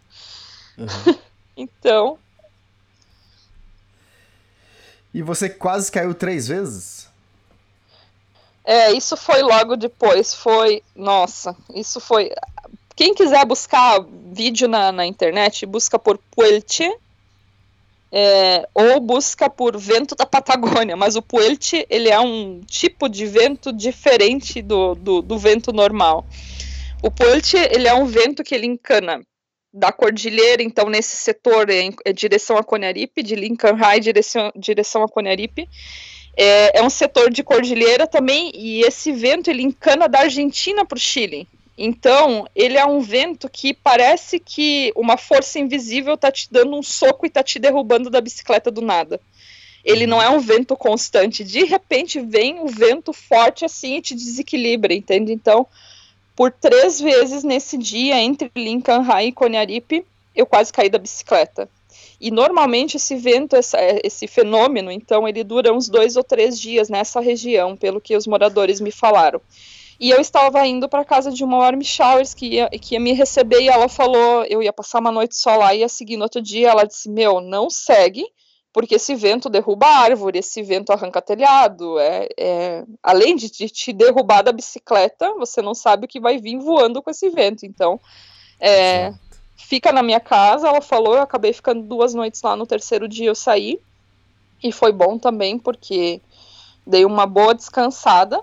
Uhum. 0.78 1.18
então. 1.56 2.18
E 5.12 5.22
você 5.22 5.48
quase 5.48 5.90
caiu 5.90 6.14
três 6.14 6.46
vezes? 6.46 7.08
É, 8.64 8.92
isso 8.92 9.16
foi 9.16 9.42
logo 9.42 9.76
depois. 9.76 10.34
Foi. 10.34 10.82
Nossa, 10.94 11.56
isso 11.74 12.00
foi. 12.00 12.30
Quem 12.94 13.14
quiser 13.14 13.44
buscar 13.44 14.04
vídeo 14.32 14.68
na, 14.68 14.92
na 14.92 15.06
internet, 15.06 15.64
busca 15.66 15.98
por 15.98 16.18
Puelche 16.30 16.92
é, 18.10 18.68
ou 18.74 19.00
busca 19.00 19.48
por 19.50 19.76
vento 19.76 20.14
da 20.14 20.26
Patagônia, 20.26 20.96
mas 20.96 21.16
o 21.16 21.22
Puelche 21.22 21.86
ele 21.90 22.08
é 22.08 22.18
um 22.18 22.60
tipo 22.66 23.08
de 23.08 23.26
vento 23.26 23.72
diferente 23.72 24.62
do, 24.62 24.94
do, 24.94 25.22
do 25.22 25.38
vento 25.38 25.72
normal. 25.72 26.26
O 27.02 27.10
Puelche 27.10 27.56
ele 27.56 27.86
é 27.86 27.94
um 27.94 28.06
vento 28.06 28.42
que 28.42 28.54
ele 28.54 28.66
encana 28.66 29.22
da 29.78 29.92
cordilheira, 29.92 30.62
então 30.62 30.88
nesse 30.88 31.16
setor 31.16 31.70
é, 31.70 31.88
é 32.04 32.12
direção 32.12 32.56
a 32.56 32.64
Conaripe, 32.64 33.22
de 33.22 33.34
Lincoln 33.34 33.74
High 33.74 34.00
direção, 34.00 34.52
direção 34.56 35.02
a 35.02 35.08
Conaripe. 35.08 35.68
É, 36.36 36.78
é 36.78 36.82
um 36.82 36.90
setor 36.90 37.30
de 37.30 37.42
cordilheira 37.42 38.06
também, 38.06 38.50
e 38.54 38.82
esse 38.82 39.12
vento 39.12 39.48
ele 39.48 39.62
encana 39.62 40.08
da 40.08 40.20
Argentina 40.20 40.84
para 40.84 40.96
o 40.96 41.00
Chile. 41.00 41.48
Então, 41.76 42.46
ele 42.56 42.76
é 42.76 42.84
um 42.84 43.00
vento 43.00 43.48
que 43.48 43.72
parece 43.72 44.40
que 44.40 44.92
uma 44.96 45.16
força 45.16 45.60
invisível 45.60 46.16
tá 46.16 46.30
te 46.30 46.48
dando 46.50 46.76
um 46.76 46.82
soco 46.82 47.24
e 47.24 47.30
tá 47.30 47.42
te 47.42 47.60
derrubando 47.60 48.10
da 48.10 48.20
bicicleta 48.20 48.68
do 48.68 48.82
nada. 48.82 49.20
Ele 49.84 50.06
não 50.06 50.20
é 50.20 50.28
um 50.28 50.40
vento 50.40 50.76
constante. 50.76 51.44
De 51.44 51.62
repente 51.62 52.20
vem 52.20 52.58
o 52.58 52.64
um 52.64 52.66
vento 52.66 53.12
forte 53.12 53.64
assim 53.64 53.96
e 53.96 54.02
te 54.02 54.14
desequilibra, 54.14 54.92
entende? 54.92 55.32
Então, 55.32 55.68
por 56.38 56.52
três 56.52 57.00
vezes 57.00 57.42
nesse 57.42 57.76
dia, 57.76 58.22
entre 58.22 58.48
Lincoln 58.54 59.00
High 59.00 59.26
e 59.26 59.32
Coniaripe, 59.32 60.06
eu 60.36 60.46
quase 60.46 60.72
caí 60.72 60.88
da 60.88 60.96
bicicleta. 60.96 61.68
E 62.20 62.30
normalmente 62.30 62.96
esse 62.96 63.16
vento, 63.16 63.56
essa, 63.56 63.76
esse 64.04 64.28
fenômeno, 64.28 64.92
então, 64.92 65.26
ele 65.26 65.42
dura 65.42 65.72
uns 65.72 65.88
dois 65.88 66.14
ou 66.14 66.22
três 66.22 66.60
dias 66.60 66.88
nessa 66.88 67.18
região, 67.18 67.76
pelo 67.76 68.00
que 68.00 68.16
os 68.16 68.24
moradores 68.24 68.80
me 68.80 68.92
falaram. 68.92 69.40
E 69.98 70.10
eu 70.10 70.20
estava 70.20 70.64
indo 70.64 70.88
para 70.88 71.04
casa 71.04 71.32
de 71.32 71.42
uma 71.42 71.58
Warm 71.58 71.82
Showers 71.82 72.34
que 72.34 72.46
ia, 72.46 72.68
que 72.68 72.94
ia 72.94 73.00
me 73.00 73.12
receber 73.14 73.62
e 73.62 73.68
ela 73.68 73.88
falou, 73.88 74.44
eu 74.44 74.62
ia 74.62 74.72
passar 74.72 75.00
uma 75.00 75.10
noite 75.10 75.34
só 75.34 75.56
lá 75.56 75.74
e 75.74 75.80
ia 75.80 75.88
seguir 75.88 76.16
no 76.16 76.22
outro 76.22 76.40
dia. 76.40 76.68
Ela 76.68 76.84
disse: 76.84 77.10
Meu, 77.10 77.40
não 77.40 77.68
segue, 77.68 78.24
porque 78.78 78.94
esse 78.94 79.12
vento 79.16 79.50
derruba 79.50 79.88
árvore, 79.88 80.38
esse 80.38 80.62
vento 80.62 80.92
arranca 80.92 81.20
telhado. 81.20 81.98
É, 81.98 82.28
é, 82.38 82.84
além 83.02 83.34
de, 83.34 83.48
te 83.50 83.92
derrubar 83.92 84.42
da 84.42 84.52
bicicleta, 84.52 85.34
você 85.34 85.60
não 85.60 85.74
sabe 85.74 86.04
o 86.04 86.08
que 86.08 86.20
vai 86.20 86.38
vir 86.38 86.60
voando 86.60 87.02
com 87.02 87.10
esse 87.10 87.28
vento. 87.28 87.66
Então, 87.66 87.98
é, 88.60 89.12
fica 89.56 89.90
na 89.90 90.00
minha 90.00 90.20
casa. 90.20 90.68
Ela 90.68 90.80
falou, 90.80 91.16
eu 91.16 91.22
acabei 91.22 91.52
ficando 91.52 91.82
duas 91.82 92.14
noites 92.14 92.40
lá. 92.40 92.54
No 92.54 92.68
terceiro 92.68 93.08
dia 93.08 93.26
eu 93.26 93.34
saí 93.34 93.80
e 94.62 94.70
foi 94.70 94.92
bom 94.92 95.18
também 95.18 95.58
porque 95.58 96.20
dei 96.86 97.04
uma 97.04 97.26
boa 97.26 97.56
descansada. 97.56 98.40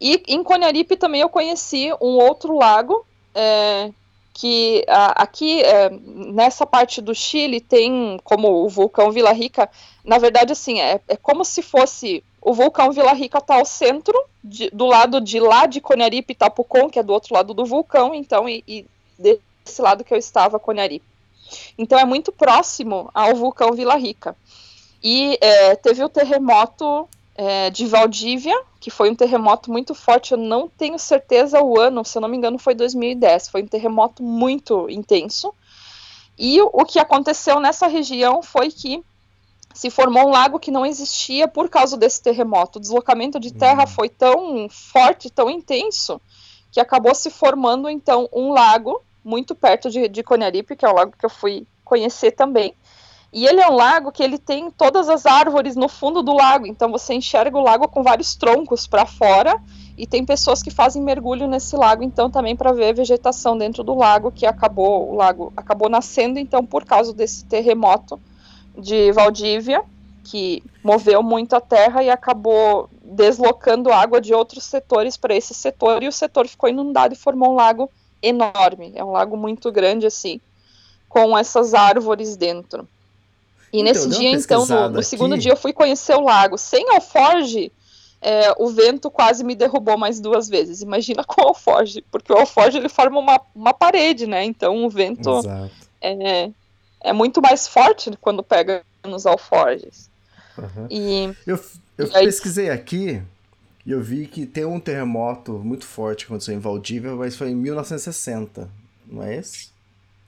E 0.00 0.22
em 0.28 0.42
Conaripe 0.42 0.96
também 0.96 1.20
eu 1.20 1.28
conheci 1.28 1.92
um 2.00 2.16
outro 2.16 2.56
lago, 2.56 3.04
é, 3.34 3.90
que 4.32 4.84
a, 4.88 5.22
aqui 5.22 5.62
é, 5.62 5.90
nessa 5.90 6.66
parte 6.66 7.00
do 7.00 7.14
Chile 7.14 7.60
tem 7.60 8.18
como 8.24 8.64
o 8.64 8.68
vulcão 8.68 9.10
Vila 9.10 9.32
Rica, 9.32 9.68
na 10.04 10.18
verdade 10.18 10.52
assim, 10.52 10.80
é, 10.80 11.00
é 11.06 11.16
como 11.16 11.44
se 11.44 11.62
fosse 11.62 12.24
o 12.40 12.52
vulcão 12.52 12.90
Vila 12.90 13.12
Rica 13.12 13.38
está 13.38 13.54
ao 13.54 13.64
centro, 13.64 14.18
de, 14.42 14.68
do 14.70 14.86
lado 14.86 15.20
de 15.20 15.38
lá 15.38 15.66
de 15.66 15.80
Conaripe, 15.80 16.34
Tapucon, 16.34 16.90
que 16.90 16.98
é 16.98 17.02
do 17.02 17.12
outro 17.12 17.34
lado 17.34 17.54
do 17.54 17.64
vulcão, 17.64 18.12
então, 18.12 18.48
e, 18.48 18.64
e 18.66 18.86
desse 19.16 19.80
lado 19.80 20.02
que 20.02 20.12
eu 20.12 20.18
estava, 20.18 20.58
Conaripe. 20.58 21.06
Então 21.78 21.98
é 21.98 22.04
muito 22.04 22.32
próximo 22.32 23.08
ao 23.14 23.34
vulcão 23.36 23.72
Vila 23.72 23.94
Rica. 23.94 24.36
E 25.02 25.38
é, 25.40 25.76
teve 25.76 26.02
o 26.02 26.08
terremoto 26.08 27.08
é, 27.34 27.70
de 27.70 27.86
Valdívia, 27.86 28.58
que 28.80 28.90
foi 28.90 29.10
um 29.10 29.14
terremoto 29.14 29.70
muito 29.70 29.94
forte, 29.94 30.32
eu 30.32 30.38
não 30.38 30.68
tenho 30.68 30.98
certeza 30.98 31.62
o 31.62 31.78
ano, 31.78 32.04
se 32.04 32.18
eu 32.18 32.22
não 32.22 32.28
me 32.28 32.36
engano 32.36 32.58
foi 32.58 32.74
2010, 32.74 33.48
foi 33.48 33.62
um 33.62 33.66
terremoto 33.66 34.22
muito 34.22 34.88
intenso. 34.90 35.54
E 36.38 36.60
o, 36.60 36.84
que 36.84 36.98
aconteceu 36.98 37.60
nessa 37.60 37.86
região 37.86 38.42
foi 38.42 38.70
que 38.70 39.02
se 39.72 39.90
formou 39.90 40.26
um 40.26 40.30
lago 40.30 40.58
que 40.58 40.70
não 40.70 40.84
existia 40.84 41.46
por 41.46 41.68
causa 41.68 41.96
desse 41.96 42.22
terremoto. 42.22 42.78
O 42.78 42.82
deslocamento 42.82 43.38
de 43.38 43.52
terra 43.52 43.82
uhum. 43.82 43.86
foi 43.86 44.08
tão 44.08 44.68
forte, 44.68 45.30
tão 45.30 45.48
intenso, 45.48 46.20
que 46.70 46.80
acabou 46.80 47.14
se 47.14 47.30
formando 47.30 47.88
então 47.88 48.28
um 48.32 48.52
lago 48.52 49.02
muito 49.24 49.54
perto 49.54 49.90
de, 49.90 50.08
de 50.08 50.22
Conaripe, 50.22 50.74
que 50.74 50.84
é 50.84 50.88
o 50.88 50.94
lago 50.94 51.14
que 51.16 51.24
eu 51.24 51.30
fui 51.30 51.66
conhecer 51.84 52.32
também. 52.32 52.74
E 53.32 53.46
ele 53.46 53.60
é 53.60 53.68
um 53.68 53.76
lago 53.76 54.12
que 54.12 54.22
ele 54.22 54.36
tem 54.38 54.70
todas 54.70 55.08
as 55.08 55.24
árvores 55.24 55.74
no 55.74 55.88
fundo 55.88 56.22
do 56.22 56.34
lago, 56.34 56.66
então 56.66 56.90
você 56.90 57.14
enxerga 57.14 57.56
o 57.56 57.62
lago 57.62 57.88
com 57.88 58.02
vários 58.02 58.36
troncos 58.36 58.86
para 58.86 59.06
fora 59.06 59.58
e 59.96 60.06
tem 60.06 60.24
pessoas 60.24 60.62
que 60.62 60.70
fazem 60.70 61.02
mergulho 61.02 61.46
nesse 61.46 61.76
lago 61.76 62.02
então 62.02 62.30
também 62.30 62.54
para 62.54 62.72
ver 62.72 62.90
a 62.90 62.92
vegetação 62.92 63.56
dentro 63.56 63.82
do 63.82 63.94
lago 63.94 64.32
que 64.32 64.46
acabou 64.46 65.10
o 65.10 65.14
lago 65.14 65.52
acabou 65.56 65.88
nascendo 65.88 66.38
então 66.38 66.64
por 66.64 66.84
causa 66.84 67.12
desse 67.12 67.44
terremoto 67.44 68.18
de 68.76 69.12
Valdívia 69.12 69.82
que 70.24 70.62
moveu 70.82 71.22
muito 71.22 71.54
a 71.54 71.60
terra 71.60 72.02
e 72.02 72.10
acabou 72.10 72.88
deslocando 73.02 73.92
água 73.92 74.20
de 74.20 74.32
outros 74.32 74.64
setores 74.64 75.16
para 75.16 75.34
esse 75.34 75.52
setor 75.52 76.02
e 76.02 76.08
o 76.08 76.12
setor 76.12 76.46
ficou 76.46 76.68
inundado 76.68 77.14
e 77.14 77.16
formou 77.16 77.52
um 77.52 77.56
lago 77.56 77.90
enorme, 78.22 78.92
é 78.94 79.02
um 79.02 79.10
lago 79.10 79.36
muito 79.36 79.70
grande 79.72 80.06
assim, 80.06 80.40
com 81.08 81.36
essas 81.36 81.74
árvores 81.74 82.36
dentro. 82.36 82.88
E 83.72 83.80
então, 83.80 83.84
nesse 83.84 84.08
dia, 84.08 84.30
então, 84.30 84.66
no, 84.66 84.88
no 84.90 85.02
segundo 85.02 85.38
dia, 85.38 85.52
eu 85.52 85.56
fui 85.56 85.72
conhecer 85.72 86.14
o 86.14 86.20
lago. 86.20 86.58
Sem 86.58 86.90
alforge, 86.90 87.72
é, 88.20 88.52
o 88.58 88.68
vento 88.68 89.10
quase 89.10 89.42
me 89.42 89.54
derrubou 89.54 89.96
mais 89.96 90.20
duas 90.20 90.48
vezes. 90.48 90.82
Imagina 90.82 91.24
com 91.26 91.42
o 91.42 91.48
alforge, 91.48 92.04
porque 92.10 92.32
o 92.32 92.38
alforge 92.38 92.78
ele 92.78 92.88
forma 92.88 93.18
uma, 93.18 93.40
uma 93.54 93.72
parede, 93.72 94.26
né? 94.26 94.44
Então 94.44 94.84
o 94.84 94.90
vento 94.90 95.40
é, 96.00 96.50
é 97.00 97.12
muito 97.12 97.40
mais 97.40 97.66
forte 97.66 98.10
quando 98.20 98.42
pega 98.42 98.82
nos 99.04 99.26
alforges. 99.26 100.10
Uhum. 100.58 100.86
E, 100.90 101.34
eu 101.46 101.58
eu 101.96 102.06
e 102.08 102.16
aí... 102.16 102.24
pesquisei 102.26 102.70
aqui 102.70 103.22
e 103.84 103.90
eu 103.90 104.00
vi 104.00 104.26
que 104.26 104.46
tem 104.46 104.64
um 104.64 104.80
terremoto 104.80 105.52
muito 105.52 105.84
forte 105.84 106.24
que 106.24 106.32
aconteceu 106.32 106.54
em 106.54 106.58
Valdívia, 106.58 107.14
mas 107.14 107.36
foi 107.36 107.50
em 107.50 107.54
1960, 107.54 108.70
não 109.06 109.22
é 109.22 109.36
esse? 109.36 109.70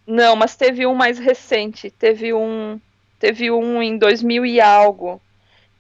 Não, 0.07 0.37
mas 0.37 0.55
teve 0.55 0.87
um 0.87 0.95
mais 0.95 1.19
recente. 1.19 1.91
Teve 1.91 2.35
um 2.35 2.79
Teve 3.25 3.51
um 3.51 3.83
em 3.83 3.97
2000 3.97 4.45
e 4.45 4.61
algo, 4.61 5.19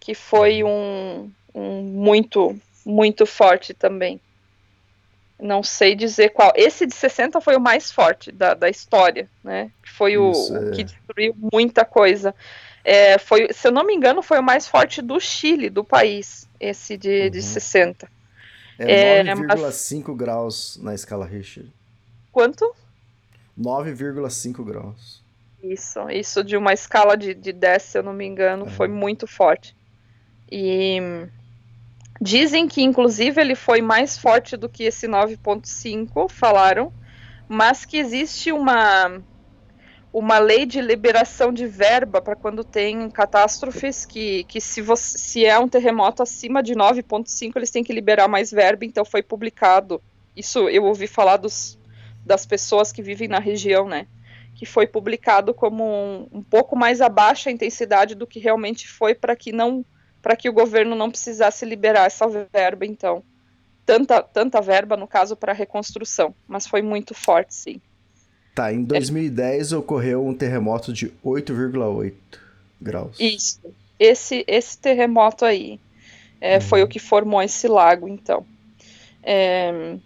que 0.00 0.14
foi 0.14 0.64
um, 0.64 1.30
um 1.54 1.82
muito, 1.82 2.58
muito 2.86 3.26
forte 3.26 3.74
também. 3.74 4.18
Não 5.38 5.62
sei 5.62 5.94
dizer 5.94 6.30
qual. 6.30 6.54
Esse 6.56 6.86
de 6.86 6.94
60 6.94 7.42
foi 7.42 7.54
o 7.54 7.60
mais 7.60 7.92
forte 7.92 8.32
da, 8.32 8.54
da 8.54 8.70
história, 8.70 9.28
né? 9.44 9.70
Foi 9.94 10.16
o, 10.16 10.32
é. 10.32 10.58
o 10.58 10.70
que 10.72 10.84
destruiu 10.84 11.36
muita 11.52 11.84
coisa. 11.84 12.34
É, 12.82 13.18
foi, 13.18 13.52
se 13.52 13.68
eu 13.68 13.72
não 13.72 13.84
me 13.84 13.94
engano, 13.94 14.22
foi 14.22 14.38
o 14.38 14.42
mais 14.42 14.66
forte 14.66 15.02
do 15.02 15.20
Chile, 15.20 15.68
do 15.68 15.84
país, 15.84 16.48
esse 16.58 16.96
de, 16.96 17.24
uhum. 17.24 17.30
de 17.30 17.42
60. 17.42 18.08
É 18.78 19.22
9,5 19.22 20.14
é, 20.14 20.16
graus 20.16 20.80
na 20.82 20.94
escala 20.94 21.26
Richter. 21.26 21.66
Quanto? 22.32 22.74
9,5 23.60 24.64
graus. 24.64 25.23
Isso, 25.64 26.10
isso 26.10 26.44
de 26.44 26.58
uma 26.58 26.74
escala 26.74 27.16
de, 27.16 27.32
de 27.32 27.50
10, 27.50 27.82
se 27.82 27.98
eu 27.98 28.02
não 28.02 28.12
me 28.12 28.26
engano, 28.26 28.66
foi 28.66 28.86
muito 28.86 29.26
forte. 29.26 29.74
E 30.52 30.98
dizem 32.20 32.68
que, 32.68 32.82
inclusive, 32.82 33.40
ele 33.40 33.54
foi 33.54 33.80
mais 33.80 34.18
forte 34.18 34.58
do 34.58 34.68
que 34.68 34.84
esse 34.84 35.08
9.5, 35.08 36.30
falaram, 36.30 36.92
mas 37.48 37.86
que 37.86 37.96
existe 37.96 38.52
uma, 38.52 39.22
uma 40.12 40.38
lei 40.38 40.66
de 40.66 40.82
liberação 40.82 41.50
de 41.50 41.66
verba 41.66 42.20
para 42.20 42.36
quando 42.36 42.62
tem 42.62 43.08
catástrofes, 43.08 44.04
que, 44.04 44.44
que 44.44 44.60
se, 44.60 44.82
você, 44.82 45.16
se 45.16 45.46
é 45.46 45.58
um 45.58 45.68
terremoto 45.68 46.22
acima 46.22 46.62
de 46.62 46.74
9.5, 46.74 47.52
eles 47.56 47.70
têm 47.70 47.82
que 47.82 47.92
liberar 47.92 48.28
mais 48.28 48.50
verba, 48.50 48.84
então 48.84 49.02
foi 49.02 49.22
publicado. 49.22 50.02
Isso 50.36 50.68
eu 50.68 50.84
ouvi 50.84 51.06
falar 51.06 51.38
dos, 51.38 51.78
das 52.22 52.44
pessoas 52.44 52.92
que 52.92 53.02
vivem 53.02 53.28
na 53.28 53.38
região, 53.38 53.88
né? 53.88 54.06
Que 54.64 54.70
foi 54.70 54.86
publicado 54.86 55.52
como 55.52 55.84
um, 55.84 56.38
um 56.38 56.42
pouco 56.42 56.74
mais 56.74 57.02
abaixo 57.02 57.50
a 57.50 57.52
intensidade 57.52 58.14
do 58.14 58.26
que 58.26 58.40
realmente 58.40 58.88
foi 58.88 59.14
para 59.14 59.36
que 59.36 59.52
não 59.52 59.84
para 60.22 60.34
que 60.34 60.48
o 60.48 60.52
governo 60.54 60.96
não 60.96 61.10
precisasse 61.10 61.66
liberar 61.66 62.06
essa 62.06 62.26
verba 62.50 62.86
então 62.86 63.22
tanta 63.84 64.22
tanta 64.22 64.62
verba 64.62 64.96
no 64.96 65.06
caso 65.06 65.36
para 65.36 65.52
reconstrução 65.52 66.34
mas 66.48 66.66
foi 66.66 66.80
muito 66.80 67.12
forte 67.14 67.54
sim 67.54 67.80
tá 68.54 68.72
em 68.72 68.82
2010 68.84 69.72
é. 69.72 69.76
ocorreu 69.76 70.26
um 70.26 70.34
terremoto 70.34 70.94
de 70.94 71.12
8,8 71.22 72.14
graus 72.80 73.20
isso 73.20 73.60
esse 74.00 74.44
esse 74.48 74.78
terremoto 74.78 75.44
aí 75.44 75.78
é, 76.40 76.54
uhum. 76.54 76.60
foi 76.62 76.82
o 76.82 76.88
que 76.88 76.98
formou 76.98 77.42
esse 77.42 77.68
lago 77.68 78.08
então 78.08 78.46
é, 79.22 79.98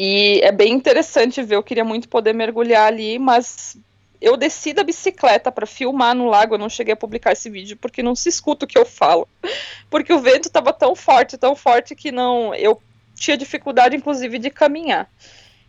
e 0.00 0.40
é 0.44 0.52
bem 0.52 0.74
interessante 0.74 1.42
ver, 1.42 1.56
eu 1.56 1.62
queria 1.62 1.84
muito 1.84 2.08
poder 2.08 2.32
mergulhar 2.32 2.86
ali, 2.86 3.18
mas 3.18 3.76
eu 4.20 4.36
desci 4.36 4.72
da 4.72 4.84
bicicleta 4.84 5.50
para 5.50 5.66
filmar 5.66 6.14
no 6.14 6.28
lago, 6.28 6.54
eu 6.54 6.58
não 6.58 6.68
cheguei 6.68 6.92
a 6.94 6.96
publicar 6.96 7.32
esse 7.32 7.50
vídeo 7.50 7.76
porque 7.76 8.00
não 8.00 8.14
se 8.14 8.28
escuta 8.28 8.64
o 8.64 8.68
que 8.68 8.78
eu 8.78 8.86
falo. 8.86 9.26
Porque 9.90 10.12
o 10.12 10.20
vento 10.20 10.46
estava 10.46 10.72
tão 10.72 10.94
forte, 10.94 11.36
tão 11.36 11.56
forte 11.56 11.96
que 11.96 12.12
não, 12.12 12.54
eu 12.54 12.80
tinha 13.16 13.36
dificuldade 13.36 13.96
inclusive 13.96 14.38
de 14.38 14.50
caminhar. 14.50 15.10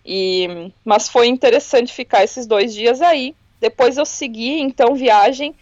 E 0.06 0.72
mas 0.85 1.10
foi 1.10 1.26
interessante 1.26 1.91
ficar 1.91 2.23
esses 2.23 2.45
dois 2.45 2.72
dias 2.72 3.01
aí. 3.01 3.34
Depois 3.60 3.97
eu 3.97 4.06
segui 4.06 4.60
então 4.60 4.93
viagem 4.93 5.56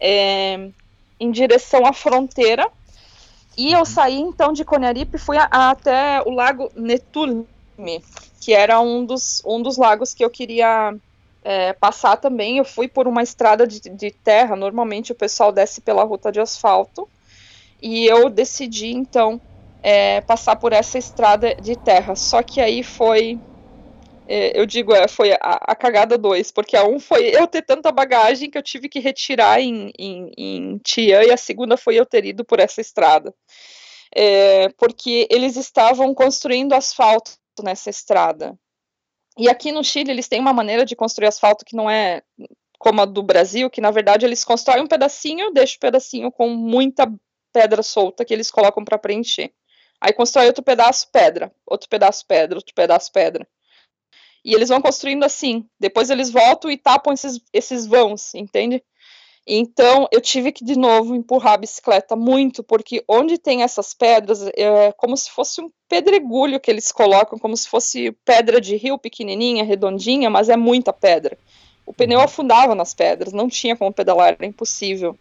é, 0.00 0.70
em 1.18 1.30
direção 1.30 1.84
à 1.84 1.92
fronteira 1.92 2.66
e 3.58 3.72
eu 3.72 3.84
saí 3.84 4.18
então 4.18 4.54
de 4.54 4.64
Conaripe 4.64 5.16
e 5.16 5.20
fui 5.20 5.36
a, 5.36 5.48
a, 5.50 5.70
até 5.70 6.22
o 6.22 6.30
lago 6.30 6.72
Netuno 6.74 7.46
que 8.40 8.54
era 8.54 8.80
um 8.80 9.04
dos, 9.04 9.42
um 9.44 9.60
dos 9.60 9.76
lagos 9.76 10.14
que 10.14 10.24
eu 10.24 10.30
queria 10.30 10.94
é, 11.44 11.72
passar 11.74 12.16
também. 12.16 12.58
Eu 12.58 12.64
fui 12.64 12.88
por 12.88 13.06
uma 13.06 13.22
estrada 13.22 13.66
de, 13.66 13.80
de, 13.80 14.10
terra, 14.10 14.56
normalmente 14.56 15.12
o 15.12 15.14
pessoal 15.14 15.52
desce 15.52 15.80
pela 15.80 16.04
ruta 16.04 16.32
de 16.32 16.40
asfalto, 16.40 17.08
e 17.82 18.06
eu 18.06 18.28
decidi 18.28 18.88
então 18.88 19.40
é, 19.82 20.20
passar 20.22 20.56
por 20.56 20.72
essa 20.72 20.98
estrada 20.98 21.54
de 21.54 21.76
terra. 21.76 22.14
Só 22.14 22.42
que 22.42 22.60
aí 22.60 22.82
foi. 22.82 23.38
É, 24.26 24.58
eu 24.58 24.64
digo, 24.64 24.94
é, 24.94 25.08
foi 25.08 25.32
a, 25.32 25.38
a 25.40 25.74
cagada 25.74 26.16
dois, 26.16 26.52
porque 26.52 26.76
a 26.76 26.84
um 26.84 27.00
foi 27.00 27.30
eu 27.34 27.48
ter 27.48 27.62
tanta 27.62 27.90
bagagem 27.90 28.48
que 28.48 28.56
eu 28.56 28.62
tive 28.62 28.88
que 28.88 29.00
retirar 29.00 29.60
em, 29.60 29.92
em, 29.98 30.30
em 30.36 30.78
Tia, 30.78 31.24
e 31.26 31.32
a 31.32 31.36
segunda 31.36 31.76
foi 31.76 31.96
eu 31.96 32.06
ter 32.06 32.24
ido 32.24 32.44
por 32.44 32.60
essa 32.60 32.80
estrada. 32.80 33.34
É, 34.14 34.68
porque 34.70 35.26
eles 35.30 35.56
estavam 35.56 36.12
construindo 36.14 36.74
asfalto 36.74 37.39
nessa 37.62 37.90
estrada. 37.90 38.58
E 39.38 39.48
aqui 39.48 39.72
no 39.72 39.84
Chile 39.84 40.10
eles 40.10 40.28
têm 40.28 40.40
uma 40.40 40.52
maneira 40.52 40.84
de 40.84 40.96
construir 40.96 41.28
asfalto 41.28 41.64
que 41.64 41.76
não 41.76 41.88
é 41.88 42.22
como 42.78 43.02
a 43.02 43.04
do 43.04 43.22
Brasil, 43.22 43.70
que 43.70 43.80
na 43.80 43.90
verdade 43.90 44.24
eles 44.24 44.44
constroem 44.44 44.82
um 44.82 44.86
pedacinho, 44.86 45.52
deixam 45.52 45.76
o 45.76 45.80
pedacinho 45.80 46.32
com 46.32 46.48
muita 46.48 47.12
pedra 47.52 47.82
solta 47.82 48.24
que 48.24 48.32
eles 48.32 48.50
colocam 48.50 48.84
para 48.84 48.98
preencher. 48.98 49.52
Aí 50.00 50.12
constrói 50.12 50.46
outro 50.46 50.62
pedaço 50.62 51.08
pedra, 51.12 51.52
outro 51.66 51.88
pedaço 51.88 52.26
pedra, 52.26 52.56
outro 52.56 52.74
pedaço 52.74 53.12
pedra. 53.12 53.46
E 54.42 54.54
eles 54.54 54.70
vão 54.70 54.80
construindo 54.80 55.24
assim. 55.24 55.68
Depois 55.78 56.08
eles 56.08 56.30
voltam 56.30 56.70
e 56.70 56.78
tapam 56.78 57.12
esses, 57.12 57.38
esses 57.52 57.86
vãos, 57.86 58.34
entende? 58.34 58.82
Então, 59.52 60.06
eu 60.12 60.20
tive 60.20 60.52
que, 60.52 60.64
de 60.64 60.78
novo, 60.78 61.12
empurrar 61.12 61.54
a 61.54 61.56
bicicleta 61.56 62.14
muito, 62.14 62.62
porque 62.62 63.02
onde 63.08 63.36
tem 63.36 63.64
essas 63.64 63.92
pedras, 63.92 64.46
é 64.54 64.92
como 64.92 65.16
se 65.16 65.28
fosse 65.28 65.60
um 65.60 65.68
pedregulho 65.88 66.60
que 66.60 66.70
eles 66.70 66.92
colocam, 66.92 67.36
como 67.36 67.56
se 67.56 67.68
fosse 67.68 68.12
pedra 68.24 68.60
de 68.60 68.76
rio 68.76 68.96
pequenininha, 68.96 69.64
redondinha, 69.64 70.30
mas 70.30 70.48
é 70.48 70.56
muita 70.56 70.92
pedra. 70.92 71.36
O 71.84 71.92
pneu 71.92 72.20
uhum. 72.20 72.24
afundava 72.24 72.76
nas 72.76 72.94
pedras, 72.94 73.32
não 73.32 73.48
tinha 73.48 73.74
como 73.74 73.92
pedalar, 73.92 74.34
era 74.34 74.46
impossível. 74.46 75.18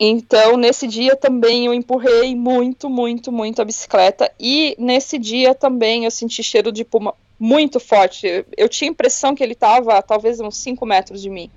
Então, 0.00 0.56
nesse 0.56 0.88
dia 0.88 1.14
também 1.14 1.66
eu 1.66 1.72
empurrei 1.72 2.34
muito, 2.34 2.90
muito, 2.90 3.30
muito 3.30 3.62
a 3.62 3.64
bicicleta. 3.64 4.28
E 4.40 4.74
nesse 4.76 5.20
dia 5.20 5.54
também 5.54 6.04
eu 6.04 6.10
senti 6.10 6.42
cheiro 6.42 6.72
de 6.72 6.84
puma 6.84 7.14
muito 7.38 7.78
forte. 7.78 8.44
Eu 8.56 8.68
tinha 8.68 8.90
a 8.90 8.92
impressão 8.92 9.36
que 9.36 9.42
ele 9.44 9.52
estava 9.52 10.02
talvez 10.02 10.40
uns 10.40 10.56
5 10.56 10.84
metros 10.84 11.22
de 11.22 11.30
mim. 11.30 11.48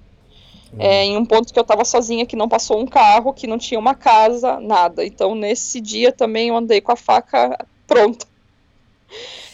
Uhum. 0.73 0.79
É, 0.79 1.05
em 1.05 1.17
um 1.17 1.25
ponto 1.25 1.53
que 1.53 1.59
eu 1.59 1.61
estava 1.61 1.85
sozinha, 1.85 2.25
que 2.25 2.35
não 2.35 2.49
passou 2.49 2.79
um 2.79 2.85
carro, 2.85 3.33
que 3.33 3.47
não 3.47 3.57
tinha 3.57 3.79
uma 3.79 3.95
casa, 3.95 4.59
nada. 4.59 5.05
Então, 5.05 5.35
nesse 5.35 5.79
dia 5.79 6.11
também 6.11 6.49
eu 6.49 6.57
andei 6.57 6.81
com 6.81 6.91
a 6.91 6.95
faca 6.95 7.65
pronta. 7.85 8.25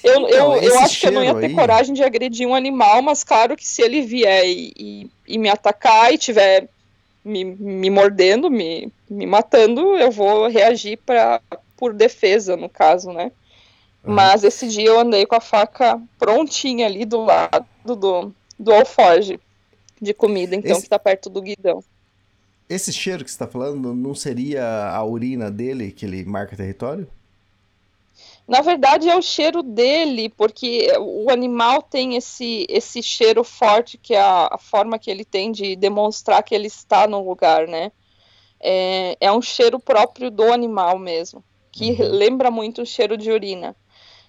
Eu, 0.03 0.27
então, 0.27 0.57
eu, 0.57 0.63
eu 0.63 0.79
acho 0.79 0.99
que 0.99 1.07
eu 1.07 1.11
não 1.11 1.23
ia 1.23 1.33
ter 1.35 1.45
aí... 1.45 1.53
coragem 1.53 1.93
de 1.93 2.03
agredir 2.03 2.47
um 2.47 2.55
animal, 2.55 3.01
mas 3.01 3.23
claro 3.23 3.55
que 3.55 3.65
se 3.65 3.81
ele 3.81 4.01
vier 4.01 4.45
e, 4.45 4.73
e, 4.77 5.11
e 5.27 5.37
me 5.37 5.49
atacar 5.49 6.13
e 6.13 6.17
tiver 6.17 6.67
me, 7.23 7.45
me 7.45 7.89
mordendo, 7.89 8.49
me, 8.49 8.91
me 9.09 9.25
matando, 9.25 9.95
eu 9.95 10.11
vou 10.11 10.49
reagir 10.49 10.97
pra, 11.05 11.39
por 11.77 11.93
defesa, 11.93 12.57
no 12.57 12.67
caso, 12.67 13.13
né? 13.13 13.31
Uhum. 14.03 14.13
Mas 14.13 14.43
esse 14.43 14.67
dia 14.67 14.87
eu 14.89 14.99
andei 14.99 15.25
com 15.25 15.35
a 15.35 15.39
faca 15.39 16.01
prontinha 16.19 16.85
ali 16.85 17.05
do 17.05 17.23
lado 17.23 17.65
do, 17.85 18.33
do 18.59 18.73
alforge 18.73 19.39
de 20.03 20.13
comida, 20.13 20.55
então, 20.55 20.71
esse... 20.71 20.83
que 20.83 20.89
tá 20.89 20.99
perto 20.99 21.29
do 21.29 21.41
guidão. 21.41 21.83
Esse 22.69 22.93
cheiro 22.93 23.23
que 23.23 23.31
você 23.31 23.37
tá 23.37 23.47
falando 23.47 23.93
não 23.93 24.15
seria 24.15 24.89
a 24.89 25.03
urina 25.03 25.51
dele 25.51 25.91
que 25.91 26.05
ele 26.05 26.23
marca 26.23 26.55
território? 26.55 27.07
Na 28.47 28.61
verdade, 28.61 29.09
é 29.09 29.15
o 29.15 29.21
cheiro 29.21 29.63
dele, 29.63 30.29
porque 30.29 30.91
o 30.99 31.29
animal 31.29 31.81
tem 31.81 32.15
esse, 32.15 32.65
esse 32.69 33.01
cheiro 33.01 33.43
forte, 33.43 33.97
que 33.97 34.13
é 34.13 34.21
a, 34.21 34.49
a 34.51 34.57
forma 34.57 34.99
que 34.99 35.09
ele 35.09 35.23
tem 35.23 35.51
de 35.51 35.75
demonstrar 35.75 36.43
que 36.43 36.53
ele 36.53 36.67
está 36.67 37.07
no 37.07 37.25
lugar, 37.25 37.67
né? 37.67 37.91
É, 38.59 39.17
é 39.19 39.31
um 39.31 39.41
cheiro 39.41 39.79
próprio 39.79 40.29
do 40.29 40.51
animal 40.51 40.99
mesmo, 40.99 41.43
que 41.71 41.91
uhum. 41.91 42.11
lembra 42.11 42.51
muito 42.51 42.81
o 42.81 42.85
cheiro 42.85 43.17
de 43.17 43.31
urina. 43.31 43.75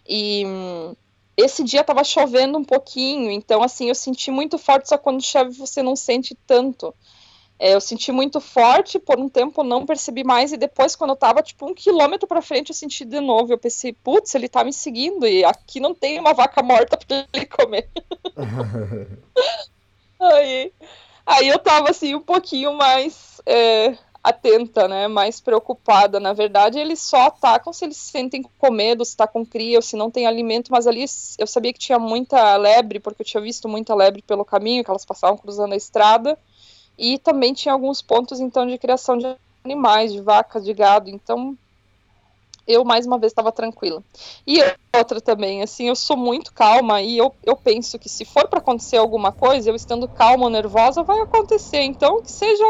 E 0.08 0.44
hum, 0.46 0.94
esse 1.36 1.64
dia 1.64 1.80
estava 1.80 2.04
chovendo 2.04 2.58
um 2.58 2.64
pouquinho, 2.64 3.30
então 3.30 3.62
assim, 3.62 3.88
eu 3.88 3.94
senti 3.94 4.30
muito 4.30 4.58
forte, 4.58 4.88
só 4.88 4.98
quando 4.98 5.22
chove 5.22 5.56
você 5.56 5.82
não 5.82 5.96
sente 5.96 6.34
tanto. 6.46 6.94
É, 7.58 7.74
eu 7.74 7.80
senti 7.80 8.10
muito 8.10 8.40
forte, 8.40 8.98
por 8.98 9.18
um 9.18 9.28
tempo 9.28 9.62
não 9.62 9.86
percebi 9.86 10.24
mais, 10.24 10.52
e 10.52 10.56
depois, 10.56 10.96
quando 10.96 11.10
eu 11.10 11.16
tava, 11.16 11.40
tipo, 11.42 11.66
um 11.66 11.74
quilômetro 11.74 12.26
pra 12.26 12.42
frente, 12.42 12.70
eu 12.70 12.74
senti 12.74 13.04
de 13.04 13.20
novo. 13.20 13.52
Eu 13.52 13.58
pensei, 13.58 13.92
putz, 13.92 14.34
ele 14.34 14.48
tá 14.48 14.64
me 14.64 14.72
seguindo, 14.72 15.26
e 15.26 15.44
aqui 15.44 15.78
não 15.78 15.94
tem 15.94 16.18
uma 16.18 16.34
vaca 16.34 16.62
morta 16.62 16.96
pra 16.96 17.24
ele 17.32 17.46
comer. 17.46 17.88
aí, 20.20 20.72
aí 21.24 21.48
eu 21.48 21.58
tava, 21.58 21.90
assim, 21.90 22.14
um 22.14 22.20
pouquinho 22.20 22.74
mais 22.74 23.40
é, 23.46 23.96
atenta, 24.24 24.88
né, 24.88 25.06
mais 25.06 25.38
preocupada. 25.38 26.18
Na 26.18 26.32
verdade, 26.32 26.78
eles 26.78 27.02
só 27.02 27.26
atacam 27.26 27.74
se 27.74 27.84
eles 27.84 27.98
se 27.98 28.10
sentem 28.10 28.42
com 28.42 28.70
medo, 28.70 29.04
se 29.04 29.14
tá 29.14 29.26
com 29.26 29.44
cria, 29.44 29.76
ou 29.76 29.82
se 29.82 29.96
não 29.96 30.10
tem 30.10 30.26
alimento, 30.26 30.72
mas 30.72 30.86
ali 30.86 31.04
eu 31.38 31.46
sabia 31.46 31.74
que 31.74 31.78
tinha 31.78 31.98
muita 31.98 32.56
lebre, 32.56 32.98
porque 32.98 33.20
eu 33.20 33.26
tinha 33.26 33.42
visto 33.42 33.68
muita 33.68 33.94
lebre 33.94 34.22
pelo 34.22 34.42
caminho, 34.42 34.82
que 34.82 34.90
elas 34.90 35.04
passavam 35.04 35.36
cruzando 35.36 35.74
a 35.74 35.76
estrada, 35.76 36.38
e 36.96 37.18
também 37.18 37.52
tinha 37.52 37.74
alguns 37.74 38.00
pontos, 38.00 38.40
então, 38.40 38.66
de 38.66 38.78
criação 38.78 39.18
de 39.18 39.36
animais, 39.62 40.10
de 40.10 40.22
vacas, 40.22 40.64
de 40.64 40.72
gado. 40.72 41.10
Então, 41.10 41.54
eu, 42.66 42.82
mais 42.82 43.06
uma 43.06 43.18
vez, 43.18 43.30
estava 43.30 43.52
tranquila. 43.52 44.02
E 44.46 44.58
outra 44.96 45.20
também, 45.20 45.60
assim, 45.60 45.88
eu 45.88 45.96
sou 45.96 46.16
muito 46.16 46.50
calma 46.54 47.02
e 47.02 47.18
eu, 47.18 47.34
eu 47.42 47.56
penso 47.56 47.98
que 47.98 48.08
se 48.08 48.24
for 48.24 48.48
para 48.48 48.60
acontecer 48.60 48.96
alguma 48.96 49.32
coisa, 49.32 49.68
eu 49.68 49.74
estando 49.74 50.08
calma 50.08 50.44
ou 50.44 50.50
nervosa, 50.50 51.02
vai 51.02 51.20
acontecer. 51.20 51.82
Então, 51.82 52.22
que 52.22 52.32
seja 52.32 52.64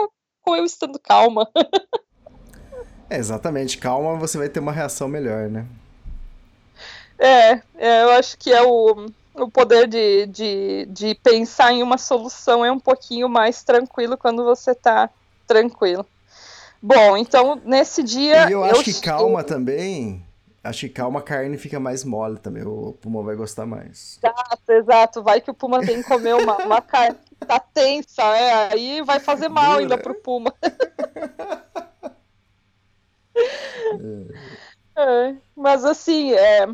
com 0.44 0.54
eu 0.54 0.64
estando 0.64 0.98
calma. 0.98 1.48
é, 3.08 3.16
exatamente. 3.16 3.78
Calma, 3.78 4.16
você 4.16 4.36
vai 4.36 4.48
ter 4.48 4.60
uma 4.60 4.72
reação 4.72 5.08
melhor, 5.08 5.48
né? 5.48 5.66
É, 7.18 7.52
é 7.76 8.02
eu 8.02 8.10
acho 8.10 8.36
que 8.36 8.52
é 8.52 8.62
o 8.62 9.06
o 9.34 9.50
poder 9.50 9.88
de, 9.88 10.26
de, 10.26 10.86
de 10.86 11.14
pensar 11.16 11.72
em 11.72 11.82
uma 11.82 11.98
solução 11.98 12.64
é 12.64 12.70
um 12.70 12.78
pouquinho 12.78 13.28
mais 13.28 13.62
tranquilo 13.62 14.16
quando 14.16 14.44
você 14.44 14.70
está 14.70 15.10
tranquilo. 15.46 16.06
Bom, 16.80 17.16
então 17.16 17.60
nesse 17.64 18.02
dia. 18.02 18.48
E 18.48 18.52
eu 18.52 18.62
acho 18.62 18.80
eu 18.80 18.84
que 18.84 19.00
calma 19.00 19.42
também. 19.42 20.24
Acho 20.62 20.80
que 20.80 20.88
calma 20.88 21.20
a 21.20 21.22
carne 21.22 21.58
fica 21.58 21.78
mais 21.78 22.04
mole 22.04 22.38
também. 22.38 22.62
O 22.62 22.92
pulmão 23.00 23.22
vai 23.22 23.34
gostar 23.34 23.66
mais. 23.66 24.18
Exato, 24.22 24.72
exato. 24.72 25.22
Vai 25.22 25.40
que 25.40 25.50
o 25.50 25.54
puma 25.54 25.80
tem 25.84 26.02
que 26.02 26.08
comer 26.08 26.34
uma, 26.34 26.56
uma 26.64 26.80
carne 26.80 27.18
tá 27.44 27.60
tensa, 27.60 28.22
é. 28.22 28.72
Aí 28.72 29.02
vai 29.02 29.20
fazer 29.20 29.48
mal 29.48 29.72
Dura. 29.72 29.80
ainda 29.80 29.98
pro 29.98 30.14
puma. 30.14 30.52
é. 30.62 30.72
É, 34.96 35.34
mas 35.56 35.84
assim, 35.84 36.32
é, 36.32 36.68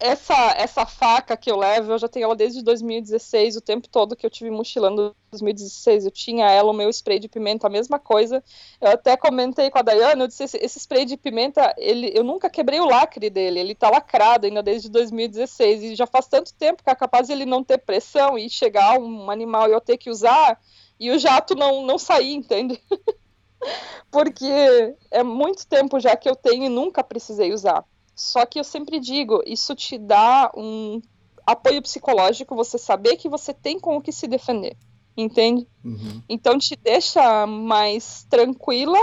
essa, 0.00 0.34
essa 0.56 0.84
faca 0.84 1.36
que 1.36 1.50
eu 1.50 1.56
levo, 1.56 1.92
eu 1.92 1.98
já 1.98 2.08
tenho 2.08 2.24
ela 2.24 2.34
desde 2.34 2.62
2016, 2.62 3.56
o 3.56 3.60
tempo 3.60 3.88
todo 3.88 4.16
que 4.16 4.26
eu 4.26 4.30
tive 4.30 4.50
mochilando 4.50 5.14
2016, 5.30 6.04
eu 6.04 6.10
tinha 6.10 6.50
ela, 6.50 6.72
o 6.72 6.74
meu 6.74 6.90
spray 6.90 7.20
de 7.20 7.28
pimenta, 7.28 7.68
a 7.68 7.70
mesma 7.70 7.98
coisa. 7.98 8.42
Eu 8.80 8.90
até 8.90 9.16
comentei 9.16 9.70
com 9.70 9.78
a 9.78 9.82
Dayana, 9.82 10.24
eu 10.24 10.28
disse, 10.28 10.42
esse, 10.56 10.78
spray 10.80 11.04
de 11.04 11.16
pimenta, 11.16 11.72
ele, 11.78 12.10
eu 12.12 12.24
nunca 12.24 12.50
quebrei 12.50 12.80
o 12.80 12.86
lacre 12.86 13.30
dele, 13.30 13.60
ele 13.60 13.74
tá 13.74 13.88
lacrado 13.88 14.46
ainda 14.46 14.62
desde 14.62 14.88
2016, 14.88 15.82
e 15.82 15.94
já 15.94 16.06
faz 16.06 16.26
tanto 16.26 16.52
tempo 16.54 16.82
que 16.82 16.90
é 16.90 16.94
capaz 16.94 17.28
de 17.28 17.32
ele 17.32 17.46
não 17.46 17.62
ter 17.62 17.78
pressão 17.78 18.36
e 18.36 18.50
chegar 18.50 18.98
um 18.98 19.30
animal 19.30 19.68
e 19.68 19.72
eu 19.72 19.80
ter 19.80 19.96
que 19.96 20.10
usar, 20.10 20.60
e 20.98 21.10
o 21.12 21.18
jato 21.18 21.54
não, 21.54 21.86
não 21.86 21.98
sair, 21.98 22.34
entende? 22.34 22.82
Porque 24.10 24.94
é 25.10 25.22
muito 25.22 25.66
tempo 25.68 26.00
já 26.00 26.16
que 26.16 26.28
eu 26.28 26.34
tenho 26.34 26.64
e 26.64 26.68
nunca 26.68 27.04
precisei 27.04 27.52
usar. 27.52 27.84
Só 28.18 28.44
que 28.44 28.58
eu 28.58 28.64
sempre 28.64 28.98
digo, 28.98 29.40
isso 29.46 29.76
te 29.76 29.96
dá 29.96 30.50
um 30.56 31.00
apoio 31.46 31.80
psicológico, 31.80 32.56
você 32.56 32.76
saber 32.76 33.16
que 33.16 33.28
você 33.28 33.54
tem 33.54 33.78
com 33.78 33.96
o 33.96 34.02
que 34.02 34.10
se 34.10 34.26
defender, 34.26 34.76
entende? 35.16 35.68
Uhum. 35.84 36.20
Então 36.28 36.58
te 36.58 36.76
deixa 36.82 37.46
mais 37.46 38.26
tranquila, 38.28 38.98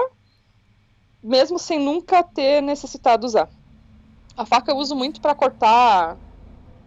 mesmo 1.23 1.57
sem 1.57 1.79
nunca 1.79 2.23
ter 2.23 2.61
necessitado 2.61 3.25
usar. 3.25 3.49
A 4.35 4.45
faca 4.45 4.73
eu 4.73 4.77
uso 4.77 4.97
muito 4.97 5.21
para 5.21 5.33
cortar 5.33 6.17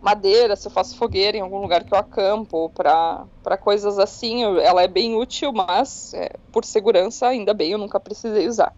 madeira, 0.02 0.54
se 0.54 0.68
eu 0.68 0.70
faço 0.70 0.98
fogueira 0.98 1.38
em 1.38 1.40
algum 1.40 1.62
lugar 1.62 1.82
que 1.82 1.94
eu 1.94 1.98
acampo, 1.98 2.70
para 2.74 3.56
coisas 3.58 3.98
assim. 3.98 4.44
Ela 4.60 4.82
é 4.82 4.88
bem 4.88 5.16
útil, 5.16 5.50
mas 5.50 6.12
é, 6.12 6.28
por 6.52 6.62
segurança, 6.66 7.26
ainda 7.26 7.54
bem, 7.54 7.72
eu 7.72 7.78
nunca 7.78 7.98
precisei 7.98 8.46
usar. 8.46 8.76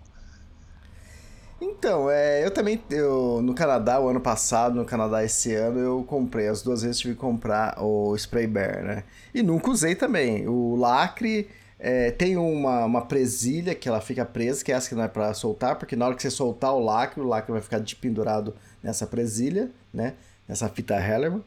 Então, 1.60 2.10
é, 2.10 2.44
eu 2.44 2.50
também, 2.50 2.82
eu, 2.90 3.42
no 3.42 3.54
Canadá, 3.54 4.00
o 4.00 4.08
ano 4.08 4.20
passado, 4.20 4.76
no 4.76 4.84
Canadá 4.84 5.22
esse 5.22 5.54
ano, 5.54 5.78
eu 5.78 6.04
comprei, 6.04 6.48
as 6.48 6.62
duas 6.62 6.80
vezes 6.82 6.98
tive 6.98 7.14
que 7.14 7.20
comprar 7.20 7.76
o 7.82 8.16
Spray 8.16 8.46
Bear, 8.46 8.82
né? 8.82 9.04
E 9.34 9.42
nunca 9.42 9.70
usei 9.70 9.94
também. 9.94 10.48
O 10.48 10.74
lacre 10.74 11.48
é, 11.78 12.10
tem 12.10 12.38
uma, 12.38 12.86
uma 12.86 13.02
presilha 13.04 13.74
que 13.74 13.88
ela 13.88 14.00
fica 14.00 14.24
presa, 14.24 14.64
que 14.64 14.72
é 14.72 14.74
essa 14.74 14.88
que 14.88 14.94
não 14.94 15.02
é 15.02 15.08
pra 15.08 15.34
soltar, 15.34 15.76
porque 15.76 15.94
na 15.94 16.06
hora 16.06 16.14
que 16.14 16.22
você 16.22 16.30
soltar 16.30 16.74
o 16.74 16.80
lacre, 16.80 17.20
o 17.20 17.26
lacre 17.26 17.52
vai 17.52 17.60
ficar 17.60 17.78
de 17.78 17.94
pendurado 17.94 18.54
nessa 18.82 19.06
presilha, 19.06 19.70
né? 19.92 20.14
Nessa 20.48 20.68
fita 20.68 20.94
Hellerman. 20.94 21.44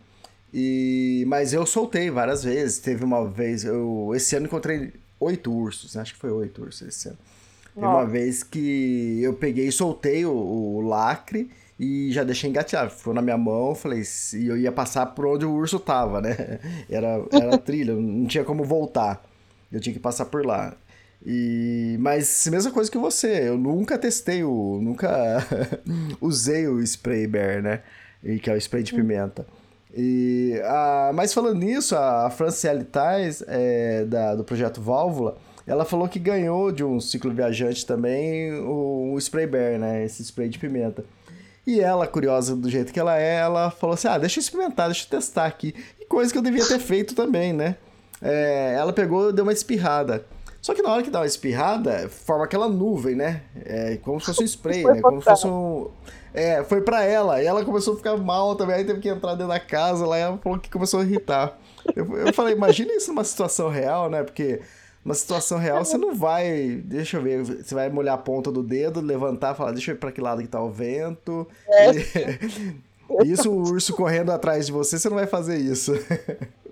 E, 0.53 1.25
mas 1.27 1.53
eu 1.53 1.65
soltei 1.65 2.11
várias 2.11 2.43
vezes. 2.43 2.77
Teve 2.77 3.03
uma 3.03 3.27
vez, 3.27 3.65
eu 3.65 4.11
esse 4.15 4.35
ano 4.35 4.45
encontrei 4.45 4.93
oito 5.19 5.51
ursos, 5.51 5.95
né? 5.95 6.01
acho 6.01 6.13
que 6.13 6.19
foi 6.19 6.31
oito 6.31 6.61
ursos 6.61 6.87
esse 6.87 7.09
ano. 7.09 7.17
Teve 7.73 7.85
uma 7.85 8.05
vez 8.05 8.43
que 8.43 9.19
eu 9.21 9.33
peguei 9.33 9.67
e 9.67 9.71
soltei 9.71 10.25
o, 10.25 10.31
o, 10.31 10.81
lacre 10.81 11.49
e 11.79 12.11
já 12.11 12.23
deixei 12.23 12.49
engatilhado. 12.49 12.91
Ficou 12.91 13.13
na 13.13 13.21
minha 13.21 13.37
mão, 13.37 13.73
falei, 13.73 14.03
e 14.33 14.47
eu 14.47 14.57
ia 14.57 14.71
passar 14.71 15.07
por 15.07 15.25
onde 15.25 15.45
o 15.45 15.51
urso 15.51 15.79
tava, 15.79 16.21
né? 16.21 16.59
Era, 16.89 17.25
era 17.31 17.57
trilha, 17.57 17.95
não 17.95 18.27
tinha 18.27 18.43
como 18.43 18.63
voltar. 18.63 19.23
Eu 19.71 19.79
tinha 19.79 19.93
que 19.93 19.99
passar 19.99 20.25
por 20.25 20.45
lá. 20.45 20.75
E, 21.25 21.95
mas 21.99 22.47
mesma 22.51 22.71
coisa 22.71 22.91
que 22.91 22.97
você, 22.97 23.47
eu 23.47 23.57
nunca 23.57 23.97
testei 23.97 24.43
o. 24.43 24.79
Nunca 24.81 25.09
usei 26.21 26.67
o 26.67 26.79
spray 26.81 27.25
bear, 27.25 27.61
né? 27.61 27.81
E, 28.23 28.39
que 28.39 28.49
é 28.49 28.53
o 28.53 28.57
spray 28.57 28.83
de 28.83 28.93
hum. 28.93 28.97
pimenta. 28.97 29.45
E, 29.95 30.59
a, 30.65 31.11
mas 31.13 31.33
falando 31.33 31.59
nisso, 31.59 31.95
a 31.95 32.29
Franciele 32.29 32.83
Tais, 32.83 33.43
é, 33.47 34.05
da, 34.05 34.35
do 34.35 34.43
projeto 34.43 34.81
Válvula, 34.81 35.37
ela 35.65 35.85
falou 35.85 36.07
que 36.07 36.19
ganhou 36.19 36.71
de 36.71 36.83
um 36.83 36.99
ciclo 36.99 37.31
viajante 37.31 37.85
também 37.85 38.53
o, 38.59 39.13
o 39.13 39.17
spray 39.17 39.47
bear, 39.47 39.79
né? 39.79 40.03
Esse 40.03 40.23
spray 40.23 40.49
de 40.49 40.59
pimenta. 40.59 41.05
E 41.65 41.79
ela, 41.79 42.05
curiosa 42.05 42.55
do 42.55 42.69
jeito 42.69 42.91
que 42.91 42.99
ela 42.99 43.17
é, 43.17 43.35
ela 43.35 43.71
falou 43.71 43.93
assim: 43.93 44.07
ah, 44.07 44.17
deixa 44.17 44.39
eu 44.39 44.41
experimentar, 44.41 44.87
deixa 44.87 45.05
eu 45.05 45.09
testar 45.09 45.45
aqui. 45.45 45.73
E 45.99 46.05
coisa 46.05 46.31
que 46.31 46.37
eu 46.37 46.41
devia 46.41 46.65
ter 46.65 46.79
feito 46.79 47.15
também, 47.15 47.53
né? 47.53 47.77
É, 48.21 48.75
ela 48.77 48.91
pegou 48.91 49.29
e 49.29 49.33
deu 49.33 49.43
uma 49.43 49.53
espirrada. 49.53 50.25
Só 50.61 50.73
que 50.73 50.81
na 50.81 50.93
hora 50.93 51.03
que 51.03 51.09
dá 51.09 51.19
uma 51.19 51.25
espirrada, 51.25 52.07
forma 52.09 52.45
aquela 52.45 52.69
nuvem, 52.69 53.15
né? 53.15 53.41
É 53.65 53.97
como 53.97 54.19
se 54.19 54.27
fosse 54.27 54.43
um 54.43 54.45
spray, 54.45 54.83
né? 54.83 55.01
Como 55.01 55.21
se 55.21 55.25
fosse 55.25 55.47
um. 55.47 55.89
É, 56.33 56.63
foi 56.63 56.81
pra 56.81 57.03
ela. 57.03 57.41
E 57.41 57.45
ela 57.45 57.63
começou 57.65 57.93
a 57.93 57.97
ficar 57.97 58.17
mal 58.17 58.55
também. 58.55 58.77
Aí 58.77 58.85
teve 58.85 58.99
que 58.99 59.09
entrar 59.09 59.35
dentro 59.35 59.49
da 59.49 59.59
casa 59.59 60.05
lá 60.05 60.17
e 60.17 60.21
ela 60.21 60.37
falou 60.37 60.57
que 60.59 60.69
começou 60.69 61.01
a 61.01 61.03
irritar. 61.03 61.57
Eu, 61.93 62.17
eu 62.17 62.33
falei, 62.33 62.55
imagina 62.55 62.93
isso 62.93 63.09
numa 63.11 63.25
situação 63.25 63.69
real, 63.69 64.09
né? 64.09 64.23
Porque 64.23 64.61
uma 65.03 65.13
situação 65.13 65.57
real, 65.57 65.83
você 65.83 65.97
não 65.97 66.15
vai. 66.15 66.81
Deixa 66.85 67.17
eu 67.17 67.21
ver, 67.21 67.43
você 67.43 67.75
vai 67.75 67.89
molhar 67.89 68.15
a 68.15 68.17
ponta 68.17 68.51
do 68.51 68.63
dedo, 68.63 69.01
levantar 69.01 69.53
e 69.53 69.57
falar, 69.57 69.71
deixa 69.71 69.91
eu 69.91 69.95
ver 69.95 69.99
pra 69.99 70.11
que 70.11 70.21
lado 70.21 70.41
que 70.41 70.47
tá 70.47 70.61
o 70.61 70.69
vento. 70.69 71.47
É. 71.67 71.91
E, 73.23 73.27
isso, 73.31 73.51
o 73.51 73.57
urso 73.57 73.93
correndo 73.93 74.31
atrás 74.31 74.65
de 74.65 74.71
você, 74.71 74.97
você 74.97 75.09
não 75.09 75.17
vai 75.17 75.27
fazer 75.27 75.57
isso. 75.57 75.93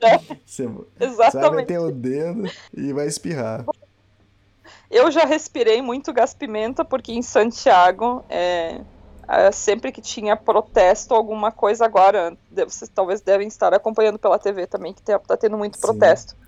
É. 0.01 0.17
Você, 0.45 0.65
você 0.97 1.07
vai 1.07 1.27
Exatamente. 1.27 1.55
meter 1.55 1.79
o 1.79 1.91
dedo 1.91 2.49
e 2.73 2.93
vai 2.93 3.07
espirrar. 3.07 3.65
Eu 4.89 5.11
já 5.11 5.25
respirei 5.25 5.81
muito 5.81 6.13
gás 6.13 6.33
pimenta, 6.33 6.85
porque 6.85 7.11
em 7.13 7.21
Santiago, 7.21 8.23
é, 8.29 8.81
é, 9.27 9.51
sempre 9.51 9.91
que 9.91 10.01
tinha 10.01 10.35
protesto, 10.35 11.13
alguma 11.13 11.51
coisa 11.51 11.85
agora, 11.85 12.37
vocês 12.51 12.89
talvez 12.93 13.21
devem 13.21 13.47
estar 13.47 13.73
acompanhando 13.73 14.19
pela 14.19 14.39
TV 14.39 14.67
também, 14.67 14.93
que 14.93 15.01
está 15.01 15.37
tendo 15.37 15.57
muito 15.57 15.75
Sim. 15.75 15.81
protesto. 15.81 16.40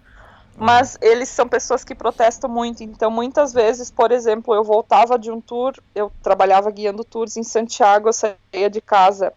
Mas 0.56 0.98
eles 1.02 1.30
são 1.30 1.48
pessoas 1.48 1.84
que 1.84 1.96
protestam 1.96 2.50
muito, 2.50 2.84
então 2.84 3.10
muitas 3.10 3.52
vezes, 3.52 3.90
por 3.90 4.12
exemplo, 4.12 4.54
eu 4.54 4.64
voltava 4.64 5.18
de 5.18 5.32
um 5.32 5.42
tour, 5.42 5.74
eu 5.96 6.12
trabalhava 6.22 6.70
guiando 6.70 7.04
tours 7.04 7.36
em 7.36 7.44
Santiago, 7.44 8.10
eu 8.10 8.14
saía 8.14 8.70
de 8.70 8.80
casa 8.80 9.34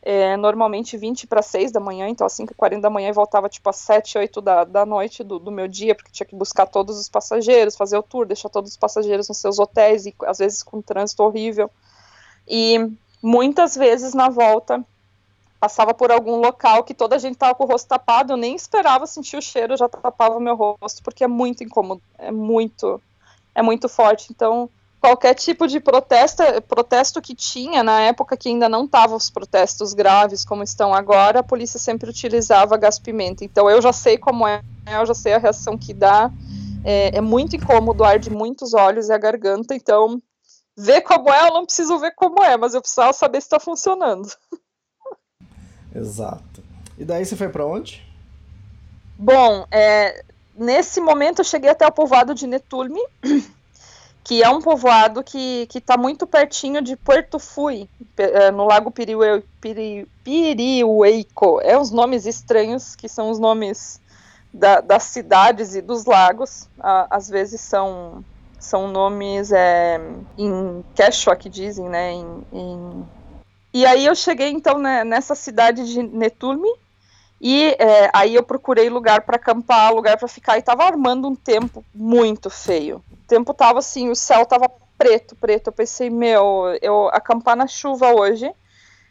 é, 0.00 0.36
normalmente 0.36 0.98
20 0.98 1.26
para 1.26 1.40
6 1.40 1.72
da 1.72 1.80
manhã, 1.80 2.06
então 2.08 2.26
às 2.26 2.34
5h40 2.34 2.80
da 2.80 2.90
manhã 2.90 3.08
e 3.08 3.12
voltava 3.12 3.48
tipo 3.48 3.70
às 3.70 3.76
7, 3.76 4.18
8 4.18 4.40
da, 4.42 4.62
da 4.62 4.84
noite 4.84 5.24
do, 5.24 5.38
do 5.38 5.50
meu 5.50 5.66
dia, 5.66 5.94
porque 5.94 6.12
tinha 6.12 6.26
que 6.26 6.36
buscar 6.36 6.66
todos 6.66 7.00
os 7.00 7.08
passageiros, 7.08 7.74
fazer 7.74 7.96
o 7.96 8.02
tour, 8.02 8.26
deixar 8.26 8.50
todos 8.50 8.72
os 8.72 8.76
passageiros 8.76 9.28
nos 9.28 9.38
seus 9.38 9.58
hotéis, 9.58 10.04
e 10.04 10.14
às 10.26 10.38
vezes 10.38 10.62
com 10.62 10.76
um 10.76 10.82
trânsito 10.82 11.22
horrível. 11.22 11.70
E 12.46 12.78
muitas 13.22 13.74
vezes 13.74 14.12
na 14.12 14.28
volta 14.28 14.84
passava 15.64 15.94
por 15.94 16.12
algum 16.12 16.36
local 16.36 16.84
que 16.84 16.92
toda 16.92 17.16
a 17.16 17.18
gente 17.18 17.38
tava 17.38 17.54
com 17.54 17.64
o 17.64 17.66
rosto 17.66 17.88
tapado, 17.88 18.34
eu 18.34 18.36
nem 18.36 18.54
esperava 18.54 19.06
sentir 19.06 19.38
o 19.38 19.40
cheiro, 19.40 19.78
já 19.78 19.88
tapava 19.88 20.36
o 20.36 20.40
meu 20.40 20.54
rosto, 20.54 21.02
porque 21.02 21.24
é 21.24 21.26
muito 21.26 21.64
incômodo, 21.64 22.02
é 22.18 22.30
muito, 22.30 23.00
é 23.54 23.62
muito 23.62 23.88
forte. 23.88 24.26
Então, 24.30 24.68
qualquer 25.00 25.32
tipo 25.32 25.66
de 25.66 25.80
protesto, 25.80 26.42
protesto 26.68 27.22
que 27.22 27.34
tinha 27.34 27.82
na 27.82 28.02
época 28.02 28.36
que 28.36 28.50
ainda 28.50 28.68
não 28.68 28.84
estavam 28.84 29.16
os 29.16 29.30
protestos 29.30 29.94
graves 29.94 30.44
como 30.44 30.62
estão 30.62 30.92
agora, 30.92 31.40
a 31.40 31.42
polícia 31.42 31.80
sempre 31.80 32.10
utilizava 32.10 32.76
gás 32.76 32.98
pimenta. 32.98 33.42
Então 33.42 33.70
eu 33.70 33.80
já 33.80 33.92
sei 33.92 34.18
como 34.18 34.46
é, 34.46 34.60
eu 34.86 35.06
já 35.06 35.14
sei 35.14 35.32
a 35.32 35.38
reação 35.38 35.78
que 35.78 35.94
dá. 35.94 36.30
É, 36.84 37.16
é 37.16 37.20
muito 37.22 37.56
incômodo, 37.56 38.04
arde 38.04 38.28
muitos 38.28 38.74
olhos 38.74 39.08
e 39.08 39.14
a 39.14 39.18
garganta. 39.18 39.74
Então 39.74 40.20
ver 40.76 41.00
como 41.00 41.32
é, 41.32 41.48
eu 41.48 41.54
não 41.54 41.64
preciso 41.64 41.98
ver 41.98 42.14
como 42.14 42.44
é, 42.44 42.58
mas 42.58 42.74
eu 42.74 42.82
precisava 42.82 43.14
saber 43.14 43.40
se 43.40 43.46
está 43.46 43.58
funcionando. 43.58 44.28
Exato. 45.94 46.62
E 46.98 47.04
daí 47.04 47.24
você 47.24 47.36
foi 47.36 47.48
pra 47.48 47.64
onde? 47.66 48.04
Bom, 49.18 49.66
é, 49.70 50.24
nesse 50.56 51.00
momento 51.00 51.40
eu 51.40 51.44
cheguei 51.44 51.70
até 51.70 51.86
o 51.86 51.92
povoado 51.92 52.34
de 52.34 52.46
Netulme, 52.46 53.00
que 54.24 54.42
é 54.42 54.48
um 54.48 54.60
povoado 54.60 55.22
que 55.22 55.68
está 55.74 55.96
muito 55.96 56.26
pertinho 56.26 56.80
de 56.82 56.96
Puerto 56.96 57.38
Fui, 57.38 57.88
é, 58.16 58.50
no 58.50 58.64
Lago 58.64 58.90
Piriue, 58.90 59.44
Piri, 59.60 60.08
Piriueico. 60.24 61.60
É 61.62 61.78
uns 61.78 61.90
nomes 61.90 62.26
estranhos, 62.26 62.96
que 62.96 63.08
são 63.08 63.30
os 63.30 63.38
nomes 63.38 64.00
da- 64.52 64.80
das 64.80 65.02
cidades 65.04 65.74
e 65.74 65.82
dos 65.82 66.04
lagos. 66.06 66.68
Às 66.80 67.28
vezes 67.28 67.60
são, 67.60 68.24
são 68.58 68.88
nomes 68.88 69.52
é, 69.52 70.00
em 70.38 70.84
Quechua, 70.94 71.36
que 71.36 71.48
dizem, 71.50 71.88
né? 71.88 72.12
Em, 72.12 72.42
em... 72.52 73.04
E 73.74 73.84
aí 73.84 74.06
eu 74.06 74.14
cheguei, 74.14 74.50
então, 74.50 74.78
né, 74.78 75.02
nessa 75.02 75.34
cidade 75.34 75.92
de 75.92 76.00
Netulme, 76.00 76.72
e 77.40 77.76
é, 77.76 78.08
aí 78.14 78.36
eu 78.36 78.42
procurei 78.44 78.88
lugar 78.88 79.22
para 79.22 79.34
acampar, 79.34 79.92
lugar 79.92 80.16
para 80.16 80.28
ficar, 80.28 80.56
e 80.56 80.62
tava 80.62 80.84
armando 80.84 81.26
um 81.26 81.34
tempo 81.34 81.84
muito 81.92 82.48
feio. 82.48 83.02
O 83.10 83.26
tempo 83.26 83.52
tava 83.52 83.80
assim, 83.80 84.08
o 84.08 84.14
céu 84.14 84.46
tava 84.46 84.70
preto, 84.96 85.34
preto. 85.34 85.66
Eu 85.66 85.72
pensei, 85.72 86.08
meu, 86.08 86.78
eu 86.80 87.08
acampar 87.08 87.56
na 87.56 87.66
chuva 87.66 88.14
hoje 88.14 88.48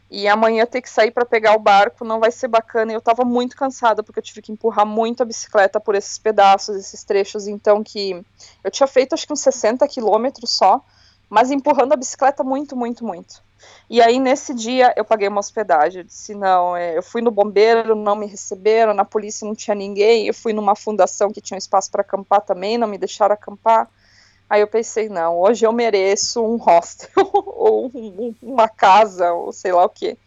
e 0.10 0.30
amanhã 0.30 0.66
ter 0.66 0.82
que 0.82 0.90
sair 0.90 1.12
para 1.12 1.26
pegar 1.26 1.56
o 1.56 1.60
barco 1.60 2.06
não 2.06 2.22
vai 2.22 2.32
ser 2.32 2.48
bacana. 2.48 2.94
E 2.94 2.96
eu 2.96 3.02
tava 3.02 3.26
muito 3.26 3.58
cansada 3.58 4.02
porque 4.02 4.20
eu 4.20 4.24
tive 4.24 4.42
que 4.42 4.52
empurrar 4.54 4.86
muito 4.86 5.24
a 5.24 5.26
bicicleta 5.26 5.78
por 5.78 5.94
esses 5.94 6.18
pedaços, 6.18 6.78
esses 6.78 7.04
trechos, 7.04 7.48
então 7.48 7.84
que 7.84 8.24
eu 8.64 8.72
tinha 8.72 8.88
feito 8.88 9.14
acho 9.14 9.28
que 9.28 9.34
uns 9.34 9.42
60 9.42 9.86
quilômetros 9.90 10.52
só, 10.52 10.82
mas 11.30 11.52
empurrando 11.52 11.94
a 11.94 11.98
bicicleta 11.98 12.44
muito, 12.44 12.76
muito, 12.76 13.06
muito. 13.06 13.42
E 13.90 14.02
aí, 14.02 14.20
nesse 14.20 14.54
dia, 14.54 14.94
eu 14.98 15.06
paguei 15.06 15.28
uma 15.28 15.40
hospedagem. 15.40 16.02
Eu 16.02 16.06
disse, 16.06 16.36
não, 16.36 16.76
é, 16.76 16.98
eu 16.98 17.04
fui 17.04 17.22
no 17.22 17.32
bombeiro, 17.32 17.96
não 17.96 18.16
me 18.16 18.26
receberam, 18.26 18.94
na 18.94 19.06
polícia 19.06 19.48
não 19.48 19.56
tinha 19.56 19.74
ninguém, 19.76 20.28
eu 20.28 20.34
fui 20.34 20.52
numa 20.54 20.76
fundação 20.76 21.32
que 21.32 21.40
tinha 21.42 21.56
um 21.56 21.58
espaço 21.58 21.90
para 21.90 22.02
acampar 22.02 22.42
também, 22.42 22.78
não 22.78 22.88
me 22.88 22.98
deixaram 22.98 23.34
acampar. 23.34 23.88
Aí 24.50 24.60
eu 24.62 24.68
pensei, 24.68 25.08
não, 25.10 25.40
hoje 25.40 25.66
eu 25.66 25.72
mereço 25.72 26.44
um 26.44 26.58
hostel, 26.58 27.10
ou 27.48 27.86
um- 27.88 27.92
um- 27.96 28.36
uma 28.54 28.68
casa, 28.68 29.32
ou 29.34 29.52
sei 29.54 29.72
lá 29.72 29.86
o 29.86 29.90
quê. 29.90 30.18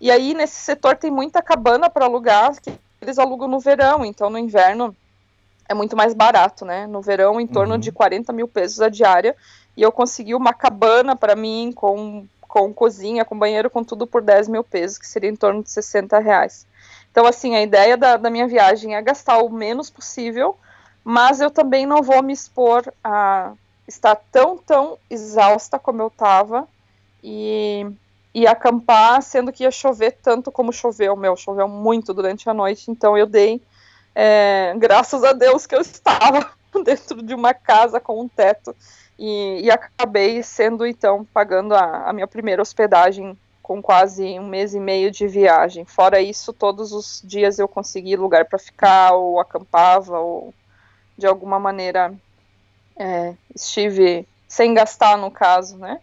E 0.00 0.10
aí, 0.10 0.34
nesse 0.34 0.56
setor, 0.56 0.96
tem 0.96 1.10
muita 1.10 1.40
cabana 1.42 1.88
para 1.88 2.04
alugar, 2.04 2.52
que 2.60 2.70
eles 3.00 3.18
alugam 3.18 3.48
no 3.48 3.58
verão, 3.60 4.04
então 4.04 4.28
no 4.28 4.38
inverno 4.38 4.94
é 5.68 5.72
muito 5.72 5.96
mais 5.96 6.12
barato, 6.12 6.64
né? 6.66 6.86
No 6.86 7.00
verão, 7.00 7.40
em 7.40 7.46
torno 7.46 7.74
Uhum. 7.74 7.80
de 7.80 7.90
40 7.90 8.32
mil 8.32 8.46
pesos 8.46 8.80
a 8.82 8.88
diária, 8.90 9.34
e 9.76 9.82
eu 9.82 9.90
consegui 9.90 10.34
uma 10.34 10.52
cabana 10.52 11.16
para 11.16 11.34
mim 11.34 11.72
com, 11.74 12.26
com 12.40 12.72
cozinha, 12.72 13.24
com 13.24 13.38
banheiro, 13.38 13.68
com 13.68 13.82
tudo 13.82 14.06
por 14.06 14.22
10 14.22 14.48
mil 14.48 14.62
pesos, 14.62 14.98
que 14.98 15.06
seria 15.06 15.30
em 15.30 15.36
torno 15.36 15.62
de 15.62 15.70
60 15.70 16.18
reais. 16.18 16.66
Então, 17.10 17.26
assim, 17.26 17.54
a 17.54 17.62
ideia 17.62 17.96
da, 17.96 18.16
da 18.16 18.30
minha 18.30 18.46
viagem 18.46 18.94
é 18.94 19.02
gastar 19.02 19.38
o 19.38 19.48
menos 19.48 19.90
possível, 19.90 20.56
mas 21.04 21.40
eu 21.40 21.50
também 21.50 21.86
não 21.86 22.02
vou 22.02 22.22
me 22.22 22.32
expor 22.32 22.92
a 23.02 23.52
estar 23.86 24.16
tão, 24.32 24.56
tão 24.56 24.98
exausta 25.10 25.78
como 25.78 26.02
eu 26.02 26.08
estava 26.08 26.66
e, 27.22 27.86
e 28.34 28.46
acampar, 28.46 29.22
sendo 29.22 29.52
que 29.52 29.64
ia 29.64 29.70
chover 29.70 30.18
tanto 30.22 30.50
como 30.50 30.72
choveu. 30.72 31.14
Meu, 31.14 31.36
choveu 31.36 31.68
muito 31.68 32.14
durante 32.14 32.48
a 32.48 32.54
noite, 32.54 32.90
então 32.90 33.16
eu 33.16 33.26
dei, 33.26 33.62
é, 34.14 34.72
graças 34.76 35.22
a 35.22 35.32
Deus 35.32 35.66
que 35.66 35.74
eu 35.74 35.80
estava 35.82 36.50
dentro 36.84 37.22
de 37.22 37.34
uma 37.34 37.54
casa 37.54 38.00
com 38.00 38.20
um 38.20 38.28
teto 38.28 38.74
e, 39.18 39.62
e 39.64 39.70
acabei 39.70 40.42
sendo, 40.42 40.86
então, 40.86 41.24
pagando 41.32 41.74
a, 41.74 42.08
a 42.10 42.12
minha 42.12 42.26
primeira 42.28 42.62
hospedagem 42.62 43.38
com 43.62 43.80
quase 43.82 44.38
um 44.38 44.48
mês 44.48 44.74
e 44.74 44.80
meio 44.80 45.10
de 45.10 45.26
viagem. 45.26 45.84
Fora 45.86 46.20
isso, 46.20 46.52
todos 46.52 46.92
os 46.92 47.20
dias 47.24 47.58
eu 47.58 47.68
consegui 47.68 48.16
lugar 48.16 48.46
para 48.46 48.58
ficar, 48.58 49.12
ou 49.14 49.40
acampava, 49.40 50.20
ou 50.20 50.54
de 51.18 51.26
alguma 51.26 51.58
maneira 51.60 52.14
é, 52.98 53.36
estive 53.54 54.28
sem 54.48 54.74
gastar, 54.74 55.16
no 55.18 55.30
caso, 55.30 55.78
né? 55.78 56.00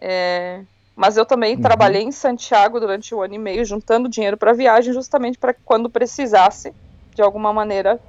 É, 0.00 0.64
mas 0.96 1.16
eu 1.16 1.26
também 1.26 1.56
Uhum. 1.56 1.58
trabalhei 1.58 2.02
em 2.02 2.12
Santiago 2.12 2.80
durante 2.80 3.14
um 3.14 3.22
ano 3.22 3.34
e 3.34 3.38
meio, 3.38 3.64
juntando 3.64 4.08
dinheiro 4.08 4.36
para 4.36 4.52
viagem, 4.52 4.92
justamente 4.92 5.38
para 5.38 5.54
quando 5.64 5.90
precisasse, 5.90 6.74
de 7.14 7.22
alguma 7.22 7.52
maneira, 7.52 8.00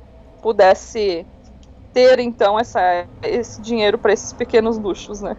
pudesse 0.42 1.28
ter 1.94 2.20
então 2.20 2.60
essa, 2.60 3.06
esse 3.22 3.62
dinheiro 3.62 3.98
para 3.98 4.12
esses 4.12 4.34
pequenos 4.34 4.78
luxos, 4.78 5.22
né? 5.22 5.38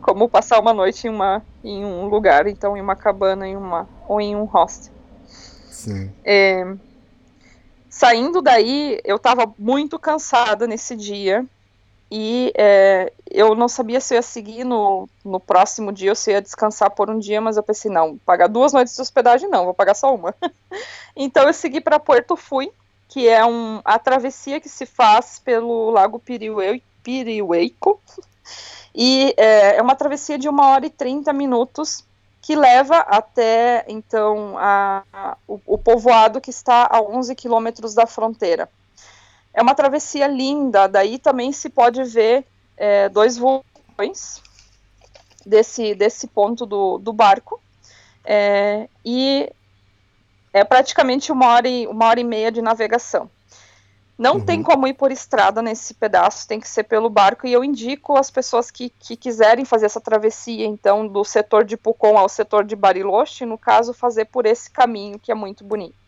Como 0.00 0.28
passar 0.28 0.60
uma 0.60 0.72
noite 0.72 1.06
em, 1.06 1.10
uma, 1.10 1.42
em 1.62 1.84
um 1.84 2.06
lugar, 2.06 2.46
então 2.46 2.76
em 2.76 2.80
uma 2.80 2.96
cabana, 2.96 3.46
em 3.46 3.56
uma 3.56 3.88
ou 4.08 4.20
em 4.20 4.34
um 4.34 4.44
hostel. 4.44 4.94
Sim. 5.68 6.10
É, 6.24 6.64
saindo 7.90 8.40
daí, 8.40 9.00
eu 9.04 9.16
estava 9.16 9.52
muito 9.58 9.98
cansada 9.98 10.66
nesse 10.66 10.96
dia 10.96 11.44
e 12.10 12.52
é, 12.56 13.12
eu 13.28 13.54
não 13.54 13.68
sabia 13.68 14.00
se 14.00 14.14
eu 14.14 14.16
ia 14.16 14.22
seguir 14.22 14.64
no, 14.64 15.08
no 15.24 15.40
próximo 15.40 15.92
dia 15.92 16.12
ou 16.12 16.14
se 16.14 16.30
eu 16.30 16.34
ia 16.34 16.42
descansar 16.42 16.90
por 16.92 17.10
um 17.10 17.18
dia, 17.18 17.40
mas 17.40 17.56
eu 17.56 17.62
pensei, 17.62 17.90
não, 17.90 18.16
pagar 18.18 18.46
duas 18.46 18.72
noites 18.72 18.94
de 18.94 19.02
hospedagem 19.02 19.50
não, 19.50 19.64
vou 19.64 19.74
pagar 19.74 19.94
só 19.94 20.14
uma. 20.14 20.34
então 21.16 21.46
eu 21.46 21.52
segui 21.52 21.80
para 21.80 21.98
Porto 21.98 22.36
Fui, 22.36 22.70
que 23.08 23.28
é 23.28 23.44
um, 23.44 23.80
a 23.84 23.98
travessia 23.98 24.60
que 24.60 24.68
se 24.68 24.86
faz 24.86 25.38
pelo 25.38 25.90
Lago 25.90 26.18
Piriue, 26.18 26.82
Piriueico, 27.02 28.00
e 28.94 29.34
é, 29.36 29.76
é 29.76 29.82
uma 29.82 29.94
travessia 29.96 30.38
de 30.38 30.48
uma 30.48 30.68
hora 30.68 30.86
e 30.86 30.90
30 30.90 31.32
minutos 31.32 32.04
que 32.42 32.54
leva 32.54 32.98
até 32.98 33.84
então 33.88 34.56
a, 34.58 35.02
a- 35.12 35.36
o, 35.48 35.60
o 35.66 35.78
povoado 35.78 36.40
que 36.40 36.50
está 36.50 36.88
a 36.90 37.00
11 37.02 37.34
quilômetros 37.34 37.94
da 37.94 38.06
fronteira. 38.06 38.68
É 39.54 39.62
uma 39.62 39.74
travessia 39.74 40.26
linda, 40.26 40.86
daí 40.86 41.18
também 41.18 41.50
se 41.52 41.70
pode 41.70 42.04
ver 42.04 42.46
é, 42.76 43.08
dois 43.08 43.36
vulcões 43.38 44.42
desse, 45.44 45.94
desse 45.94 46.26
ponto 46.26 46.66
do, 46.66 46.98
do 46.98 47.12
barco, 47.12 47.60
é, 48.24 48.88
e 49.04 49.50
é 50.56 50.64
praticamente 50.64 51.30
uma 51.30 51.48
hora, 51.48 51.68
e, 51.68 51.86
uma 51.86 52.06
hora 52.06 52.18
e 52.18 52.24
meia 52.24 52.50
de 52.50 52.62
navegação. 52.62 53.30
Não 54.16 54.40
tem 54.40 54.62
como 54.62 54.86
ir 54.86 54.94
por 54.94 55.12
estrada 55.12 55.60
nesse 55.60 55.92
pedaço, 55.92 56.48
tem 56.48 56.58
que 56.58 56.66
ser 56.66 56.84
pelo 56.84 57.10
barco, 57.10 57.46
e 57.46 57.52
eu 57.52 57.62
indico 57.62 58.16
as 58.16 58.30
pessoas 58.30 58.70
que, 58.70 58.88
que 58.88 59.14
quiserem 59.14 59.66
fazer 59.66 59.84
essa 59.84 60.00
travessia, 60.00 60.64
então, 60.64 61.06
do 61.06 61.22
setor 61.22 61.62
de 61.62 61.76
Pucon 61.76 62.16
ao 62.16 62.26
setor 62.26 62.64
de 62.64 62.74
Bariloche, 62.74 63.44
no 63.44 63.58
caso, 63.58 63.92
fazer 63.92 64.24
por 64.24 64.46
esse 64.46 64.70
caminho, 64.70 65.18
que 65.18 65.30
é 65.30 65.34
muito 65.34 65.62
bonito. 65.62 66.05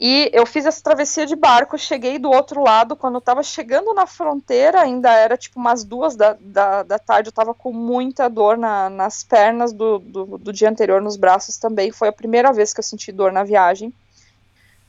E 0.00 0.30
eu 0.32 0.46
fiz 0.46 0.64
essa 0.66 0.82
travessia 0.82 1.26
de 1.26 1.36
barco, 1.36 1.78
cheguei 1.78 2.18
do 2.18 2.30
outro 2.30 2.62
lado, 2.62 2.96
quando 2.96 3.16
eu 3.16 3.20
tava 3.20 3.42
chegando 3.42 3.92
na 3.94 4.06
fronteira, 4.06 4.80
ainda 4.80 5.12
era 5.12 5.36
tipo 5.36 5.60
umas 5.60 5.84
duas 5.84 6.16
da, 6.16 6.36
da, 6.40 6.82
da 6.82 6.98
tarde, 6.98 7.28
eu 7.28 7.32
tava 7.32 7.54
com 7.54 7.72
muita 7.72 8.28
dor 8.28 8.56
na, 8.56 8.88
nas 8.88 9.22
pernas 9.22 9.72
do, 9.72 9.98
do, 9.98 10.38
do, 10.38 10.52
dia 10.52 10.70
anterior, 10.70 11.00
nos 11.00 11.16
braços 11.16 11.56
também. 11.56 11.92
Foi 11.92 12.08
a 12.08 12.12
primeira 12.12 12.52
vez 12.52 12.72
que 12.72 12.80
eu 12.80 12.84
senti 12.84 13.12
dor 13.12 13.32
na 13.32 13.44
viagem, 13.44 13.92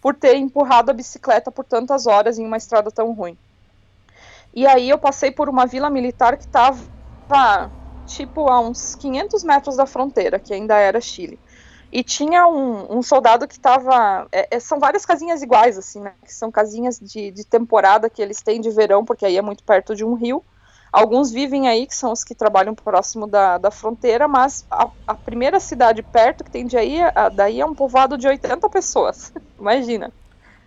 por 0.02 0.16
ter 0.16 0.36
empurrado 0.36 0.90
a 0.90 0.94
bicicleta 0.94 1.52
por 1.52 1.66
tantas 1.66 2.08
horas 2.08 2.40
em 2.40 2.46
uma 2.46 2.58
estrada 2.58 2.90
tão 2.90 3.14
ruim. 3.14 3.38
E 4.54 4.66
aí 4.66 4.90
eu 4.90 4.98
passei 4.98 5.32
por 5.32 5.50
uma 5.50 5.66
vila 5.66 5.90
militar 5.90 6.38
que 6.38 6.48
tava, 6.48 6.80
tipo, 8.06 8.50
a 8.50 8.60
uns 8.60 8.96
500 8.96 9.44
metros 9.44 9.76
da 9.76 9.86
fronteira, 9.86 10.40
que 10.40 10.54
ainda 10.54 10.78
era 10.78 11.02
Chile. 11.02 11.40
E 11.94 12.02
tinha 12.04 12.48
um, 12.48 12.98
um 12.98 13.04
soldado 13.04 13.48
que 13.48 13.54
estava. 13.54 14.28
É, 14.32 14.48
é, 14.50 14.60
são 14.60 14.80
várias 14.80 15.06
casinhas 15.06 15.44
iguais, 15.44 15.78
assim, 15.78 16.02
né? 16.02 16.14
Que 16.26 16.34
são 16.34 16.52
casinhas 16.52 17.00
de, 17.00 17.30
de 17.30 17.46
temporada 17.46 18.10
que 18.10 18.20
eles 18.20 18.42
têm 18.42 18.60
de 18.60 18.72
verão, 18.72 19.06
porque 19.06 19.24
aí 19.24 19.38
é 19.38 19.42
muito 19.44 19.64
perto 19.64 19.96
de 19.96 20.04
um 20.04 20.16
rio. 20.16 20.44
Alguns 20.92 21.30
vivem 21.30 21.68
aí, 21.68 21.86
que 21.86 21.96
são 21.96 22.12
os 22.12 22.24
que 22.24 22.34
trabalham 22.34 22.74
próximo 22.74 23.28
da, 23.28 23.60
da 23.60 23.70
fronteira, 23.70 24.28
mas 24.28 24.66
a, 24.72 24.90
a 25.06 25.14
primeira 25.14 25.60
cidade 25.60 26.02
perto 26.02 26.44
que 26.44 26.50
tem 26.50 26.66
de 26.66 26.76
aí, 26.76 27.00
a, 27.00 27.30
daí 27.30 27.62
é 27.62 27.66
um 27.66 27.76
povoado 27.76 28.18
de 28.18 28.28
80 28.28 28.68
pessoas. 28.70 29.32
Imagina. 29.60 30.12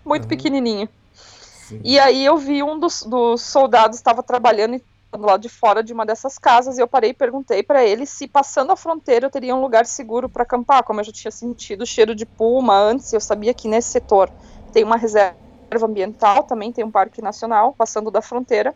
Muito 0.04 0.22
uhum. 0.22 0.28
pequenininho. 0.28 0.88
Sim. 1.12 1.80
E 1.82 1.98
aí 1.98 2.24
eu 2.24 2.36
vi 2.36 2.62
um 2.62 2.78
dos, 2.78 3.02
dos 3.02 3.42
soldados 3.42 3.96
estava 3.96 4.22
trabalhando 4.22 4.80
do 5.16 5.26
lado 5.26 5.40
de 5.40 5.48
fora 5.48 5.82
de 5.82 5.92
uma 5.92 6.04
dessas 6.04 6.38
casas 6.38 6.78
e 6.78 6.80
eu 6.80 6.88
parei 6.88 7.10
e 7.10 7.14
perguntei 7.14 7.62
para 7.62 7.84
ele 7.84 8.06
se 8.06 8.26
passando 8.26 8.72
a 8.72 8.76
fronteira 8.76 9.26
eu 9.26 9.30
teria 9.30 9.54
um 9.54 9.60
lugar 9.60 9.86
seguro 9.86 10.28
para 10.28 10.42
acampar, 10.42 10.82
como 10.82 11.00
eu 11.00 11.04
já 11.04 11.12
tinha 11.12 11.30
sentido 11.30 11.82
o 11.82 11.86
cheiro 11.86 12.14
de 12.14 12.26
puma 12.26 12.76
antes, 12.76 13.12
eu 13.12 13.20
sabia 13.20 13.54
que 13.54 13.68
nesse 13.68 13.90
setor 13.90 14.30
tem 14.72 14.84
uma 14.84 14.96
reserva 14.96 15.36
ambiental, 15.82 16.42
também 16.42 16.72
tem 16.72 16.84
um 16.84 16.90
parque 16.90 17.22
nacional 17.22 17.74
passando 17.76 18.10
da 18.10 18.20
fronteira. 18.20 18.74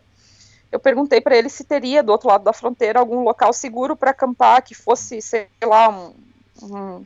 Eu 0.71 0.79
perguntei 0.79 1.21
para 1.21 1.35
ele 1.35 1.49
se 1.49 1.63
teria 1.63 2.01
do 2.01 2.11
outro 2.11 2.29
lado 2.29 2.43
da 2.43 2.53
fronteira 2.53 2.99
algum 2.99 3.23
local 3.23 3.53
seguro 3.53 3.95
para 3.95 4.11
acampar, 4.11 4.63
que 4.63 4.73
fosse, 4.73 5.21
sei 5.21 5.47
lá, 5.63 5.89
um, 5.89 6.13
um, 6.63 7.05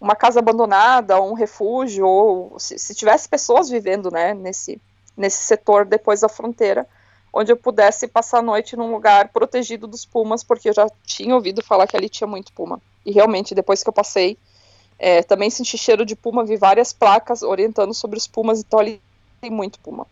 uma 0.00 0.14
casa 0.14 0.38
abandonada, 0.38 1.20
um 1.20 1.34
refúgio, 1.34 2.06
ou 2.06 2.58
se, 2.58 2.78
se 2.78 2.94
tivesse 2.94 3.28
pessoas 3.28 3.68
vivendo, 3.68 4.10
né, 4.10 4.32
nesse, 4.32 4.80
nesse 5.16 5.42
setor 5.42 5.84
depois 5.84 6.20
da 6.20 6.28
fronteira 6.28 6.86
onde 7.32 7.52
eu 7.52 7.56
pudesse 7.56 8.08
passar 8.08 8.38
a 8.38 8.42
noite 8.42 8.76
num 8.76 8.90
lugar 8.90 9.28
protegido 9.28 9.86
dos 9.86 10.04
pumas, 10.04 10.42
porque 10.42 10.68
eu 10.68 10.74
já 10.74 10.88
tinha 11.04 11.34
ouvido 11.34 11.62
falar 11.62 11.86
que 11.86 11.96
ali 11.96 12.08
tinha 12.08 12.26
muito 12.26 12.52
puma. 12.52 12.80
E 13.04 13.12
realmente, 13.12 13.54
depois 13.54 13.82
que 13.82 13.88
eu 13.88 13.92
passei, 13.92 14.36
é, 14.98 15.22
também 15.22 15.48
senti 15.48 15.78
cheiro 15.78 16.04
de 16.04 16.14
puma, 16.14 16.44
vi 16.44 16.56
várias 16.56 16.92
placas 16.92 17.42
orientando 17.42 17.94
sobre 17.94 18.18
os 18.18 18.26
pumas, 18.26 18.60
então 18.60 18.78
ali 18.78 19.00
tem 19.40 19.50
muito 19.50 19.78
puma. 19.80 20.06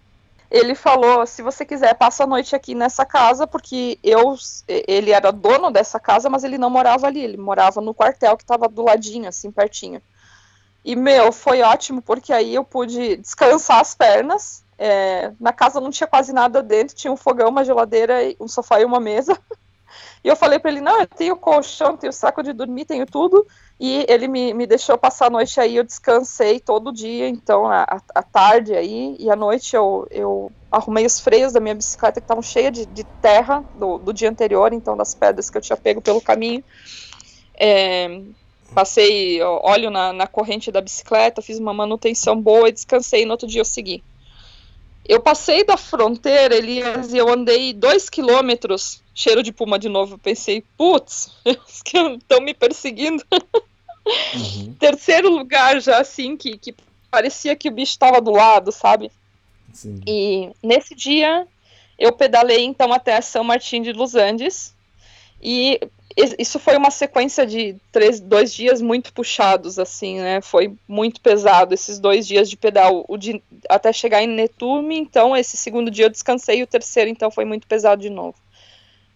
Ele 0.50 0.74
falou: 0.74 1.26
se 1.26 1.42
você 1.42 1.64
quiser, 1.64 1.94
passa 1.94 2.24
a 2.24 2.26
noite 2.26 2.56
aqui 2.56 2.74
nessa 2.74 3.04
casa, 3.04 3.46
porque 3.46 3.98
eu. 4.02 4.34
Ele 4.66 5.10
era 5.10 5.30
dono 5.30 5.70
dessa 5.70 6.00
casa, 6.00 6.30
mas 6.30 6.42
ele 6.42 6.56
não 6.56 6.70
morava 6.70 7.06
ali, 7.06 7.20
ele 7.20 7.36
morava 7.36 7.80
no 7.80 7.92
quartel 7.92 8.36
que 8.36 8.44
estava 8.44 8.66
do 8.66 8.82
ladinho, 8.82 9.28
assim, 9.28 9.50
pertinho. 9.50 10.00
E, 10.84 10.96
meu, 10.96 11.32
foi 11.32 11.60
ótimo, 11.60 12.00
porque 12.00 12.32
aí 12.32 12.54
eu 12.54 12.64
pude 12.64 13.16
descansar 13.16 13.80
as 13.80 13.94
pernas, 13.94 14.64
é, 14.78 15.32
na 15.40 15.52
casa 15.52 15.80
não 15.80 15.90
tinha 15.90 16.06
quase 16.06 16.32
nada 16.32 16.62
dentro, 16.62 16.94
tinha 16.94 17.12
um 17.12 17.16
fogão, 17.16 17.48
uma 17.48 17.64
geladeira, 17.64 18.14
um 18.38 18.46
sofá 18.46 18.80
e 18.80 18.84
uma 18.84 19.00
mesa. 19.00 19.36
E 20.22 20.28
eu 20.28 20.36
falei 20.36 20.58
para 20.58 20.70
ele: 20.70 20.80
não, 20.80 21.00
eu 21.00 21.06
tenho 21.06 21.36
colchão, 21.36 21.96
tenho 21.96 22.12
saco 22.12 22.42
de 22.42 22.52
dormir, 22.52 22.84
tenho 22.84 23.06
tudo. 23.06 23.46
E 23.80 24.04
ele 24.08 24.26
me, 24.26 24.52
me 24.52 24.66
deixou 24.66 24.98
passar 24.98 25.26
a 25.26 25.30
noite 25.30 25.60
aí, 25.60 25.76
eu 25.76 25.84
descansei 25.84 26.58
todo 26.58 26.92
dia, 26.92 27.28
então, 27.28 27.66
a, 27.66 27.86
a 28.14 28.22
tarde 28.22 28.74
aí, 28.74 29.16
e 29.18 29.30
à 29.30 29.36
noite 29.36 29.76
eu, 29.76 30.06
eu 30.10 30.50
arrumei 30.70 31.06
os 31.06 31.20
freios 31.20 31.52
da 31.52 31.60
minha 31.60 31.76
bicicleta 31.76 32.20
que 32.20 32.24
estavam 32.24 32.42
cheios 32.42 32.72
de, 32.72 32.86
de 32.86 33.04
terra 33.22 33.64
do, 33.76 33.98
do 33.98 34.12
dia 34.12 34.28
anterior, 34.28 34.72
então, 34.72 34.96
das 34.96 35.14
pedras 35.14 35.48
que 35.48 35.56
eu 35.56 35.62
tinha 35.62 35.76
pego 35.76 36.02
pelo 36.02 36.20
caminho. 36.20 36.62
É, 37.54 38.20
passei 38.74 39.40
óleo 39.42 39.90
na, 39.90 40.12
na 40.12 40.26
corrente 40.26 40.72
da 40.72 40.80
bicicleta, 40.80 41.40
fiz 41.40 41.58
uma 41.58 41.72
manutenção 41.72 42.40
boa 42.40 42.68
e 42.68 42.72
descansei. 42.72 43.24
No 43.24 43.32
outro 43.32 43.46
dia 43.46 43.60
eu 43.60 43.64
segui. 43.64 44.02
Eu 45.08 45.20
passei 45.20 45.64
da 45.64 45.78
fronteira, 45.78 46.54
Elias, 46.54 47.14
e 47.14 47.16
eu 47.16 47.32
andei 47.32 47.72
dois 47.72 48.10
quilômetros, 48.10 49.02
cheiro 49.14 49.42
de 49.42 49.50
puma 49.50 49.78
de 49.78 49.88
novo. 49.88 50.14
Eu 50.14 50.18
pensei, 50.18 50.62
putz, 50.76 51.32
estão 51.82 52.40
me 52.42 52.52
perseguindo. 52.52 53.24
Uhum. 54.34 54.74
Terceiro 54.78 55.30
lugar 55.30 55.80
já, 55.80 55.98
assim, 55.98 56.36
que, 56.36 56.58
que 56.58 56.74
parecia 57.10 57.56
que 57.56 57.68
o 57.68 57.72
bicho 57.72 57.92
estava 57.92 58.20
do 58.20 58.32
lado, 58.32 58.70
sabe? 58.70 59.10
Sim. 59.72 60.02
E 60.06 60.50
nesse 60.62 60.94
dia 60.94 61.46
eu 61.98 62.12
pedalei 62.12 62.64
então 62.64 62.92
até 62.92 63.18
São 63.22 63.42
Martim 63.42 63.80
de 63.80 63.92
Los 63.92 64.14
Andes. 64.14 64.74
E 65.42 65.80
isso 66.38 66.58
foi 66.58 66.76
uma 66.76 66.90
sequência 66.90 67.46
de 67.46 67.76
três, 67.92 68.18
dois 68.18 68.52
dias 68.52 68.82
muito 68.82 69.12
puxados, 69.12 69.78
assim, 69.78 70.18
né? 70.18 70.40
Foi 70.40 70.74
muito 70.88 71.20
pesado 71.20 71.72
esses 71.72 72.00
dois 72.00 72.26
dias 72.26 72.50
de 72.50 72.56
pedal, 72.56 73.04
o 73.06 73.16
de, 73.16 73.40
até 73.68 73.92
chegar 73.92 74.22
em 74.22 74.26
Netume, 74.26 74.98
então 74.98 75.36
esse 75.36 75.56
segundo 75.56 75.90
dia 75.90 76.06
eu 76.06 76.10
descansei 76.10 76.58
e 76.58 76.62
o 76.64 76.66
terceiro 76.66 77.08
então 77.08 77.30
foi 77.30 77.44
muito 77.44 77.68
pesado 77.68 78.02
de 78.02 78.10
novo. 78.10 78.34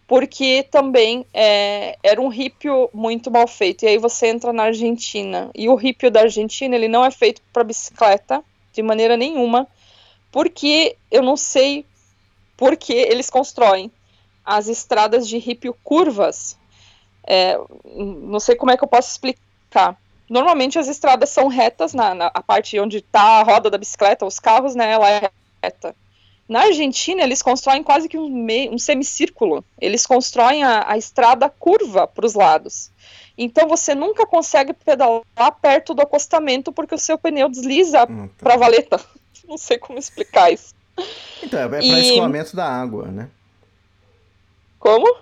Porque 0.07 0.63
também 0.71 1.25
é, 1.33 1.97
era 2.01 2.21
um 2.21 2.29
rípio 2.29 2.89
muito 2.93 3.29
mal 3.31 3.47
feito. 3.47 3.83
E 3.83 3.87
aí 3.87 3.97
você 3.97 4.27
entra 4.27 4.53
na 4.53 4.63
Argentina. 4.63 5.49
E 5.55 5.67
o 5.69 5.75
rípio 5.75 6.11
da 6.11 6.21
Argentina, 6.21 6.75
ele 6.75 6.87
não 6.87 7.03
é 7.03 7.09
feito 7.11 7.41
para 7.51 7.63
bicicleta, 7.63 8.43
de 8.71 8.81
maneira 8.81 9.17
nenhuma, 9.17 9.67
porque 10.31 10.95
eu 11.11 11.21
não 11.21 11.35
sei 11.37 11.85
por 12.55 12.75
que 12.75 12.93
eles 12.93 13.29
constroem 13.29 13.91
as 14.45 14.67
estradas 14.67 15.27
de 15.27 15.37
rípio 15.37 15.75
curvas 15.83 16.57
é, 17.25 17.57
não 17.95 18.39
sei 18.39 18.55
como 18.55 18.71
é 18.71 18.77
que 18.77 18.83
eu 18.83 18.87
posso 18.87 19.11
explicar. 19.11 19.97
Normalmente 20.29 20.79
as 20.79 20.87
estradas 20.87 21.29
são 21.29 21.47
retas, 21.47 21.93
na, 21.93 22.15
na 22.15 22.27
a 22.33 22.41
parte 22.41 22.79
onde 22.79 22.97
está 22.97 23.39
a 23.39 23.43
roda 23.43 23.69
da 23.69 23.77
bicicleta, 23.77 24.25
os 24.25 24.39
carros, 24.39 24.75
né, 24.75 24.91
ela 24.91 25.09
é 25.09 25.29
reta. 25.61 25.95
Na 26.47 26.61
Argentina, 26.63 27.23
eles 27.23 27.41
constroem 27.41 27.83
quase 27.83 28.09
que 28.09 28.17
um, 28.17 28.47
um 28.71 28.77
semicírculo. 28.77 29.63
Eles 29.79 30.05
constroem 30.05 30.63
a, 30.63 30.91
a 30.91 30.97
estrada 30.97 31.49
curva 31.49 32.05
para 32.05 32.25
os 32.25 32.33
lados. 32.33 32.91
Então 33.37 33.67
você 33.67 33.95
nunca 33.95 34.25
consegue 34.25 34.73
pedalar 34.73 35.23
perto 35.61 35.93
do 35.93 36.01
acostamento 36.01 36.71
porque 36.71 36.93
o 36.93 36.99
seu 36.99 37.17
pneu 37.17 37.49
desliza 37.49 38.05
hum, 38.09 38.27
tá. 38.27 38.33
para 38.37 38.53
a 38.53 38.57
valeta. 38.57 38.99
Não 39.47 39.57
sei 39.57 39.77
como 39.77 39.97
explicar 39.97 40.51
isso. 40.51 40.73
Então, 41.41 41.59
é 41.59 41.67
para 41.67 41.83
e... 41.83 42.09
escoamento 42.11 42.55
da 42.55 42.69
água, 42.69 43.07
né? 43.07 43.29
Como? 44.79 45.17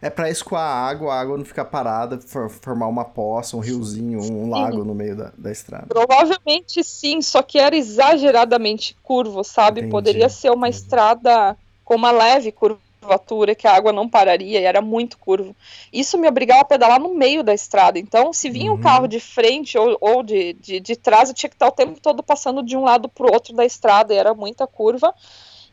É 0.00 0.08
para 0.08 0.30
escoar 0.30 0.62
a 0.62 0.88
água, 0.88 1.12
a 1.12 1.20
água 1.20 1.36
não 1.36 1.44
ficar 1.44 1.64
parada, 1.64 2.20
for, 2.20 2.48
formar 2.48 2.86
uma 2.86 3.04
poça, 3.04 3.56
um 3.56 3.60
riozinho, 3.60 4.20
um 4.20 4.22
sim. 4.22 4.50
lago 4.50 4.84
no 4.84 4.94
meio 4.94 5.16
da, 5.16 5.32
da 5.36 5.50
estrada. 5.50 5.86
Provavelmente 5.88 6.84
sim, 6.84 7.20
só 7.20 7.42
que 7.42 7.58
era 7.58 7.76
exageradamente 7.76 8.96
curvo, 9.02 9.42
sabe? 9.42 9.80
Entendi. 9.80 9.90
Poderia 9.90 10.28
ser 10.28 10.50
uma 10.50 10.68
Entendi. 10.68 10.82
estrada 10.82 11.56
com 11.84 11.96
uma 11.96 12.10
leve 12.10 12.52
curvatura, 12.52 13.54
que 13.54 13.66
a 13.66 13.74
água 13.74 13.92
não 13.92 14.08
pararia 14.08 14.60
e 14.60 14.64
era 14.64 14.80
muito 14.80 15.18
curvo. 15.18 15.56
Isso 15.92 16.18
me 16.18 16.28
obrigava 16.28 16.60
a 16.60 16.64
pedalar 16.64 17.00
no 17.00 17.14
meio 17.14 17.42
da 17.42 17.54
estrada. 17.54 17.98
Então, 17.98 18.32
se 18.32 18.50
vinha 18.50 18.70
uhum. 18.70 18.78
um 18.78 18.80
carro 18.80 19.08
de 19.08 19.18
frente 19.18 19.76
ou, 19.76 19.96
ou 20.00 20.22
de, 20.22 20.52
de, 20.52 20.78
de 20.78 20.96
trás, 20.96 21.28
eu 21.28 21.34
tinha 21.34 21.48
que 21.48 21.56
estar 21.56 21.66
o 21.68 21.72
tempo 21.72 21.98
todo 22.00 22.22
passando 22.22 22.62
de 22.62 22.76
um 22.76 22.84
lado 22.84 23.08
para 23.08 23.26
o 23.26 23.32
outro 23.32 23.54
da 23.54 23.64
estrada, 23.64 24.14
e 24.14 24.16
era 24.16 24.34
muita 24.34 24.66
curva. 24.66 25.12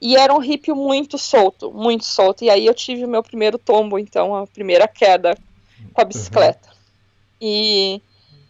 E 0.05 0.15
era 0.15 0.31
um 0.31 0.37
rípio 0.37 0.75
muito 0.75 1.17
solto, 1.17 1.71
muito 1.71 2.05
solto. 2.05 2.43
E 2.43 2.49
aí 2.51 2.63
eu 2.63 2.75
tive 2.75 3.03
o 3.03 3.07
meu 3.07 3.23
primeiro 3.23 3.57
tombo, 3.57 3.97
então, 3.97 4.35
a 4.35 4.45
primeira 4.45 4.87
queda 4.87 5.35
com 5.91 5.99
a 5.99 6.03
uhum. 6.03 6.07
bicicleta. 6.07 6.69
Uhum. 6.69 6.75
E 7.41 8.01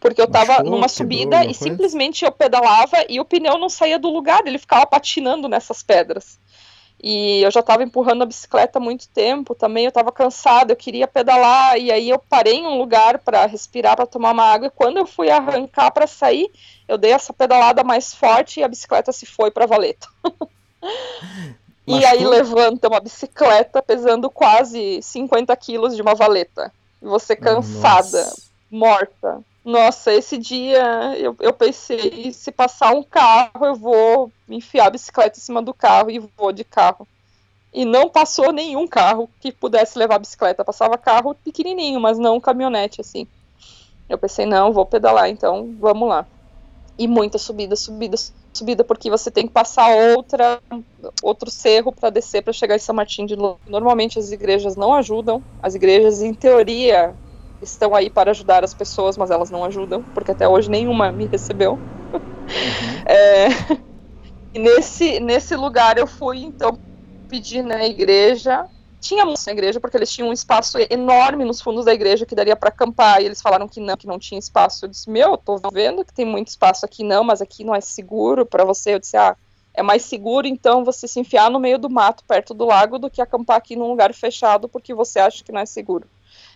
porque 0.02 0.22
eu 0.22 0.30
tava 0.30 0.52
Machucou, 0.52 0.72
numa 0.72 0.90
subida 0.90 1.46
e 1.46 1.54
simplesmente 1.54 2.26
eu 2.26 2.32
pedalava 2.32 3.06
e 3.08 3.22
o 3.22 3.26
pneu 3.26 3.58
não 3.58 3.70
saía 3.70 3.98
do 3.98 4.10
lugar, 4.10 4.46
ele 4.46 4.58
ficava 4.58 4.86
patinando 4.86 5.48
nessas 5.48 5.82
pedras. 5.82 6.38
E 7.02 7.42
eu 7.42 7.50
já 7.50 7.62
estava 7.62 7.84
empurrando 7.84 8.24
a 8.24 8.26
bicicleta 8.26 8.78
há 8.78 8.82
muito 8.82 9.08
tempo 9.08 9.56
também, 9.56 9.86
eu 9.86 9.90
estava 9.90 10.12
cansada, 10.12 10.74
eu 10.74 10.78
queria 10.78 11.08
pedalar, 11.08 11.78
e 11.78 11.90
aí 11.90 12.10
eu 12.10 12.20
parei 12.20 12.56
em 12.56 12.68
um 12.68 12.78
lugar 12.78 13.20
para 13.20 13.46
respirar, 13.46 13.96
para 13.96 14.06
tomar 14.06 14.34
uma 14.34 14.44
água, 14.44 14.68
e 14.68 14.72
quando 14.72 14.98
eu 14.98 15.06
fui 15.06 15.30
arrancar 15.30 15.90
para 15.92 16.06
sair, 16.06 16.52
eu 16.86 16.98
dei 16.98 17.14
essa 17.14 17.32
pedalada 17.32 17.82
mais 17.82 18.14
forte 18.14 18.60
e 18.60 18.64
a 18.64 18.68
bicicleta 18.68 19.14
se 19.14 19.26
foi 19.26 19.50
para 19.50 19.64
a 19.64 19.68
E 21.88 22.04
aí 22.04 22.26
levanta 22.26 22.88
uma 22.88 23.00
bicicleta 23.00 23.82
pesando 23.82 24.30
quase 24.30 25.02
50 25.02 25.56
quilos 25.56 25.96
de 25.96 26.02
uma 26.02 26.16
valeta. 26.16 26.72
E 27.02 27.06
você 27.06 27.36
cansada, 27.36 28.18
Nossa. 28.18 28.42
morta. 28.72 29.44
Nossa, 29.64 30.12
esse 30.14 30.38
dia 30.38 31.16
eu, 31.18 31.36
eu 31.40 31.54
pensei, 31.54 32.32
se 32.34 32.52
passar 32.52 32.94
um 32.94 33.04
carro, 33.04 33.66
eu 33.66 33.76
vou 33.76 34.32
enfiar 34.50 34.88
a 34.88 34.92
bicicleta 34.92 35.38
em 35.38 35.42
cima 35.42 35.62
do 35.62 35.74
carro 35.74 36.10
e 36.10 36.20
vou 36.20 36.52
de 36.52 36.64
carro. 36.64 37.08
E 37.74 37.84
não 37.84 38.10
passou 38.10 38.52
nenhum 38.52 38.88
carro 38.88 39.30
que 39.40 39.52
pudesse 39.52 40.00
levar 40.00 40.16
a 40.16 40.20
bicicleta. 40.20 40.64
Passava 40.64 40.98
carro 40.98 41.36
pequenininho, 41.36 42.00
mas 42.00 42.18
não 42.18 42.38
um 42.38 42.40
caminhonete, 42.40 43.02
assim. 43.02 43.28
Eu 44.08 44.18
pensei, 44.18 44.46
não, 44.46 44.72
vou 44.72 44.86
pedalar, 44.86 45.30
então 45.30 45.76
vamos 45.80 46.08
lá. 46.08 46.26
E 46.98 47.08
muita 47.08 47.38
subida, 47.38 47.76
subida, 47.76 48.16
subida, 48.16 48.45
porque 48.88 49.10
você 49.10 49.32
tem 49.32 49.48
que 49.48 49.54
passar 49.54 49.90
outra, 50.16 50.60
outro 51.22 51.50
cerro 51.50 51.92
para 51.92 52.10
descer 52.10 52.42
para 52.44 52.54
chegar 52.54 52.76
em 52.76 52.80
São 52.80 52.96
Martin 52.96 53.26
de 53.26 53.36
novo. 53.36 53.60
Normalmente 53.68 54.20
as 54.20 54.32
igrejas 54.32 54.76
não 54.76 54.94
ajudam. 54.94 55.44
As 55.62 55.76
igrejas, 55.76 56.22
em 56.22 56.34
teoria, 56.34 57.16
estão 57.62 57.96
aí 57.96 58.10
para 58.10 58.32
ajudar 58.32 58.64
as 58.64 58.74
pessoas, 58.74 59.18
mas 59.18 59.32
elas 59.32 59.50
não 59.50 59.64
ajudam, 59.66 60.06
porque 60.14 60.32
até 60.32 60.48
hoje 60.48 60.70
nenhuma 60.70 61.12
me 61.12 61.28
recebeu. 61.32 61.82
Uhum. 62.14 62.22
É, 63.08 63.48
e 64.54 64.60
nesse, 64.60 65.20
nesse 65.20 65.56
lugar 65.56 65.98
eu 65.98 66.08
fui, 66.08 66.40
então, 66.40 66.80
pedir 67.28 67.64
na 67.64 67.86
igreja 67.86 68.66
tinha 69.06 69.24
música 69.24 69.52
na 69.52 69.58
igreja, 69.58 69.80
porque 69.80 69.96
eles 69.96 70.12
tinham 70.12 70.30
um 70.30 70.34
espaço 70.34 70.78
enorme 70.90 71.46
nos 71.46 71.62
fundos 71.62 71.86
da 71.86 71.94
igreja 71.94 72.26
que 72.26 72.34
daria 72.34 72.56
para 72.56 72.70
acampar, 72.70 73.22
e 73.22 73.26
eles 73.26 73.42
falaram 73.42 73.68
que 73.68 73.80
não, 73.80 73.96
que 73.96 74.08
não 74.08 74.18
tinha 74.18 74.40
espaço. 74.40 74.86
Eu 74.86 74.90
disse, 74.90 75.10
meu, 75.10 75.38
tô 75.38 75.60
vendo 75.72 76.04
que 76.04 76.14
tem 76.14 76.26
muito 76.26 76.48
espaço 76.48 76.86
aqui, 76.86 77.04
não, 77.04 77.24
mas 77.24 77.42
aqui 77.42 77.64
não 77.64 77.76
é 77.76 77.82
seguro 77.82 78.46
para 78.46 78.66
você. 78.66 78.96
Eu 78.96 79.00
disse, 79.00 79.16
ah, 79.16 79.38
é 79.74 79.84
mais 79.84 80.04
seguro 80.04 80.48
então 80.48 80.84
você 80.84 81.08
se 81.08 81.20
enfiar 81.20 81.52
no 81.52 81.60
meio 81.60 81.78
do 81.78 81.90
mato, 81.90 82.24
perto 82.24 82.54
do 82.54 82.66
lago, 82.66 82.98
do 82.98 83.10
que 83.10 83.22
acampar 83.22 83.58
aqui 83.58 83.76
num 83.76 83.88
lugar 83.88 84.14
fechado, 84.14 84.68
porque 84.68 84.94
você 84.94 85.20
acha 85.20 85.44
que 85.44 85.52
não 85.52 85.60
é 85.60 85.66
seguro. 85.66 86.10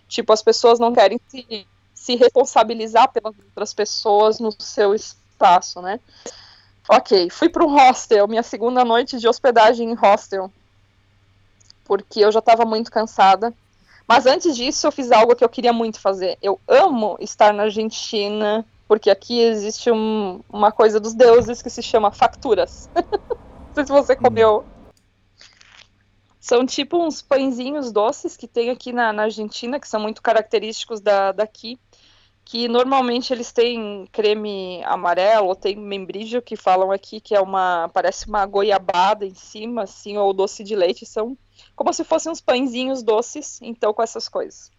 Tipo, 0.07 0.34
as 0.34 0.41
pessoas 0.41 0.80
não 0.80 0.91
querem 0.91 1.21
se, 1.27 1.67
se 1.93 2.15
responsabilizar 2.15 3.11
pelas 3.11 3.35
outras 3.38 3.73
pessoas 3.76 4.39
no 4.39 4.51
seu 4.57 4.95
espaço, 4.95 5.81
né? 5.81 5.99
Ok, 6.89 7.30
fui 7.30 7.47
para 7.47 7.63
um 7.63 7.76
hostel, 7.76 8.27
minha 8.27 8.41
segunda 8.41 8.84
noite 8.84 9.19
de 9.19 9.27
hospedagem 9.27 9.91
em 9.91 9.93
hostel 9.93 10.51
porque 11.90 12.20
eu 12.20 12.32
já 12.32 12.38
estava 12.38 12.66
muito 12.66 12.91
cansada. 12.91 13.52
Mas 14.07 14.28
antes 14.28 14.56
disso, 14.56 14.86
eu 14.86 14.91
fiz 14.91 15.11
algo 15.11 15.36
que 15.36 15.44
eu 15.44 15.49
queria 15.49 15.74
muito 15.74 15.99
fazer. 15.99 16.38
Eu 16.40 16.61
amo 16.68 17.18
estar 17.20 17.52
na 17.52 17.64
Argentina, 17.64 18.64
porque 18.88 19.10
aqui 19.10 19.40
existe 19.40 19.90
um, 19.91 20.40
uma 20.48 20.72
coisa 20.72 20.99
dos 20.99 21.16
deuses 21.16 21.64
que 21.64 21.70
se 21.70 21.82
chama 21.82 22.11
facturas. 22.11 22.88
Não 22.95 23.74
sei 23.74 23.86
se 23.88 23.91
você 23.91 24.14
hum. 24.14 24.18
comeu. 24.22 24.66
São 26.40 26.64
tipo 26.64 26.95
uns 26.95 27.24
pãezinhos 27.24 27.91
doces 27.91 28.38
que 28.38 28.48
tem 28.48 28.70
aqui 28.70 28.94
na, 28.94 29.11
na 29.11 29.24
Argentina, 29.24 29.80
que 29.80 29.88
são 29.88 29.99
muito 29.99 30.22
característicos 30.22 31.02
da, 31.02 31.32
daqui 31.32 31.80
que 32.49 32.67
normalmente 32.67 33.31
eles 33.31 33.51
têm 33.51 34.07
creme 34.11 34.84
amarelo 34.84 35.49
ou 35.49 35.55
tem 35.55 35.76
membrilho 35.76 36.41
que 36.41 36.55
falam 36.55 36.91
aqui 36.91 37.21
que 37.21 37.35
é 37.35 37.39
uma 37.39 37.91
parece 37.93 38.27
uma 38.27 38.43
goiabada 38.43 39.23
em 39.23 39.35
cima 39.35 39.84
assim 39.84 40.17
ou 40.17 40.34
doce 40.34 40.63
de 40.63 40.76
leite 40.76 41.05
são 41.05 41.38
como 41.76 41.93
se 41.93 42.03
fossem 42.03 42.31
uns 42.31 42.41
pãezinhos 42.41 43.03
doces, 43.03 43.59
então 43.61 43.93
com 43.93 44.01
essas 44.01 44.27
coisas. 44.27 44.71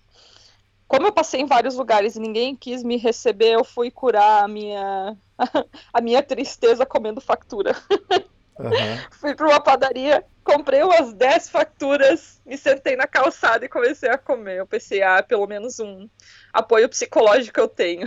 Como 0.89 1.07
eu 1.07 1.13
passei 1.13 1.43
em 1.43 1.47
vários 1.47 1.77
lugares 1.77 2.17
e 2.17 2.21
ninguém 2.21 2.57
quis 2.57 2.83
me 2.83 2.97
receber, 2.97 3.53
eu 3.53 3.63
fui 3.63 3.89
curar 3.89 4.43
a 4.43 4.49
minha 4.49 5.17
a 5.95 6.01
minha 6.01 6.25
tristeza 6.25 6.85
comendo 6.85 7.21
factura. 7.21 7.77
Uhum. 8.61 8.99
fui 9.21 9.35
para 9.35 9.49
uma 9.49 9.61
padaria, 9.61 10.25
comprei 10.45 10.83
umas 10.83 11.13
10 11.13 11.49
facturas, 11.49 12.41
me 12.45 12.57
sentei 12.57 12.97
na 12.97 13.07
calçada 13.07 13.65
e 13.65 13.69
comecei 13.69 14.11
a 14.11 14.19
comer. 14.19 14.59
Eu 14.59 14.67
pensei, 14.67 15.03
ah, 15.03 15.23
pelo 15.23 15.47
menos 15.47 15.79
um 15.81 16.09
apoio 16.53 16.89
psicológico 16.89 17.61
eu 17.61 17.69
tenho. 17.69 18.07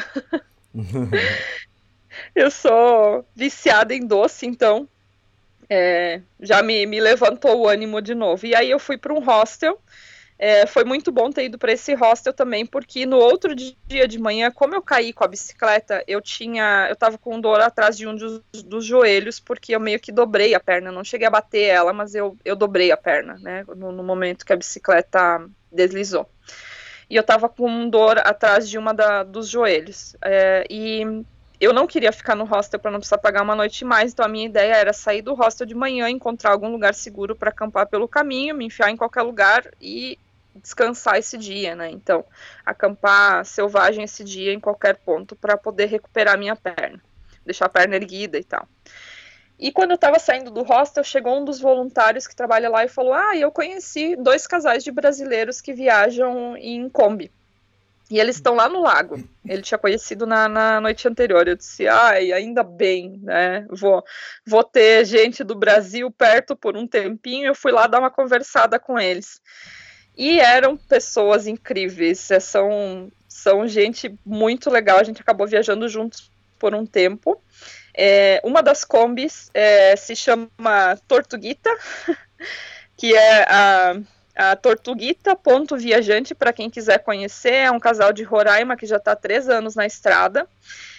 eu 2.36 2.52
sou 2.52 3.26
viciada 3.36 3.94
em 3.94 4.06
doce, 4.06 4.46
então 4.46 4.88
é, 5.70 6.22
já 6.40 6.62
me, 6.62 6.86
me 6.86 7.00
levantou 7.00 7.62
o 7.62 7.68
ânimo 7.68 8.02
de 8.02 8.14
novo. 8.14 8.46
E 8.46 8.56
aí 8.56 8.70
eu 8.70 8.80
fui 8.80 8.98
para 8.98 9.14
um 9.14 9.24
hostel. 9.24 9.80
É, 10.38 10.66
foi 10.66 10.84
muito 10.84 11.12
bom 11.12 11.30
ter 11.30 11.46
ido 11.46 11.58
para 11.58 11.72
esse 11.72 11.94
hostel 11.94 12.34
também, 12.34 12.66
porque 12.66 13.06
no 13.06 13.18
outro 13.18 13.56
dia 13.56 14.08
de 14.08 14.20
manhã, 14.20 14.52
como 14.52 14.76
eu 14.76 14.82
caí 14.82 15.14
com 15.14 15.24
a 15.24 15.28
bicicleta, 15.28 16.04
eu 16.08 16.22
tinha, 16.22 16.88
eu 16.90 16.96
tava 16.96 17.18
com 17.18 17.40
dor 17.40 17.62
atrás 17.62 17.98
de 17.98 18.08
um 18.08 18.16
dos, 18.16 18.42
dos 18.66 18.86
joelhos, 18.86 19.40
porque 19.40 19.76
eu 19.76 19.80
meio 19.80 20.00
que 20.00 20.12
dobrei 20.12 20.54
a 20.54 20.60
perna. 20.60 20.92
não 20.92 21.04
cheguei 21.04 21.28
a 21.28 21.32
bater 21.32 21.64
ela, 21.64 21.94
mas 21.94 22.16
eu, 22.16 22.38
eu 22.44 22.56
dobrei 22.56 22.92
a 22.92 22.98
perna, 22.98 23.38
né? 23.40 23.64
No, 23.76 23.92
no 23.92 24.04
momento 24.04 24.46
que 24.46 24.54
a 24.54 24.58
bicicleta 24.58 25.48
deslizou. 25.72 26.30
E 27.10 27.16
eu 27.16 27.24
tava 27.24 27.48
com 27.48 27.90
dor 27.90 28.18
atrás 28.20 28.68
de 28.68 28.78
uma 28.78 28.94
da, 28.94 29.24
dos 29.24 29.48
joelhos. 29.48 30.16
É, 30.24 30.66
e 30.70 31.24
eu 31.64 31.74
não 31.74 31.88
queria 31.88 32.12
ficar 32.12 32.36
no 32.36 32.44
hostel 32.44 32.80
para 32.80 32.92
não 32.92 33.00
precisar 33.00 33.18
pagar 33.18 33.42
uma 33.42 33.56
noite 33.56 33.86
mais, 33.86 34.12
então 34.12 34.26
a 34.26 34.30
minha 34.30 34.46
ideia 34.46 34.76
era 34.76 34.92
sair 34.92 35.22
do 35.22 35.34
hostel 35.34 35.66
de 35.66 35.74
manhã, 35.74 36.10
encontrar 36.10 36.52
algum 36.52 36.70
lugar 36.70 36.94
seguro 36.94 37.36
para 37.36 37.50
acampar 37.50 37.88
pelo 37.88 38.08
caminho, 38.08 38.56
me 38.56 38.66
enfiar 38.66 38.90
em 38.90 38.98
qualquer 38.98 39.22
lugar 39.22 39.72
e 39.82 40.20
descansar 40.56 41.18
esse 41.18 41.38
dia, 41.38 41.76
né? 41.76 41.90
Então, 41.90 42.26
acampar 42.66 43.46
selvagem 43.46 44.04
esse 44.04 44.24
dia 44.24 44.54
em 44.54 44.60
qualquer 44.60 44.98
ponto 44.98 45.36
para 45.36 45.58
poder 45.58 45.86
recuperar 45.86 46.38
minha 46.38 46.56
perna, 46.56 47.02
deixar 47.46 47.66
a 47.66 47.70
perna 47.70 47.96
erguida 47.96 48.38
e 48.38 48.44
tal. 48.44 48.68
E 49.58 49.72
quando 49.72 49.92
eu 49.92 49.96
estava 49.96 50.20
saindo 50.20 50.52
do 50.52 50.64
hostel, 50.64 51.04
chegou 51.04 51.40
um 51.40 51.46
dos 51.46 51.60
voluntários 51.60 52.28
que 52.28 52.36
trabalha 52.36 52.70
lá 52.70 52.84
e 52.84 52.90
falou: 52.90 53.14
Ah, 53.14 53.38
eu 53.38 53.52
conheci 53.52 54.16
dois 54.16 54.46
casais 54.46 54.84
de 54.84 54.92
brasileiros 54.92 55.62
que 55.62 55.74
viajam 55.74 56.58
em 56.58 56.90
Kombi. 56.90 57.32
E 58.14 58.20
eles 58.20 58.36
estão 58.36 58.54
lá 58.54 58.70
no 58.70 58.80
lago. 58.80 59.28
Ele 59.44 59.64
tinha 59.64 59.76
conhecido 59.80 60.28
na, 60.28 60.48
na 60.48 60.80
noite 60.80 61.08
anterior. 61.08 61.48
Eu 61.48 61.56
disse, 61.56 61.88
ai, 61.88 62.32
ainda 62.32 62.62
bem, 62.62 63.20
né? 63.24 63.66
Vou, 63.72 64.06
vou 64.46 64.64
ter 64.64 65.04
gente 65.04 65.44
do 65.44 65.56
Brasil 65.56 66.12
perto 66.12 66.56
por 66.56 66.78
um 66.78 66.86
tempinho. 66.86 67.48
Eu 67.48 67.56
fui 67.56 67.72
lá 67.72 67.88
dar 67.88 67.98
uma 67.98 68.12
conversada 68.12 68.78
com 68.78 69.00
eles. 69.00 69.42
E 70.16 70.40
eram 70.40 70.78
pessoas 70.78 71.48
incríveis. 71.48 72.30
É, 72.30 72.40
são, 72.40 73.12
são 73.28 73.68
gente 73.68 74.16
muito 74.24 74.70
legal. 74.70 75.00
A 75.00 75.04
gente 75.04 75.20
acabou 75.20 75.48
viajando 75.48 75.90
juntos 75.90 76.32
por 76.60 76.76
um 76.76 76.86
tempo. 76.86 77.42
É, 77.96 78.40
uma 78.44 78.62
das 78.62 78.84
combis 78.84 79.50
é, 79.56 79.96
se 79.96 80.16
chama 80.16 81.00
Tortuguita, 81.08 81.76
que 82.96 83.16
é 83.16 83.42
a 83.50 84.00
a 84.36 84.56
Tortuguita 84.56 85.36
Ponto 85.36 85.78
Viajante, 85.78 86.34
para 86.34 86.54
quem 86.54 86.70
quiser 86.70 87.00
conhecer, 87.00 87.54
é 87.54 87.72
um 87.72 87.80
casal 87.80 88.12
de 88.12 88.24
Roraima 88.24 88.76
que 88.76 88.86
já 88.86 88.98
está 88.98 89.12
há 89.12 89.16
três 89.16 89.48
anos 89.48 89.76
na 89.76 89.86
estrada. 89.86 90.48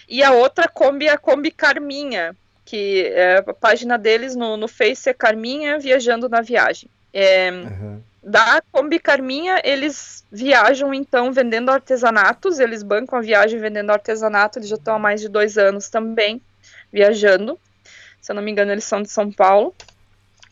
E 0.07 0.23
a 0.23 0.31
outra 0.31 0.67
Kombi 0.67 1.07
é 1.07 1.11
a 1.11 1.17
Kombi 1.17 1.51
Carminha, 1.51 2.35
que 2.63 3.07
é, 3.07 3.37
a 3.37 3.53
página 3.53 3.97
deles 3.97 4.35
no, 4.35 4.55
no 4.55 4.67
Face 4.67 5.09
é 5.09 5.13
Carminha 5.13 5.77
Viajando 5.79 6.29
na 6.29 6.41
Viagem. 6.41 6.89
É, 7.13 7.51
uhum. 7.51 8.01
Da 8.23 8.61
Kombi 8.71 8.99
Carminha, 8.99 9.61
eles 9.63 10.23
viajam 10.31 10.93
então 10.93 11.31
vendendo 11.31 11.69
artesanatos, 11.69 12.59
eles 12.59 12.81
bancam 12.81 13.19
a 13.19 13.21
viagem 13.21 13.59
vendendo 13.59 13.91
artesanato, 13.91 14.57
eles 14.57 14.69
já 14.69 14.75
estão 14.75 14.95
há 14.95 14.99
mais 14.99 15.21
de 15.21 15.29
dois 15.29 15.57
anos 15.57 15.89
também 15.89 16.41
viajando. 16.91 17.59
Se 18.19 18.31
eu 18.31 18.35
não 18.35 18.41
me 18.41 18.51
engano, 18.51 18.71
eles 18.71 18.83
são 18.83 19.01
de 19.01 19.09
São 19.09 19.31
Paulo. 19.31 19.75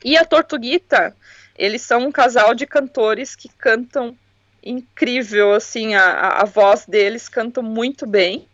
E 0.05 0.15
a 0.15 0.23
Tortuguita, 0.23 1.15
eles 1.57 1.81
são 1.81 2.07
um 2.07 2.11
casal 2.11 2.53
de 2.53 2.65
cantores 2.65 3.35
que 3.35 3.49
cantam 3.49 4.17
incrível, 4.63 5.53
assim, 5.53 5.93
a, 5.93 6.41
a 6.41 6.45
voz 6.45 6.85
deles 6.85 7.27
canta 7.27 7.61
muito 7.61 8.07
bem. 8.07 8.47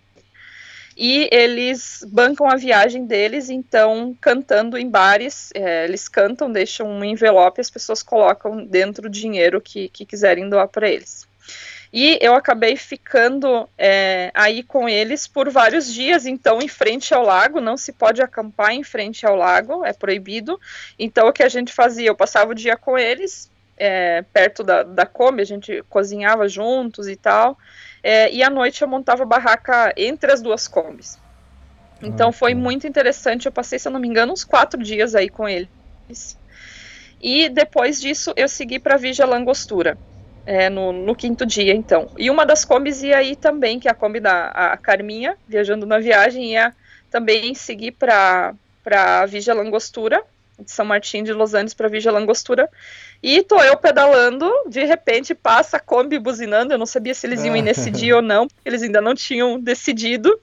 E 0.98 1.30
eles 1.32 2.06
bancam 2.12 2.50
a 2.50 2.58
viagem 2.58 3.06
deles, 3.06 3.50
então, 3.50 4.14
cantando 4.20 4.78
em 4.78 4.90
bares, 4.90 5.50
é, 5.54 5.86
eles 5.86 6.10
cantam, 6.10 6.52
deixam 6.52 6.90
um 6.90 7.06
envelope, 7.06 7.62
as 7.62 7.70
pessoas 7.70 8.04
colocam 8.04 8.66
dentro 8.66 9.08
o 9.08 9.10
dinheiro 9.10 9.62
que, 9.62 9.88
que 9.88 10.06
quiserem 10.06 10.50
doar 10.50 10.68
para 10.68 10.90
eles. 10.90 11.26
E 11.92 12.20
eu 12.22 12.36
acabei 12.36 12.76
ficando 12.76 13.68
é, 13.76 14.32
aí 14.36 14.62
com 14.62 14.88
eles 14.88 15.28
por 15.28 15.50
vários 15.50 15.92
dias, 15.92 16.28
então, 16.28 16.62
em 16.62 16.68
frente 16.68 17.14
ao 17.16 17.24
lago, 17.24 17.60
não 17.60 17.76
se 17.76 17.92
pode 17.92 18.22
acampar 18.22 18.72
em 18.72 18.84
frente 18.84 19.26
ao 19.26 19.36
lago, 19.36 19.84
é 19.84 19.92
proibido. 19.92 20.60
Então, 21.00 21.28
o 21.28 21.34
que 21.34 21.42
a 21.42 21.50
gente 21.50 21.74
fazia? 21.74 22.08
Eu 22.08 22.16
passava 22.16 22.52
o 22.52 22.56
dia 22.56 22.78
com 22.78 22.96
eles, 22.96 23.50
é, 23.76 24.22
perto 24.32 24.64
da, 24.64 24.84
da 24.84 25.06
Kombi, 25.06 25.42
a 25.42 25.46
gente 25.46 25.84
cozinhava 25.90 26.48
juntos 26.48 27.08
e 27.08 27.16
tal, 27.16 27.58
é, 28.04 28.32
e 28.32 28.44
à 28.44 28.52
noite 28.52 28.84
eu 28.84 28.88
montava 28.88 29.26
barraca 29.26 29.92
entre 29.98 30.32
as 30.32 30.42
duas 30.44 30.68
Kombis. 30.68 31.18
Então, 32.02 32.30
ah, 32.30 32.34
foi 32.34 32.54
muito 32.54 32.88
interessante. 32.88 33.46
Eu 33.46 33.52
passei, 33.52 33.78
se 33.78 33.88
eu 33.88 33.92
não 33.92 34.00
me 34.00 34.08
engano, 34.08 34.32
uns 34.32 34.46
quatro 34.46 34.82
dias 34.82 35.16
aí 35.16 35.28
com 35.28 35.50
eles. 35.50 36.38
E 37.22 37.50
depois 37.50 38.00
disso, 38.00 38.32
eu 38.38 38.48
segui 38.48 38.80
para 38.80 38.96
Vigia 38.96 39.26
Langostura 39.26 39.98
é, 40.46 40.70
no, 40.70 40.92
no, 40.92 41.16
quinto 41.16 41.46
dia, 41.46 41.74
então. 41.74 42.10
E 42.18 42.30
uma 42.30 42.46
das 42.46 42.66
combis 42.66 43.04
ia 43.04 43.18
aí 43.18 43.36
também, 43.36 43.80
que 43.80 43.88
é 43.88 43.92
a 43.92 43.96
Kombi 43.96 44.20
da 44.20 44.48
a 44.48 44.78
Carminha, 44.78 45.36
viajando 45.48 45.86
na 45.86 46.00
viagem, 46.00 46.54
ia 46.54 46.74
também 47.10 47.54
seguir 47.54 47.92
para 47.92 48.54
a 48.92 49.26
Vigia 49.26 49.54
Langostura, 49.54 50.24
de 50.60 50.72
São 50.72 50.86
Martim 50.86 51.24
de 51.24 51.34
Los 51.34 51.54
Angeles 51.54 51.74
para 51.74 51.88
Vigia 51.88 52.12
Langostura. 52.12 52.70
E 53.22 53.44
tô 53.44 53.62
eu 53.62 53.78
pedalando, 53.78 54.50
de 54.68 54.84
repente 54.86 55.36
passa 55.36 55.78
a 55.78 55.80
Kombi 55.80 56.18
buzinando, 56.20 56.74
eu 56.74 56.78
não 56.78 56.86
sabia 56.86 57.14
se 57.14 57.28
eles 57.28 57.44
iam 57.44 57.56
ir 57.56 57.62
nesse 57.62 57.92
dia 57.92 58.16
ou 58.16 58.22
não, 58.22 58.48
eles 58.66 58.82
ainda 58.82 59.02
não 59.02 59.14
tinham 59.14 59.60
decidido. 59.60 60.40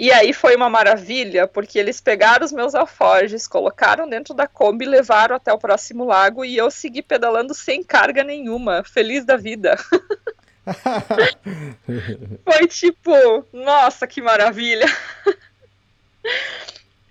E 0.00 0.10
aí 0.10 0.32
foi 0.32 0.56
uma 0.56 0.70
maravilha, 0.70 1.46
porque 1.46 1.78
eles 1.78 2.00
pegaram 2.00 2.42
os 2.42 2.52
meus 2.52 2.74
alforjes, 2.74 3.46
colocaram 3.46 4.08
dentro 4.08 4.32
da 4.32 4.46
Kombi, 4.46 4.86
levaram 4.86 5.36
até 5.36 5.52
o 5.52 5.58
próximo 5.58 6.06
lago 6.06 6.42
e 6.42 6.56
eu 6.56 6.70
segui 6.70 7.02
pedalando 7.02 7.52
sem 7.52 7.84
carga 7.84 8.24
nenhuma, 8.24 8.82
feliz 8.82 9.26
da 9.26 9.36
vida. 9.36 9.76
foi 12.48 12.66
tipo, 12.66 13.12
nossa, 13.52 14.06
que 14.06 14.22
maravilha. 14.22 14.86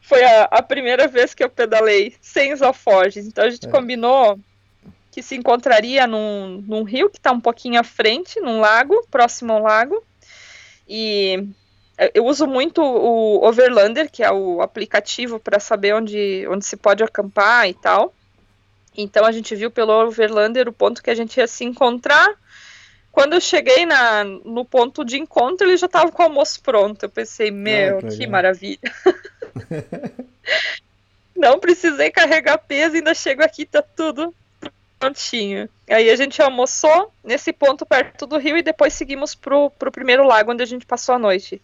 Foi 0.01 0.23
a, 0.23 0.45
a, 0.45 0.63
primeira 0.63 1.07
vez 1.07 1.35
que 1.35 1.43
eu 1.43 1.49
pedalei 1.51 2.15
sem 2.19 2.53
os 2.53 2.63
alforjes. 2.63 3.27
Então 3.27 3.43
a 3.43 3.51
gente 3.51 3.67
é. 3.67 3.69
combinou 3.69 4.39
que 5.11 5.21
se 5.21 5.35
encontraria 5.35 6.07
num, 6.07 6.63
num 6.67 6.81
rio 6.81 7.11
que 7.11 7.19
está 7.19 7.31
um 7.31 7.39
pouquinho 7.39 7.79
à 7.79 7.83
frente, 7.83 8.39
num 8.39 8.59
lago, 8.59 9.05
próximo 9.11 9.53
ao 9.53 9.61
lago. 9.61 10.03
E 10.87 11.47
eu 12.13 12.26
uso 12.26 12.47
muito 12.47 12.81
o 12.81 13.45
Overlander, 13.45 14.09
que 14.09 14.23
é 14.23 14.31
o 14.31 14.61
aplicativo 14.61 15.39
para 15.39 15.59
saber 15.59 15.93
onde, 15.93 16.47
onde 16.49 16.65
se 16.65 16.77
pode 16.77 17.03
acampar 17.03 17.67
e 17.67 17.73
tal. 17.73 18.13
Então 18.95 19.26
a 19.26 19.31
gente 19.31 19.55
viu 19.55 19.69
pelo 19.69 19.91
Overlander 19.91 20.67
o 20.67 20.73
ponto 20.73 21.03
que 21.03 21.09
a 21.09 21.15
gente 21.15 21.38
ia 21.38 21.47
se 21.47 21.63
encontrar. 21.63 22.34
Quando 23.11 23.34
eu 23.34 23.41
cheguei 23.41 23.85
na, 23.85 24.23
no 24.23 24.63
ponto 24.63 25.03
de 25.03 25.17
encontro, 25.17 25.67
ele 25.67 25.77
já 25.77 25.88
estava 25.88 26.11
com 26.11 26.21
o 26.21 26.26
almoço 26.26 26.61
pronto. 26.61 27.03
Eu 27.03 27.09
pensei, 27.09 27.51
meu, 27.51 27.97
ah, 27.97 28.01
que, 28.01 28.17
que 28.17 28.27
maravilha. 28.27 28.80
Não 31.35 31.59
precisei 31.59 32.11
carregar 32.11 32.57
peso, 32.57 32.95
ainda 32.95 33.13
chego 33.13 33.43
aqui, 33.43 33.65
tá 33.65 33.81
tudo 33.81 34.34
prontinho. 34.99 35.69
Aí 35.89 36.09
a 36.09 36.15
gente 36.15 36.41
almoçou 36.41 37.11
nesse 37.23 37.53
ponto 37.53 37.85
perto 37.85 38.27
do 38.27 38.38
rio 38.38 38.57
e 38.57 38.61
depois 38.61 38.93
seguimos 38.93 39.34
pro, 39.34 39.69
pro 39.71 39.91
primeiro 39.91 40.23
lago 40.23 40.51
onde 40.51 40.61
a 40.61 40.65
gente 40.65 40.85
passou 40.85 41.15
a 41.15 41.19
noite. 41.19 41.61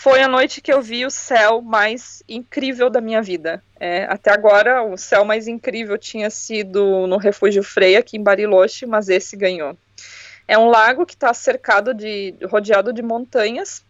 Foi 0.00 0.22
a 0.22 0.28
noite 0.28 0.60
que 0.60 0.72
eu 0.72 0.80
vi 0.80 1.04
o 1.04 1.10
céu 1.10 1.60
mais 1.60 2.22
incrível 2.28 2.88
da 2.88 3.00
minha 3.00 3.20
vida. 3.20 3.60
É, 3.80 4.04
até 4.04 4.30
agora, 4.30 4.84
o 4.84 4.96
céu 4.96 5.24
mais 5.24 5.48
incrível 5.48 5.98
tinha 5.98 6.30
sido 6.30 7.08
no 7.08 7.16
Refúgio 7.16 7.64
Freia, 7.64 7.98
aqui 7.98 8.16
em 8.16 8.22
Bariloche, 8.22 8.86
mas 8.86 9.08
esse 9.08 9.36
ganhou. 9.36 9.76
É 10.46 10.56
um 10.56 10.68
lago 10.68 11.04
que 11.04 11.14
está 11.14 11.34
cercado 11.34 11.92
de, 11.92 12.32
rodeado 12.44 12.92
de 12.92 13.02
montanhas, 13.02 13.84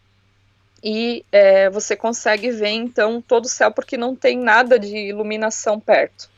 e 0.82 1.26
é, 1.30 1.68
você 1.68 1.94
consegue 1.94 2.50
ver 2.52 2.70
então 2.70 3.20
todo 3.20 3.44
o 3.44 3.48
céu 3.48 3.70
porque 3.70 3.98
não 3.98 4.16
tem 4.16 4.38
nada 4.38 4.78
de 4.78 4.96
iluminação 4.96 5.78
perto. 5.78 6.30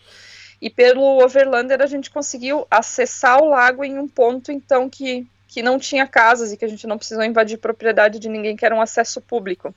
E 0.61 0.69
pelo 0.69 1.23
Overlander 1.23 1.81
a 1.81 1.87
gente 1.87 2.11
conseguiu 2.11 2.67
acessar 2.69 3.41
o 3.41 3.49
lago 3.49 3.85
em 3.85 4.01
um 4.01 4.09
ponto 4.09 4.51
então 4.51 4.91
que, 4.91 5.29
que 5.51 5.65
não 5.65 5.81
tinha 5.81 6.07
casas 6.07 6.53
e 6.53 6.57
que 6.57 6.65
a 6.65 6.69
gente 6.69 6.87
não 6.87 6.97
precisou 6.97 7.25
invadir 7.25 7.59
propriedade 7.59 8.21
de 8.21 8.29
ninguém, 8.29 8.55
que 8.55 8.65
era 8.65 8.75
um 8.75 8.81
acesso 8.81 9.21
público. 9.21 9.75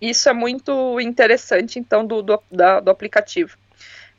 Isso 0.00 0.30
é 0.30 0.32
muito 0.32 0.98
interessante 0.98 1.78
então 1.78 2.06
do, 2.06 2.22
do, 2.22 2.42
da, 2.50 2.80
do 2.80 2.90
aplicativo. 2.90 3.58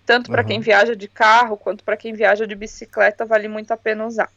Tanto 0.05 0.29
para 0.29 0.43
uhum. 0.43 0.47
quem 0.47 0.59
viaja 0.59 0.95
de 0.95 1.07
carro 1.07 1.57
quanto 1.57 1.83
para 1.83 1.97
quem 1.97 2.13
viaja 2.13 2.45
de 2.45 2.53
bicicleta, 2.53 3.25
vale 3.25 3.47
muito 3.47 3.71
a 3.71 3.77
pena 3.77 4.05
usar. 4.05 4.29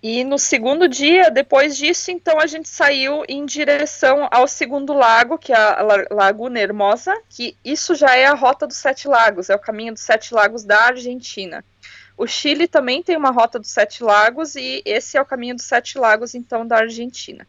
E 0.00 0.22
no 0.22 0.38
segundo 0.38 0.86
dia, 0.86 1.32
depois 1.32 1.76
disso, 1.76 2.12
então 2.12 2.38
a 2.38 2.46
gente 2.46 2.68
saiu 2.68 3.24
em 3.28 3.44
direção 3.44 4.28
ao 4.30 4.46
segundo 4.46 4.92
lago, 4.92 5.36
que 5.36 5.52
é 5.52 5.56
a 5.56 5.82
Laguna 6.12 6.60
Hermosa, 6.60 7.12
que 7.28 7.56
isso 7.64 7.92
já 7.96 8.14
é 8.14 8.26
a 8.26 8.34
rota 8.34 8.68
dos 8.68 8.76
Sete 8.76 9.08
Lagos, 9.08 9.50
é 9.50 9.56
o 9.56 9.58
caminho 9.58 9.94
dos 9.94 10.02
Sete 10.02 10.32
Lagos 10.32 10.62
da 10.62 10.80
Argentina. 10.80 11.64
O 12.16 12.26
Chile 12.26 12.66
também 12.66 13.02
tem 13.02 13.16
uma 13.16 13.30
rota 13.30 13.58
dos 13.58 13.70
Sete 13.70 14.02
Lagos 14.02 14.56
e 14.56 14.82
esse 14.84 15.18
é 15.18 15.20
o 15.20 15.26
caminho 15.26 15.54
dos 15.54 15.66
Sete 15.66 15.98
Lagos, 15.98 16.34
então, 16.34 16.66
da 16.66 16.78
Argentina. 16.78 17.46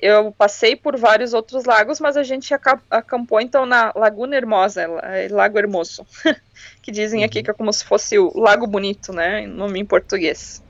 Eu 0.00 0.30
passei 0.30 0.76
por 0.76 0.96
vários 0.96 1.32
outros 1.32 1.64
lagos, 1.64 2.00
mas 2.00 2.18
a 2.18 2.22
gente 2.22 2.52
acampou 2.90 3.40
então 3.40 3.64
na 3.64 3.92
Laguna 3.96 4.36
Hermosa, 4.36 4.82
é 4.82 5.28
Lago 5.30 5.58
Hermoso, 5.58 6.06
que 6.82 6.92
dizem 6.92 7.24
aqui 7.24 7.38
uhum. 7.38 7.44
que 7.44 7.50
é 7.50 7.54
como 7.54 7.72
se 7.72 7.82
fosse 7.82 8.18
o 8.18 8.38
Lago 8.38 8.66
Bonito, 8.66 9.10
né, 9.12 9.46
nome 9.46 9.80
em 9.80 9.86
português. 9.86 10.62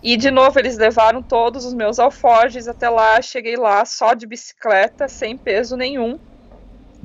E 0.00 0.16
de 0.16 0.30
novo 0.30 0.56
eles 0.58 0.76
levaram 0.76 1.20
todos 1.20 1.64
os 1.64 1.74
meus 1.74 1.98
alforjes 1.98 2.68
até 2.68 2.88
lá, 2.88 3.20
cheguei 3.20 3.56
lá 3.56 3.84
só 3.84 4.14
de 4.14 4.26
bicicleta, 4.26 5.08
sem 5.08 5.36
peso 5.36 5.76
nenhum. 5.76 6.20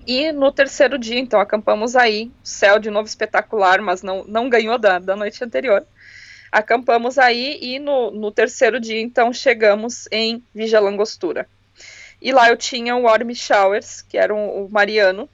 E 0.09 0.31
no 0.31 0.51
terceiro 0.51 0.97
dia, 0.97 1.19
então, 1.19 1.39
acampamos 1.39 1.95
aí, 1.95 2.31
céu 2.43 2.79
de 2.79 2.89
novo 2.89 3.07
espetacular, 3.07 3.79
mas 3.79 4.01
não, 4.01 4.23
não 4.23 4.49
ganhou 4.49 4.75
da, 4.79 4.97
da 4.97 5.15
noite 5.15 5.43
anterior. 5.43 5.85
Acampamos 6.51 7.19
aí 7.19 7.59
e 7.61 7.77
no, 7.77 8.09
no 8.09 8.31
terceiro 8.31 8.79
dia, 8.79 8.99
então, 8.99 9.31
chegamos 9.31 10.07
em 10.11 10.43
Vigia 10.51 10.79
Langostura. 10.79 11.47
E 12.19 12.31
lá 12.31 12.49
eu 12.49 12.57
tinha 12.57 12.95
o 12.95 13.05
Orme 13.05 13.35
Showers, 13.35 14.01
que 14.01 14.17
era 14.17 14.33
um, 14.33 14.65
o 14.65 14.67
Mariano, 14.71 15.29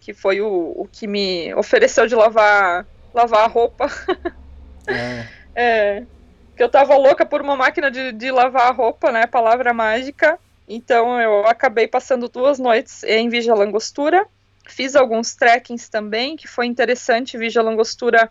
que 0.00 0.14
foi 0.14 0.40
o, 0.40 0.72
o 0.76 0.88
que 0.92 1.08
me 1.08 1.52
ofereceu 1.54 2.06
de 2.06 2.14
lavar, 2.14 2.86
lavar 3.12 3.40
a 3.40 3.48
roupa. 3.48 3.90
É. 4.86 5.26
é 6.00 6.02
que 6.56 6.62
eu 6.62 6.68
tava 6.68 6.96
louca 6.96 7.26
por 7.26 7.40
uma 7.40 7.56
máquina 7.56 7.90
de, 7.90 8.12
de 8.12 8.30
lavar 8.30 8.68
a 8.68 8.70
roupa, 8.70 9.10
né? 9.10 9.26
Palavra 9.26 9.74
mágica. 9.74 10.38
Então 10.68 11.20
eu 11.20 11.46
acabei 11.46 11.86
passando 11.86 12.28
duas 12.28 12.58
noites 12.58 13.02
em 13.04 13.28
Vigia 13.28 13.54
Langostura. 13.54 14.26
Fiz 14.66 14.94
alguns 14.94 15.34
trekkings 15.34 15.90
também, 15.90 16.36
que 16.36 16.46
foi 16.46 16.66
interessante. 16.66 17.36
Vigia 17.36 17.62
Langostura 17.62 18.30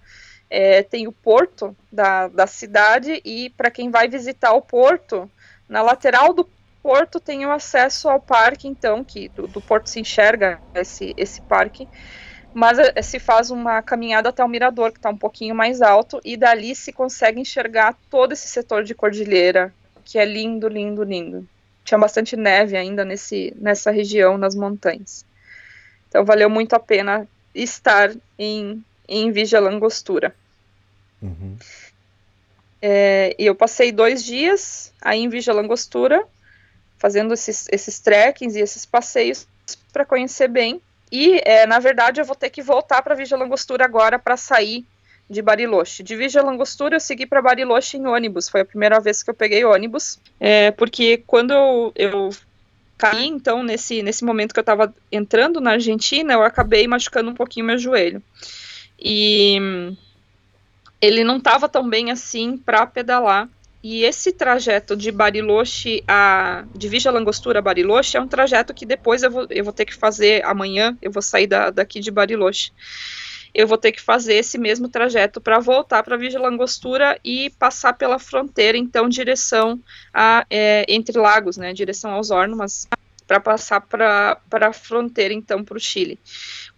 é, 0.50 0.84
tem 0.84 1.08
o 1.08 1.12
porto 1.12 1.76
da, 1.92 2.28
da 2.28 2.48
cidade, 2.48 3.22
e 3.24 3.50
para 3.52 3.72
quem 3.72 3.90
vai 3.90 4.08
visitar 4.08 4.54
o 4.54 4.62
porto, 4.62 5.30
na 5.68 5.82
lateral 5.82 6.34
do 6.34 6.50
porto 6.82 7.20
tem 7.20 7.46
o 7.46 7.52
acesso 7.52 8.10
ao 8.10 8.20
parque, 8.20 8.68
então, 8.68 9.04
que 9.04 9.30
do, 9.30 9.48
do 9.48 9.62
porto 9.62 9.90
se 9.90 10.00
enxerga 10.00 10.60
esse, 10.74 11.14
esse 11.16 11.42
parque 11.42 11.88
mas 12.54 12.78
é, 12.80 13.02
se 13.02 13.20
faz 13.20 13.50
uma 13.50 13.82
caminhada 13.82 14.30
até 14.30 14.44
o 14.44 14.48
mirador, 14.48 14.92
que 14.92 15.00
está 15.00 15.10
um 15.10 15.18
pouquinho 15.18 15.56
mais 15.56 15.82
alto, 15.82 16.20
e 16.24 16.36
dali 16.36 16.76
se 16.76 16.92
consegue 16.92 17.40
enxergar 17.40 17.98
todo 18.10 18.34
esse 18.34 18.48
setor 18.48 18.84
de 18.84 18.94
cordilheira, 18.94 19.74
que 20.04 20.18
é 20.20 20.26
lindo, 20.26 20.68
lindo, 20.68 21.04
lindo. 21.04 21.48
Tinha 21.92 22.00
bastante 22.00 22.38
neve 22.38 22.78
ainda 22.78 23.04
nesse, 23.04 23.54
nessa 23.60 23.92
região, 23.92 24.38
nas 24.38 24.56
montanhas. 24.56 25.26
Então 26.08 26.24
valeu 26.24 26.50
muito 26.50 26.74
a 26.74 26.80
pena 26.80 27.28
estar 27.54 28.16
em, 28.40 28.82
em 29.06 29.30
Vigia 29.30 29.60
Langostura. 29.60 30.34
Uhum. 31.22 31.58
É, 32.82 33.36
e 33.38 33.46
eu 33.46 33.54
passei 33.54 33.92
dois 33.92 34.24
dias 34.24 34.94
aí 35.02 35.20
em 35.20 35.28
Vigia 35.28 35.54
Langostura, 35.54 36.26
fazendo 36.98 37.34
esses, 37.34 37.68
esses 37.70 38.00
trekkings 38.00 38.58
e 38.58 38.62
esses 38.62 38.86
passeios 38.86 39.46
para 39.92 40.06
conhecer 40.06 40.48
bem 40.48 40.82
e, 41.12 41.42
é, 41.44 41.68
na 41.68 41.78
verdade, 41.78 42.22
eu 42.22 42.26
vou 42.26 42.38
ter 42.38 42.50
que 42.50 42.62
voltar 42.62 43.02
para 43.02 43.16
Vigia 43.16 43.38
Langostura 43.38 43.84
agora 43.84 44.18
para 44.18 44.38
sair 44.38 44.86
de 45.32 45.42
Bariloche. 45.42 46.04
De 46.04 46.16
Vigia 46.16 46.44
Langostura 46.44 46.98
eu 46.98 47.00
segui 47.00 47.26
para 47.26 47.42
Bariloche 47.42 47.96
em 47.96 48.06
ônibus. 48.06 48.50
Foi 48.50 48.62
a 48.62 48.66
primeira 48.66 49.00
vez 49.00 49.24
que 49.24 49.30
eu 49.30 49.34
peguei 49.34 49.64
ônibus. 49.64 50.20
É, 50.38 50.72
porque 50.72 51.24
quando 51.26 51.52
eu, 51.52 51.94
eu 51.96 52.30
caí, 52.98 53.28
então, 53.28 53.64
nesse, 53.64 54.04
nesse 54.04 54.26
momento 54.26 54.54
que 54.54 54.60
eu 54.60 54.62
estava 54.62 54.94
entrando 55.10 55.62
na 55.62 55.72
Argentina, 55.72 56.34
eu 56.34 56.44
acabei 56.44 56.86
machucando 56.86 57.32
um 57.32 57.34
pouquinho 57.34 57.66
meu 57.66 57.78
joelho. 57.78 58.22
E 59.00 59.58
ele 61.00 61.24
não 61.24 61.38
estava 61.38 61.70
tão 61.70 61.90
bem 61.90 62.12
assim 62.12 62.58
para 62.58 62.86
pedalar. 62.86 63.48
E 63.82 64.04
esse 64.04 64.34
trajeto 64.34 64.96
de 64.96 65.12
Bariloche 65.12 66.04
a. 66.08 66.66
de 66.76 66.90
Vigia 66.90 67.10
Langostura 67.10 67.60
a 67.60 67.62
Bariloche 67.62 68.18
é 68.18 68.22
um 68.22 68.28
trajeto 68.28 68.74
que 68.74 68.86
depois 68.86 69.24
eu 69.24 69.32
vou, 69.32 69.48
eu 69.50 69.64
vou 69.64 69.74
ter 69.74 69.86
que 69.86 69.96
fazer 69.96 70.46
amanhã, 70.46 70.96
eu 71.02 71.10
vou 71.10 71.22
sair 71.22 71.48
da, 71.48 71.72
daqui 71.72 72.00
de 72.02 72.12
Bariloche. 72.12 72.72
Eu 73.54 73.68
vou 73.68 73.78
ter 73.78 73.92
que 73.92 74.02
fazer 74.02 74.36
esse 74.36 74.58
mesmo 74.58 74.88
trajeto 74.88 75.42
para 75.42 75.60
voltar 75.60 76.04
para 76.04 76.18
Vigia 76.18 76.40
Langostura 76.40 77.20
e 77.24 77.50
passar 77.60 77.94
pela 77.94 78.18
fronteira, 78.18 78.78
então, 78.78 79.10
direção 79.10 79.80
a 80.14 80.46
é, 80.50 80.86
entre 80.88 81.18
lagos, 81.18 81.58
né? 81.58 81.74
Direção 81.74 82.12
aos 82.12 82.32
Hornos, 82.32 82.88
para 83.28 83.40
passar 83.40 83.82
para 83.82 84.40
a 84.52 84.74
fronteira, 84.74 85.34
então, 85.34 85.64
para 85.64 85.78
o 85.78 85.80
Chile 85.80 86.20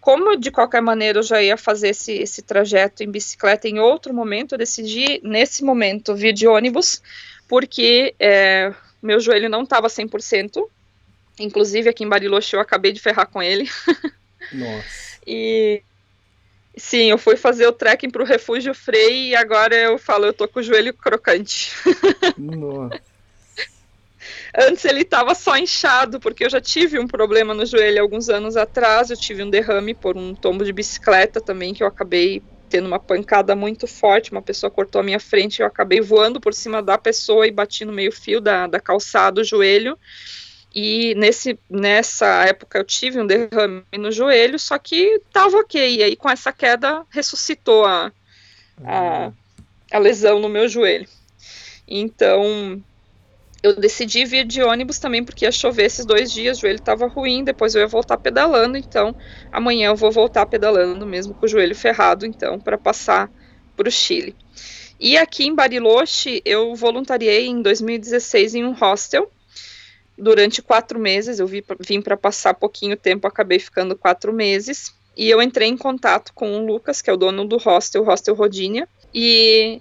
como 0.04 0.36
de 0.36 0.50
qualquer 0.50 0.82
maneira 0.82 1.20
eu 1.20 1.22
já 1.22 1.42
ia 1.42 1.56
fazer 1.56 1.88
esse, 1.88 2.12
esse 2.12 2.42
trajeto 2.42 3.02
em 3.02 3.10
bicicleta 3.10 3.66
em 3.66 3.78
outro 3.78 4.12
momento, 4.12 4.52
eu 4.52 4.58
decidi 4.58 5.18
nesse 5.24 5.64
momento 5.64 6.14
vir 6.14 6.34
de 6.34 6.46
ônibus, 6.46 7.00
porque 7.48 8.14
é, 8.20 8.70
meu 9.02 9.18
joelho 9.18 9.48
não 9.48 9.62
estava 9.62 9.88
100%, 9.88 10.62
inclusive 11.38 11.88
aqui 11.88 12.04
em 12.04 12.08
Bariloche 12.08 12.54
eu 12.54 12.60
acabei 12.60 12.92
de 12.92 13.00
ferrar 13.00 13.26
com 13.26 13.42
ele. 13.42 13.66
Nossa. 14.52 15.18
e 15.26 15.82
sim, 16.76 17.10
eu 17.10 17.18
fui 17.18 17.36
fazer 17.36 17.66
o 17.66 17.72
trekking 17.72 18.10
para 18.10 18.22
o 18.22 18.26
Refúgio 18.26 18.74
Frei 18.74 19.30
e 19.30 19.36
agora 19.36 19.74
eu 19.74 19.98
falo, 19.98 20.26
eu 20.26 20.32
tô 20.32 20.48
com 20.48 20.60
o 20.60 20.62
joelho 20.62 20.92
crocante. 20.94 21.72
Nossa. 22.38 23.00
Antes 24.56 24.84
ele 24.84 25.02
estava 25.02 25.34
só 25.34 25.56
inchado, 25.56 26.20
porque 26.20 26.44
eu 26.44 26.50
já 26.50 26.60
tive 26.60 26.98
um 26.98 27.08
problema 27.08 27.52
no 27.52 27.66
joelho 27.66 28.00
alguns 28.00 28.28
anos 28.28 28.56
atrás. 28.56 29.10
Eu 29.10 29.16
tive 29.16 29.42
um 29.42 29.50
derrame 29.50 29.94
por 29.94 30.16
um 30.16 30.34
tombo 30.34 30.64
de 30.64 30.72
bicicleta 30.72 31.40
também, 31.40 31.74
que 31.74 31.82
eu 31.82 31.86
acabei 31.86 32.40
tendo 32.68 32.86
uma 32.86 33.00
pancada 33.00 33.56
muito 33.56 33.86
forte. 33.86 34.30
Uma 34.30 34.42
pessoa 34.42 34.70
cortou 34.70 35.00
a 35.00 35.04
minha 35.04 35.20
frente, 35.20 35.60
eu 35.60 35.66
acabei 35.66 36.00
voando 36.00 36.40
por 36.40 36.54
cima 36.54 36.82
da 36.82 36.96
pessoa 36.96 37.46
e 37.46 37.50
bati 37.50 37.84
no 37.84 37.92
meio-fio 37.92 38.40
da, 38.40 38.66
da 38.66 38.80
calçada, 38.80 39.40
o 39.40 39.44
joelho. 39.44 39.98
E 40.74 41.14
nesse, 41.14 41.56
nessa 41.70 42.44
época 42.46 42.78
eu 42.78 42.84
tive 42.84 43.20
um 43.20 43.26
derrame 43.26 43.84
no 43.96 44.10
joelho, 44.10 44.58
só 44.58 44.76
que 44.76 45.20
tava 45.32 45.58
ok. 45.58 45.96
E 45.96 46.02
aí 46.02 46.16
com 46.16 46.28
essa 46.28 46.52
queda 46.52 47.06
ressuscitou 47.10 47.84
a, 47.84 48.10
a, 48.84 49.32
a 49.92 49.98
lesão 49.98 50.40
no 50.40 50.48
meu 50.48 50.68
joelho. 50.68 51.06
Então 51.86 52.82
eu 53.62 53.76
decidi 53.76 54.24
vir 54.24 54.44
de 54.44 54.62
ônibus 54.62 54.98
também 54.98 55.24
porque 55.24 55.44
ia 55.44 55.52
chover 55.52 55.86
esses 55.86 56.04
dois 56.04 56.32
dias, 56.32 56.58
o 56.58 56.60
joelho 56.62 56.76
estava 56.76 57.06
ruim, 57.06 57.44
depois 57.44 57.74
eu 57.74 57.80
ia 57.80 57.86
voltar 57.86 58.18
pedalando, 58.18 58.76
então 58.76 59.16
amanhã 59.50 59.88
eu 59.88 59.96
vou 59.96 60.12
voltar 60.12 60.44
pedalando 60.44 61.06
mesmo 61.06 61.32
com 61.32 61.46
o 61.46 61.48
joelho 61.48 61.74
ferrado, 61.74 62.26
então, 62.26 62.58
para 62.58 62.76
passar 62.76 63.30
para 63.74 63.88
o 63.88 63.90
Chile. 63.90 64.36
E 65.00 65.16
aqui 65.16 65.46
em 65.46 65.54
Bariloche, 65.54 66.42
eu 66.44 66.74
voluntariei 66.74 67.46
em 67.46 67.62
2016 67.62 68.56
em 68.56 68.64
um 68.64 68.72
hostel 68.72 69.30
durante 70.16 70.62
quatro 70.62 70.98
meses. 70.98 71.38
Eu 71.38 71.46
vim 71.46 72.00
para 72.00 72.16
passar 72.16 72.54
pouquinho 72.54 72.96
tempo, 72.96 73.26
acabei 73.26 73.58
ficando 73.58 73.96
quatro 73.96 74.32
meses. 74.32 74.94
E 75.16 75.30
eu 75.30 75.40
entrei 75.40 75.68
em 75.68 75.76
contato 75.76 76.32
com 76.34 76.56
o 76.56 76.66
Lucas, 76.66 77.00
que 77.00 77.08
é 77.08 77.12
o 77.12 77.16
dono 77.16 77.44
do 77.44 77.56
hostel, 77.56 78.04
Hostel 78.04 78.34
Rodinha, 78.34 78.88
e 79.14 79.80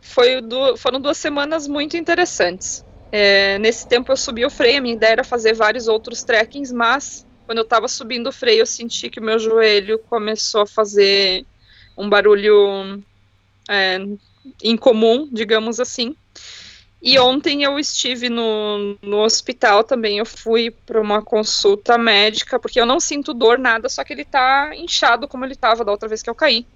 foi 0.00 0.40
do, 0.40 0.76
foram 0.76 1.00
duas 1.00 1.18
semanas 1.18 1.68
muito 1.68 1.96
interessantes. 1.96 2.84
É, 3.12 3.58
nesse 3.58 3.86
tempo 3.86 4.10
eu 4.10 4.16
subi 4.16 4.44
o 4.44 4.50
freio, 4.50 4.78
a 4.78 4.80
minha 4.80 4.94
ideia 4.94 5.12
era 5.12 5.24
fazer 5.24 5.52
vários 5.52 5.88
outros 5.88 6.22
trekkings, 6.22 6.72
mas 6.72 7.26
quando 7.44 7.58
eu 7.58 7.64
estava 7.64 7.88
subindo 7.88 8.28
o 8.28 8.32
freio 8.32 8.60
eu 8.60 8.66
senti 8.66 9.10
que 9.10 9.20
o 9.20 9.22
meu 9.22 9.38
joelho 9.38 9.98
começou 9.98 10.62
a 10.62 10.66
fazer 10.66 11.44
um 11.98 12.08
barulho 12.08 13.02
é, 13.68 13.98
incomum, 14.62 15.28
digamos 15.30 15.80
assim. 15.80 16.16
E 17.02 17.18
ontem 17.18 17.62
eu 17.62 17.78
estive 17.78 18.28
no, 18.28 18.96
no 19.00 19.22
hospital 19.22 19.82
também, 19.82 20.18
eu 20.18 20.26
fui 20.26 20.70
para 20.70 21.00
uma 21.00 21.22
consulta 21.22 21.96
médica, 21.96 22.58
porque 22.58 22.78
eu 22.78 22.84
não 22.84 23.00
sinto 23.00 23.32
dor, 23.32 23.58
nada, 23.58 23.88
só 23.88 24.04
que 24.04 24.12
ele 24.12 24.22
está 24.22 24.72
inchado 24.76 25.26
como 25.26 25.44
ele 25.44 25.54
estava 25.54 25.82
da 25.82 25.92
outra 25.92 26.08
vez 26.08 26.22
que 26.22 26.28
eu 26.28 26.34
caí. 26.34 26.66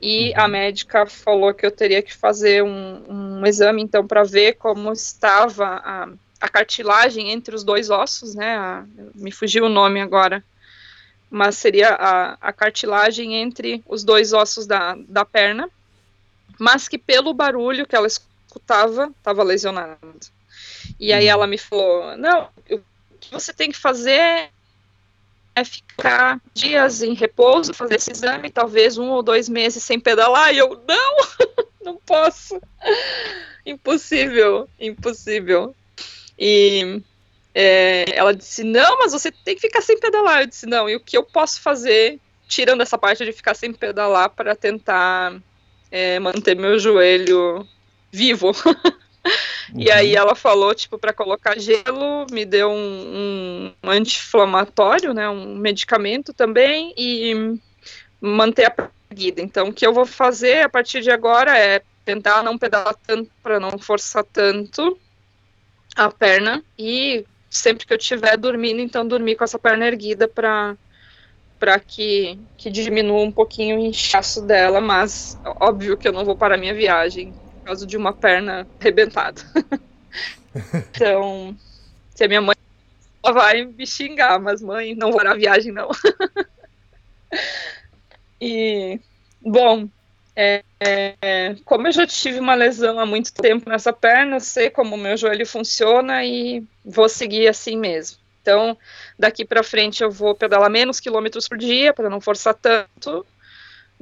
E 0.00 0.34
a 0.34 0.42
uhum. 0.42 0.48
médica 0.50 1.06
falou 1.06 1.54
que 1.54 1.64
eu 1.64 1.70
teria 1.70 2.02
que 2.02 2.12
fazer 2.12 2.62
um, 2.62 3.04
um 3.08 3.46
exame, 3.46 3.80
então, 3.80 4.04
para 4.04 4.24
ver 4.24 4.54
como 4.54 4.92
estava 4.92 5.64
a, 5.64 6.08
a, 6.40 6.48
cartilagem 6.48 7.30
entre 7.30 7.54
os 7.54 7.62
dois 7.62 7.88
ossos, 7.88 8.34
né? 8.34 8.56
A, 8.56 8.84
me 9.14 9.30
fugiu 9.30 9.66
o 9.66 9.68
nome 9.70 10.00
agora. 10.00 10.44
Mas 11.30 11.56
seria 11.56 11.90
a, 11.94 12.36
a 12.40 12.52
cartilagem 12.52 13.36
entre 13.36 13.82
os 13.88 14.02
dois 14.02 14.32
ossos 14.32 14.66
da, 14.66 14.96
da 15.08 15.24
perna, 15.24 15.70
mas 16.58 16.88
que 16.88 16.98
pelo 16.98 17.32
barulho 17.32 17.86
que 17.86 17.94
ela 17.94 18.08
escutava, 18.52 19.12
estava 19.16 19.42
lesionado. 19.42 20.20
E 21.00 21.12
aí 21.12 21.24
uhum. 21.24 21.30
ela 21.30 21.46
me 21.46 21.56
falou: 21.56 22.16
não, 22.16 22.48
o 22.70 22.80
que 23.18 23.30
você 23.30 23.52
tem 23.52 23.70
que 23.70 23.78
fazer 23.78 24.50
é 25.54 25.64
ficar 25.64 26.40
dias 26.54 27.02
em 27.02 27.14
repouso, 27.14 27.74
fazer 27.74 27.96
esse 27.96 28.10
exame, 28.12 28.50
talvez 28.50 28.96
um 28.98 29.10
ou 29.10 29.22
dois 29.22 29.48
meses 29.48 29.82
sem 29.82 29.98
pedalar, 30.00 30.54
e 30.54 30.58
eu, 30.58 30.82
não, 30.86 31.16
não 31.82 31.96
posso. 31.96 32.60
Impossível, 33.64 34.68
impossível. 34.80 35.74
E 36.38 37.02
é, 37.54 38.04
ela 38.14 38.34
disse, 38.34 38.64
não, 38.64 38.98
mas 38.98 39.12
você 39.12 39.30
tem 39.30 39.54
que 39.54 39.60
ficar 39.60 39.82
sem 39.82 39.98
pedalar. 40.00 40.40
Eu 40.40 40.46
disse, 40.46 40.66
não, 40.66 40.88
e 40.88 40.96
o 40.96 41.00
que 41.00 41.16
eu 41.16 41.22
posso 41.22 41.60
fazer, 41.60 42.18
tirando 42.48 42.80
essa 42.80 42.98
parte 42.98 43.24
de 43.24 43.32
ficar 43.32 43.54
sem 43.54 43.72
pedalar, 43.72 44.30
para 44.30 44.56
tentar 44.56 45.38
é, 45.90 46.18
manter 46.18 46.56
meu 46.56 46.78
joelho 46.78 47.68
vivo? 48.12 48.52
E 49.74 49.90
aí 49.90 50.12
uhum. 50.12 50.18
ela 50.18 50.34
falou, 50.34 50.74
tipo, 50.74 50.98
para 50.98 51.12
colocar 51.12 51.58
gelo, 51.58 52.26
me 52.30 52.44
deu 52.44 52.70
um, 52.70 53.72
um 53.82 53.90
anti-inflamatório, 53.90 55.14
né, 55.14 55.28
um 55.28 55.56
medicamento 55.56 56.34
também, 56.34 56.92
e 56.96 57.58
manter 58.20 58.66
a 58.66 58.90
erguida. 59.10 59.40
Então, 59.40 59.68
o 59.68 59.72
que 59.72 59.86
eu 59.86 59.94
vou 59.94 60.04
fazer 60.04 60.62
a 60.62 60.68
partir 60.68 61.00
de 61.00 61.10
agora 61.10 61.56
é 61.56 61.82
tentar 62.04 62.42
não 62.42 62.58
pedalar 62.58 62.96
tanto 63.06 63.30
para 63.42 63.60
não 63.60 63.78
forçar 63.78 64.24
tanto 64.24 64.98
a 65.96 66.10
perna 66.10 66.62
e 66.78 67.24
sempre 67.48 67.86
que 67.86 67.92
eu 67.92 67.98
estiver 67.98 68.36
dormindo, 68.36 68.80
então 68.80 69.06
dormir 69.06 69.36
com 69.36 69.44
essa 69.44 69.58
perna 69.58 69.86
erguida 69.86 70.26
para 70.26 70.76
para 71.58 71.78
que, 71.78 72.36
que 72.56 72.68
diminua 72.68 73.20
um 73.20 73.30
pouquinho 73.30 73.76
o 73.76 73.86
inchaço 73.86 74.42
dela, 74.42 74.80
mas 74.80 75.38
óbvio 75.60 75.96
que 75.96 76.08
eu 76.08 76.12
não 76.12 76.24
vou 76.24 76.34
parar 76.34 76.56
minha 76.56 76.74
viagem 76.74 77.32
por 77.62 77.66
causa 77.66 77.86
de 77.86 77.96
uma 77.96 78.12
perna 78.12 78.66
arrebentada. 78.80 79.40
então, 80.90 81.56
se 82.10 82.24
a 82.24 82.28
minha 82.28 82.40
mãe 82.40 82.56
ela 83.24 83.32
vai 83.32 83.64
me 83.64 83.86
xingar, 83.86 84.40
mas 84.40 84.60
mãe, 84.60 84.94
não 84.96 85.12
vou 85.12 85.22
na 85.22 85.34
viagem 85.34 85.72
não. 85.72 85.88
e, 88.40 88.98
bom, 89.40 89.88
é, 90.34 90.64
é, 90.80 91.54
como 91.64 91.86
eu 91.86 91.92
já 91.92 92.04
tive 92.04 92.40
uma 92.40 92.56
lesão 92.56 92.98
há 92.98 93.06
muito 93.06 93.32
tempo 93.32 93.70
nessa 93.70 93.92
perna, 93.92 94.40
sei 94.40 94.68
como 94.68 94.96
o 94.96 94.98
meu 94.98 95.16
joelho 95.16 95.46
funciona 95.46 96.24
e 96.24 96.64
vou 96.84 97.08
seguir 97.08 97.46
assim 97.46 97.76
mesmo. 97.76 98.18
Então, 98.40 98.76
daqui 99.16 99.44
para 99.44 99.62
frente 99.62 100.02
eu 100.02 100.10
vou 100.10 100.34
pedalar 100.34 100.68
menos 100.68 100.98
quilômetros 100.98 101.46
por 101.46 101.56
dia 101.56 101.94
para 101.94 102.10
não 102.10 102.20
forçar 102.20 102.54
tanto 102.54 103.24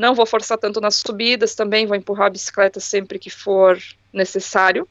não 0.00 0.14
vou 0.14 0.24
forçar 0.24 0.56
tanto 0.56 0.80
nas 0.80 0.96
subidas 0.96 1.54
também, 1.54 1.86
vou 1.86 1.94
empurrar 1.94 2.28
a 2.28 2.30
bicicleta 2.30 2.80
sempre 2.80 3.18
que 3.18 3.28
for 3.28 3.78
necessário. 4.10 4.88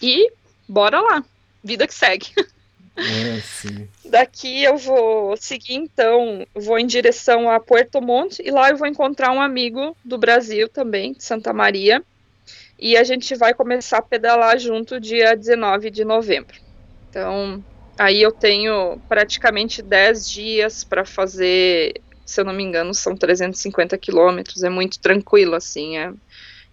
E 0.00 0.30
bora 0.68 1.00
lá, 1.00 1.24
vida 1.62 1.86
que 1.86 1.94
segue. 1.94 2.28
É, 2.96 3.42
Daqui 4.08 4.62
eu 4.62 4.76
vou 4.76 5.36
seguir, 5.36 5.74
então, 5.74 6.46
vou 6.54 6.78
em 6.78 6.86
direção 6.86 7.50
a 7.50 7.58
Puerto 7.58 8.00
Montt 8.00 8.40
e 8.40 8.52
lá 8.52 8.70
eu 8.70 8.76
vou 8.76 8.86
encontrar 8.86 9.32
um 9.32 9.40
amigo 9.40 9.96
do 10.04 10.16
Brasil 10.16 10.68
também, 10.68 11.12
de 11.12 11.24
Santa 11.24 11.52
Maria, 11.52 12.04
e 12.78 12.96
a 12.96 13.02
gente 13.02 13.34
vai 13.34 13.52
começar 13.52 13.98
a 13.98 14.02
pedalar 14.02 14.60
junto 14.60 15.00
dia 15.00 15.36
19 15.36 15.90
de 15.90 16.04
novembro. 16.04 16.54
Então, 17.10 17.64
aí 17.98 18.22
eu 18.22 18.30
tenho 18.30 18.96
praticamente 19.08 19.82
10 19.82 20.30
dias 20.30 20.84
para 20.84 21.04
fazer 21.04 22.00
se 22.24 22.40
eu 22.40 22.44
não 22.44 22.52
me 22.52 22.62
engano, 22.62 22.94
são 22.94 23.16
350 23.16 23.96
quilômetros, 23.98 24.62
é 24.62 24.70
muito 24.70 24.98
tranquilo, 24.98 25.54
assim, 25.54 25.96
é, 25.98 26.12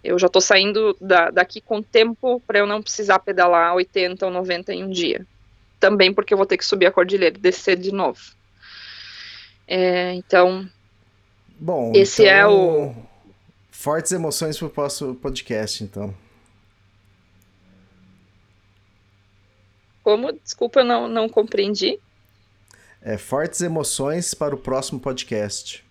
eu 0.03 0.17
já 0.17 0.27
estou 0.27 0.41
saindo 0.41 0.95
da, 0.99 1.29
daqui 1.29 1.61
com 1.61 1.81
tempo 1.81 2.41
para 2.47 2.59
eu 2.59 2.65
não 2.65 2.81
precisar 2.81 3.19
pedalar 3.19 3.75
80 3.75 4.25
ou 4.25 4.31
90 4.31 4.73
em 4.73 4.83
um 4.83 4.89
dia. 4.89 5.25
Também 5.79 6.13
porque 6.13 6.33
eu 6.33 6.37
vou 6.37 6.45
ter 6.45 6.57
que 6.57 6.65
subir 6.65 6.87
a 6.87 6.91
cordilheira 6.91 7.37
e 7.37 7.41
descer 7.41 7.77
de 7.77 7.91
novo. 7.91 8.19
É, 9.67 10.13
então, 10.13 10.67
Bom, 11.59 11.91
esse 11.95 12.23
então, 12.23 12.33
é 12.33 12.47
o... 12.47 12.95
Fortes 13.69 14.11
emoções 14.11 14.57
para 14.57 14.67
o 14.67 14.69
próximo 14.69 15.15
podcast, 15.15 15.83
então. 15.83 16.13
Como? 20.03 20.31
Desculpa, 20.33 20.81
eu 20.81 20.85
não, 20.85 21.07
não 21.07 21.29
compreendi. 21.29 21.99
É, 23.01 23.17
fortes 23.17 23.61
emoções 23.61 24.33
para 24.33 24.53
o 24.53 24.57
próximo 24.57 24.99
podcast. 24.99 25.83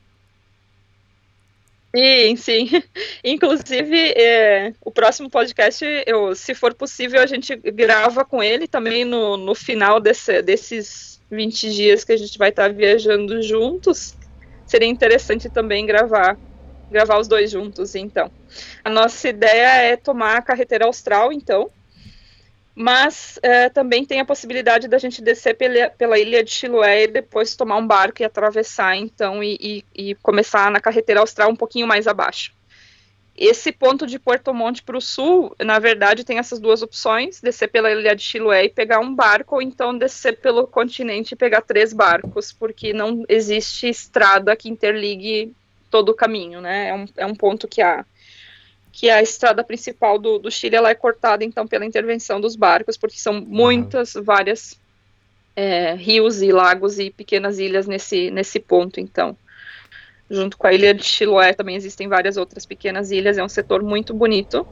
Sim, 1.95 2.37
sim. 2.37 2.69
Inclusive, 3.25 4.13
é, 4.13 4.73
o 4.81 4.91
próximo 4.91 5.29
podcast, 5.29 5.85
eu, 6.07 6.35
se 6.37 6.55
for 6.55 6.73
possível, 6.73 7.21
a 7.21 7.27
gente 7.27 7.57
grava 7.57 8.25
com 8.25 8.43
ele 8.43 8.69
também 8.69 9.05
no, 9.05 9.37
no 9.37 9.55
final 9.55 9.99
desse, 9.99 10.41
desses 10.41 11.21
20 11.31 11.71
dias 11.75 12.05
que 12.05 12.13
a 12.13 12.17
gente 12.17 12.39
vai 12.39 12.51
estar 12.51 12.73
viajando 12.73 13.43
juntos. 13.43 14.15
Seria 14.67 14.87
interessante 14.87 15.51
também 15.51 15.85
gravar 15.85 16.39
gravar 16.91 17.19
os 17.19 17.29
dois 17.29 17.51
juntos, 17.51 17.95
então. 17.95 18.31
A 18.85 18.91
nossa 18.91 19.29
ideia 19.29 19.93
é 19.93 19.97
tomar 19.97 20.39
a 20.39 20.43
carretera 20.43 20.87
austral, 20.87 21.33
então, 21.33 21.71
mas 22.75 23.39
é, 23.43 23.69
também 23.69 24.05
tem 24.05 24.21
a 24.21 24.25
possibilidade 24.25 24.89
da 24.89 24.99
gente 24.99 25.21
descer 25.21 25.55
pela, 25.57 25.91
pela 25.91 26.19
ilha 26.19 26.43
de 26.43 26.51
Chiloé 26.51 27.05
e 27.05 27.09
depois 27.09 27.57
tomar 27.57 27.77
um 27.77 27.87
barco 27.87 28.23
e 28.23 28.25
atravessar, 28.25 28.97
então, 28.97 29.43
e, 29.43 29.85
e, 29.95 30.11
e 30.11 30.15
começar 30.17 30.71
na 30.71 30.81
carretera 30.81 31.21
austral 31.21 31.51
um 31.51 31.57
pouquinho 31.57 31.87
mais 31.87 32.07
abaixo. 32.07 32.53
Esse 33.37 33.73
ponto 33.73 34.07
de 34.07 34.19
Porto 34.19 34.53
Monte 34.53 34.83
para 34.83 34.99
o 34.99 35.01
sul, 35.01 35.57
na 35.59 35.79
verdade, 35.79 36.25
tem 36.25 36.39
essas 36.39 36.61
duas 36.61 36.83
opções: 36.83 37.41
descer 37.41 37.69
pela 37.69 37.91
ilha 37.91 38.15
de 38.15 38.23
Chiloé 38.23 38.67
e 38.67 38.69
pegar 38.69 39.01
um 39.01 39.15
barco, 39.15 39.55
ou 39.55 39.63
então 39.63 39.97
descer 39.97 40.39
pelo 40.39 40.67
continente 40.67 41.33
e 41.33 41.37
pegar 41.37 41.63
três 41.63 41.93
barcos, 41.93 42.53
porque 42.53 42.93
não 42.93 43.25
existe 43.29 43.89
estrada 43.89 44.55
que 44.55 44.69
interligue 44.69 45.55
todo 45.91 46.11
o 46.11 46.15
caminho, 46.15 46.61
né? 46.61 46.89
É 46.89 46.95
um, 46.95 47.07
é 47.17 47.27
um 47.27 47.35
ponto 47.35 47.67
que 47.67 47.81
a, 47.81 48.05
que 48.93 49.09
a 49.09 49.23
estrada 49.23 49.63
principal 49.63 50.19
do, 50.19 50.39
do 50.39 50.51
Chile 50.51 50.77
ela 50.77 50.91
é 50.91 50.95
cortada 50.95 51.45
então 51.45 51.67
pela 51.67 51.87
intervenção 51.87 52.41
dos 52.41 52.57
barcos, 52.57 52.97
porque 52.97 53.19
são 53.19 53.41
muitas, 53.41 54.15
várias 54.15 54.81
é, 55.55 55.95
rios 55.95 56.43
e 56.43 56.53
lagos 56.53 56.99
e 56.99 57.11
pequenas 57.11 57.59
ilhas 57.59 57.87
nesse, 57.87 58.31
nesse 58.31 58.59
ponto, 58.59 59.01
então. 59.01 59.37
Junto 60.31 60.57
com 60.57 60.67
a 60.67 60.73
ilha 60.73 60.95
de 60.95 61.05
Chiloé 61.05 61.53
também 61.53 61.75
existem 61.75 62.07
várias 62.09 62.37
outras 62.37 62.65
pequenas 62.65 63.11
ilhas, 63.11 63.37
é 63.37 63.45
um 63.45 63.49
setor 63.49 63.83
muito 63.83 64.15
bonito. 64.15 64.67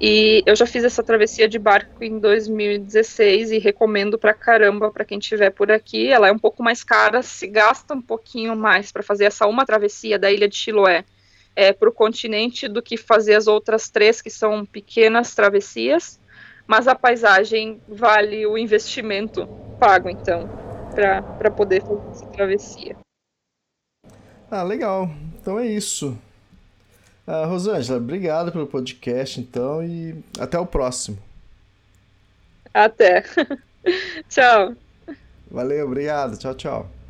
E 0.00 0.42
eu 0.46 0.56
já 0.56 0.66
fiz 0.66 0.82
essa 0.82 1.02
travessia 1.02 1.46
de 1.46 1.58
barco 1.58 2.02
em 2.02 2.18
2016 2.18 3.52
e 3.52 3.58
recomendo 3.58 4.18
pra 4.18 4.34
caramba 4.34 4.90
para 4.90 5.04
quem 5.04 5.18
estiver 5.18 5.50
por 5.50 5.70
aqui. 5.70 6.08
Ela 6.08 6.28
é 6.28 6.32
um 6.32 6.38
pouco 6.38 6.62
mais 6.62 6.82
cara, 6.82 7.22
se 7.22 7.46
gasta 7.46 7.94
um 7.94 8.02
pouquinho 8.02 8.56
mais 8.56 8.90
para 8.90 9.02
fazer 9.02 9.26
essa 9.26 9.46
uma 9.46 9.64
travessia 9.64 10.18
da 10.18 10.32
ilha 10.32 10.48
de 10.48 10.56
Chiloé 10.56 11.04
é, 11.54 11.72
para 11.72 11.88
o 11.88 11.92
continente 11.92 12.68
do 12.68 12.82
que 12.82 12.96
fazer 12.96 13.34
as 13.34 13.46
outras 13.46 13.90
três, 13.90 14.22
que 14.22 14.30
são 14.30 14.64
pequenas 14.64 15.34
travessias, 15.34 16.18
mas 16.66 16.88
a 16.88 16.94
paisagem 16.94 17.80
vale 17.88 18.46
o 18.46 18.56
investimento 18.56 19.46
pago, 19.78 20.08
então, 20.08 20.48
para 20.94 21.50
poder 21.50 21.82
fazer 21.82 22.10
essa 22.10 22.26
travessia. 22.26 22.96
Ah, 24.50 24.62
legal. 24.62 25.10
Então 25.40 25.58
é 25.58 25.66
isso. 25.66 26.16
Ah, 27.26 27.46
Rosângela, 27.46 27.98
obrigado 27.98 28.52
pelo 28.52 28.66
podcast, 28.66 29.40
então, 29.40 29.82
e 29.82 30.22
até 30.38 30.58
o 30.58 30.66
próximo. 30.66 31.18
Até. 32.74 33.24
tchau. 34.28 34.74
Valeu, 35.50 35.86
obrigado. 35.86 36.38
Tchau, 36.38 36.54
tchau. 36.54 37.01